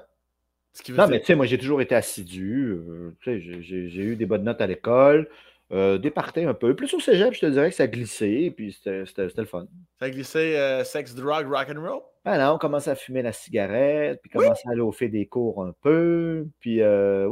non, 0.90 1.08
mais 1.08 1.20
tu 1.20 1.28
sais, 1.28 1.36
moi, 1.36 1.46
j'ai 1.46 1.58
toujours 1.58 1.82
été 1.82 1.96
assidu. 1.96 2.72
Euh, 2.72 3.16
j'ai 3.26 4.02
eu 4.02 4.16
des 4.16 4.26
bonnes 4.26 4.44
notes 4.44 4.62
à 4.62 4.68
l'école. 4.68 5.30
Euh, 5.74 5.98
départait 5.98 6.46
un 6.46 6.54
peu. 6.54 6.76
Plus 6.76 6.94
au 6.94 7.00
cégep, 7.00 7.34
je 7.34 7.40
te 7.40 7.46
dirais 7.48 7.72
que 7.72 7.76
ça 7.76 7.88
glissait, 7.88 8.54
puis 8.56 8.74
c'était 8.74 9.06
le 9.18 9.46
fun. 9.46 9.66
Ça 10.00 10.08
glissait 10.12 10.60
euh, 10.60 10.84
sex, 10.84 11.16
drug, 11.16 11.48
rock 11.48 11.68
and 11.76 11.82
roll? 11.82 12.02
Ben 12.24 12.38
non, 12.38 12.54
on 12.54 12.58
commençait 12.60 12.92
à 12.92 12.96
fumer 12.96 13.24
la 13.24 13.32
cigarette, 13.32 14.22
puis 14.22 14.30
commençait 14.30 14.68
à 14.68 14.72
aller 14.72 14.82
au 14.82 14.92
fait 14.92 15.10
des 15.10 15.26
cours 15.26 15.66
un 15.66 15.74
peu, 15.82 16.46
puis... 16.60 16.82
Euh, 16.82 17.28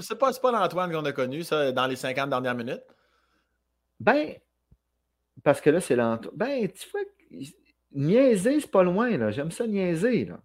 c'est 0.00 0.16
pas, 0.16 0.32
pas 0.32 0.52
l'Antoine 0.52 0.92
qu'on 0.92 1.04
a 1.04 1.12
connu, 1.12 1.42
ça, 1.42 1.72
dans 1.72 1.88
les 1.88 1.96
50 1.96 2.30
dernières 2.30 2.54
minutes? 2.54 2.84
Ben, 3.98 4.34
parce 5.42 5.60
que 5.60 5.70
là, 5.70 5.80
c'est 5.80 5.96
l'Antoine... 5.96 6.34
Ben, 6.36 6.68
tu 6.68 6.88
vois, 6.90 7.00
niaiser, 7.92 8.60
c'est 8.60 8.70
pas 8.70 8.84
loin, 8.84 9.16
là. 9.18 9.32
J'aime 9.32 9.50
ça 9.50 9.66
niaiser, 9.66 10.26
là. 10.26 10.38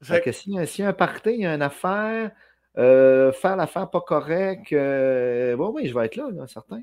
Fait 0.00 0.20
que 0.20 0.30
s'il 0.30 0.54
y, 0.54 0.82
a 0.82 0.88
un 0.88 0.92
party, 0.92 1.30
il 1.30 1.40
y 1.40 1.46
a 1.46 1.52
une 1.52 1.62
affaire... 1.62 2.30
Euh, 2.78 3.32
faire 3.32 3.56
l'affaire 3.56 3.90
pas 3.90 4.00
correcte, 4.00 4.72
euh, 4.72 5.54
oui, 5.54 5.70
oui, 5.74 5.88
je 5.88 5.94
vais 5.94 6.06
être 6.06 6.16
là, 6.16 6.28
certain. 6.46 6.80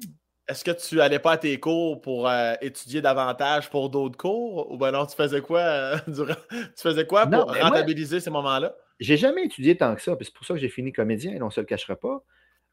Est-ce 0.48 0.64
que 0.64 0.72
tu 0.72 0.98
n'allais 0.98 1.20
pas 1.20 1.34
à 1.34 1.38
tes 1.38 1.60
cours 1.60 2.02
pour 2.02 2.28
euh, 2.28 2.54
étudier 2.62 3.02
davantage 3.02 3.70
pour 3.70 3.90
d'autres 3.90 4.18
cours? 4.18 4.72
Ou 4.72 4.78
ben 4.78 4.92
non, 4.92 5.06
tu 5.06 5.16
faisais 5.16 5.42
quoi 5.42 5.96
durant... 6.08 6.36
Tu 6.50 6.82
faisais 6.82 7.08
quoi 7.08 7.26
pour 7.26 7.56
rentabiliser 7.56 8.20
ces 8.20 8.30
moments-là? 8.30 8.76
J'ai 9.00 9.18
jamais 9.18 9.46
étudié 9.46 9.76
tant 9.78 9.96
que 9.96 10.02
ça, 10.02 10.16
c'est 10.20 10.34
pour 10.34 10.46
ça 10.46 10.54
que 10.54 10.60
j'ai 10.60 10.70
fini 10.70 10.92
comédien, 10.92 11.34
et 11.34 11.42
on 11.42 11.46
ne 11.46 11.52
se 11.52 11.62
le 11.62 11.66
cachera 11.66 11.96
pas. 11.96 12.24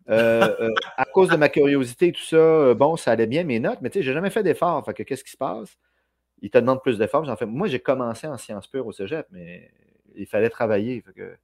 à 0.09 1.05
cause 1.12 1.29
de 1.29 1.37
ma 1.37 1.49
curiosité 1.49 2.09
et 2.09 2.12
tout 2.12 2.25
ça, 2.25 2.75
bon, 2.75 2.97
ça 2.97 3.12
allait 3.12 3.27
bien 3.27 3.45
mes 3.45 3.61
notes, 3.61 3.79
mais 3.83 3.91
tu 3.91 4.01
sais, 4.01 4.03
j'ai 4.03 4.12
jamais 4.12 4.31
fait 4.31 4.43
d'efforts. 4.43 4.85
Fait 4.85 4.95
que 4.95 5.05
qu'est-ce 5.05 5.25
qui 5.25 5.31
se 5.31 5.37
passe? 5.37 5.79
Ils 6.41 6.51
te 6.51 6.59
demandent 6.59 6.83
plus 6.83 6.99
d'efforts. 6.99 7.25
J'en 7.25 7.37
fais. 7.37 7.47
Moi, 7.47 7.68
j'ai 7.68 7.79
commencé 7.79 8.27
en 8.27 8.37
sciences 8.37 8.66
pures 8.66 8.87
au 8.87 8.93
cégep, 8.93 9.27
mais 9.31 9.70
il 10.16 10.27
fallait 10.27 10.51
travailler. 10.51 11.01
Fait 11.01 11.12
que 11.12 11.37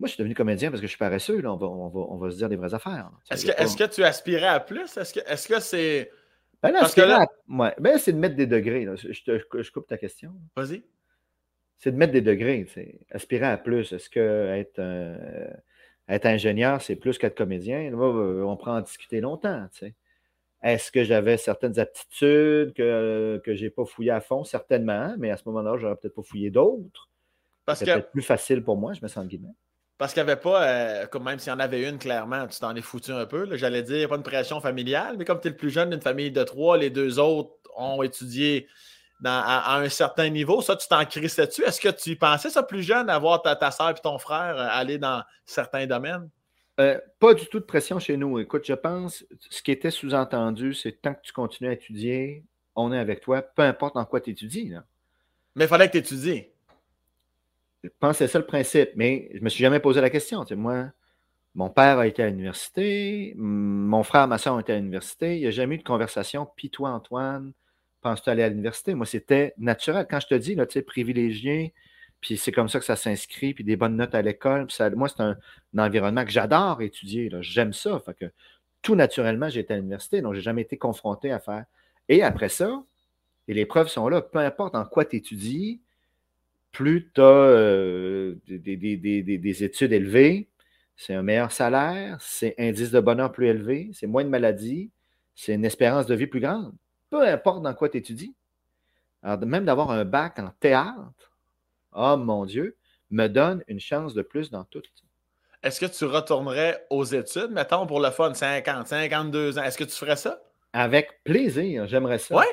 moi, 0.00 0.08
je 0.08 0.14
suis 0.14 0.18
devenu 0.18 0.34
comédien 0.34 0.70
parce 0.70 0.80
que 0.80 0.86
je 0.86 0.90
suis 0.90 0.98
paresseux. 0.98 1.40
Là. 1.40 1.52
On, 1.52 1.56
va, 1.56 1.66
on, 1.66 2.16
va, 2.16 2.30
se 2.30 2.36
dire 2.36 2.48
des 2.48 2.56
vraies 2.56 2.74
affaires. 2.74 3.10
Est-ce 3.30 3.46
que, 3.46 3.84
que, 3.84 3.94
tu 3.94 4.02
aspirais 4.02 4.48
à 4.48 4.60
plus? 4.60 4.96
Est-ce 4.96 5.48
que, 5.48 5.60
c'est. 5.60 6.10
Ben 6.62 6.72
parce 6.72 6.94
que 6.94 7.00
là... 7.00 7.26
ben, 7.48 7.98
c'est 7.98 8.12
de 8.12 8.18
mettre 8.18 8.36
des 8.36 8.46
degrés. 8.46 8.86
Je, 8.96 9.12
je, 9.12 9.70
coupe 9.70 9.86
ta 9.86 9.98
question. 9.98 10.32
Vas-y. 10.56 10.82
C'est 11.78 11.92
de 11.92 11.96
mettre 11.96 12.12
des 12.12 12.20
degrés. 12.20 12.66
Aspirer 13.10 13.46
à 13.46 13.56
plus. 13.56 13.92
Est-ce 13.92 14.08
que 14.08 14.48
être, 14.54 14.80
être 16.08 16.26
ingénieur, 16.26 16.80
c'est 16.82 16.96
plus 16.96 17.18
qu'être 17.18 17.36
comédien? 17.36 17.92
on 17.94 18.56
prend 18.56 18.78
en 18.78 18.80
discuter 18.80 19.20
longtemps. 19.20 19.68
Est-ce 20.62 20.92
que 20.92 21.02
j'avais 21.02 21.36
certaines 21.36 21.78
aptitudes 21.78 22.72
que, 22.74 23.40
que 23.44 23.54
je 23.54 23.64
n'ai 23.64 23.70
pas 23.70 23.84
fouillées 23.84 24.12
à 24.12 24.20
fond? 24.20 24.44
Certainement, 24.44 25.14
mais 25.18 25.30
à 25.30 25.36
ce 25.36 25.42
moment-là, 25.46 25.76
j'aurais 25.76 25.96
peut-être 25.96 26.14
pas 26.14 26.22
fouillé 26.22 26.50
d'autres. 26.50 27.08
Parce 27.64 27.80
que. 27.80 27.86
peut-être 27.86 28.10
plus 28.10 28.22
facile 28.22 28.62
pour 28.62 28.76
moi, 28.76 28.92
je 28.92 29.02
me 29.02 29.08
sens 29.08 29.26
guillemets. 29.26 29.54
Parce 30.02 30.14
qu'il 30.14 30.24
n'y 30.24 30.30
avait 30.30 30.40
pas, 30.40 30.64
euh, 30.64 31.06
comme 31.06 31.22
même 31.22 31.38
s'il 31.38 31.52
y 31.52 31.54
en 31.54 31.60
avait 31.60 31.88
une, 31.88 31.96
clairement, 31.96 32.48
tu 32.48 32.58
t'en 32.58 32.74
es 32.74 32.80
foutu 32.80 33.12
un 33.12 33.24
peu. 33.24 33.46
J'allais 33.56 33.84
dire, 33.84 34.08
pas 34.08 34.16
une 34.16 34.24
pression 34.24 34.60
familiale, 34.60 35.14
mais 35.16 35.24
comme 35.24 35.40
tu 35.40 35.46
es 35.46 35.50
le 35.52 35.56
plus 35.56 35.70
jeune 35.70 35.90
d'une 35.90 36.00
famille 36.00 36.32
de 36.32 36.42
trois, 36.42 36.76
les 36.76 36.90
deux 36.90 37.20
autres 37.20 37.52
ont 37.76 38.02
étudié 38.02 38.66
à, 39.24 39.76
un 39.76 39.88
certain 39.88 40.28
niveau. 40.28 40.60
Ça, 40.60 40.74
tu 40.74 40.88
t'en 40.88 41.04
crissais 41.04 41.46
dessus. 41.46 41.62
Est-ce 41.62 41.80
que 41.80 41.88
tu 41.90 42.16
pensais, 42.16 42.50
ça, 42.50 42.64
plus 42.64 42.82
jeune, 42.82 43.08
à 43.08 43.16
voir 43.20 43.42
ta, 43.42 43.54
ta 43.54 43.70
soeur 43.70 43.90
et 43.90 43.94
ton 43.94 44.18
frère 44.18 44.56
euh, 44.58 44.66
aller 44.72 44.98
dans 44.98 45.22
certains 45.46 45.86
domaines? 45.86 46.28
Euh, 46.80 46.98
pas 47.20 47.34
du 47.34 47.46
tout 47.46 47.60
de 47.60 47.64
pression 47.64 48.00
chez 48.00 48.16
nous. 48.16 48.40
Écoute, 48.40 48.64
je 48.66 48.74
pense, 48.74 49.24
ce 49.50 49.62
qui 49.62 49.70
était 49.70 49.92
sous-entendu, 49.92 50.74
c'est 50.74 51.00
tant 51.00 51.14
que 51.14 51.22
tu 51.22 51.32
continues 51.32 51.70
à 51.70 51.74
étudier, 51.74 52.42
on 52.74 52.92
est 52.92 52.98
avec 52.98 53.20
toi, 53.20 53.40
peu 53.40 53.62
importe 53.62 53.96
en 53.96 54.04
quoi 54.04 54.20
tu 54.20 54.30
étudies. 54.30 54.74
Mais 55.54 55.66
il 55.66 55.68
fallait 55.68 55.86
que 55.86 55.92
tu 55.92 55.98
étudies. 55.98 56.51
Je 57.82 57.88
pense 57.98 58.12
que 58.12 58.18
c'est 58.18 58.28
ça 58.28 58.38
le 58.38 58.46
principe, 58.46 58.90
mais 58.96 59.28
je 59.32 59.38
ne 59.38 59.44
me 59.44 59.48
suis 59.48 59.62
jamais 59.62 59.80
posé 59.80 60.00
la 60.00 60.10
question. 60.10 60.44
moi, 60.56 60.90
mon 61.54 61.68
père 61.68 61.98
a 61.98 62.06
été 62.06 62.22
à 62.22 62.28
l'université, 62.28 63.34
mon 63.36 64.02
frère, 64.02 64.26
ma 64.28 64.38
soeur 64.38 64.54
ont 64.54 64.60
été 64.60 64.72
à 64.72 64.76
l'université. 64.76 65.36
Il 65.36 65.40
n'y 65.40 65.46
a 65.46 65.50
jamais 65.50 65.74
eu 65.74 65.78
de 65.78 65.82
conversation. 65.82 66.48
Puis 66.56 66.70
toi, 66.70 66.90
Antoine, 66.90 67.52
penses-tu 68.00 68.30
aller 68.30 68.42
à 68.42 68.48
l'université? 68.48 68.94
Moi, 68.94 69.06
c'était 69.06 69.52
naturel. 69.58 70.06
Quand 70.08 70.20
je 70.20 70.28
te 70.28 70.34
dis, 70.34 70.56
tu 70.56 70.64
sais, 70.70 70.82
privilégié, 70.82 71.74
puis 72.20 72.38
c'est 72.38 72.52
comme 72.52 72.68
ça 72.68 72.78
que 72.78 72.84
ça 72.84 72.96
s'inscrit, 72.96 73.52
puis 73.52 73.64
des 73.64 73.76
bonnes 73.76 73.96
notes 73.96 74.14
à 74.14 74.22
l'école. 74.22 74.66
moi, 74.96 75.08
c'est 75.08 75.20
un, 75.20 75.36
environnement 75.76 76.24
que 76.24 76.30
j'adore 76.30 76.80
étudier. 76.80 77.30
J'aime 77.40 77.72
ça. 77.72 78.02
Que 78.18 78.26
tout 78.80 78.94
naturellement, 78.94 79.48
j'ai 79.48 79.60
été 79.60 79.74
à 79.74 79.76
l'université, 79.76 80.22
donc 80.22 80.34
je 80.34 80.38
n'ai 80.38 80.42
jamais 80.42 80.62
été 80.62 80.78
confronté 80.78 81.32
à 81.32 81.40
faire. 81.40 81.64
Et 82.08 82.22
après 82.22 82.48
ça, 82.48 82.82
et 83.48 83.54
les 83.54 83.66
preuves 83.66 83.88
sont 83.88 84.08
là, 84.08 84.22
peu 84.22 84.38
importe 84.38 84.74
en 84.74 84.84
quoi 84.84 85.04
tu 85.04 85.16
étudies, 85.16 85.80
plus 86.72 87.10
tu 87.14 87.20
as 87.20 87.24
euh, 87.24 88.34
des, 88.46 89.64
études 89.64 89.92
élevées, 89.92 90.48
c'est 90.96 91.14
un 91.14 91.22
meilleur 91.22 91.52
salaire, 91.52 92.18
c'est 92.20 92.54
indice 92.58 92.90
de 92.90 93.00
bonheur 93.00 93.30
plus 93.30 93.46
élevé, 93.46 93.90
c'est 93.92 94.06
moins 94.06 94.24
de 94.24 94.28
maladies, 94.28 94.90
c'est 95.34 95.54
une 95.54 95.64
espérance 95.64 96.06
de 96.06 96.14
vie 96.14 96.26
plus 96.26 96.40
grande. 96.40 96.74
Peu 97.10 97.26
importe 97.26 97.62
dans 97.62 97.74
quoi 97.74 97.88
tu 97.88 97.98
étudies. 97.98 98.34
Alors, 99.22 99.38
même 99.46 99.64
d'avoir 99.64 99.90
un 99.90 100.04
bac 100.04 100.38
en 100.38 100.50
théâtre, 100.58 101.32
oh 101.92 102.16
mon 102.16 102.44
Dieu, 102.44 102.76
me 103.10 103.28
donne 103.28 103.62
une 103.68 103.80
chance 103.80 104.14
de 104.14 104.22
plus 104.22 104.50
dans 104.50 104.64
tout. 104.64 104.82
Est-ce 105.62 105.78
que 105.78 105.86
tu 105.86 106.04
retournerais 106.06 106.86
aux 106.90 107.04
études, 107.04 107.50
mettons, 107.50 107.86
pour 107.86 108.00
le 108.00 108.10
fun, 108.10 108.34
50, 108.34 108.88
52 108.88 109.58
ans? 109.58 109.62
Est-ce 109.62 109.78
que 109.78 109.84
tu 109.84 109.94
ferais 109.94 110.16
ça? 110.16 110.42
Avec 110.72 111.22
plaisir, 111.22 111.86
j'aimerais 111.86 112.18
ça. 112.18 112.34
Oui? 112.36 112.46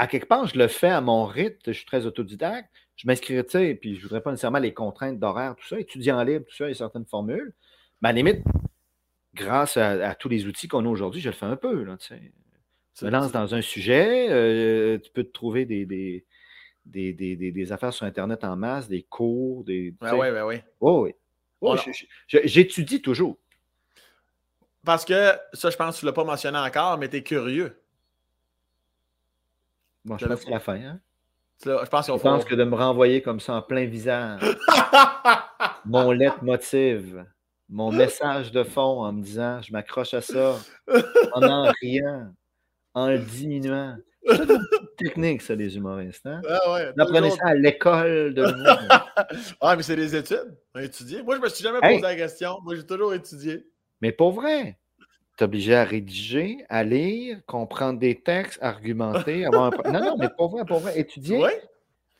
À 0.00 0.06
quelque 0.06 0.26
part, 0.26 0.46
je 0.46 0.58
le 0.58 0.66
fais 0.66 0.88
à 0.88 1.00
mon 1.00 1.24
rythme, 1.24 1.58
je 1.66 1.72
suis 1.72 1.86
très 1.86 2.06
autodidacte 2.06 2.70
je 3.00 3.06
m'inscrirais, 3.06 3.44
tu 3.44 3.52
sais, 3.52 3.74
puis 3.74 3.94
je 3.94 4.00
ne 4.00 4.02
voudrais 4.02 4.20
pas 4.20 4.30
nécessairement 4.30 4.58
les 4.58 4.74
contraintes 4.74 5.18
d'horaire, 5.18 5.56
tout 5.56 5.66
ça, 5.66 5.80
étudiant 5.80 6.22
libre, 6.22 6.44
tout 6.46 6.54
ça, 6.54 6.66
il 6.66 6.68
y 6.68 6.72
a 6.72 6.74
certaines 6.74 7.06
formules. 7.06 7.54
Mais 8.02 8.10
à 8.10 8.12
la 8.12 8.16
limite, 8.16 8.44
grâce 9.32 9.78
à, 9.78 10.14
tous 10.16 10.28
les 10.28 10.44
outils 10.44 10.68
qu'on 10.68 10.84
a 10.84 10.88
aujourd'hui, 10.88 11.22
je 11.22 11.30
le 11.30 11.34
fais 11.34 11.46
un 11.46 11.56
peu, 11.56 11.82
là, 11.82 11.96
tu 11.96 12.08
sais. 12.08 12.32
Tu 12.94 13.06
me 13.06 13.10
lances 13.10 13.32
dans 13.32 13.54
un 13.54 13.62
sujet, 13.62 14.28
euh, 14.28 14.98
tu 14.98 15.10
peux 15.12 15.24
te 15.24 15.32
trouver 15.32 15.64
des, 15.64 15.86
des, 15.86 16.24
des, 17.14 17.72
affaires 17.72 17.94
sur 17.94 18.04
Internet 18.04 18.44
en 18.44 18.54
masse, 18.54 18.86
des 18.86 19.02
cours, 19.02 19.64
des. 19.64 19.94
Ah 20.02 20.14
oui, 20.14 20.26
oui, 20.30 20.40
oui. 20.40 20.56
Oh, 20.80 21.08
oui. 21.62 21.80
J'étudie 22.26 23.00
toujours. 23.00 23.38
Parce 24.84 25.06
que 25.06 25.32
ça, 25.54 25.70
je 25.70 25.76
pense 25.76 25.94
que 25.94 26.00
tu 26.00 26.04
ne 26.04 26.10
l'as 26.10 26.14
pas 26.14 26.24
mentionné 26.24 26.58
encore, 26.58 26.98
mais 26.98 27.08
tu 27.08 27.16
es 27.16 27.22
curieux. 27.22 27.79
Bon, 30.04 30.16
je 30.18 30.26
pense 30.26 30.38
que 30.38 30.44
c'est 30.44 30.50
la 30.50 30.60
fin, 30.60 30.74
hein? 30.74 31.00
Je 31.64 31.70
pense, 31.90 32.06
je 32.06 32.12
pense 32.12 32.44
que 32.46 32.54
de 32.54 32.64
me 32.64 32.74
renvoyer 32.74 33.20
comme 33.20 33.38
ça 33.38 33.54
en 33.54 33.62
plein 33.62 33.84
visage, 33.84 34.40
mon 35.84 36.10
lettre 36.10 36.42
motive, 36.42 37.26
mon 37.68 37.92
message 37.92 38.50
de 38.50 38.62
fond 38.62 39.04
en 39.04 39.12
me 39.12 39.22
disant 39.22 39.60
je 39.60 39.70
m'accroche 39.70 40.14
à 40.14 40.22
ça, 40.22 40.56
en 41.34 41.42
en 41.42 41.70
riant, 41.82 42.32
en 42.94 43.08
le 43.08 43.18
diminuant. 43.18 43.96
C'est 44.26 44.42
une 44.42 44.58
technique, 44.96 45.42
ça, 45.42 45.54
les 45.54 45.76
humoristes. 45.76 46.26
Hein? 46.26 46.40
Ah 46.48 46.72
ouais, 46.72 46.92
Vous 46.92 47.02
apprenez 47.02 47.30
ça 47.30 47.48
à 47.48 47.54
l'école 47.54 48.34
de 48.34 48.44
Ah, 49.60 49.76
mais 49.76 49.82
c'est 49.82 49.96
des 49.96 50.14
études. 50.14 50.56
On 50.74 50.78
a 50.78 50.82
étudié. 50.82 51.22
Moi, 51.22 51.36
je 51.36 51.40
me 51.40 51.48
suis 51.48 51.64
jamais 51.64 51.80
posé 51.80 52.00
la 52.00 52.16
question. 52.16 52.58
Moi, 52.62 52.74
j'ai 52.74 52.84
toujours 52.84 53.14
étudié. 53.14 53.66
Mais 54.02 54.12
pour 54.12 54.32
vrai 54.32 54.78
obligé 55.42 55.74
à 55.74 55.84
rédiger, 55.84 56.64
à 56.68 56.84
lire, 56.84 57.40
comprendre 57.46 57.98
des 57.98 58.20
textes, 58.20 58.58
argumenter, 58.62 59.44
avoir 59.46 59.72
un... 59.84 59.90
Non, 59.92 60.00
non, 60.00 60.16
mais 60.18 60.28
pour 60.36 60.50
vrai, 60.50 60.64
pour 60.64 60.80
vrai, 60.80 60.98
étudier. 60.98 61.44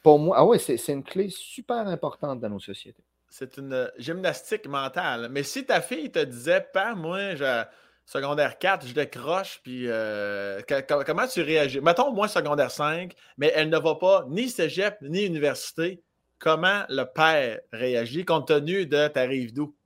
Pour 0.03 0.19
moi, 0.19 0.37
ah 0.39 0.47
ouais, 0.47 0.59
c'est 0.59 0.77
une 0.89 1.05
clé 1.05 1.29
super 1.29 1.87
importante 1.87 2.41
dans 2.41 2.49
nos 2.49 2.61
sociétés. 2.61 3.03
C'est 3.29 3.59
une 3.59 3.73
euh, 3.73 3.89
gymnastique 3.99 4.67
mentale. 4.67 5.29
Mais 5.31 5.43
si 5.43 5.65
ta 5.65 5.81
fille 5.81 6.11
te 6.11 6.19
disait, 6.19 6.67
pas 6.73 6.95
moi, 6.95 7.35
je, 7.35 7.65
secondaire 8.07 8.59
4, 8.59 8.87
je 8.87 8.95
décroche, 8.95 9.61
puis 9.63 9.85
euh, 9.87 10.61
comment 11.07 11.27
tu 11.29 11.43
réagis? 11.43 11.81
Mettons, 11.81 12.13
moi, 12.13 12.27
secondaire 12.27 12.71
5, 12.71 13.15
mais 13.39 13.53
elle 13.55 13.69
ne 13.69 13.79
va 13.79 13.95
pas 13.95 14.27
ni 14.29 14.49
cégep 14.49 14.97
ni 15.03 15.25
université. 15.25 16.03
comment 16.39 16.83
le 16.89 17.05
père 17.05 17.61
réagit 17.73 18.25
compte 18.25 18.49
tenu 18.49 18.87
de 18.87 19.07
ta 19.09 19.23
rive 19.23 19.53
d'où? 19.53 19.77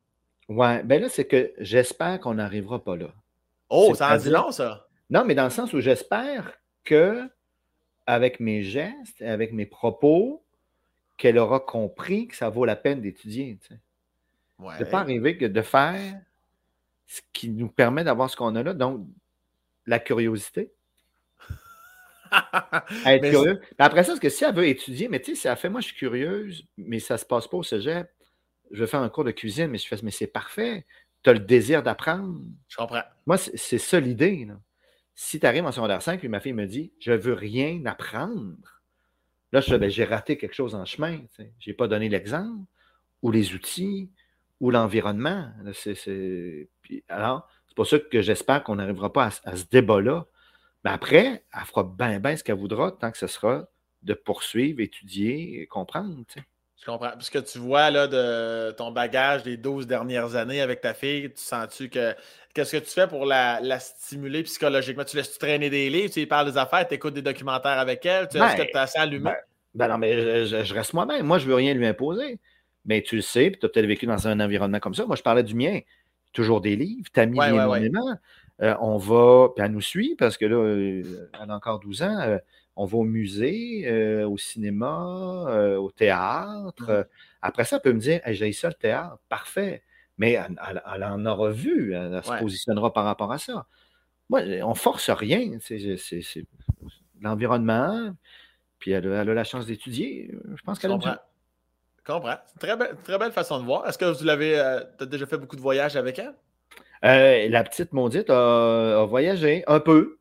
Ouais, 0.48 0.82
ben 0.82 1.02
là, 1.02 1.08
c'est 1.08 1.26
que 1.26 1.52
j'espère 1.58 2.20
qu'on 2.20 2.34
n'arrivera 2.34 2.82
pas 2.82 2.96
là. 2.96 3.08
Oh, 3.68 3.94
ça 3.94 4.14
en 4.14 4.18
dit 4.18 4.30
long, 4.30 4.50
ça. 4.50 4.86
Non, 5.10 5.24
mais 5.24 5.34
dans 5.34 5.44
le 5.44 5.50
sens 5.50 5.72
où 5.72 5.80
j'espère 5.80 6.52
que, 6.84 7.28
avec 8.06 8.40
mes 8.40 8.62
gestes, 8.62 9.22
avec 9.22 9.52
mes 9.52 9.66
propos, 9.66 10.44
qu'elle 11.16 11.38
aura 11.38 11.60
compris 11.60 12.28
que 12.28 12.36
ça 12.36 12.48
vaut 12.48 12.64
la 12.64 12.76
peine 12.76 13.00
d'étudier. 13.00 13.58
Tu 13.60 13.68
sais. 13.68 13.80
De 14.78 14.84
ne 14.84 14.90
pas 14.90 15.00
arriver 15.00 15.36
que 15.36 15.44
de 15.44 15.62
faire 15.62 16.20
ce 17.06 17.20
qui 17.32 17.50
nous 17.50 17.68
permet 17.68 18.04
d'avoir 18.04 18.30
ce 18.30 18.36
qu'on 18.36 18.54
a 18.56 18.62
là. 18.62 18.74
Donc, 18.74 19.06
la 19.86 19.98
curiosité. 19.98 20.72
être 23.06 23.30
curieux. 23.30 23.60
après 23.78 24.02
ça, 24.02 24.12
parce 24.12 24.20
que 24.20 24.28
si 24.28 24.44
elle 24.44 24.54
veut 24.54 24.66
étudier, 24.66 25.08
mais 25.08 25.20
tu 25.20 25.34
sais, 25.34 25.42
si 25.42 25.48
elle 25.48 25.56
fait, 25.56 25.68
moi, 25.68 25.80
je 25.80 25.86
suis 25.86 25.96
curieuse, 25.96 26.66
mais 26.76 26.98
ça 26.98 27.14
ne 27.14 27.18
se 27.18 27.24
passe 27.24 27.46
pas 27.46 27.58
au 27.58 27.62
cégep, 27.62 28.08
je 28.70 28.80
veux 28.80 28.86
faire 28.86 29.00
un 29.00 29.08
cours 29.08 29.24
de 29.24 29.30
cuisine, 29.30 29.68
mais 29.68 29.78
je 29.78 29.86
fais, 29.86 29.96
mais 30.02 30.10
c'est 30.10 30.26
parfait. 30.26 30.86
Tu 31.24 31.30
as 31.30 31.32
le 31.32 31.40
désir 31.40 31.82
d'apprendre. 31.82 32.38
Je 32.68 32.76
comprends. 32.76 33.02
Moi, 33.26 33.38
c'est 33.38 33.78
ça 33.78 33.98
l'idée. 33.98 34.46
Si 35.14 35.40
tu 35.40 35.46
arrives 35.46 35.64
en 35.64 35.72
secondaire 35.72 36.02
5 36.02 36.22
et 36.22 36.28
ma 36.28 36.40
fille 36.40 36.52
me 36.52 36.66
dit, 36.66 36.92
je 37.00 37.12
veux 37.12 37.32
rien 37.32 37.84
apprendre, 37.86 38.82
là, 39.52 39.60
je 39.60 39.74
ben, 39.76 39.88
j'ai 39.88 40.04
raté 40.04 40.36
quelque 40.36 40.54
chose 40.54 40.74
en 40.74 40.84
chemin. 40.84 41.20
Je 41.38 41.70
n'ai 41.70 41.74
pas 41.74 41.88
donné 41.88 42.08
l'exemple, 42.08 42.66
ou 43.22 43.30
les 43.30 43.54
outils, 43.54 44.10
ou 44.60 44.70
l'environnement. 44.70 45.50
Alors, 47.08 47.48
c'est 47.66 47.74
pour 47.74 47.86
ça 47.86 47.98
que 47.98 48.20
j'espère 48.20 48.62
qu'on 48.62 48.76
n'arrivera 48.76 49.12
pas 49.12 49.30
à, 49.44 49.56
ce 49.56 49.64
débat-là. 49.70 50.26
Mais 50.84 50.90
après, 50.90 51.44
elle 51.52 51.64
fera 51.64 51.84
bien, 51.84 52.20
bien 52.20 52.36
ce 52.36 52.44
qu'elle 52.44 52.58
voudra 52.58 52.92
tant 52.92 53.10
que 53.10 53.18
ce 53.18 53.26
sera 53.26 53.66
de 54.02 54.12
poursuivre, 54.12 54.80
étudier, 54.80 55.62
et 55.62 55.66
comprendre. 55.66 56.24
Je 56.84 56.90
comprends. 56.90 57.12
Puisque 57.16 57.42
tu 57.44 57.58
vois 57.58 57.90
là, 57.90 58.06
de 58.06 58.70
ton 58.72 58.90
bagage 58.90 59.42
des 59.42 59.56
12 59.56 59.86
dernières 59.86 60.36
années 60.36 60.60
avec 60.60 60.82
ta 60.82 60.92
fille, 60.92 61.30
tu 61.30 61.42
sens-tu 61.42 61.88
que. 61.88 62.14
Qu'est-ce 62.52 62.76
que 62.76 62.84
tu 62.84 62.90
fais 62.90 63.08
pour 63.08 63.24
la, 63.24 63.58
stimuler 63.80 64.42
psychologiquement? 64.42 65.04
Tu 65.04 65.16
laisses-tu 65.16 65.38
traîner 65.38 65.70
des 65.70 65.88
livres, 65.90 66.12
tu 66.12 66.20
lui 66.20 66.26
parles 66.26 66.52
des 66.52 66.58
affaires, 66.58 66.86
tu 66.86 66.94
écoutes 66.94 67.14
des 67.14 67.22
documentaires 67.22 67.78
avec 67.78 68.04
elle, 68.06 68.28
tu 68.28 68.36
est-ce 68.36 68.56
que 68.56 68.70
tu 68.70 68.76
as 68.76 68.82
assez 68.82 68.98
allumé? 68.98 69.30
Ben, 69.30 69.36
ben, 69.74 69.88
non, 69.88 69.98
mais 69.98 70.46
je, 70.46 70.74
reste 70.74 70.92
moi-même. 70.92 71.26
Moi, 71.26 71.38
je 71.38 71.46
ne 71.46 71.48
veux 71.48 71.56
rien 71.56 71.74
lui 71.74 71.86
imposer. 71.86 72.38
Mais 72.84 73.00
tu 73.00 73.16
le 73.16 73.22
sais, 73.22 73.50
puis 73.50 73.58
tu 73.58 73.66
as 73.66 73.70
peut-être 73.70 73.86
vécu 73.86 74.06
dans 74.06 74.28
un 74.28 74.38
environnement 74.40 74.78
comme 74.78 74.94
ça. 74.94 75.06
Moi, 75.06 75.16
je 75.16 75.22
parlais 75.22 75.42
du 75.42 75.54
mien. 75.54 75.80
Toujours 76.32 76.60
des 76.60 76.76
livres, 76.76 77.08
tu 77.12 77.18
as 77.18 77.26
mis 77.26 77.42
énormément. 77.42 78.18
Euh, 78.62 78.74
on 78.80 78.98
va, 78.98 79.48
puis 79.54 79.64
elle 79.64 79.72
nous 79.72 79.80
suit 79.80 80.14
parce 80.16 80.36
que 80.36 80.44
là, 80.44 80.56
euh, 80.56 81.28
elle 81.42 81.50
a 81.50 81.54
encore 81.54 81.80
12 81.80 82.02
ans. 82.02 82.20
Euh, 82.20 82.38
on 82.76 82.84
va 82.86 82.98
au 82.98 83.04
musée, 83.04 84.22
au 84.24 84.36
cinéma, 84.36 85.76
au 85.78 85.90
théâtre. 85.90 87.08
Après 87.42 87.64
ça, 87.64 87.76
elle 87.76 87.82
peut 87.82 87.92
me 87.92 88.00
dire 88.00 88.20
J'ai 88.26 88.52
ça 88.52 88.68
le 88.68 88.74
théâtre, 88.74 89.18
parfait. 89.28 89.82
Mais 90.18 90.32
elle, 90.32 91.04
en 91.04 91.26
aura 91.26 91.50
vu, 91.50 91.92
elle, 91.94 92.22
se 92.22 92.38
positionnera 92.38 92.92
par 92.92 93.04
rapport 93.04 93.32
à 93.32 93.38
ça. 93.38 93.66
Moi, 94.28 94.40
on 94.62 94.74
force 94.74 95.10
rien. 95.10 95.58
C'est 95.60 96.46
l'environnement, 97.20 98.14
puis 98.78 98.92
elle, 98.92 99.12
a 99.12 99.24
la 99.24 99.44
chance 99.44 99.66
d'étudier. 99.66 100.30
Je 100.54 100.62
pense 100.62 100.78
qu'elle 100.78 100.92
a 100.92 101.22
comprends. 102.04 102.36
C'est 102.60 102.70
une 102.70 102.96
très, 103.02 103.18
belle, 103.18 103.32
façon 103.32 103.58
de 103.58 103.64
voir. 103.64 103.86
Est-ce 103.88 103.98
que 103.98 104.04
vous 104.04 104.24
l'avez 104.24 104.58
euh, 104.58 104.80
as 105.00 105.06
déjà 105.06 105.26
fait 105.26 105.38
beaucoup 105.38 105.56
de 105.56 105.60
voyages 105.60 105.96
avec 105.96 106.18
elle? 106.18 106.34
Euh, 107.04 107.48
la 107.48 107.64
petite 107.64 107.92
maudite 107.92 108.30
a, 108.30 109.04
voyagé 109.08 109.64
un 109.66 109.80
peu. 109.80 110.18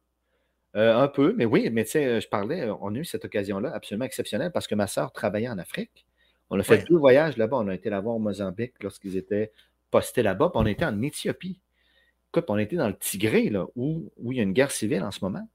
Euh, 0.76 0.96
un 0.98 1.08
peu, 1.08 1.34
mais 1.38 1.46
oui, 1.46 1.70
mais 1.72 1.84
tu 1.84 1.92
sais, 1.92 2.20
je 2.20 2.28
parlais, 2.28 2.68
on 2.82 2.96
a 2.96 2.98
eu 2.98 3.06
cette 3.06 3.26
occasion-là 3.26 3.72
absolument 3.74 4.06
exceptionnelle 4.06 4.52
parce 4.52 4.66
que 4.66 4.74
ma 4.74 4.88
soeur 4.88 5.12
travaillait 5.12 5.50
en 5.50 5.60
Afrique. 5.60 6.08
On 6.50 6.60
a 6.60 6.64
fait 6.64 6.88
deux 6.88 6.98
voyages 6.98 7.38
là-bas. 7.38 7.58
On 7.58 7.68
a 7.68 7.74
été 7.74 7.90
là-bas 7.90 8.12
au 8.12 8.20
Mozambique 8.20 8.74
lorsqu'ils 8.82 9.18
étaient 9.18 9.52
postés 9.92 10.24
là-bas. 10.24 10.50
Puis 10.50 10.62
on 10.62 10.66
était 10.66 10.86
en 10.86 11.02
Éthiopie. 11.02 11.60
Écoute, 12.30 12.46
on 12.48 12.58
était 12.58 12.76
dans 12.76 12.88
le 12.88 12.98
Tigré, 12.98 13.50
là, 13.50 13.66
où, 13.76 14.12
où 14.18 14.32
il 14.32 14.38
y 14.38 14.40
a 14.40 14.44
une 14.44 14.54
guerre 14.54 14.72
civile 14.72 15.04
en 15.04 15.12
ce 15.12 15.20
moment. 15.24 15.48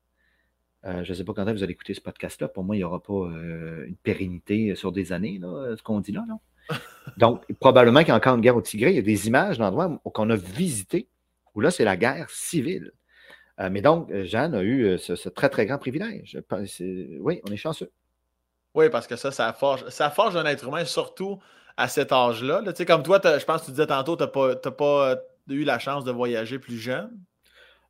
Euh, 0.85 1.03
je 1.03 1.11
ne 1.11 1.17
sais 1.17 1.25
pas 1.25 1.35
quand 1.35 1.45
vous 1.53 1.63
allez 1.63 1.73
écouter 1.73 1.95
ce 1.95 2.01
podcast-là. 2.01 2.49
Pour 2.49 2.65
moi, 2.65 2.77
il 2.77 2.79
n'y 2.79 2.85
aura 2.85 3.03
pas 3.03 3.13
euh, 3.13 3.87
une 3.87 3.97
pérennité 3.97 4.75
sur 4.77 4.93
des 4.93 5.13
années, 5.13 5.41
ce 5.43 5.83
qu'on 5.83 6.01
dit 6.01 6.13
là. 6.13 6.25
Non? 6.29 6.41
Donc, 7.17 7.45
probablement 7.61 8.01
qu'il 8.01 8.09
y 8.09 8.13
a 8.13 8.17
encore 8.17 8.37
une 8.37 8.41
guerre 8.41 8.57
au 8.57 8.63
Tigré. 8.63 8.91
Il 8.91 8.97
y 8.97 9.01
a 9.01 9.03
des 9.03 9.27
images 9.27 9.59
d'endroits 9.59 10.01
qu'on 10.15 10.31
a 10.31 10.37
visités 10.37 11.09
où 11.55 11.61
là, 11.61 11.71
c'est 11.71 11.85
la 11.85 11.97
guerre 11.97 12.31
civile. 12.31 12.93
Euh, 13.61 13.69
mais 13.71 13.83
donc, 13.83 14.13
Jeanne 14.25 14.55
a 14.55 14.63
eu 14.63 14.99
ce, 14.99 15.29
très, 15.29 15.49
très 15.49 15.67
grand 15.67 15.79
privilège. 15.79 16.39
Oui, 17.21 17.41
on 17.49 17.53
est 17.53 17.57
chanceux. 17.57 17.91
Oui, 18.75 18.91
parce 18.91 19.07
que 19.07 19.17
ça, 19.17 19.31
ça 19.31 19.53
forge, 19.53 19.89
ça 19.89 20.11
forge 20.11 20.37
un 20.37 20.45
être 20.45 20.69
humain, 20.69 20.85
surtout 20.85 21.39
à 21.77 21.89
cet 21.89 22.13
âge-là. 22.13 22.63
Tu 22.67 22.73
sais, 22.75 22.85
comme 22.85 23.03
toi, 23.03 23.21
je 23.25 23.45
pense 23.45 23.63
que 23.63 23.67
tu 23.67 23.71
disais 23.73 23.87
tantôt, 23.87 24.17
tu 24.17 24.23
n'as 24.23 24.29
pas, 24.29 24.55
pas 24.71 25.17
eu 25.49 25.65
la 25.65 25.79
chance 25.79 26.05
de 26.05 26.13
voyager 26.13 26.59
plus 26.59 26.77
jeune. 26.77 27.11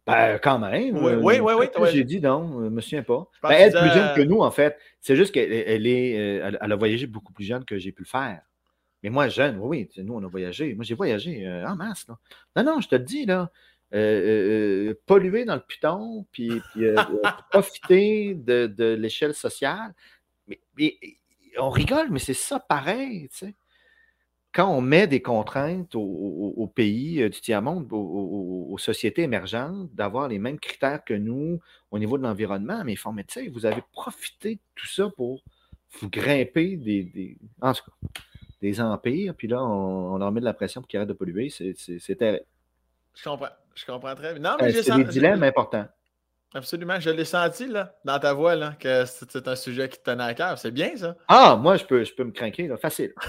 Ben, 0.06 0.38
quand 0.38 0.58
même. 0.58 0.96
Oui, 0.96 1.12
oui, 1.20 1.40
oui. 1.40 1.66
oui 1.78 1.88
J'ai 1.92 2.04
dit 2.04 2.20
non, 2.20 2.60
je 2.60 2.64
ne 2.64 2.70
me 2.70 2.80
souviens 2.80 3.02
pas. 3.02 3.26
Ben, 3.42 3.50
elle 3.50 3.68
est 3.68 3.78
plus 3.78 3.90
jeune 3.90 4.14
que 4.14 4.22
nous, 4.22 4.40
en 4.40 4.50
fait. 4.50 4.78
C'est 5.00 5.16
juste 5.16 5.32
qu'elle 5.32 5.86
est, 5.86 6.18
euh, 6.18 6.52
elle, 6.60 6.72
a 6.72 6.76
voyagé 6.76 7.06
beaucoup 7.06 7.32
plus 7.32 7.44
jeune 7.44 7.64
que 7.64 7.78
j'ai 7.78 7.92
pu 7.92 8.02
le 8.02 8.08
faire. 8.08 8.40
Mais 9.02 9.10
moi, 9.10 9.28
jeune, 9.28 9.58
oui, 9.58 9.88
oui, 9.96 10.04
nous, 10.04 10.14
on 10.14 10.24
a 10.24 10.28
voyagé. 10.28 10.74
Moi, 10.74 10.84
j'ai 10.84 10.94
voyagé 10.94 11.46
euh, 11.46 11.66
en 11.66 11.76
masse. 11.76 12.06
Là. 12.08 12.16
Non, 12.56 12.64
non, 12.64 12.80
je 12.80 12.88
te 12.88 12.96
le 12.96 13.04
dis, 13.04 13.26
là. 13.26 13.50
Euh, 13.94 14.94
polluer 15.06 15.44
dans 15.44 15.54
le 15.54 15.62
piton, 15.62 16.26
puis, 16.32 16.50
profiter 17.50 18.34
de, 18.34 18.66
de 18.66 18.94
l'échelle 18.94 19.34
sociale. 19.34 19.94
Mais, 20.46 20.60
mais, 20.76 20.98
on 21.58 21.70
rigole, 21.70 22.10
mais 22.10 22.18
c'est 22.18 22.34
ça 22.34 22.60
pareil, 22.60 23.28
tu 23.30 23.46
sais 23.46 23.54
quand 24.52 24.68
on 24.68 24.80
met 24.80 25.06
des 25.06 25.22
contraintes 25.22 25.94
aux, 25.94 26.72
pays 26.74 27.22
euh, 27.22 27.28
du 27.28 27.40
tiers-monde, 27.40 27.86
aux, 27.92 28.76
sociétés 28.78 29.22
émergentes, 29.22 29.94
d'avoir 29.94 30.28
les 30.28 30.38
mêmes 30.38 30.58
critères 30.58 31.04
que 31.04 31.14
nous 31.14 31.60
au 31.90 31.98
niveau 31.98 32.18
de 32.18 32.22
l'environnement, 32.22 32.82
mais 32.84 32.94
ils 32.94 32.96
font, 32.96 33.12
mais 33.12 33.24
tu 33.24 33.34
sais, 33.34 33.48
vous 33.48 33.66
avez 33.66 33.82
profité 33.92 34.56
de 34.56 34.60
tout 34.74 34.86
ça 34.86 35.10
pour 35.16 35.42
vous 36.00 36.10
grimper 36.10 36.76
des, 36.76 37.36
en 37.60 37.72
tout 37.72 37.84
cas, 37.84 38.20
des 38.60 38.80
empires, 38.80 39.34
puis 39.36 39.48
là, 39.48 39.62
on, 39.62 40.18
leur 40.18 40.32
met 40.32 40.40
de 40.40 40.44
la 40.44 40.54
pression 40.54 40.80
pour 40.80 40.88
qu'ils 40.88 40.98
arrêtent 40.98 41.08
de 41.08 41.14
polluer. 41.14 41.50
C'est 41.50 42.16
terrible. 42.16 42.44
Je 43.18 43.28
comprends. 43.28 43.48
Je 43.74 43.84
comprends 43.84 44.14
très 44.14 44.34
bien. 44.34 44.50
Non, 44.50 44.56
mais 44.60 44.76
euh, 44.76 44.82
c'est 44.82 44.94
des 44.96 45.04
dilemmes 45.04 45.42
importants. 45.42 45.86
Absolument. 46.54 46.98
Je 47.00 47.10
l'ai 47.10 47.24
senti 47.24 47.66
là, 47.66 47.94
dans 48.04 48.18
ta 48.18 48.32
voix 48.32 48.54
là, 48.54 48.72
que 48.78 49.04
c'est 49.04 49.48
un 49.48 49.56
sujet 49.56 49.88
qui 49.88 49.98
te 49.98 50.04
tenait 50.04 50.24
à 50.24 50.34
cœur. 50.34 50.58
C'est 50.58 50.70
bien 50.70 50.96
ça. 50.96 51.16
Ah, 51.28 51.56
moi, 51.56 51.76
je 51.76 51.84
peux, 51.84 52.04
je 52.04 52.14
peux 52.14 52.24
me 52.24 52.32
craquer, 52.32 52.68
là, 52.68 52.76
facile. 52.76 53.12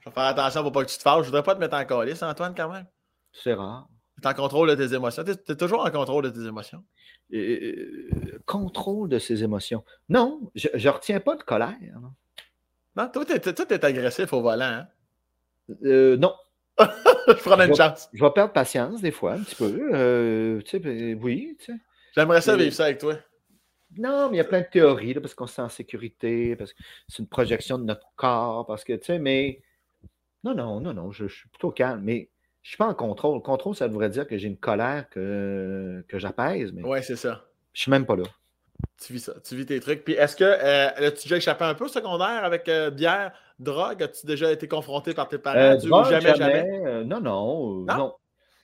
Je 0.00 0.10
vais 0.10 0.14
faire 0.14 0.24
attention 0.24 0.62
pour 0.62 0.72
pas 0.72 0.84
que 0.84 0.90
tu 0.90 0.96
te 0.96 1.02
fasses. 1.02 1.20
Je 1.20 1.24
voudrais 1.26 1.42
pas 1.42 1.54
te 1.54 1.60
mettre 1.60 1.76
en 1.76 1.84
calice, 1.84 2.22
Antoine, 2.22 2.54
quand 2.56 2.70
même. 2.70 2.86
C'est 3.32 3.52
rare. 3.52 3.88
Tu 4.22 4.26
es 4.26 4.30
en 4.30 4.34
contrôle 4.34 4.70
de 4.70 4.74
tes 4.74 4.94
émotions. 4.94 5.24
Tu 5.24 5.32
es, 5.32 5.56
toujours 5.56 5.84
en 5.84 5.90
contrôle 5.90 6.24
de 6.24 6.30
tes 6.30 6.46
émotions. 6.46 6.82
Euh, 7.34 8.38
contrôle 8.46 9.08
de 9.08 9.18
ses 9.18 9.44
émotions. 9.44 9.84
Non, 10.08 10.50
je 10.54 10.68
ne 10.72 10.88
retiens 10.88 11.20
pas 11.20 11.36
de 11.36 11.42
colère. 11.42 11.76
Non, 12.96 13.08
toi, 13.08 13.24
tu 13.26 13.32
es, 13.34 13.84
agressif 13.84 14.32
au 14.32 14.40
volant. 14.40 14.64
Hein? 14.64 14.86
Euh, 15.84 16.16
non. 16.16 16.34
je 17.38 17.42
prends 17.42 17.60
une 17.60 17.74
chance. 17.74 18.08
Je 18.12 18.24
vais 18.24 18.30
perdre 18.30 18.52
patience 18.52 19.00
des 19.00 19.10
fois, 19.10 19.34
un 19.34 19.40
petit 19.40 19.54
peu. 19.54 19.90
Euh, 19.92 20.60
tu 20.62 20.70
sais, 20.70 20.78
ben, 20.78 21.18
oui. 21.22 21.56
Tu 21.58 21.66
sais. 21.66 21.78
J'aimerais 22.14 22.40
ça 22.40 22.56
vivre 22.56 22.72
ça 22.72 22.84
avec 22.84 22.98
toi. 22.98 23.16
Non, 23.96 24.28
mais 24.28 24.36
il 24.36 24.38
y 24.38 24.40
a 24.40 24.44
plein 24.44 24.60
de 24.60 24.66
théories, 24.70 25.14
parce 25.14 25.34
qu'on 25.34 25.46
se 25.46 25.54
sent 25.54 25.62
en 25.62 25.68
sécurité, 25.68 26.56
parce 26.56 26.72
que 26.72 26.78
c'est 27.08 27.20
une 27.20 27.28
projection 27.28 27.78
de 27.78 27.84
notre 27.84 28.06
corps, 28.16 28.66
parce 28.66 28.84
que, 28.84 28.92
tu 28.92 29.06
sais, 29.06 29.18
mais 29.18 29.62
non, 30.44 30.54
non, 30.54 30.80
non, 30.80 30.92
non, 30.92 31.10
je, 31.10 31.26
suis 31.26 31.48
plutôt 31.48 31.70
calme, 31.70 32.00
mais 32.02 32.30
je 32.62 32.68
ne 32.68 32.70
suis 32.70 32.76
pas 32.76 32.86
en 32.86 32.94
contrôle. 32.94 33.42
Contrôle, 33.42 33.74
ça 33.74 33.86
voudrait 33.86 34.10
dire 34.10 34.26
que 34.26 34.36
j'ai 34.36 34.48
une 34.48 34.58
colère 34.58 35.08
que, 35.08 36.04
que 36.06 36.18
j'apaise, 36.18 36.72
mais 36.72 36.82
ouais, 36.84 37.02
c'est 37.02 37.16
ça. 37.16 37.44
Je 37.72 37.82
suis 37.82 37.90
même 37.90 38.06
pas 38.06 38.16
là. 38.16 38.24
Tu 39.00 39.12
vis 39.12 39.20
ça, 39.20 39.34
tu 39.44 39.56
vis 39.56 39.66
tes 39.66 39.80
trucs. 39.80 40.04
Puis 40.04 40.14
est-ce 40.14 40.36
que 40.36 40.44
euh, 40.44 41.08
as-tu 41.08 41.24
déjà 41.24 41.36
échappé 41.36 41.64
un 41.64 41.74
peu 41.74 41.86
au 41.86 41.88
secondaire 41.88 42.44
avec 42.44 42.68
euh, 42.68 42.90
bière, 42.90 43.32
drogue? 43.58 44.02
As-tu 44.02 44.26
déjà 44.26 44.52
été 44.52 44.68
confronté 44.68 45.14
par 45.14 45.28
tes 45.28 45.38
parents? 45.38 45.58
Euh, 45.58 46.04
jamais, 46.04 46.34
jamais? 46.34 47.04
non, 47.04 47.20
non, 47.20 47.84
non? 47.84 48.14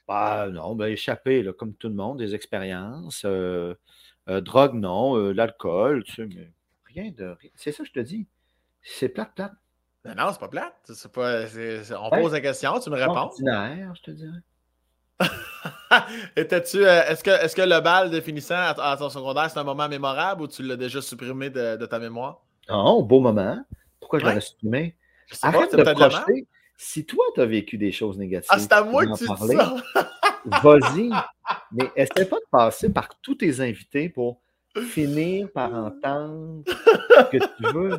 Bah, 0.06 0.48
non, 0.50 0.74
ben, 0.74 0.94
là, 0.96 1.52
comme 1.52 1.74
tout 1.74 1.88
le 1.88 1.94
monde, 1.94 2.18
des 2.18 2.34
expériences. 2.34 3.24
Euh, 4.28 4.40
drogue, 4.40 4.74
non. 4.74 5.16
Euh, 5.16 5.32
l'alcool, 5.32 6.04
tu 6.04 6.12
sais, 6.12 6.26
mais 6.26 6.52
rien 6.86 7.10
de. 7.16 7.36
C'est 7.54 7.72
ça 7.72 7.82
que 7.82 7.88
je 7.88 7.92
te 7.92 8.00
dis. 8.00 8.26
C'est 8.82 9.08
plate, 9.08 9.34
plate. 9.34 9.52
Non, 10.04 10.14
non, 10.14 10.32
c'est 10.32 10.40
pas 10.40 10.48
plate. 10.48 10.74
pas, 11.12 11.44
on 11.98 12.10
pose 12.10 12.32
la 12.32 12.40
question, 12.40 12.78
tu 12.78 12.90
me 12.90 12.96
réponds. 12.96 13.14
Ordinaire, 13.14 13.94
je 13.94 14.02
te 14.02 14.10
dirais. 14.10 14.40
Étais-tu, 16.36 16.84
euh, 16.84 17.04
est-ce, 17.04 17.22
que, 17.24 17.30
est-ce 17.30 17.56
que 17.56 17.62
le 17.62 17.80
bal 17.80 18.10
de 18.10 18.20
finissant 18.20 18.56
à, 18.58 18.96
ton 18.98 19.08
secondaire, 19.08 19.48
c'est 19.50 19.58
un 19.58 19.64
moment 19.64 19.88
mémorable 19.88 20.42
ou 20.42 20.48
tu 20.48 20.62
l'as 20.62 20.76
déjà 20.76 21.00
supprimé 21.00 21.50
de, 21.50 21.86
ta 21.86 21.98
mémoire? 21.98 22.42
Non, 22.68 23.02
beau 23.02 23.20
moment. 23.20 23.58
Pourquoi 24.04 24.18
je 24.18 24.26
l'aurais 24.26 24.40
supprimé? 24.42 24.96
Arrête 25.40 25.74
de 25.74 25.82
projeter. 25.82 26.46
Si 26.76 27.06
toi, 27.06 27.24
tu 27.34 27.40
as 27.40 27.46
vécu 27.46 27.78
des 27.78 27.90
choses 27.90 28.18
négatives, 28.18 28.50
ah, 28.52 28.58
c'est 28.58 28.72
à 28.72 28.84
moi 28.84 29.06
que 29.06 29.16
tu 29.16 29.24
dis 29.24 29.56
ça. 29.56 29.76
vas-y, 30.62 31.08
mais 31.72 31.90
essaie 31.96 32.26
pas 32.26 32.36
de 32.36 32.44
passer 32.50 32.92
par 32.92 33.08
tous 33.22 33.36
tes 33.36 33.60
invités 33.60 34.10
pour 34.10 34.42
finir 34.88 35.50
par 35.52 35.72
entendre 35.72 36.64
ce 36.66 37.30
que 37.30 37.38
tu 37.38 37.72
veux. 37.72 37.98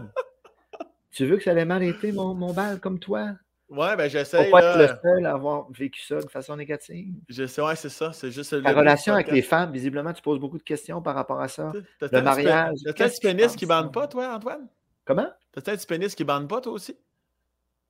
Tu 1.09 1.25
veux 1.25 1.37
que 1.37 1.43
ça 1.43 1.53
ait 1.53 1.65
mal 1.65 1.81
été, 1.81 2.11
mon, 2.11 2.35
mon 2.35 2.53
bal, 2.53 2.79
comme 2.79 2.99
toi? 2.99 3.31
Ouais, 3.67 3.95
ben 3.95 4.07
j'essaie. 4.07 4.43
Pour 4.43 4.59
pas 4.59 4.75
être 4.75 4.77
le 4.77 4.99
seul 5.01 5.25
à 5.25 5.31
avoir 5.31 5.71
vécu 5.71 6.01
ça 6.01 6.19
de 6.19 6.29
façon 6.29 6.55
négative. 6.55 7.15
Je 7.29 7.47
sais, 7.47 7.63
ouais, 7.63 7.75
c'est 7.75 7.89
ça. 7.89 8.13
C'est 8.13 8.29
juste 8.29 8.53
La 8.53 8.73
relation 8.73 9.15
avec 9.15 9.31
les 9.31 9.41
femmes, 9.41 9.71
visiblement, 9.71 10.13
tu 10.13 10.21
poses 10.21 10.39
beaucoup 10.39 10.59
de 10.59 10.63
questions 10.63 11.01
par 11.01 11.15
rapport 11.15 11.41
à 11.41 11.47
ça. 11.47 11.71
Le 11.99 12.21
mariage. 12.21 12.77
T'as 12.95 13.05
un 13.05 13.09
petit 13.09 13.21
pénis 13.21 13.55
qui 13.55 13.65
bande 13.65 13.91
pas, 13.91 14.07
toi, 14.07 14.35
Antoine? 14.35 14.67
Comment? 15.05 15.29
T'as 15.51 15.71
un 15.71 15.75
petit 15.75 15.87
pénis 15.87 16.15
qui 16.15 16.23
bande 16.23 16.49
pas, 16.49 16.59
toi 16.59 16.73
aussi? 16.73 16.97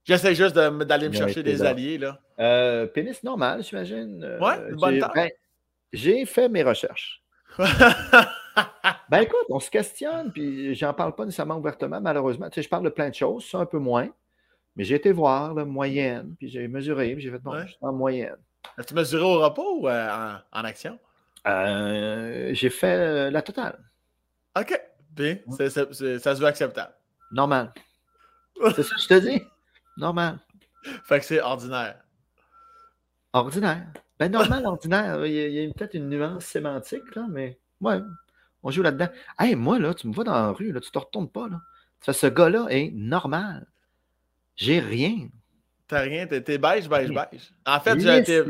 J'essaie 0.03 0.35
juste 0.35 0.55
d'aller 0.55 1.09
me 1.09 1.13
chercher 1.13 1.41
des 1.41 1.63
alliés, 1.63 1.97
là. 1.97 2.19
Euh, 2.39 2.85
pénis 2.85 3.23
normal, 3.23 3.63
j'imagine. 3.63 4.23
Euh, 4.23 4.39
ouais, 4.39 4.69
une 4.69 4.75
bonne 4.75 5.03
ben, 5.15 5.31
J'ai 5.91 6.25
fait 6.25 6.47
mes 6.47 6.61
recherches. 6.61 7.23
ben 7.57 9.21
écoute, 9.21 9.45
on 9.49 9.59
se 9.59 9.71
questionne, 9.71 10.31
puis 10.31 10.75
j'en 10.75 10.93
parle 10.93 11.15
pas 11.15 11.25
nécessairement 11.25 11.57
ouvertement, 11.57 12.01
malheureusement. 12.01 12.49
Tu 12.49 12.55
sais, 12.55 12.61
je 12.61 12.69
parle 12.69 12.83
de 12.83 12.89
plein 12.89 13.09
de 13.09 13.15
choses, 13.15 13.45
ça 13.45 13.59
un 13.59 13.65
peu 13.65 13.79
moins. 13.79 14.09
Mais 14.75 14.83
j'ai 14.83 14.95
été 14.95 15.11
voir 15.11 15.53
la 15.53 15.65
moyenne, 15.65 16.35
puis 16.37 16.49
j'ai 16.49 16.67
mesuré, 16.67 17.13
puis 17.13 17.23
j'ai 17.23 17.31
fait, 17.31 17.39
bon, 17.39 17.57
je 17.61 17.67
suis 17.67 17.77
en 17.81 17.93
moyenne. 17.93 18.37
As-tu 18.77 18.93
mesuré 18.93 19.23
au 19.23 19.39
repos 19.39 19.79
ou 19.79 19.87
euh, 19.87 20.35
en, 20.51 20.63
action? 20.65 20.99
Euh, 21.47 22.53
j'ai 22.53 22.69
fait 22.69 23.31
la 23.31 23.41
totale. 23.41 23.79
OK. 24.59 24.79
Puis, 25.15 25.41
ça 25.57 25.69
se 25.69 26.39
veut 26.39 26.47
acceptable. 26.47 26.93
Normal. 27.35 27.73
C'est 28.75 28.83
ça 28.83 28.95
que 28.95 29.01
je 29.01 29.07
te 29.09 29.19
dis. 29.19 29.41
Normal. 29.97 30.39
Fait 31.03 31.19
que 31.19 31.25
c'est 31.25 31.41
ordinaire. 31.41 31.99
Ordinaire. 33.33 33.87
Ben, 34.17 34.31
normal, 34.31 34.65
ordinaire. 34.65 35.25
Il 35.25 35.33
y 35.33 35.65
a, 35.65 35.73
peut-être 35.73 35.95
une 35.95 36.07
nuance 36.07 36.45
sémantique, 36.45 37.13
là, 37.13 37.25
mais 37.29 37.59
ouais, 37.81 37.99
on 38.63 38.71
joue 38.71 38.81
là-dedans. 38.81 39.09
Hey, 39.37 39.55
moi, 39.55 39.79
là, 39.79 39.93
tu 39.93 40.07
me 40.07 40.13
vois 40.13 40.23
dans 40.23 40.31
la 40.31 40.51
rue, 40.51 40.71
là, 40.71 40.79
tu 40.79 40.89
te 40.89 40.97
retournes 40.97 41.29
pas, 41.29 41.49
là. 41.49 41.59
ce 42.13 42.27
gars-là 42.27 42.67
est 42.69 42.91
normal. 42.93 43.67
J'ai 44.55 44.79
rien. 44.79 45.27
T'as 45.89 45.99
rien, 45.99 46.27
t'es 46.27 46.57
beige, 46.57 46.87
beige, 46.87 47.09
beige. 47.09 47.53
En 47.65 47.81
fait, 47.81 47.99
j'ai 47.99 48.17
été. 48.17 48.43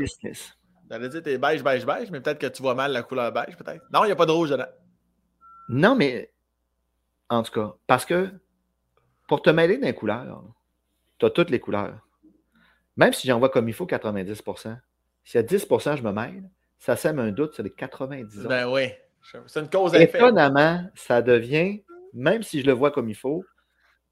J'allais 0.88 1.08
dire 1.08 1.22
t'es 1.24 1.38
beige, 1.38 1.64
beige, 1.64 1.84
beige, 1.84 2.12
mais 2.12 2.20
peut-être 2.20 2.38
que 2.38 2.46
tu 2.46 2.62
vois 2.62 2.76
mal 2.76 2.92
la 2.92 3.02
couleur 3.02 3.32
beige, 3.32 3.56
peut-être. 3.56 3.84
Non, 3.92 4.04
il 4.04 4.06
n'y 4.06 4.12
a 4.12 4.16
pas 4.16 4.26
de 4.26 4.30
rouge 4.30 4.50
dedans. 4.50 4.68
Non, 5.68 5.96
mais 5.96 6.30
en 7.28 7.42
tout 7.42 7.50
cas, 7.50 7.74
parce 7.88 8.04
que 8.04 8.30
pour 9.26 9.42
te 9.42 9.50
mêler 9.50 9.78
d'un 9.78 9.92
couleur, 9.92 10.44
tu 11.18 11.26
as 11.26 11.30
toutes 11.30 11.50
les 11.50 11.60
couleurs. 11.60 11.98
Même 12.96 13.12
si 13.12 13.26
j'en 13.26 13.38
vois 13.38 13.50
comme 13.50 13.68
il 13.68 13.74
faut 13.74 13.86
90% 13.86 14.76
si 15.26 15.38
à 15.38 15.42
10% 15.42 15.96
je 15.96 16.02
me 16.02 16.12
mêle, 16.12 16.48
ça 16.78 16.94
sème 16.96 17.18
un 17.18 17.32
doute 17.32 17.52
sur 17.52 17.64
les 17.64 17.70
90% 17.70 18.46
Ben 18.46 18.70
oui. 18.70 18.90
C'est 19.46 19.60
une 19.60 19.68
cause 19.68 19.92
effet. 19.94 20.18
Étonnamment, 20.18 20.88
ça 20.94 21.20
devient, 21.20 21.82
même 22.14 22.44
si 22.44 22.60
je 22.60 22.66
le 22.66 22.72
vois 22.72 22.92
comme 22.92 23.08
il 23.08 23.16
faut, 23.16 23.44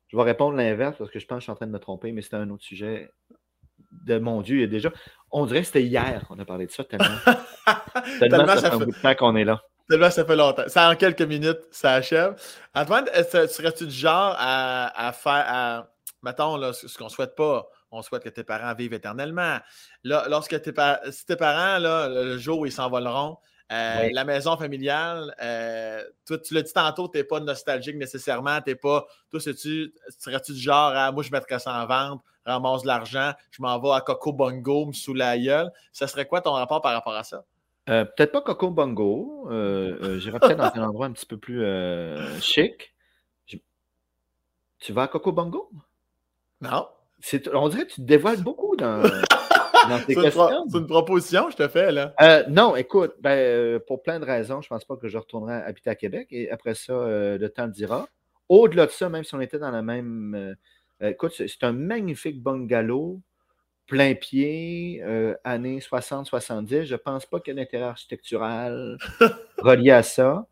je 0.09 0.17
vais 0.17 0.25
répondre 0.25 0.57
l'inverse 0.57 0.97
parce 0.99 1.11
que 1.11 1.21
je 1.21 1.27
pense 1.27 1.37
que 1.37 1.41
je 1.41 1.45
suis 1.45 1.53
en 1.53 1.55
train 1.55 1.69
de 1.69 1.73
me 1.73 1.79
tromper, 1.79 2.11
mais 2.11 2.21
c'était 2.21 2.37
un 2.37 2.51
autre 2.51 2.65
sujet. 2.65 3.11
De 3.93 4.19
mon 4.19 4.43
Dieu, 4.43 4.57
il 4.57 4.61
y 4.63 4.65
a 4.65 4.67
déjà. 4.67 4.93
On 5.31 5.47
dirait 5.47 5.61
que 5.61 5.67
c'était 5.67 5.85
hier 5.85 6.25
qu'on 6.27 6.39
a 6.41 6.45
parlé 6.45 6.67
de 6.67 6.73
ça 6.73 6.83
tellement. 6.83 7.05
tellement, 8.19 8.47
ça, 8.49 8.71
fait 8.71 8.75
un 8.75 8.79
bout 8.79 8.87
de 8.87 9.01
temps 9.01 9.15
qu'on 9.15 9.37
est 9.37 9.45
là. 9.45 9.63
Tellement 9.89 10.11
ça 10.11 10.25
fait 10.25 10.37
longtemps. 10.37 10.65
Ça, 10.69 10.91
en 10.91 10.97
quelques 10.97 11.23
minutes, 11.23 11.61
ça 11.71 11.95
achève. 11.95 12.37
Antoine, 12.75 13.07
serais-tu 13.07 13.87
du 13.87 13.95
genre 13.95 14.35
à, 14.39 15.13
faire. 15.13 15.45
À, 15.47 15.89
mettons, 16.23 16.57
là, 16.57 16.73
ce 16.73 16.97
qu'on 16.97 17.05
ne 17.05 17.11
souhaite 17.11 17.35
pas, 17.35 17.69
on 17.91 18.03
souhaite 18.03 18.25
que 18.25 18.31
tes 18.31 18.45
parents 18.45 18.75
vivent 18.75 18.95
éternellement. 18.95 19.59
Là, 20.03 20.27
lorsque 20.29 20.61
tes, 20.63 20.73
si 21.11 21.27
tes 21.27 21.37
parents, 21.37 21.79
là, 21.79 22.09
le 22.09 22.39
jour 22.39 22.61
où 22.61 22.67
ils 22.67 22.73
s'envoleront, 22.73 23.37
euh, 23.73 24.11
la 24.13 24.25
maison 24.25 24.57
familiale, 24.57 25.35
euh, 25.43 26.03
toi, 26.27 26.39
tu 26.39 26.55
l'as 26.55 26.63
dit 26.63 26.73
tantôt, 26.73 27.09
tu 27.09 27.19
n'es 27.19 27.25
pas 27.25 27.41
nostalgique 27.41 27.97
nécessairement. 27.97 28.61
T'es 28.61 28.75
pas. 28.75 29.07
Toi, 29.31 29.41
tu 29.41 29.93
serais-tu 30.19 30.53
du 30.53 30.61
genre 30.61 30.93
à 30.95 31.13
moi, 31.13 31.23
je 31.23 31.31
mettrais 31.31 31.59
ça 31.59 31.75
en 31.83 31.87
vente, 31.87 32.23
ramasse 32.45 32.83
de 32.83 32.89
l'argent, 32.89 33.33
je 33.51 33.63
m'en 33.63 33.79
vais 33.81 33.91
à 33.91 34.01
Coco 34.01 34.33
Bongo, 34.33 34.87
me 34.87 34.93
sous 34.93 35.15
la 35.15 35.39
gueule. 35.39 35.71
Ça 35.93 36.07
serait 36.07 36.27
quoi 36.27 36.41
ton 36.41 36.53
rapport 36.53 36.83
par 36.83 36.93
rapport 36.93 37.15
à 37.15 37.25
ça? 37.25 37.45
Euh, 37.91 38.05
peut-être 38.05 38.33
pas 38.33 38.41
Coco 38.41 38.71
Bongo. 38.71 39.49
J'irais 40.19 40.39
peut-être 40.41 40.59
dans 40.59 40.83
un 40.83 40.89
endroit 40.89 41.07
un 41.07 41.13
petit 41.13 41.27
peu 41.27 41.37
plus 41.37 41.65
chic. 42.41 42.95
Tu 44.79 44.93
vas 44.93 45.03
à 45.05 45.09
Coco 45.09 45.33
Bongo? 45.33 45.71
Non. 46.61 46.89
On 47.55 47.69
dirait 47.69 47.87
que 47.87 47.93
tu 47.93 48.03
te 48.03 48.07
dévoiles 48.07 48.43
beaucoup 48.43 48.77
dans. 48.77 49.03
C'est 50.07 50.15
une, 50.15 50.87
proposition, 50.87 51.51
je 51.51 51.57
te 51.57 51.69
fais, 51.69 51.93
là. 51.93 52.15
Euh, 52.21 52.45
non, 52.49 52.77
écoute, 52.77 53.15
ben, 53.21 53.37
euh, 53.37 53.79
pour 53.79 54.03
plein 54.03 54.21
de 54.21 54.25
raisons, 54.25 54.61
je 54.63 54.67
ne 54.67 54.69
pense 54.71 54.85
pas 54.85 54.97
que 54.97 55.09
je 55.09 55.19
retournerai 55.19 55.55
habiter 55.55 55.91
à 55.91 55.95
Québec. 55.95 56.29
Et 56.31 56.51
après 56.51 56.75
ça, 56.75 56.93
euh, 56.93 57.39
le 57.39 57.49
temps 57.51 57.67
le 57.67 57.73
dira. 57.73 58.09
Au-delà 58.49 58.87
de 58.87 58.91
ça, 58.91 59.09
même 59.09 59.25
si 59.25 59.35
on 59.35 59.41
était 59.41 59.59
dans 59.59 59.71
la 59.71 59.83
même. 59.83 60.57
écoute, 61.01 61.33
c'est 61.35 61.65
un 61.65 61.73
magnifique 61.73 62.43
bungalow, 62.43 63.21
plein 63.87 64.15
pied, 64.15 65.03
années 65.45 65.79
60-70. 65.79 66.85
Je 66.85 66.93
ne 66.93 66.97
pense 66.97 67.27
pas 67.27 67.41
qu'il 67.41 67.55
y 67.55 67.57
ait 67.57 67.63
d'intérêt 67.63 67.85
architectural 67.85 68.99
relié 69.59 69.91
à 69.91 70.03
ça. 70.03 70.47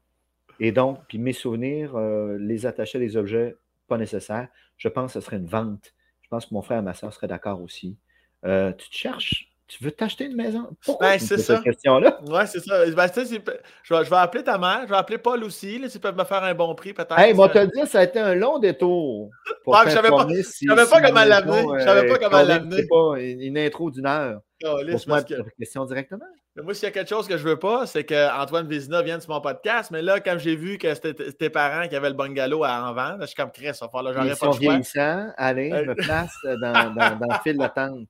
Et 0.61 0.73
donc, 0.73 1.01
puis 1.09 1.19
mes 1.19 1.33
souvenirs, 1.33 1.99
les 2.39 2.67
attacher 2.67 2.99
à 2.99 3.01
des 3.01 3.17
objets 3.17 3.57
pas 3.89 3.99
nécessaires, 3.99 4.49
je 4.77 4.89
pense 4.89 5.13
que 5.13 5.21
ce 5.21 5.27
serait 5.27 5.37
une 5.37 5.47
vente. 5.47 5.95
Je 6.23 6.29
pense 6.29 6.47
que 6.47 6.55
mon 6.55 6.63
frère 6.63 6.79
et 6.79 6.83
ma 6.83 6.95
soeur 6.95 7.13
seraient 7.13 7.29
d'accord 7.29 7.61
aussi. 7.61 7.99
Euh, 8.45 8.73
tu 8.73 8.89
te 8.89 8.95
cherches 8.95 9.52
tu 9.73 9.83
veux 9.85 9.91
t'acheter 9.91 10.27
une 10.27 10.37
maison? 10.37 10.69
Pourquoi 10.85 11.13
ben, 11.13 11.19
c'est 11.19 11.39
ça. 11.39 11.55
cette 11.55 11.65
question-là? 11.65 12.19
Oui, 12.27 12.43
c'est 12.47 12.61
ça. 12.61 12.85
Ben, 12.85 12.91
je, 12.91 12.95
vais, 12.95 14.05
je, 14.05 14.11
vais, 14.11 14.17
appeler 14.17 14.45
ta 14.45 14.59
mère, 14.59 14.83
je 14.85 14.91
vais 14.91 14.97
appeler 14.97 15.17
Paul 15.17 15.43
aussi, 15.45 15.79
là, 15.79 15.89
s'ils 15.89 16.01
peuvent 16.01 16.17
me 16.17 16.25
faire 16.25 16.45
un 16.45 16.53
bon 16.53 16.75
prix 16.75 16.93
peut-être. 16.93 17.19
Hey, 17.19 17.33
moi, 17.33 17.49
te 17.49 17.65
dire, 17.75 17.87
ça 17.87 18.01
a 18.01 18.05
été 18.05 18.19
un 18.19 18.35
long 18.35 18.59
détour. 18.59 19.31
Je 19.67 19.85
ne 19.87 19.91
savais 19.91 20.11
pas, 20.11 20.27
si, 20.43 20.67
savais 20.67 20.85
pas 20.87 21.01
comment 21.01 21.25
l'amener. 21.25 21.65
Je 21.79 21.85
savais 21.85 22.07
pas 22.07 22.19
comment 22.19 22.43
l'amener. 22.43 22.87
pas 22.87 23.19
une, 23.19 23.57
intro 23.57 23.91
d'une 23.91 24.07
heure. 24.07 24.41
Oh, 24.65 24.79
moi 25.09 25.23
que... 25.23 25.35
question 25.59 25.87
directement. 25.87 26.27
moi, 26.63 26.75
s'il 26.75 26.85
y 26.85 26.89
a 26.89 26.91
quelque 26.91 27.09
chose 27.09 27.27
que 27.27 27.39
je 27.39 27.43
veux 27.43 27.59
pas, 27.59 27.87
c'est 27.87 28.05
qu'Antoine 28.05 28.69
Vézina 28.69 29.01
vienne 29.01 29.23
sur 29.23 29.31
mon 29.31 29.41
podcast. 29.41 29.91
Mais 29.91 30.03
là, 30.03 30.21
quand 30.21 30.37
j'ai 30.39 30.55
vu 30.55 30.77
que 30.77 30.93
c'était 30.95 31.15
tes 31.33 31.51
parents 31.51 31.89
qui 31.89 31.97
avaient 31.97 32.11
le 32.11 32.15
bungalow 32.15 32.63
à 32.63 32.83
en 32.83 32.93
vendre, 32.93 33.23
je 33.23 33.27
suis 33.27 33.37
comme 33.37 33.51
Chris, 33.51 33.75
ça 33.75 33.87
va 33.87 33.89
pas 33.89 34.03
de 34.03 34.35
choix. 34.35 35.33
allez, 35.39 35.71
je 35.71 35.89
me 35.89 35.95
place 35.95 36.37
dans, 36.45 36.95
dans, 36.95 37.19
dans 37.19 37.35
le 37.35 37.43
fil 37.43 37.57
d'attente. 37.57 38.07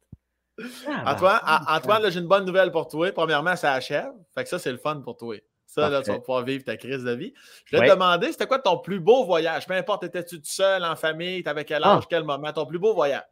Ah, 0.88 1.12
Antoine, 1.12 1.40
ben, 1.44 1.60
Antoine 1.68 2.10
j'ai 2.10 2.20
une 2.20 2.26
bonne 2.26 2.44
nouvelle 2.44 2.70
pour 2.70 2.88
toi. 2.88 3.10
Premièrement, 3.12 3.56
ça 3.56 3.72
achève. 3.72 4.12
Fait 4.34 4.44
que 4.44 4.48
ça, 4.48 4.58
c'est 4.58 4.72
le 4.72 4.78
fun 4.78 5.00
pour 5.00 5.16
toi. 5.16 5.36
Ça, 5.66 5.88
là, 5.88 6.02
tu 6.02 6.10
vas 6.10 6.18
pouvoir 6.18 6.44
vivre 6.44 6.64
ta 6.64 6.76
crise 6.76 7.02
de 7.02 7.12
vie. 7.12 7.32
Je 7.64 7.76
vais 7.76 7.86
te 7.86 7.92
demander, 7.92 8.30
c'était 8.30 8.46
quoi 8.46 8.58
ton 8.58 8.78
plus 8.78 9.00
beau 9.00 9.24
voyage? 9.24 9.66
Peu 9.66 9.72
importe, 9.72 10.04
étais-tu 10.04 10.38
seul, 10.42 10.84
en 10.84 10.96
famille, 10.96 11.42
t'avais 11.42 11.64
quel 11.64 11.82
âge, 11.82 12.02
ah. 12.02 12.06
quel 12.10 12.24
moment? 12.24 12.52
Ton 12.52 12.66
plus 12.66 12.78
beau 12.78 12.94
voyage? 12.94 13.24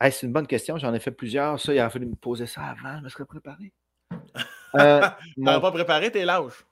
c'est 0.00 0.26
une 0.26 0.32
bonne 0.32 0.46
question. 0.46 0.78
J'en 0.78 0.94
ai 0.94 1.00
fait 1.00 1.10
plusieurs. 1.10 1.58
Ça, 1.58 1.74
il 1.74 1.78
a 1.80 1.90
fallu 1.90 2.06
me 2.06 2.14
poser 2.14 2.46
ça 2.46 2.62
avant. 2.62 2.98
Je 2.98 3.04
me 3.04 3.08
serais 3.08 3.24
préparé. 3.24 3.72
Euh, 4.76 5.00
tu 5.34 5.40
n'as 5.40 5.58
pas 5.58 5.72
préparé, 5.72 6.12
t'es 6.12 6.24
lâche. 6.24 6.64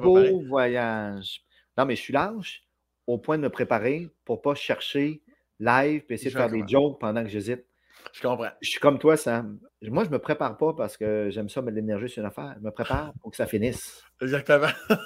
beau 0.00 0.42
voyage. 0.46 1.42
Non, 1.76 1.84
mais 1.84 1.94
je 1.94 2.00
suis 2.00 2.12
lâche 2.14 2.62
au 3.06 3.18
point 3.18 3.36
de 3.36 3.42
me 3.42 3.50
préparer 3.50 4.08
pour 4.24 4.36
ne 4.36 4.40
pas 4.40 4.54
chercher 4.54 5.22
live 5.60 6.04
et 6.08 6.14
essayer 6.14 6.30
de 6.30 6.36
faire 6.36 6.50
des 6.50 6.64
jokes 6.66 6.98
pendant 7.00 7.22
que 7.22 7.28
j'hésite. 7.28 7.64
Je 8.12 8.22
comprends. 8.22 8.50
Je 8.60 8.70
suis 8.70 8.80
comme 8.80 8.98
toi, 8.98 9.16
Sam. 9.16 9.58
Moi, 9.82 10.04
je 10.04 10.08
ne 10.08 10.14
me 10.14 10.18
prépare 10.18 10.56
pas 10.56 10.74
parce 10.74 10.96
que 10.96 11.28
j'aime 11.30 11.48
ça 11.48 11.62
mettre 11.62 11.76
de 11.76 11.80
l'énergie 11.80 12.08
sur 12.08 12.22
une 12.22 12.28
affaire. 12.28 12.54
Je 12.58 12.64
me 12.64 12.70
prépare 12.70 13.12
pour 13.20 13.30
que 13.30 13.36
ça 13.36 13.46
finisse. 13.46 14.02
Exactement. 14.20 14.68
tu 14.88 14.96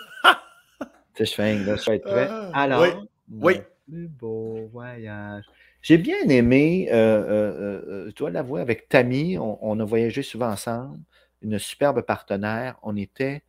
sais, 1.16 1.24
je 1.24 1.34
fais, 1.34 1.58
là, 1.58 1.76
je 1.76 1.90
vais 1.90 1.96
être 1.96 2.04
prêt. 2.04 2.28
Ah, 2.30 2.62
Alors, 2.62 2.86
oui. 3.30 3.60
plus 3.88 4.08
beau 4.08 4.68
voyage. 4.72 5.44
J'ai 5.82 5.98
bien 5.98 6.28
aimé, 6.28 6.88
euh, 6.92 6.94
euh, 6.94 7.82
euh, 7.88 8.10
je 8.10 8.14
dois 8.14 8.30
l'avouer, 8.30 8.60
avec 8.60 8.88
Tammy, 8.88 9.36
on, 9.36 9.80
a 9.80 9.84
voyagé 9.84 10.22
souvent 10.22 10.48
ensemble, 10.48 11.00
une 11.42 11.58
superbe 11.58 12.02
partenaire. 12.02 12.78
On 12.84 12.96
était, 12.96 13.42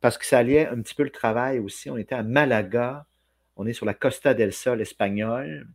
parce 0.00 0.16
que 0.16 0.24
ça 0.24 0.38
alliait 0.38 0.66
un 0.66 0.80
petit 0.80 0.94
peu 0.94 1.02
le 1.02 1.10
travail 1.10 1.58
aussi, 1.58 1.90
on 1.90 1.98
était 1.98 2.14
à 2.14 2.22
Malaga, 2.22 3.04
on 3.56 3.66
est 3.66 3.74
sur 3.74 3.84
la 3.84 3.92
Costa 3.92 4.32
del 4.32 4.54
Sol 4.54 4.80
espagnole, 4.80 5.68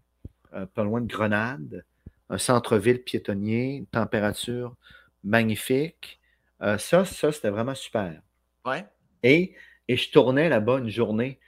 pas 0.73 0.84
loin 0.84 0.99
de 0.99 1.06
Grenade 1.06 1.85
un 2.30 2.38
centre-ville 2.38 3.03
piétonnier, 3.03 3.76
une 3.76 3.85
température 3.88 4.76
magnifique. 5.23 6.19
Euh, 6.61 6.77
ça, 6.77 7.06
ça 7.06 7.31
c'était 7.31 7.49
vraiment 7.49 7.76
super. 7.76 8.22
Ouais. 8.65 8.85
Et, 9.23 9.56
et 9.88 9.97
je 9.97 10.11
tournais 10.11 10.49
là-bas 10.49 10.80
une 10.80 10.89
journée. 10.89 11.39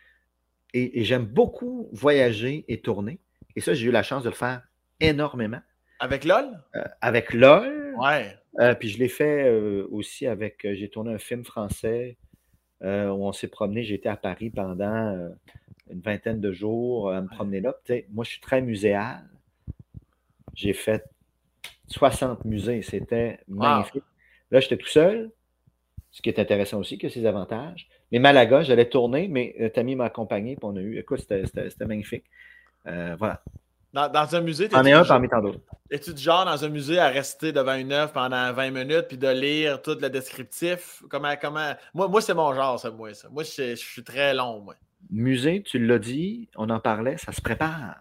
Et, 0.74 1.04
j'aime 1.04 1.26
beaucoup 1.26 1.90
voyager 1.92 2.66
et 2.68 2.82
tourner. 2.82 3.20
Et 3.56 3.62
ça, 3.62 3.74
j'ai 3.74 3.88
eu 3.88 3.92
la 3.92 4.04
chance 4.04 4.24
de 4.24 4.30
le 4.30 4.36
faire 4.36 4.64
énormément. 5.00 5.60
Avec 6.00 6.24
LOL? 6.24 6.46
Euh, 6.76 6.84
avec 7.02 7.34
LOL. 7.34 7.96
Ouais. 7.98 8.36
Euh, 8.60 8.74
puis 8.74 8.90
je 8.90 8.98
l'ai 8.98 9.10
fait 9.10 9.50
aussi 9.92 10.28
avec. 10.28 10.62
j'ai 10.64 10.90
tourné 10.90 11.14
un 11.14 11.18
film 11.18 11.44
français 11.44 12.18
où 12.82 12.86
on 12.88 13.34
s'est 13.34 13.50
promené. 13.50 13.84
J'étais 13.84 14.10
à 14.10 14.18
Paris 14.18 14.50
pendant 14.50 15.30
une 15.90 16.02
vingtaine 16.02 16.40
de 16.40 16.52
jours 16.52 17.12
à 17.12 17.22
me 17.22 17.28
promener 17.28 17.60
là. 17.60 17.76
moi, 18.12 18.24
je 18.24 18.32
suis 18.32 18.42
très 18.42 18.62
muséal. 18.62 19.31
J'ai 20.54 20.74
fait 20.74 21.04
60 21.88 22.46
musées. 22.46 22.82
C'était 22.82 23.40
magnifique. 23.48 24.04
Là, 24.52 24.60
j'étais 24.60 24.78
tout 24.78 24.88
seul, 24.88 25.32
ce 26.12 26.22
qui 26.22 26.30
est 26.30 26.40
intéressant 26.40 26.80
aussi, 26.80 26.98
que 26.98 27.10
ses 27.10 27.26
avantages. 27.26 27.88
Mais 28.12 28.20
Malaga, 28.20 28.62
j'allais 28.64 28.90
tourner, 28.90 29.28
mais 29.28 29.56
euh, 29.62 29.70
Tammy 29.70 29.96
m'a 29.96 30.06
accompagné, 30.06 30.56
puis 30.56 30.66
on 30.66 30.76
a 30.76 30.82
eu. 30.82 30.98
Écoute, 30.98 31.20
c'était 31.20 31.86
magnifique. 31.86 32.26
Euh, 32.88 33.16
voilà. 33.18 33.42
Dans, 33.94 34.36
un 34.36 34.42
musée, 34.42 34.70
en 34.74 34.86
es 34.86 34.94
un 34.94 35.04
parmi 35.04 35.28
tant 35.28 35.42
d'autres. 35.42 35.60
Es-tu 35.90 36.14
du 36.14 36.22
genre 36.22 36.46
dans 36.46 36.64
un 36.64 36.70
musée 36.70 36.98
à 36.98 37.10
rester 37.10 37.52
devant 37.52 37.76
une 37.76 37.92
œuvre 37.92 38.14
pendant 38.14 38.54
20 38.54 38.72
minutes 38.72 39.08
puis 39.10 39.18
de 39.18 39.28
lire 39.28 39.82
tout 39.82 39.98
le 40.00 40.10
descriptif? 40.10 41.04
Comment, 41.10 41.34
comment... 41.40 41.74
Moi, 41.94 42.08
moi 42.08 42.22
c'est 42.22 42.34
mon 42.34 42.54
genre, 42.54 42.80
ça, 42.80 42.90
moi. 42.90 43.14
Ça. 43.14 43.28
Moi, 43.30 43.44
je, 43.44 43.76
suis 43.76 44.04
très 44.04 44.34
long, 44.34 44.62
moi. 44.62 44.76
Musée, 45.10 45.62
tu 45.62 45.86
l'as 45.86 46.00
dit, 46.00 46.48
on 46.56 46.70
en 46.70 46.80
parlait, 46.80 47.18
ça 47.18 47.34
se 47.34 47.42
prépare. 47.42 47.96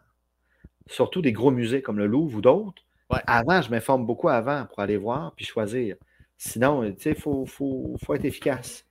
Surtout 0.91 1.23
des 1.23 1.33
gros 1.33 1.51
musées 1.51 1.83
comme 1.83 1.99
le 1.99 2.07
Louvre 2.07 2.39
ou 2.39 2.41
d'autres. 2.41 2.83
Avant, 3.27 3.62
je 3.62 3.71
m'informe 3.71 4.07
beaucoup 4.07 4.29
avant 4.29 4.67
pour 4.67 4.81
aller 4.81 4.97
voir 4.97 5.33
puis 5.35 5.45
choisir. 5.45 5.97
Sinon, 6.37 6.91
tu 6.93 7.03
sais, 7.03 7.11
il 7.11 7.17
faut, 7.17 7.45
faut, 7.45 7.97
faut, 8.03 8.15
être 8.15 8.25
efficace. 8.25 8.85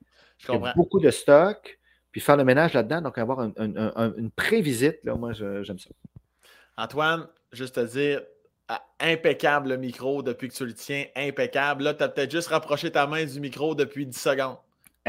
Il 0.48 0.56
y 0.56 0.58
a 0.58 0.74
beaucoup 0.76 1.00
de 1.00 1.10
stock, 1.10 1.80
puis 2.12 2.22
faire 2.22 2.38
le 2.38 2.44
ménage 2.44 2.74
là-dedans, 2.74 3.02
donc 3.02 3.18
avoir 3.18 3.42
une 3.42 4.32
prévisite, 4.36 5.00
là, 5.04 5.16
moi, 5.16 5.34
j'aime 5.34 5.80
ça. 5.80 5.90
Antoine, 6.78 7.28
juste 7.52 7.76
te 7.76 7.86
dire, 7.86 8.22
ah, 8.68 8.82
impeccable 9.00 9.70
le 9.70 9.78
micro 9.78 10.22
depuis 10.22 10.48
que 10.48 10.54
tu 10.54 10.66
le 10.66 10.74
tiens, 10.74 11.06
impeccable. 11.16 11.84
Là, 11.84 11.94
tu 11.94 12.04
as 12.04 12.10
peut-être 12.10 12.32
juste 12.32 12.50
rapproché 12.50 12.92
ta 12.92 13.08
main 13.08 13.26
du 13.26 13.40
micro 13.40 13.76
depuis 13.76 14.06
10 14.06 14.18
secondes. 14.18 14.58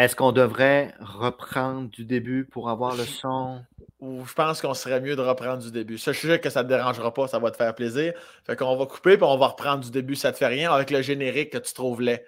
Est-ce 0.00 0.16
qu'on 0.16 0.32
devrait 0.32 0.94
reprendre 0.98 1.90
du 1.90 2.06
début 2.06 2.46
pour 2.46 2.70
avoir 2.70 2.96
le 2.96 3.04
son? 3.04 3.62
Ou 4.00 4.24
je 4.24 4.32
pense 4.32 4.62
qu'on 4.62 4.72
serait 4.72 4.98
mieux 4.98 5.14
de 5.14 5.20
reprendre 5.20 5.62
du 5.62 5.70
début. 5.70 5.98
Ça, 5.98 6.12
je 6.12 6.20
sais 6.20 6.40
que 6.40 6.48
ça 6.48 6.62
ne 6.62 6.68
te 6.68 6.72
dérangera 6.72 7.12
pas, 7.12 7.28
ça 7.28 7.38
va 7.38 7.50
te 7.50 7.58
faire 7.58 7.74
plaisir. 7.74 8.14
Fait 8.46 8.56
qu'on 8.56 8.74
va 8.78 8.86
couper 8.86 9.18
puis 9.18 9.26
on 9.26 9.36
va 9.36 9.48
reprendre 9.48 9.84
du 9.84 9.90
début, 9.90 10.14
ça 10.14 10.32
te 10.32 10.38
fait 10.38 10.46
rien, 10.46 10.72
avec 10.72 10.90
le 10.90 11.02
générique 11.02 11.50
que 11.50 11.58
tu 11.58 11.74
trouves 11.74 12.00
laid. 12.00 12.24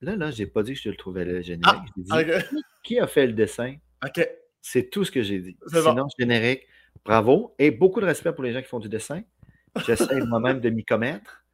Là, 0.00 0.16
là, 0.16 0.32
j'ai 0.32 0.46
pas 0.46 0.64
dit 0.64 0.74
que 0.74 0.80
je 0.80 0.88
le 0.88 0.96
trouvais 0.96 1.24
le 1.24 1.42
générique. 1.42 1.80
Ah, 2.10 2.24
qui 2.82 2.98
a 2.98 3.06
fait 3.06 3.28
le 3.28 3.34
dessin? 3.34 3.76
OK. 4.04 4.28
C'est 4.60 4.90
tout 4.90 5.04
ce 5.04 5.12
que 5.12 5.22
j'ai 5.22 5.38
dit. 5.38 5.56
Sinon, 5.68 6.08
générique, 6.18 6.66
Bravo. 7.04 7.54
Et 7.60 7.70
beaucoup 7.70 8.00
de 8.00 8.06
respect 8.06 8.32
pour 8.32 8.42
les 8.42 8.52
gens 8.52 8.62
qui 8.62 8.68
font 8.68 8.80
du 8.80 8.88
dessin. 8.88 9.22
J'essaie 9.86 10.20
moi-même 10.26 10.60
de 10.60 10.70
m'y 10.70 10.84
commettre. 10.84 11.44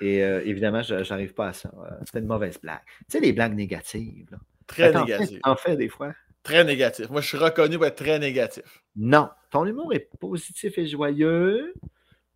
Et 0.00 0.24
euh, 0.24 0.42
évidemment, 0.44 0.82
je 0.82 1.08
n'arrive 1.08 1.34
pas 1.34 1.48
à 1.48 1.52
ça. 1.52 1.70
Euh, 1.78 1.90
c'était 2.04 2.18
une 2.18 2.26
mauvaise 2.26 2.58
blague. 2.58 2.80
Tu 2.86 3.04
sais, 3.10 3.20
les 3.20 3.32
blagues 3.32 3.54
négatives. 3.54 4.36
Très 4.66 4.92
négatives. 4.92 5.40
En 5.44 5.56
fait, 5.56 5.76
des 5.76 5.88
fois. 5.88 6.12
Très 6.42 6.64
négatif. 6.64 7.08
Moi, 7.10 7.20
je 7.20 7.28
suis 7.28 7.38
reconnu 7.38 7.76
pour 7.76 7.86
être 7.86 7.96
très 7.96 8.18
négatif. 8.18 8.82
Non. 8.96 9.30
Ton 9.50 9.64
humour 9.64 9.94
est 9.94 10.10
positif 10.18 10.76
et 10.76 10.86
joyeux, 10.86 11.72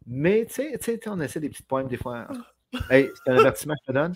mais 0.06 0.46
tu 0.46 0.62
sais, 0.80 1.00
on 1.06 1.20
essaie 1.20 1.40
des 1.40 1.50
petites 1.50 1.68
poèmes 1.68 1.88
des 1.88 1.96
fois. 1.96 2.26
Hey, 2.90 3.09
c'est 3.14 3.32
un 3.32 3.38
avertissement 3.38 3.72
que 3.72 3.80
je 3.86 3.86
te 3.86 3.92
donne. 3.92 4.14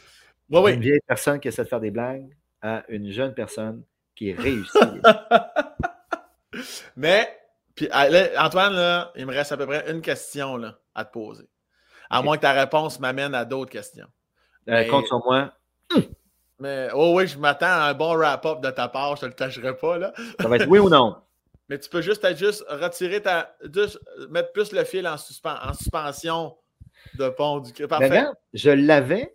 Oui, 0.50 0.60
oui. 0.62 0.74
Une 0.74 0.82
vieille 0.82 1.00
personne 1.06 1.40
qui 1.40 1.48
essaie 1.48 1.64
de 1.64 1.68
faire 1.68 1.80
des 1.80 1.90
blagues 1.90 2.28
à 2.60 2.84
une 2.88 3.10
jeune 3.10 3.32
personne 3.32 3.82
qui 4.14 4.34
réussit. 4.34 4.76
mais 6.96 7.26
puis, 7.74 7.88
ah, 7.90 8.06
Antoine, 8.44 8.74
là, 8.74 9.12
il 9.16 9.26
me 9.26 9.32
reste 9.32 9.52
à 9.52 9.56
peu 9.56 9.66
près 9.66 9.90
une 9.90 10.02
question 10.02 10.56
là, 10.56 10.78
à 10.94 11.04
te 11.04 11.12
poser. 11.12 11.48
À 12.10 12.20
moins 12.20 12.36
que 12.36 12.42
ta 12.42 12.52
réponse 12.52 13.00
m'amène 13.00 13.34
à 13.34 13.44
d'autres 13.44 13.70
questions. 13.70 14.08
Euh, 14.68 14.86
compte 14.88 15.06
sur 15.06 15.24
moi. 15.24 15.52
Mais 16.62 16.90
oh 16.94 17.14
oui, 17.16 17.26
je 17.26 17.36
m'attends 17.38 17.66
à 17.66 17.90
un 17.90 17.94
bon 17.94 18.14
wrap-up 18.14 18.60
de 18.60 18.70
ta 18.70 18.86
part, 18.86 19.16
je 19.16 19.26
ne 19.26 19.32
te 19.32 19.42
le 19.42 19.48
tâcherai 19.48 19.76
pas. 19.76 19.98
Là. 19.98 20.12
Ça 20.40 20.46
va 20.46 20.56
être 20.56 20.68
oui 20.68 20.78
ou 20.78 20.88
non? 20.88 21.16
Mais 21.68 21.76
tu 21.76 21.88
peux 21.88 22.02
juste, 22.02 22.24
juste 22.36 22.64
retirer 22.68 23.20
ta. 23.20 23.56
Juste 23.74 23.98
mettre 24.30 24.52
plus 24.52 24.70
le 24.70 24.84
fil 24.84 25.08
en, 25.08 25.14
en 25.14 25.74
suspension 25.74 26.56
de 27.18 27.28
pont 27.30 27.58
du. 27.58 27.72
Parfait. 27.88 28.26
je 28.54 28.70
l'avais, 28.70 29.34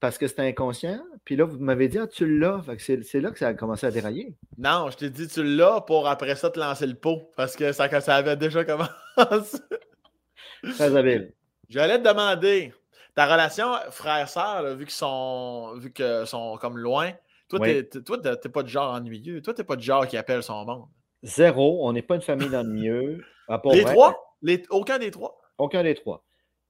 parce 0.00 0.16
que 0.16 0.26
c'était 0.26 0.48
inconscient. 0.48 1.04
Puis 1.26 1.36
là, 1.36 1.44
vous 1.44 1.58
m'avez 1.58 1.88
dit, 1.88 1.98
ah, 1.98 2.06
tu 2.06 2.38
l'as. 2.38 2.62
C'est 2.78 3.20
là 3.20 3.30
que 3.30 3.38
ça 3.38 3.48
a 3.48 3.54
commencé 3.54 3.86
à 3.86 3.90
dérailler. 3.90 4.34
Non, 4.56 4.88
je 4.90 4.96
t'ai 4.96 5.10
dit, 5.10 5.28
tu 5.28 5.44
l'as 5.44 5.82
pour 5.82 6.08
après 6.08 6.34
ça 6.34 6.48
te 6.48 6.58
lancer 6.58 6.86
le 6.86 6.94
pot. 6.94 7.30
Parce 7.36 7.56
que 7.56 7.72
ça, 7.72 8.00
ça 8.00 8.14
avait 8.16 8.36
déjà 8.36 8.64
commencé. 8.64 9.58
Très 10.62 10.96
habile. 10.96 11.34
J'allais 11.68 11.98
te 11.98 12.08
demander, 12.08 12.72
ta 13.14 13.26
relation 13.26 13.66
frère-sœur, 13.90 14.74
vu 14.76 14.84
qu'ils 14.84 14.94
sont, 14.94 15.74
vu 15.76 15.92
que 15.92 16.24
sont 16.24 16.56
comme 16.60 16.78
loin, 16.78 17.12
toi, 17.48 17.60
tu 17.60 17.84
t'es 18.42 18.48
pas 18.48 18.62
du 18.62 18.70
genre 18.70 18.94
ennuyeux. 18.94 19.42
Toi, 19.42 19.54
t'es 19.54 19.64
pas 19.64 19.76
du 19.76 19.84
genre 19.84 20.06
qui 20.06 20.16
appelle 20.16 20.42
son 20.42 20.64
monde. 20.64 20.86
Zéro. 21.22 21.86
On 21.86 21.92
n'est 21.92 22.02
pas 22.02 22.16
une 22.16 22.22
famille 22.22 22.48
d'ennuyeux. 22.48 23.24
Les 23.72 23.84
trois? 23.84 24.36
Les... 24.42 24.62
Aucun 24.70 24.98
des 24.98 25.10
trois? 25.10 25.40
Aucun 25.58 25.82
des 25.82 25.94
trois. 25.94 26.24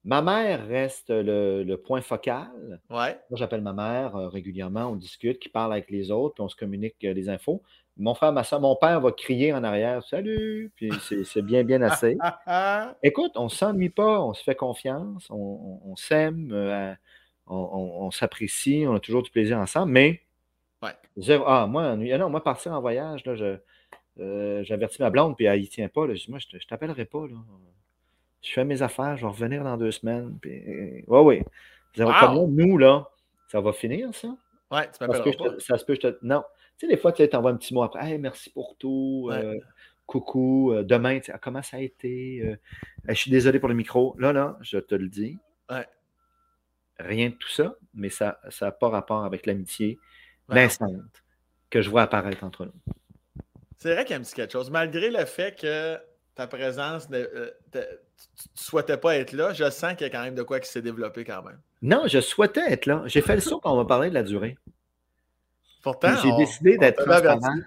Ma 0.05 0.21
mère 0.21 0.67
reste 0.67 1.09
le, 1.09 1.77
point 1.77 2.03
focal. 2.03 2.81
Ouais. 2.91 3.19
Moi, 3.31 3.39
j'appelle 3.39 3.63
ma 3.63 3.73
mère 3.73 4.15
euh, 4.17 4.29
régulièrement, 4.29 4.91
on 4.91 4.97
discute, 4.97 5.39
qui 5.39 5.49
parle 5.49 5.73
avec 5.73 5.91
les 5.91 6.11
autres, 6.11 6.35
puis 6.35 6.43
on 6.43 6.49
se 6.49 6.57
communique 6.57 6.97
euh, 7.05 7.15
les 7.15 7.31
infos. 7.31 7.63
Mon 7.97 8.15
frère, 8.15 8.33
ma 8.33 8.43
soeur, 8.43 8.61
mon 8.61 8.75
père 8.75 9.01
va 9.01 9.13
crier 9.13 9.53
en 9.53 9.63
arrière 9.63 10.03
Salut! 10.05 10.73
Puis 10.75 10.91
c'est 11.25 11.43
bien, 11.43 11.63
bien 11.63 11.81
assez. 11.83 12.17
Écoute, 13.03 13.33
on 13.37 13.45
ne 13.45 13.49
s'ennuie 13.49 13.91
pas, 13.91 14.21
on 14.21 14.35
se 14.35 14.43
fait 14.43 14.57
confiance, 14.57 15.29
on, 15.31 15.95
s'aime, 15.97 16.51
euh, 16.53 16.93
on, 17.47 18.11
s'apprécie, 18.11 18.85
on 18.89 18.95
a 18.95 19.01
toujours 19.01 19.23
du 19.23 19.31
plaisir 19.31 19.59
ensemble, 19.59 19.93
mais. 19.93 20.23
Ouais. 20.83 20.91
ah, 21.47 21.67
moi, 21.67 21.93
ah 21.93 22.19
non, 22.19 22.31
moi, 22.31 22.43
partir 22.43 22.73
en 22.73 22.81
voyage, 22.81 23.25
là, 23.25 23.35
je, 23.37 24.63
j'avertis 24.65 25.01
ma 25.01 25.11
blonde, 25.11 25.37
puis 25.37 25.47
elle 25.47 25.61
n'y 25.61 25.69
tient 25.69 25.89
pas. 25.89 26.07
Là, 26.07 26.15
je 26.15 26.25
dis, 26.25 26.31
moi, 26.31 26.41
je 26.41 26.57
ne 26.57 26.61
t'appellerai 26.69 27.05
pas. 27.05 27.27
Là 27.27 27.37
je 28.45 28.53
fais 28.53 28.65
mes 28.65 28.83
affaires, 28.83 29.17
je 29.17 29.23
vais 29.23 29.29
revenir 29.29 29.65
dans 29.65 29.77
deux 29.77 29.91
semaines. 29.91 30.39
Puis... 30.41 31.05
Ouais, 31.07 31.21
oui. 31.21 31.43
Wow. 31.99 32.47
nous, 32.49 32.77
là, 32.77 33.09
ça 33.49 33.61
va 33.61 33.73
finir, 33.73 34.15
ça? 34.15 34.29
Ouais, 34.71 34.89
tu 34.91 35.07
m'appelles 35.07 35.37
pas. 35.37 35.59
ça 35.59 35.79
se 35.79 35.85
peut, 35.85 35.95
je 35.95 36.01
te. 36.01 36.19
Non. 36.23 36.43
Tu 36.79 36.87
sais, 36.87 36.89
des 36.89 36.97
fois, 36.97 37.13
tu 37.13 37.29
envoies 37.35 37.51
un 37.51 37.57
petit 37.57 37.75
mot 37.75 37.83
après. 37.83 38.13
Hey, 38.13 38.19
merci 38.19 38.51
pour 38.51 38.77
tout. 38.77 39.31
Euh, 39.33 39.55
coucou. 40.07 40.73
Euh, 40.73 40.83
demain, 40.83 41.21
ah, 41.29 41.39
comment 41.39 41.63
ça 41.63 41.79
a 41.79 41.81
été? 41.81 42.41
Euh, 42.45 42.57
je 43.09 43.15
suis 43.15 43.31
désolé 43.31 43.59
pour 43.59 43.69
le 43.69 43.75
micro. 43.75 44.15
Là, 44.19 44.33
là, 44.33 44.59
je 44.61 44.79
te 44.79 44.95
le 44.95 45.09
dis. 45.09 45.39
Ouais. 45.71 45.87
Rien 46.99 47.31
de 47.31 47.35
tout 47.35 47.49
ça, 47.49 47.77
mais 47.93 48.09
ça 48.09 48.39
n'a 48.61 48.71
pas 48.71 48.89
rapport 48.89 49.25
avec 49.25 49.47
l'amitié, 49.47 49.99
l'instant 50.49 50.87
que 51.69 51.83
je 51.83 51.91
vois 51.91 52.03
apparaître 52.03 52.45
entre 52.45 52.67
nous. 52.67 52.95
C'est 53.79 53.93
vrai 53.93 54.05
qu'il 54.05 54.13
y 54.13 54.15
a 54.15 54.21
un 54.21 54.23
petit 54.23 54.35
quelque 54.35 54.53
chose. 54.53 54.71
Malgré 54.71 55.11
le 55.11 55.25
fait 55.25 55.59
que 55.59 55.99
ta 56.37 56.47
présence, 56.47 57.09
euh, 57.13 57.51
tu 57.73 57.79
ne 57.79 57.83
souhaitais 58.55 58.97
pas 58.97 59.17
être 59.17 59.33
là, 59.33 59.53
je 59.53 59.69
sens 59.71 59.95
qu'il 59.95 60.07
y 60.07 60.11
a 60.11 60.11
quand 60.11 60.23
même 60.23 60.37
de 60.37 60.43
quoi 60.43 60.61
qui 60.61 60.69
s'est 60.71 60.83
développé 60.83 61.25
quand 61.25 61.43
même. 61.43 61.59
Non, 61.83 62.05
je 62.07 62.21
souhaitais 62.21 62.73
être 62.73 62.87
là. 62.87 63.03
J'ai 63.07 63.21
fait 63.21 63.35
le 63.35 63.41
saut 63.41 63.59
quand 63.59 63.73
on 63.73 63.77
va 63.77 63.85
parler 63.85 64.09
de 64.09 64.15
la 64.15 64.23
durée. 64.23 64.57
Pourtant, 65.85 66.15
j'ai 66.23 66.33
décidé 66.37 66.79
d'être 66.79 67.05
transparent. 67.05 67.59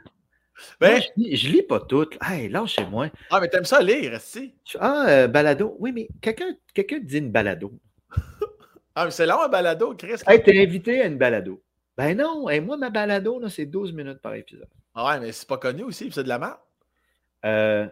Ben, 0.81 0.99
je, 0.99 1.07
lis, 1.17 1.35
lis 1.49 1.61
pas 1.61 1.79
tout. 1.79 2.09
Hey, 2.19 2.51
chez 2.65 2.83
moi. 2.85 3.09
Ah, 3.29 3.39
mais 3.39 3.47
t'aimes 3.47 3.65
ça 3.65 3.79
lire, 3.79 4.19
si. 4.19 4.55
Ah, 4.79 5.05
euh, 5.07 5.27
balado. 5.27 5.75
Oui, 5.79 5.91
mais 5.91 6.07
quelqu'un 6.19 6.55
quelqu'un 6.73 6.99
dit 6.99 7.19
une 7.19 7.31
balado. 7.31 7.71
ah, 8.95 9.05
mais 9.05 9.11
c'est 9.11 9.27
long, 9.27 9.41
un 9.43 9.49
balado, 9.49 9.93
Chris. 9.95 10.15
Hey, 10.25 10.41
t'es 10.41 10.59
invité 10.59 11.01
à 11.01 11.05
une 11.05 11.19
balado. 11.19 11.61
Ben 11.95 12.17
non, 12.17 12.49
et 12.49 12.59
moi, 12.59 12.75
ma 12.75 12.89
balado, 12.89 13.39
c'est 13.49 13.67
12 13.67 13.93
minutes 13.93 14.19
par 14.19 14.33
épisode. 14.33 14.67
Ah 14.95 15.07
ouais, 15.07 15.19
mais 15.19 15.31
c'est 15.31 15.47
pas 15.47 15.57
connu 15.57 15.83
aussi, 15.83 16.09
c'est 16.11 16.23
de 16.23 16.29
la 16.29 16.39
merde. 16.39 16.57
Euh, 17.45 17.87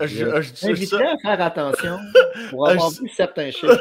je, 0.00 0.06
je, 0.06 0.96
à 0.96 1.18
faire 1.18 1.40
attention 1.40 1.98
pour 2.50 2.68
avoir 2.68 2.90
vu 2.90 3.08
certains 3.08 3.50
chiffres. 3.52 3.78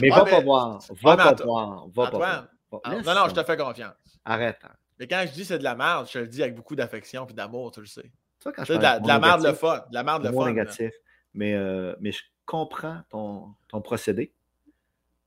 mais 0.00 0.10
va 0.10 0.24
pas 0.24 0.40
voir. 0.40 0.80
Va 1.02 1.16
pas 1.16 1.34
voir. 1.34 1.86
Va 1.94 2.10
pas 2.10 2.16
voir. 2.18 2.46
Non, 2.86 3.14
non, 3.14 3.28
je 3.28 3.34
te 3.34 3.44
fais 3.44 3.56
confiance. 3.56 3.94
Arrête. 4.24 4.58
Hein. 4.64 4.72
Mais 4.98 5.06
quand 5.06 5.24
je 5.26 5.32
dis 5.32 5.44
c'est 5.44 5.58
de 5.58 5.64
la 5.64 5.74
merde, 5.74 6.06
je 6.06 6.12
te 6.12 6.18
le 6.18 6.28
dis 6.28 6.42
avec 6.42 6.54
beaucoup 6.54 6.76
d'affection 6.76 7.26
et 7.26 7.32
d'amour, 7.32 7.72
tu 7.72 7.80
le 7.80 7.86
sais. 7.86 8.10
C'est 8.38 8.76
de, 8.76 8.82
la, 8.82 9.00
de 9.00 9.08
la 9.08 9.18
merde 9.18 9.42
le 9.42 9.54
fun. 9.54 9.84
De 9.88 9.94
la 9.94 10.02
merde 10.02 10.24
le 10.24 10.32
fun. 10.32 10.46
négatif. 10.46 10.92
Mais, 11.32 11.54
euh, 11.54 11.94
mais 12.00 12.12
je 12.12 12.22
comprends 12.44 13.02
ton, 13.08 13.54
ton 13.68 13.80
procédé. 13.80 14.32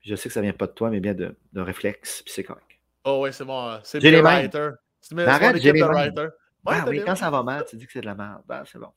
Je 0.02 0.15
sais 0.15 0.30
que 0.30 0.34
ça 0.34 0.41
vient 0.41 0.53
pas 0.53 0.68
de 0.68 0.72
toi, 0.72 0.90
mais 0.90 0.99
bien 0.99 1.14
de, 1.14 1.36
de 1.52 1.61
réflexe, 1.61 2.22
puis 2.22 2.34
c'est 2.34 2.44
correct. 2.44 2.80
Oh 3.03 3.22
oui, 3.24 3.34
c'est 3.34 3.44
bon. 3.44 3.80
C'est 3.84 3.99
le 3.99 4.22
writer. 4.22 4.69
C'est 5.02 5.15
mon 5.15 5.56
équipe 5.56 5.76
de 5.76 5.84
writer. 5.84 6.28
Ah 6.65 6.86
oui, 6.88 7.02
quand 7.06 7.15
ça 7.15 7.30
va 7.30 7.44
mal, 7.44 7.65
tu 7.65 7.76
dis 7.76 7.86
que 7.86 7.94
c'est 7.94 8.02
de 8.02 8.06
la 8.06 8.15
merde. 8.15 8.41
Ben, 8.48 8.64
c'est 8.65 8.80
bon. 8.80 8.91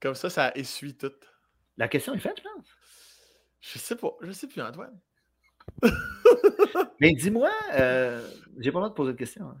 Comme 0.00 0.14
ça, 0.14 0.30
ça 0.30 0.52
essuie 0.54 0.96
tout. 0.96 1.12
La 1.76 1.88
question 1.88 2.14
est 2.14 2.18
faite, 2.20 2.38
je 2.38 2.42
pense. 2.42 2.66
Je 3.60 3.78
sais 3.78 3.96
pas. 3.96 4.12
Je 4.22 4.32
sais 4.32 4.46
plus, 4.46 4.62
Antoine. 4.62 4.98
Mais 7.00 7.12
dis-moi, 7.12 7.50
euh, 7.74 8.26
j'ai 8.58 8.72
pas 8.72 8.78
le 8.78 8.82
droit 8.82 8.88
de 8.88 8.94
poser 8.94 9.12
de 9.12 9.18
questions. 9.18 9.44
Hein. 9.44 9.56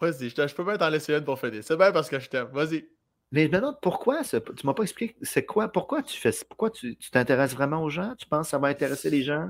Vas-y, 0.00 0.30
je, 0.30 0.54
peux 0.54 0.64
bien 0.64 0.76
t'en 0.76 0.88
laisser 0.88 1.14
une 1.14 1.24
pour 1.24 1.38
finir. 1.38 1.62
C'est 1.62 1.76
bien 1.76 1.92
parce 1.92 2.08
que 2.08 2.18
je 2.18 2.28
t'aime. 2.28 2.48
Vas-y. 2.52 2.88
Mais 3.30 3.46
je 3.46 3.48
me 3.48 3.56
demande 3.56 3.78
pourquoi, 3.80 4.24
ce, 4.24 4.36
tu 4.36 4.66
m'as 4.66 4.74
pas 4.74 4.82
expliqué, 4.82 5.16
c'est 5.22 5.46
quoi, 5.46 5.68
pourquoi 5.68 6.02
tu 6.02 6.20
fais 6.20 6.32
pourquoi 6.46 6.70
tu 6.70 6.96
t'intéresses 7.10 7.54
vraiment 7.54 7.82
aux 7.82 7.88
gens? 7.88 8.14
Tu 8.18 8.26
penses 8.26 8.48
que 8.48 8.50
ça 8.50 8.58
va 8.58 8.68
intéresser 8.68 9.08
les 9.10 9.22
gens? 9.22 9.48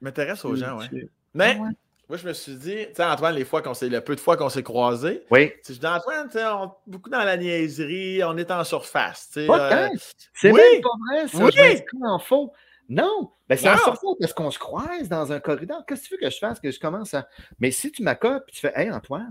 M'intéresse 0.00 0.44
aux 0.44 0.54
gens, 0.54 0.78
oui. 0.78 1.08
Mais 1.34 1.58
ah 1.60 1.70
moi, 2.08 2.18
je 2.18 2.28
me 2.28 2.32
suis 2.32 2.54
dit, 2.54 2.86
tu 2.86 2.94
sais, 2.94 3.04
Antoine, 3.04 3.34
les 3.34 3.44
fois 3.44 3.62
qu'on 3.62 3.74
s'est, 3.74 3.88
le 3.88 4.00
peu 4.00 4.14
de 4.14 4.20
fois 4.20 4.36
qu'on 4.36 4.48
s'est 4.48 4.62
croisés, 4.62 5.24
oui. 5.32 5.52
je 5.66 5.72
dis, 5.72 5.86
Antoine, 5.86 6.28
tu 6.28 6.38
sais, 6.38 6.44
beaucoup 6.86 7.10
dans 7.10 7.24
la 7.24 7.36
niaiserie, 7.36 8.22
on 8.22 8.36
est 8.36 8.48
en 8.52 8.62
surface. 8.62 9.30
Tu 9.32 9.44
sais, 9.44 9.50
euh, 9.50 9.88
c'est 10.34 10.52
même 10.52 10.82
pas 10.82 10.88
vrai, 11.08 11.28
ça. 11.28 11.44
Oui. 11.44 11.50
Je 11.56 12.06
en 12.06 12.18
faux. 12.20 12.52
Non, 12.88 13.32
ben 13.48 13.56
c'est 13.56 13.68
en 13.68 13.76
surface 13.76 14.14
parce 14.20 14.32
qu'on 14.32 14.50
se 14.50 14.58
croise 14.58 15.08
dans 15.08 15.32
un 15.32 15.40
corridor. 15.40 15.84
Qu'est-ce 15.86 16.02
que 16.02 16.08
tu 16.08 16.14
veux 16.14 16.20
que 16.20 16.30
je 16.30 16.38
fasse? 16.38 16.60
Que 16.60 16.70
je 16.70 16.78
commence 16.78 17.14
à. 17.14 17.28
Mais 17.58 17.70
si 17.70 17.90
tu 17.90 18.02
m'accotes 18.02 18.44
et 18.48 18.52
tu 18.52 18.60
fais, 18.60 18.72
Hey, 18.74 18.90
Antoine, 18.90 19.30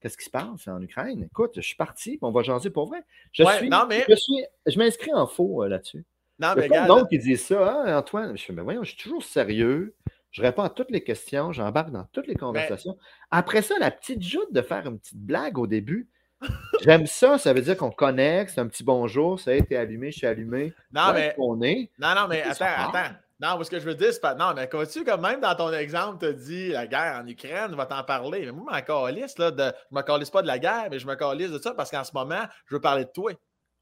Qu'est-ce 0.00 0.16
qui 0.16 0.24
se 0.24 0.30
passe 0.30 0.68
en 0.68 0.80
Ukraine? 0.80 1.24
Écoute, 1.24 1.52
je 1.56 1.60
suis 1.60 1.74
parti, 1.74 2.18
on 2.22 2.30
va 2.30 2.42
jaser 2.42 2.70
pour 2.70 2.86
vrai. 2.86 3.02
Je 3.32 3.42
suis, 3.42 3.68
non, 3.68 3.84
mais... 3.88 4.04
je, 4.08 4.14
suis, 4.14 4.44
je 4.64 4.78
m'inscris 4.78 5.12
en 5.12 5.26
faux 5.26 5.64
euh, 5.64 5.68
là-dessus. 5.68 6.04
Non, 6.38 6.52
mais 6.56 6.64
regarde. 6.64 6.86
d'autres 6.86 7.08
qui 7.08 7.18
disent 7.18 7.46
ça, 7.46 7.82
hein, 7.82 7.98
Antoine. 7.98 8.38
Je 8.38 8.44
fais, 8.44 8.52
mais 8.52 8.62
voyons, 8.62 8.84
je 8.84 8.90
suis 8.90 9.02
toujours 9.02 9.24
sérieux. 9.24 9.96
Je 10.30 10.42
réponds 10.42 10.62
à 10.62 10.70
toutes 10.70 10.90
les 10.90 11.02
questions, 11.02 11.52
j'embarque 11.52 11.90
dans 11.90 12.04
toutes 12.12 12.28
les 12.28 12.36
conversations. 12.36 12.96
Après 13.30 13.62
ça, 13.62 13.74
la 13.80 13.90
petite 13.90 14.22
joute 14.22 14.52
de 14.52 14.62
faire 14.62 14.86
une 14.86 15.00
petite 15.00 15.18
blague 15.18 15.58
au 15.58 15.66
début, 15.66 16.08
j'aime 16.82 17.06
ça. 17.06 17.38
Ça 17.38 17.52
veut 17.52 17.62
dire 17.62 17.76
qu'on 17.76 17.90
connecte, 17.90 18.52
c'est 18.54 18.60
un 18.60 18.66
petit 18.66 18.84
bonjour, 18.84 19.40
ça 19.40 19.50
a 19.50 19.54
été 19.54 19.76
allumé, 19.76 20.10
je 20.10 20.18
suis 20.18 20.26
allumé. 20.26 20.72
Non, 20.92 21.12
mais. 21.12 21.34
On 21.38 21.60
est? 21.62 21.90
Non, 21.98 22.14
non, 22.14 22.28
mais 22.28 22.42
attends, 22.42 22.64
attends. 22.64 23.14
Non, 23.40 23.62
ce 23.62 23.70
que 23.70 23.78
je 23.78 23.84
veux 23.84 23.94
dire, 23.94 24.12
c'est 24.12 24.20
pas. 24.20 24.34
Non, 24.34 24.52
mais 24.54 24.68
quand 24.68 24.84
tu 24.86 25.04
quand 25.04 25.18
même 25.18 25.40
dans 25.40 25.54
ton 25.54 25.72
exemple, 25.72 26.18
tu 26.18 26.26
as 26.26 26.32
dit 26.32 26.68
la 26.70 26.88
guerre 26.88 27.20
en 27.22 27.26
Ukraine, 27.26 27.74
va 27.76 27.86
t'en 27.86 28.02
parler. 28.02 28.46
Mais 28.46 28.52
moi, 28.52 28.64
je 28.72 28.92
m'en 28.92 29.06
calisse, 29.06 29.38
là, 29.38 29.52
de... 29.52 29.72
je 29.90 29.96
me 29.96 30.02
calisse 30.02 30.30
pas 30.30 30.42
de 30.42 30.48
la 30.48 30.58
guerre, 30.58 30.88
mais 30.90 30.98
je 30.98 31.06
me 31.06 31.14
calisse 31.14 31.50
de 31.50 31.58
ça 31.58 31.72
parce 31.72 31.90
qu'en 31.90 32.02
ce 32.02 32.12
moment, 32.12 32.42
je 32.66 32.74
veux 32.74 32.80
parler 32.80 33.04
de 33.04 33.10
toi. 33.10 33.32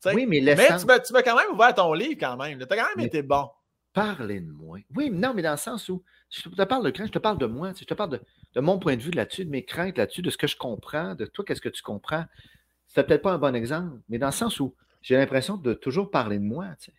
oui, 0.07 0.27
mais 0.27 0.41
Mais 0.43 0.69
tu 0.77 1.13
m'as 1.13 1.23
quand 1.23 1.37
même 1.37 1.53
ouvert 1.53 1.75
ton 1.75 1.93
livre 1.95 2.17
quand 2.21 2.37
même. 2.37 2.59
Tu 2.59 2.65
as 2.65 2.77
quand 2.77 2.97
même 2.97 3.07
été 3.07 3.23
bon. 3.23 3.49
Parlez 3.95 4.41
de 4.41 4.53
moi. 4.53 4.79
Oui, 4.95 5.09
mais 5.09 5.27
non, 5.27 5.33
mais 5.33 5.41
dans 5.41 5.53
le 5.53 5.57
sens 5.57 5.89
où 5.89 6.03
je 6.29 6.43
te 6.51 6.63
parle 6.65 6.85
de 6.85 6.91
crainte, 6.91 7.07
je 7.07 7.13
te 7.13 7.19
parle 7.19 7.39
de 7.39 7.47
moi, 7.47 7.73
je 7.79 7.87
te 7.87 7.95
parle 7.95 8.11
de, 8.11 8.21
de 8.57 8.61
mon 8.63 8.79
point 8.79 8.97
de 8.97 9.03
vue 9.03 9.11
là-dessus, 9.11 9.45
de 9.45 9.51
mes 9.51 9.65
craintes 9.65 9.99
là-dessus, 9.99 10.23
de 10.23 10.31
ce 10.31 10.39
que 10.39 10.47
je 10.47 10.57
comprends, 10.57 11.15
de 11.15 11.27
toi, 11.27 11.45
qu'est-ce 11.45 11.61
que 11.61 11.69
tu 11.69 11.83
comprends. 11.83 12.25
C'est 12.87 13.07
peut-être 13.07 13.21
pas 13.21 13.33
un 13.33 13.39
bon 13.39 13.55
exemple, 13.55 14.01
mais 14.09 14.19
dans 14.19 14.29
le 14.29 14.33
sens 14.33 14.61
où 14.61 14.75
j'ai 15.03 15.15
l'impression 15.15 15.59
de 15.59 15.75
toujours 15.75 16.11
parler 16.11 16.39
de 16.39 16.45
moi. 16.45 16.69
Tu 16.81 16.87
sais. 16.87 16.93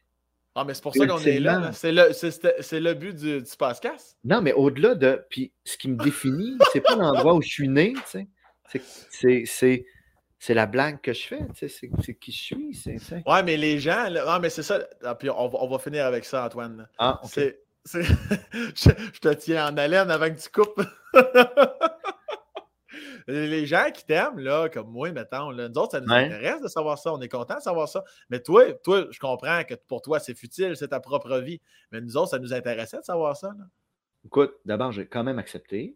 Ah, 0.53 0.63
mais 0.63 0.75
c'est 0.75 0.83
pour 0.83 0.95
ça 0.95 1.07
qu'on 1.07 1.17
est 1.17 1.39
là. 1.39 1.71
C'est 1.73 1.91
le, 1.91 2.09
le, 2.79 2.93
but 2.93 3.15
du, 3.15 3.41
du, 3.41 3.57
podcast. 3.57 4.17
Non, 4.23 4.41
mais 4.41 4.53
au-delà 4.53 4.93
de. 4.93 5.25
Puis 5.31 5.51
ce 5.63 5.77
qui 5.77 5.89
me 5.89 5.97
définit, 5.97 6.59
c'est 6.73 6.81
pas 6.81 6.95
l'endroit 6.95 7.33
où 7.33 7.41
je 7.41 7.49
suis 7.49 7.67
né, 7.67 7.93
tu 8.11 8.27
sais. 9.09 9.85
C'est 10.39 10.53
la 10.53 10.67
blague 10.67 11.01
que 11.01 11.13
je 11.13 11.25
fais, 11.25 11.41
tu 11.55 11.67
sais. 11.67 11.89
C'est 12.03 12.13
qui 12.13 12.31
je 12.31 12.37
suis. 12.37 12.75
c'est 12.75 13.27
Ouais, 13.27 13.41
mais 13.41 13.57
les 13.57 13.79
gens. 13.79 14.11
non, 14.11 14.39
mais 14.39 14.51
c'est 14.51 14.61
ça. 14.61 14.87
Ah, 15.03 15.15
puis 15.15 15.31
on 15.31 15.47
va, 15.47 15.57
on 15.59 15.67
va, 15.67 15.79
finir 15.79 16.05
avec 16.05 16.23
ça, 16.23 16.45
Antoine. 16.45 16.87
Ah, 16.99 17.19
OK. 17.23 17.39
je, 17.93 18.91
je, 19.13 19.19
te 19.19 19.33
tiens 19.33 19.71
en 19.71 19.77
haleine 19.77 20.11
avant 20.11 20.29
que 20.29 20.39
tu 20.39 20.49
coupes. 20.49 20.81
les 23.27 23.65
gens 23.65 23.89
qui 23.93 24.05
t'aiment, 24.05 24.39
là, 24.39 24.69
comme 24.69 24.89
moi, 24.89 25.11
mettons, 25.11 25.51
là, 25.51 25.69
nous 25.69 25.77
autres, 25.77 25.91
ça 25.91 26.01
nous 26.01 26.11
intéresse 26.11 26.61
de 26.61 26.67
savoir 26.67 26.97
ça. 26.97 27.13
On 27.13 27.21
est 27.21 27.27
content 27.27 27.55
de 27.55 27.61
savoir 27.61 27.87
ça. 27.87 28.03
Mais 28.29 28.41
toi, 28.41 28.73
toi, 28.83 29.07
je 29.11 29.19
comprends 29.19 29.63
que 29.63 29.75
pour 29.75 30.01
toi, 30.01 30.19
c'est 30.19 30.37
futile, 30.37 30.75
c'est 30.75 30.89
ta 30.89 30.99
propre 30.99 31.37
vie. 31.39 31.61
Mais 31.91 32.01
nous 32.01 32.17
autres, 32.17 32.31
ça 32.31 32.39
nous 32.39 32.53
intéressait 32.53 32.99
de 32.99 33.03
savoir 33.03 33.35
ça. 33.35 33.51
Écoute, 34.25 34.53
d'abord, 34.65 34.91
j'ai 34.91 35.07
quand 35.07 35.23
même 35.23 35.39
accepté. 35.39 35.95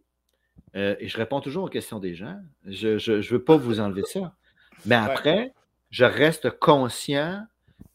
Euh, 0.76 0.96
et 1.00 1.08
je 1.08 1.18
réponds 1.18 1.42
toujours 1.42 1.66
aux 1.66 1.70
questions 1.70 2.00
des 2.00 2.16
gens. 2.16 2.40
Je 2.66 3.12
ne 3.12 3.22
veux 3.22 3.44
pas 3.44 3.58
vous 3.58 3.80
enlever 3.80 4.04
ça. 4.04 4.34
Mais 4.86 4.96
après, 4.96 5.54
je 5.90 6.06
reste 6.06 6.50
conscient 6.52 7.46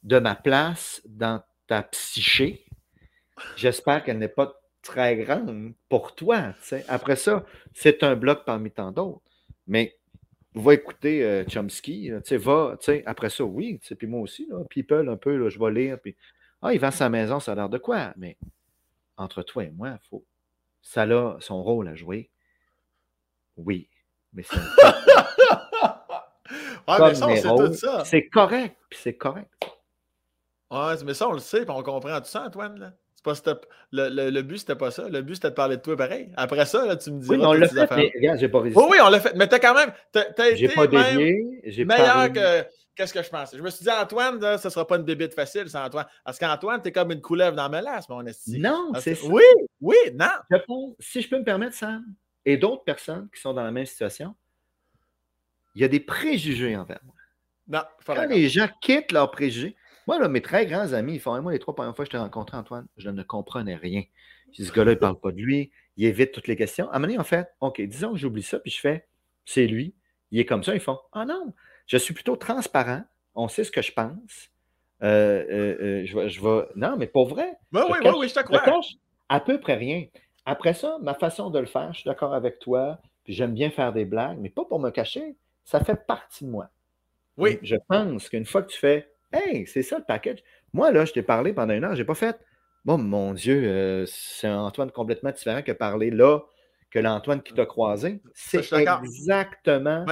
de 0.02 0.18
ma 0.18 0.34
place 0.34 1.02
dans 1.06 1.42
ta 1.66 1.82
psyché. 1.82 2.65
J'espère 3.56 4.04
qu'elle 4.04 4.18
n'est 4.18 4.28
pas 4.28 4.60
très 4.82 5.16
grande 5.16 5.72
pour 5.88 6.14
toi. 6.14 6.54
Après 6.88 7.16
ça, 7.16 7.44
c'est 7.74 8.02
un 8.02 8.16
bloc 8.16 8.44
parmi 8.44 8.70
tant 8.70 8.92
d'autres. 8.92 9.22
Mais 9.66 9.96
va 10.54 10.74
écouter 10.74 11.24
euh, 11.24 11.44
Chomsky, 11.48 12.10
va, 12.10 12.78
après 13.04 13.30
ça, 13.30 13.44
oui, 13.44 13.80
puis 13.98 14.06
moi 14.06 14.20
aussi, 14.20 14.46
là, 14.48 14.62
People, 14.70 15.08
un 15.08 15.16
peu, 15.16 15.36
là, 15.36 15.50
je 15.50 15.58
vais 15.58 15.72
lire, 15.72 15.98
puis 16.00 16.16
ah, 16.62 16.72
il 16.72 16.80
vend 16.80 16.90
sa 16.90 17.10
maison, 17.10 17.40
ça 17.40 17.52
a 17.52 17.54
l'air 17.56 17.68
de 17.68 17.78
quoi? 17.78 18.14
Mais 18.16 18.38
entre 19.16 19.42
toi 19.42 19.64
et 19.64 19.70
moi, 19.70 19.98
faut, 20.08 20.24
ça 20.80 21.02
a 21.02 21.36
son 21.40 21.62
rôle 21.62 21.88
à 21.88 21.94
jouer. 21.94 22.30
Oui, 23.56 23.90
mais 24.32 24.44
c'est 24.44 24.56
C'est 28.04 28.28
correct, 28.28 28.76
puis 28.88 28.98
c'est 29.02 29.16
correct. 29.16 29.52
Ouais, 30.70 30.94
mais 31.04 31.14
ça, 31.14 31.28
on 31.28 31.32
le 31.32 31.40
sait, 31.40 31.64
puis 31.64 31.74
on 31.76 31.82
comprend 31.82 32.20
tout 32.20 32.28
ça, 32.28 32.44
Antoine. 32.44 32.78
Là 32.78 32.92
le, 33.92 34.30
le, 34.30 34.42
but, 34.42 34.58
c'était 34.58 34.74
pas 34.74 34.90
ça. 34.90 35.08
Le 35.08 35.22
but, 35.22 35.36
c'était 35.36 35.50
de 35.50 35.54
parler 35.54 35.76
de 35.76 35.82
toi 35.82 35.96
pareil. 35.96 36.30
Après 36.36 36.66
ça, 36.66 36.86
là, 36.86 36.96
tu 36.96 37.10
me 37.12 37.20
dis. 37.20 37.28
Oui, 37.28 37.38
on 37.40 37.52
l'a 37.52 37.68
fait, 37.68 37.96
mais 37.96 38.12
regarde, 38.14 38.38
j'ai 38.38 38.48
pas 38.48 38.60
résisté. 38.60 38.82
Oui, 38.82 38.88
oui, 38.92 38.98
on 39.02 39.08
l'a 39.08 39.20
fait. 39.20 39.34
Mais 39.34 39.46
t'as 39.46 39.58
quand 39.58 39.74
même. 39.74 39.92
T'as 40.12 40.50
été 40.50 40.68
pas 40.68 40.86
dévié, 40.86 41.84
meilleur 41.84 42.32
que. 42.32 42.64
Qu'est-ce 42.96 43.12
que 43.12 43.22
je 43.22 43.28
pensais? 43.28 43.58
Je 43.58 43.62
me 43.62 43.68
suis 43.68 43.84
dit, 43.84 43.90
Antoine, 43.90 44.40
là, 44.40 44.56
ce 44.56 44.70
sera 44.70 44.86
pas 44.86 44.96
une 44.96 45.04
débite 45.04 45.34
facile, 45.34 45.68
c'est 45.68 45.76
Antoine. 45.76 46.06
Parce 46.24 46.38
qu'Antoine, 46.38 46.80
t'es 46.80 46.92
comme 46.92 47.12
une 47.12 47.20
couleuvre 47.20 47.54
dans 47.54 47.68
ma 47.68 47.82
lasse, 47.82 48.08
mon 48.08 48.24
esti. 48.24 48.58
Non, 48.58 48.90
c'est 48.98 49.14
ça. 49.14 49.26
Oui, 49.28 49.42
oui, 49.82 49.96
non. 50.14 50.94
si 50.98 51.20
je 51.20 51.28
peux 51.28 51.38
me 51.38 51.44
permettre, 51.44 51.74
Sam, 51.74 52.02
et 52.46 52.56
d'autres 52.56 52.84
personnes 52.84 53.28
qui 53.34 53.40
sont 53.40 53.52
dans 53.52 53.64
la 53.64 53.70
même 53.70 53.84
situation, 53.84 54.34
il 55.74 55.82
y 55.82 55.84
a 55.84 55.88
des 55.88 56.00
préjugés 56.00 56.74
envers 56.74 57.00
moi. 57.04 57.14
Non, 57.68 57.82
Quand 58.06 58.26
les 58.26 58.48
gens 58.48 58.68
quittent 58.80 59.12
leurs 59.12 59.30
préjugés, 59.30 59.76
moi, 60.06 60.18
là, 60.20 60.28
mes 60.28 60.40
très 60.40 60.66
grands 60.66 60.92
amis, 60.92 61.14
ils 61.14 61.20
font 61.20 61.40
Moi, 61.42 61.52
les 61.52 61.58
trois 61.58 61.74
premières 61.74 61.94
fois 61.94 62.04
que 62.04 62.10
je 62.10 62.16
t'ai 62.16 62.22
rencontré, 62.22 62.56
Antoine, 62.56 62.86
je 62.96 63.10
ne 63.10 63.22
comprenais 63.22 63.74
rien. 63.74 64.04
Puis 64.52 64.64
ce 64.64 64.72
gars-là, 64.72 64.92
il 64.92 64.94
ne 64.94 65.00
parle 65.00 65.18
pas 65.18 65.32
de 65.32 65.38
lui, 65.38 65.70
il 65.96 66.06
évite 66.06 66.32
toutes 66.32 66.46
les 66.46 66.56
questions. 66.56 66.88
À 66.90 66.96
un 66.96 66.98
moment 66.98 67.08
donné, 67.08 67.18
en 67.18 67.24
fait, 67.24 67.48
OK, 67.60 67.80
disons 67.80 68.12
que 68.12 68.18
j'oublie 68.18 68.42
ça, 68.42 68.58
puis 68.60 68.70
je 68.70 68.80
fais 68.80 69.06
C'est 69.44 69.66
lui, 69.66 69.94
il 70.30 70.38
est 70.38 70.46
comme 70.46 70.62
ça. 70.62 70.74
Ils 70.74 70.80
font 70.80 70.98
Ah 71.12 71.24
non, 71.24 71.52
je 71.86 71.96
suis 71.96 72.14
plutôt 72.14 72.36
transparent, 72.36 73.02
on 73.34 73.48
sait 73.48 73.64
ce 73.64 73.70
que 73.70 73.82
je 73.82 73.92
pense. 73.92 74.50
Euh, 75.02 75.44
euh, 75.50 75.76
euh, 75.80 76.06
je, 76.06 76.40
vais, 76.40 76.66
Non, 76.76 76.96
mais 76.96 77.06
pour 77.06 77.28
vrai. 77.28 77.58
oui, 77.72 77.82
oui, 77.90 77.98
oui, 78.02 78.10
oui, 78.18 78.28
je 78.28 78.34
te 78.34 78.40
crois. 78.40 78.62
à 79.28 79.40
peu 79.40 79.60
près 79.60 79.74
rien. 79.74 80.06
Après 80.44 80.74
ça, 80.74 80.98
ma 81.02 81.14
façon 81.14 81.50
de 81.50 81.58
le 81.58 81.66
faire, 81.66 81.92
je 81.92 82.00
suis 82.00 82.08
d'accord 82.08 82.32
avec 82.32 82.60
toi, 82.60 83.00
puis 83.24 83.34
j'aime 83.34 83.52
bien 83.52 83.70
faire 83.70 83.92
des 83.92 84.04
blagues, 84.04 84.38
mais 84.40 84.50
pas 84.50 84.64
pour 84.64 84.78
me 84.78 84.90
cacher. 84.90 85.36
Ça 85.64 85.80
fait 85.80 86.06
partie 86.06 86.44
de 86.44 86.50
moi. 86.50 86.68
Oui. 87.36 87.58
je 87.62 87.76
pense 87.88 88.28
qu'une 88.30 88.46
fois 88.46 88.62
que 88.62 88.72
tu 88.72 88.78
fais 88.78 89.12
Hey, 89.32 89.66
c'est 89.66 89.82
ça 89.82 89.98
le 89.98 90.04
package. 90.04 90.42
Moi, 90.72 90.92
là, 90.92 91.04
je 91.04 91.12
t'ai 91.12 91.22
parlé 91.22 91.52
pendant 91.52 91.74
une 91.74 91.84
heure, 91.84 91.94
je 91.94 92.00
n'ai 92.00 92.06
pas 92.06 92.14
fait. 92.14 92.38
Bon, 92.84 92.98
mon 92.98 93.34
Dieu, 93.34 93.62
euh, 93.64 94.06
c'est 94.06 94.46
un 94.46 94.60
Antoine 94.60 94.90
complètement 94.90 95.32
différent 95.32 95.62
que 95.62 95.72
parler 95.72 96.10
là, 96.10 96.40
que 96.90 96.98
l'Antoine 96.98 97.42
qui 97.42 97.52
t'a 97.52 97.66
croisé. 97.66 98.22
C'est 98.32 98.72
exactement. 98.72 100.06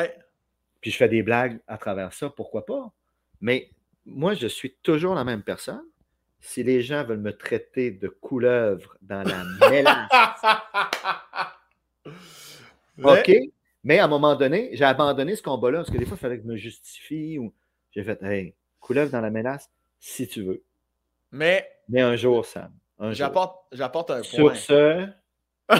Puis 0.81 0.91
je 0.91 0.97
fais 0.97 1.09
des 1.09 1.23
blagues 1.23 1.61
à 1.67 1.79
travers 1.79 2.13
ça, 2.13 2.29
pourquoi 2.29 2.67
pas? 2.67 2.93
Mais 3.41 3.71
moi, 4.05 4.35
je 4.35 4.47
suis 4.47 4.75
toujours 4.83 5.15
la 5.15 5.25
même 5.25 5.43
personne. 5.43 5.85
Si 6.41 6.63
les 6.63 6.83
gens 6.83 7.05
veulent 7.05 7.21
me 7.21 7.35
traiter 7.37 7.91
de 7.91 8.09
couleuvre 8.09 8.97
dans 9.01 9.23
la 9.23 9.45
mélasse. 9.71 10.11
OK? 13.03 13.33
Mais 13.83 13.99
à 13.99 14.05
un 14.05 14.09
moment 14.09 14.35
donné, 14.35 14.71
j'ai 14.73 14.85
abandonné 14.85 15.37
ce 15.37 15.43
combat-là 15.43 15.79
parce 15.79 15.91
que 15.91 15.97
des 15.97 16.07
fois, 16.07 16.17
il 16.19 16.21
fallait 16.21 16.37
que 16.39 16.43
je 16.43 16.49
me 16.49 16.57
justifie 16.57 17.39
ou 17.39 17.55
j'ai 17.93 18.03
fait 18.03 18.23
Hey, 18.23 18.55
couleuvre 18.85 19.11
dans 19.11 19.23
la 19.23 19.31
menace, 19.31 19.71
si 19.99 20.29
tu 20.29 20.43
veux. 20.43 20.63
Mais. 21.33 21.67
Mais 21.89 22.03
un 22.03 22.17
jour, 22.17 22.45
Sam. 22.45 22.71
J'apporte, 23.11 24.11
un 24.11 24.21
point. 24.21 24.23
Sur 24.23 24.57
ce. 24.57 25.09
je 25.71 25.77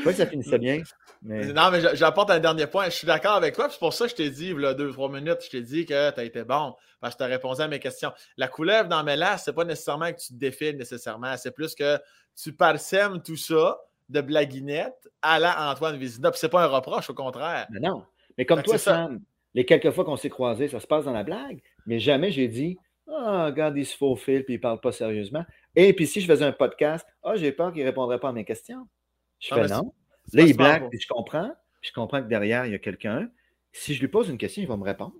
crois 0.00 0.12
que 0.12 0.12
ça 0.12 0.26
finissait 0.26 0.58
bien. 0.58 0.82
Non, 1.22 1.70
mais 1.70 1.96
j'apporte 1.96 2.30
un 2.30 2.38
dernier 2.38 2.66
point. 2.66 2.84
Je 2.84 2.90
suis 2.90 3.06
d'accord 3.06 3.32
avec 3.34 3.54
toi. 3.54 3.68
C'est 3.70 3.78
pour 3.78 3.94
ça 3.94 4.04
que 4.04 4.10
je 4.10 4.16
t'ai 4.16 4.30
dit, 4.30 4.50
il 4.50 4.60
y 4.60 4.66
a 4.66 4.74
deux, 4.74 4.92
trois 4.92 5.08
minutes, 5.08 5.38
je 5.42 5.50
t'ai 5.50 5.62
dit 5.62 5.86
que 5.86 6.10
tu 6.10 6.20
as 6.20 6.24
été 6.24 6.44
bon. 6.44 6.74
Parce 7.00 7.14
que 7.14 7.18
tu 7.18 7.24
as 7.24 7.28
répondu 7.28 7.62
à 7.62 7.68
mes 7.68 7.80
questions. 7.80 8.12
La 8.36 8.48
couleuvre 8.48 8.88
dans 8.88 9.06
ce 9.06 9.44
c'est 9.44 9.54
pas 9.54 9.64
nécessairement 9.64 10.12
que 10.12 10.20
tu 10.20 10.28
te 10.28 10.38
défiles 10.38 10.76
nécessairement. 10.76 11.34
C'est 11.38 11.52
plus 11.52 11.74
que 11.74 11.98
tu 12.36 12.52
parsèmes 12.52 13.22
tout 13.22 13.36
ça 13.36 13.80
de 14.10 14.20
blaguinette 14.20 15.08
à 15.22 15.38
la 15.38 15.70
Antoine 15.70 15.96
Vézina. 15.96 16.30
Puis 16.30 16.40
c'est 16.40 16.50
pas 16.50 16.62
un 16.62 16.66
reproche, 16.66 17.08
au 17.08 17.14
contraire. 17.14 17.66
Mais 17.70 17.80
non. 17.80 18.04
Mais 18.36 18.44
comme 18.44 18.62
toi, 18.62 18.76
Sam, 18.76 19.20
les 19.54 19.64
quelques 19.64 19.90
fois 19.90 20.04
qu'on 20.04 20.16
s'est 20.16 20.30
croisés, 20.30 20.68
ça 20.68 20.80
se 20.80 20.86
passe 20.86 21.04
dans 21.04 21.12
la 21.12 21.22
blague, 21.22 21.60
mais 21.86 21.98
jamais 21.98 22.30
j'ai 22.30 22.48
dit 22.48 22.78
Ah, 23.08 23.46
regarde, 23.46 23.76
il 23.76 23.86
se 23.86 23.96
faufile 23.96 24.44
puis 24.44 24.54
il 24.54 24.58
ne 24.58 24.62
parle 24.62 24.80
pas 24.80 24.92
sérieusement. 24.92 25.44
Et 25.76 25.92
puis 25.92 26.06
si 26.06 26.20
je 26.20 26.26
faisais 26.26 26.44
un 26.44 26.52
podcast, 26.52 27.06
ah, 27.22 27.36
j'ai 27.36 27.52
peur 27.52 27.72
qu'il 27.72 27.82
ne 27.82 27.86
répondrait 27.86 28.20
pas 28.20 28.28
à 28.28 28.32
mes 28.32 28.44
questions. 28.44 28.86
Je 29.40 29.54
fais 29.54 29.66
non. 29.68 29.92
Là, 30.32 30.42
il 30.42 30.56
blague, 30.56 30.88
puis 30.88 31.00
je 31.00 31.08
comprends. 31.08 31.52
je 31.82 31.92
comprends 31.92 32.22
que 32.22 32.28
derrière, 32.28 32.66
il 32.66 32.72
y 32.72 32.74
a 32.74 32.78
quelqu'un. 32.78 33.28
Si 33.72 33.94
je 33.94 34.00
lui 34.00 34.08
pose 34.08 34.28
une 34.28 34.38
question, 34.38 34.62
il 34.62 34.68
va 34.68 34.76
me 34.76 34.84
répondre. 34.84 35.14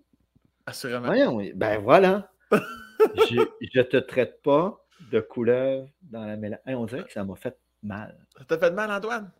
Assurément. 0.66 1.06
Voyons, 1.06 1.42
ben 1.54 1.78
voilà. 1.78 2.30
je 2.52 3.78
ne 3.78 3.82
te 3.82 3.96
traite 3.98 4.40
pas 4.42 4.80
de 5.10 5.20
couleur 5.20 5.86
dans 6.02 6.24
la 6.24 6.36
mélange. 6.36 6.60
on 6.66 6.84
dirait 6.86 7.04
que 7.04 7.12
ça 7.12 7.24
m'a 7.24 7.36
fait 7.36 7.56
mal. 7.82 8.16
Ça 8.38 8.44
t'a 8.44 8.58
fait 8.58 8.70
mal, 8.70 8.90
Antoine? 8.90 9.30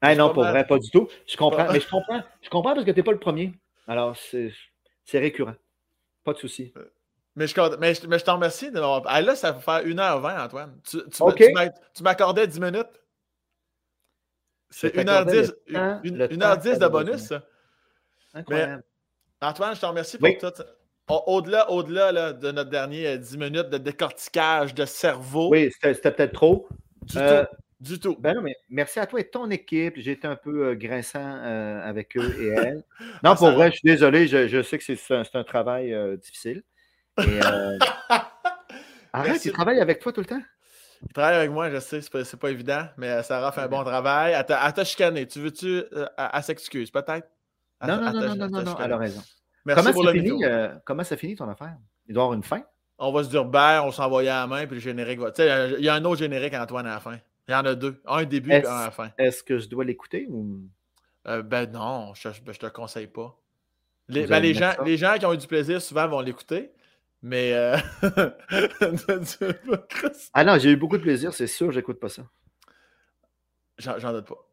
Ah 0.00 0.14
non, 0.14 0.32
pour 0.32 0.44
vrai, 0.44 0.66
pas 0.66 0.78
du 0.78 0.90
tout. 0.90 1.08
Je 1.26 1.36
comprends, 1.36 1.72
mais 1.72 1.80
je 1.80 1.88
comprends. 1.88 2.22
Je 2.40 2.48
comprends 2.48 2.74
parce 2.74 2.84
que 2.86 2.90
tu 2.90 2.98
n'es 2.98 3.02
pas 3.02 3.12
le 3.12 3.18
premier. 3.18 3.52
Alors, 3.86 4.16
c'est 4.16 5.18
récurrent. 5.18 5.54
Pas 6.24 6.34
de 6.34 6.38
souci. 6.38 6.72
Euh, 6.76 6.84
mais 7.34 7.46
je, 7.46 7.76
mais, 7.78 7.94
je, 7.94 8.24
t'en 8.24 8.34
remercie. 8.34 8.70
De 8.70 8.80
ah, 8.80 9.22
là, 9.22 9.34
ça 9.34 9.52
va 9.52 9.60
faire 9.60 9.84
1h20, 9.84 10.44
Antoine. 10.44 10.80
Tu, 10.84 10.98
tu, 11.08 12.02
m'accordais 12.02 12.46
10 12.46 12.60
minutes. 12.60 13.00
C'est 14.70 14.94
1h10, 14.94 15.52
1h10 15.70 16.78
de 16.78 16.88
bonus, 16.88 17.20
ça. 17.22 17.42
Incroyable. 18.34 18.82
Antoine, 19.40 19.74
je 19.74 19.80
te 19.80 19.86
remercie 19.86 20.18
pour 20.18 20.28
tout. 20.38 20.62
Au-delà 21.26 21.70
au 21.70 21.82
-delà, 21.82 22.32
de 22.38 22.50
notre 22.50 22.68
dernier 22.68 23.16
10 23.16 23.34
euh, 23.34 23.38
minutes 23.38 23.70
de 23.70 23.78
décortiquage 23.78 24.74
de 24.74 24.84
cerveau. 24.84 25.48
Oui, 25.50 25.72
c'était 25.80 26.12
peut-être 26.12 26.34
trop. 26.34 26.68
Du 27.02 27.16
euh, 27.16 27.44
Du 27.80 28.00
tout. 28.00 28.16
Ben 28.18 28.34
non, 28.34 28.42
mais 28.42 28.56
merci 28.68 28.98
à 28.98 29.06
toi 29.06 29.20
et 29.20 29.28
ton 29.30 29.48
équipe. 29.50 29.94
J'ai 29.96 30.12
été 30.12 30.26
un 30.26 30.34
peu 30.36 30.74
grinçant 30.74 31.40
avec 31.82 32.16
eux 32.16 32.34
et 32.40 32.46
elles. 32.56 32.82
Non, 33.22 33.36
pour 33.36 33.52
vrai, 33.52 33.70
je 33.70 33.76
suis 33.76 33.88
désolé. 33.88 34.26
Je, 34.26 34.62
sais 34.62 34.78
que 34.78 34.84
c'est 34.84 35.14
un, 35.14 35.22
un, 35.34 35.44
travail 35.44 35.96
difficile. 36.18 36.62
Arrête, 39.12 39.44
il 39.44 39.52
travaille 39.52 39.80
avec 39.80 40.00
toi 40.00 40.12
tout 40.12 40.20
le 40.20 40.26
temps? 40.26 40.42
Il 41.02 41.12
travaille 41.12 41.36
avec 41.36 41.50
moi, 41.50 41.70
je 41.70 41.78
sais, 41.78 42.00
c'est 42.00 42.10
pas, 42.10 42.22
pas 42.40 42.50
évident, 42.50 42.88
mais 42.96 43.22
Sarah 43.22 43.52
fait 43.52 43.60
un 43.60 43.68
bon 43.68 43.84
travail. 43.84 44.34
Elle 44.36 44.44
t'a 44.46 44.84
chicané. 44.84 45.26
Tu 45.26 45.40
veux-tu. 45.40 45.84
elle, 46.16 46.42
s'excuse, 46.42 46.90
peut-être? 46.90 47.28
Non, 47.86 47.96
non, 47.96 48.12
non, 48.12 48.34
non, 48.34 48.48
non, 48.48 48.62
non, 48.62 48.76
elle 48.82 48.92
a 48.92 48.96
raison. 48.96 49.22
comment, 49.64 49.92
ça 49.92 50.12
finit, 50.12 50.44
comment 50.84 51.04
ça 51.04 51.16
finit 51.16 51.36
ton 51.36 51.48
affaire? 51.48 51.76
Il 52.08 52.14
doit 52.14 52.22
y 52.22 52.24
avoir 52.24 52.34
une 52.34 52.42
fin? 52.42 52.62
On 52.98 53.12
va 53.12 53.22
se 53.22 53.28
dire, 53.28 53.44
ben, 53.44 53.82
on 53.84 53.92
s'envoie 53.92 54.22
à 54.22 54.24
la 54.24 54.46
main, 54.48 54.66
puis 54.66 54.76
le 54.76 54.80
générique 54.80 55.20
va. 55.20 55.30
Tu 55.30 55.42
sais, 55.42 55.74
il 55.78 55.84
y 55.84 55.88
a 55.88 55.94
un 55.94 56.04
autre 56.04 56.18
générique, 56.18 56.54
Antoine, 56.54 56.86
à 56.86 56.94
la 56.94 57.00
fin. 57.00 57.18
Il 57.48 57.52
y 57.52 57.54
en 57.54 57.64
a 57.64 57.74
deux. 57.74 58.00
Un 58.06 58.24
début 58.24 58.52
et 58.52 58.66
un 58.66 58.70
à 58.70 58.84
la 58.84 58.90
fin. 58.90 59.10
Est-ce 59.16 59.42
que 59.42 59.58
je 59.58 59.68
dois 59.68 59.84
l'écouter 59.84 60.26
ou? 60.28 60.60
Euh, 61.26 61.42
ben 61.42 61.70
non, 61.70 62.12
je, 62.14 62.28
ne 62.28 62.52
te 62.52 62.66
conseille 62.66 63.06
pas. 63.06 63.36
Les, 64.08 64.26
ben, 64.26 64.40
les, 64.40 64.54
gens, 64.54 64.72
les 64.84 64.96
gens 64.96 65.14
qui 65.18 65.26
ont 65.26 65.32
eu 65.32 65.38
du 65.38 65.46
plaisir 65.46 65.82
souvent 65.82 66.06
vont 66.08 66.20
l'écouter. 66.20 66.72
Mais. 67.22 67.52
Euh... 67.54 67.76
ah 70.34 70.44
non, 70.44 70.58
j'ai 70.58 70.70
eu 70.70 70.76
beaucoup 70.76 70.98
de 70.98 71.02
plaisir, 71.02 71.32
c'est 71.32 71.46
sûr, 71.46 71.72
j'écoute 71.72 71.98
pas 71.98 72.08
ça. 72.08 72.22
J'en 73.78 74.12
doute 74.12 74.26
pas. 74.26 74.46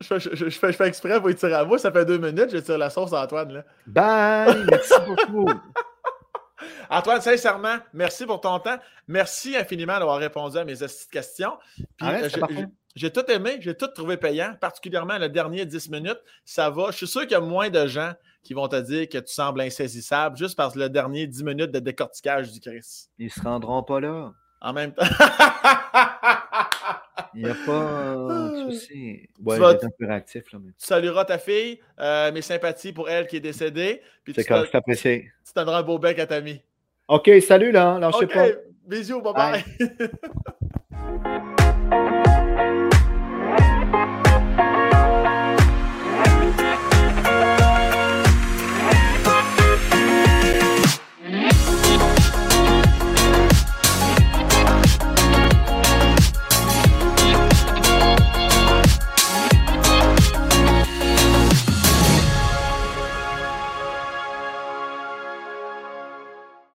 je, 0.00 0.18
je, 0.18 0.50
fais, 0.50 0.72
je, 0.72 0.76
fais, 0.76 0.88
exprès 0.88 1.20
pour 1.20 1.30
y 1.30 1.34
tirer 1.34 1.54
à 1.54 1.64
moi, 1.64 1.78
ça 1.78 1.92
fait 1.92 2.04
deux 2.04 2.18
minutes, 2.18 2.50
je 2.50 2.58
tire 2.58 2.78
la 2.78 2.90
sauce 2.90 3.12
à 3.12 3.22
Antoine. 3.22 3.52
Là. 3.52 3.64
Bye! 3.86 4.66
Merci 4.70 4.94
beaucoup. 5.06 5.50
Antoine, 6.90 7.20
sincèrement, 7.20 7.76
merci 7.92 8.26
pour 8.26 8.40
ton 8.40 8.58
temps. 8.58 8.78
Merci 9.06 9.56
infiniment 9.56 9.98
d'avoir 9.98 10.18
répondu 10.18 10.56
à 10.58 10.64
mes 10.64 10.74
questions. 11.10 11.52
Euh, 12.02 12.28
j'ai 12.94 13.12
tout 13.12 13.30
aimé, 13.30 13.58
j'ai 13.60 13.74
tout 13.74 13.88
trouvé 13.88 14.16
payant, 14.16 14.54
particulièrement 14.58 15.18
le 15.18 15.28
dernier 15.28 15.66
10 15.66 15.90
minutes. 15.90 16.20
Ça 16.44 16.70
va. 16.70 16.90
Je 16.90 16.96
suis 16.96 17.06
sûr 17.06 17.22
qu'il 17.22 17.32
y 17.32 17.34
a 17.34 17.40
moins 17.40 17.68
de 17.68 17.86
gens 17.86 18.14
qui 18.42 18.54
vont 18.54 18.68
te 18.68 18.80
dire 18.80 19.08
que 19.08 19.18
tu 19.18 19.32
sembles 19.32 19.60
insaisissable 19.60 20.36
juste 20.36 20.56
parce 20.56 20.74
que 20.74 20.78
le 20.78 20.88
dernier 20.88 21.26
10 21.26 21.44
minutes 21.44 21.70
de 21.72 21.78
décortiquage 21.78 22.52
du 22.52 22.60
Christ. 22.60 23.10
Ils 23.18 23.30
se 23.30 23.42
rendront 23.42 23.82
pas 23.82 24.00
là. 24.00 24.32
En 24.62 24.72
même 24.72 24.94
temps. 24.94 25.04
Il 27.36 27.44
n'y 27.44 27.50
a 27.50 27.54
pas 27.66 28.14
de 28.50 28.72
souci. 28.72 29.28
Ouais, 29.44 29.56
tu, 29.56 29.62
un 29.62 29.90
peu 29.98 30.06
réactif. 30.06 30.50
Là, 30.52 30.58
tu 30.58 30.86
salueras 30.86 31.26
ta 31.26 31.38
fille, 31.38 31.78
euh, 32.00 32.32
mes 32.32 32.40
sympathies 32.40 32.92
pour 32.92 33.10
elle 33.10 33.26
qui 33.26 33.36
est 33.36 33.40
décédée. 33.40 34.00
C'est 34.34 34.44
comme 34.44 34.64
je 34.64 34.70
t'apprécie. 34.70 35.24
Tu 35.44 35.52
donneras 35.54 35.80
un 35.80 35.82
beau 35.82 35.98
bec 35.98 36.18
à 36.18 36.26
ta 36.26 36.40
mie. 36.40 36.62
OK, 37.08 37.30
salut 37.46 37.70
là. 37.70 37.96
Alors, 37.96 38.12
je 38.12 38.18
sais 38.20 38.26
pas. 38.26 38.46
Bisous, 38.86 39.20
bye 39.20 39.34
bye. 39.34 39.64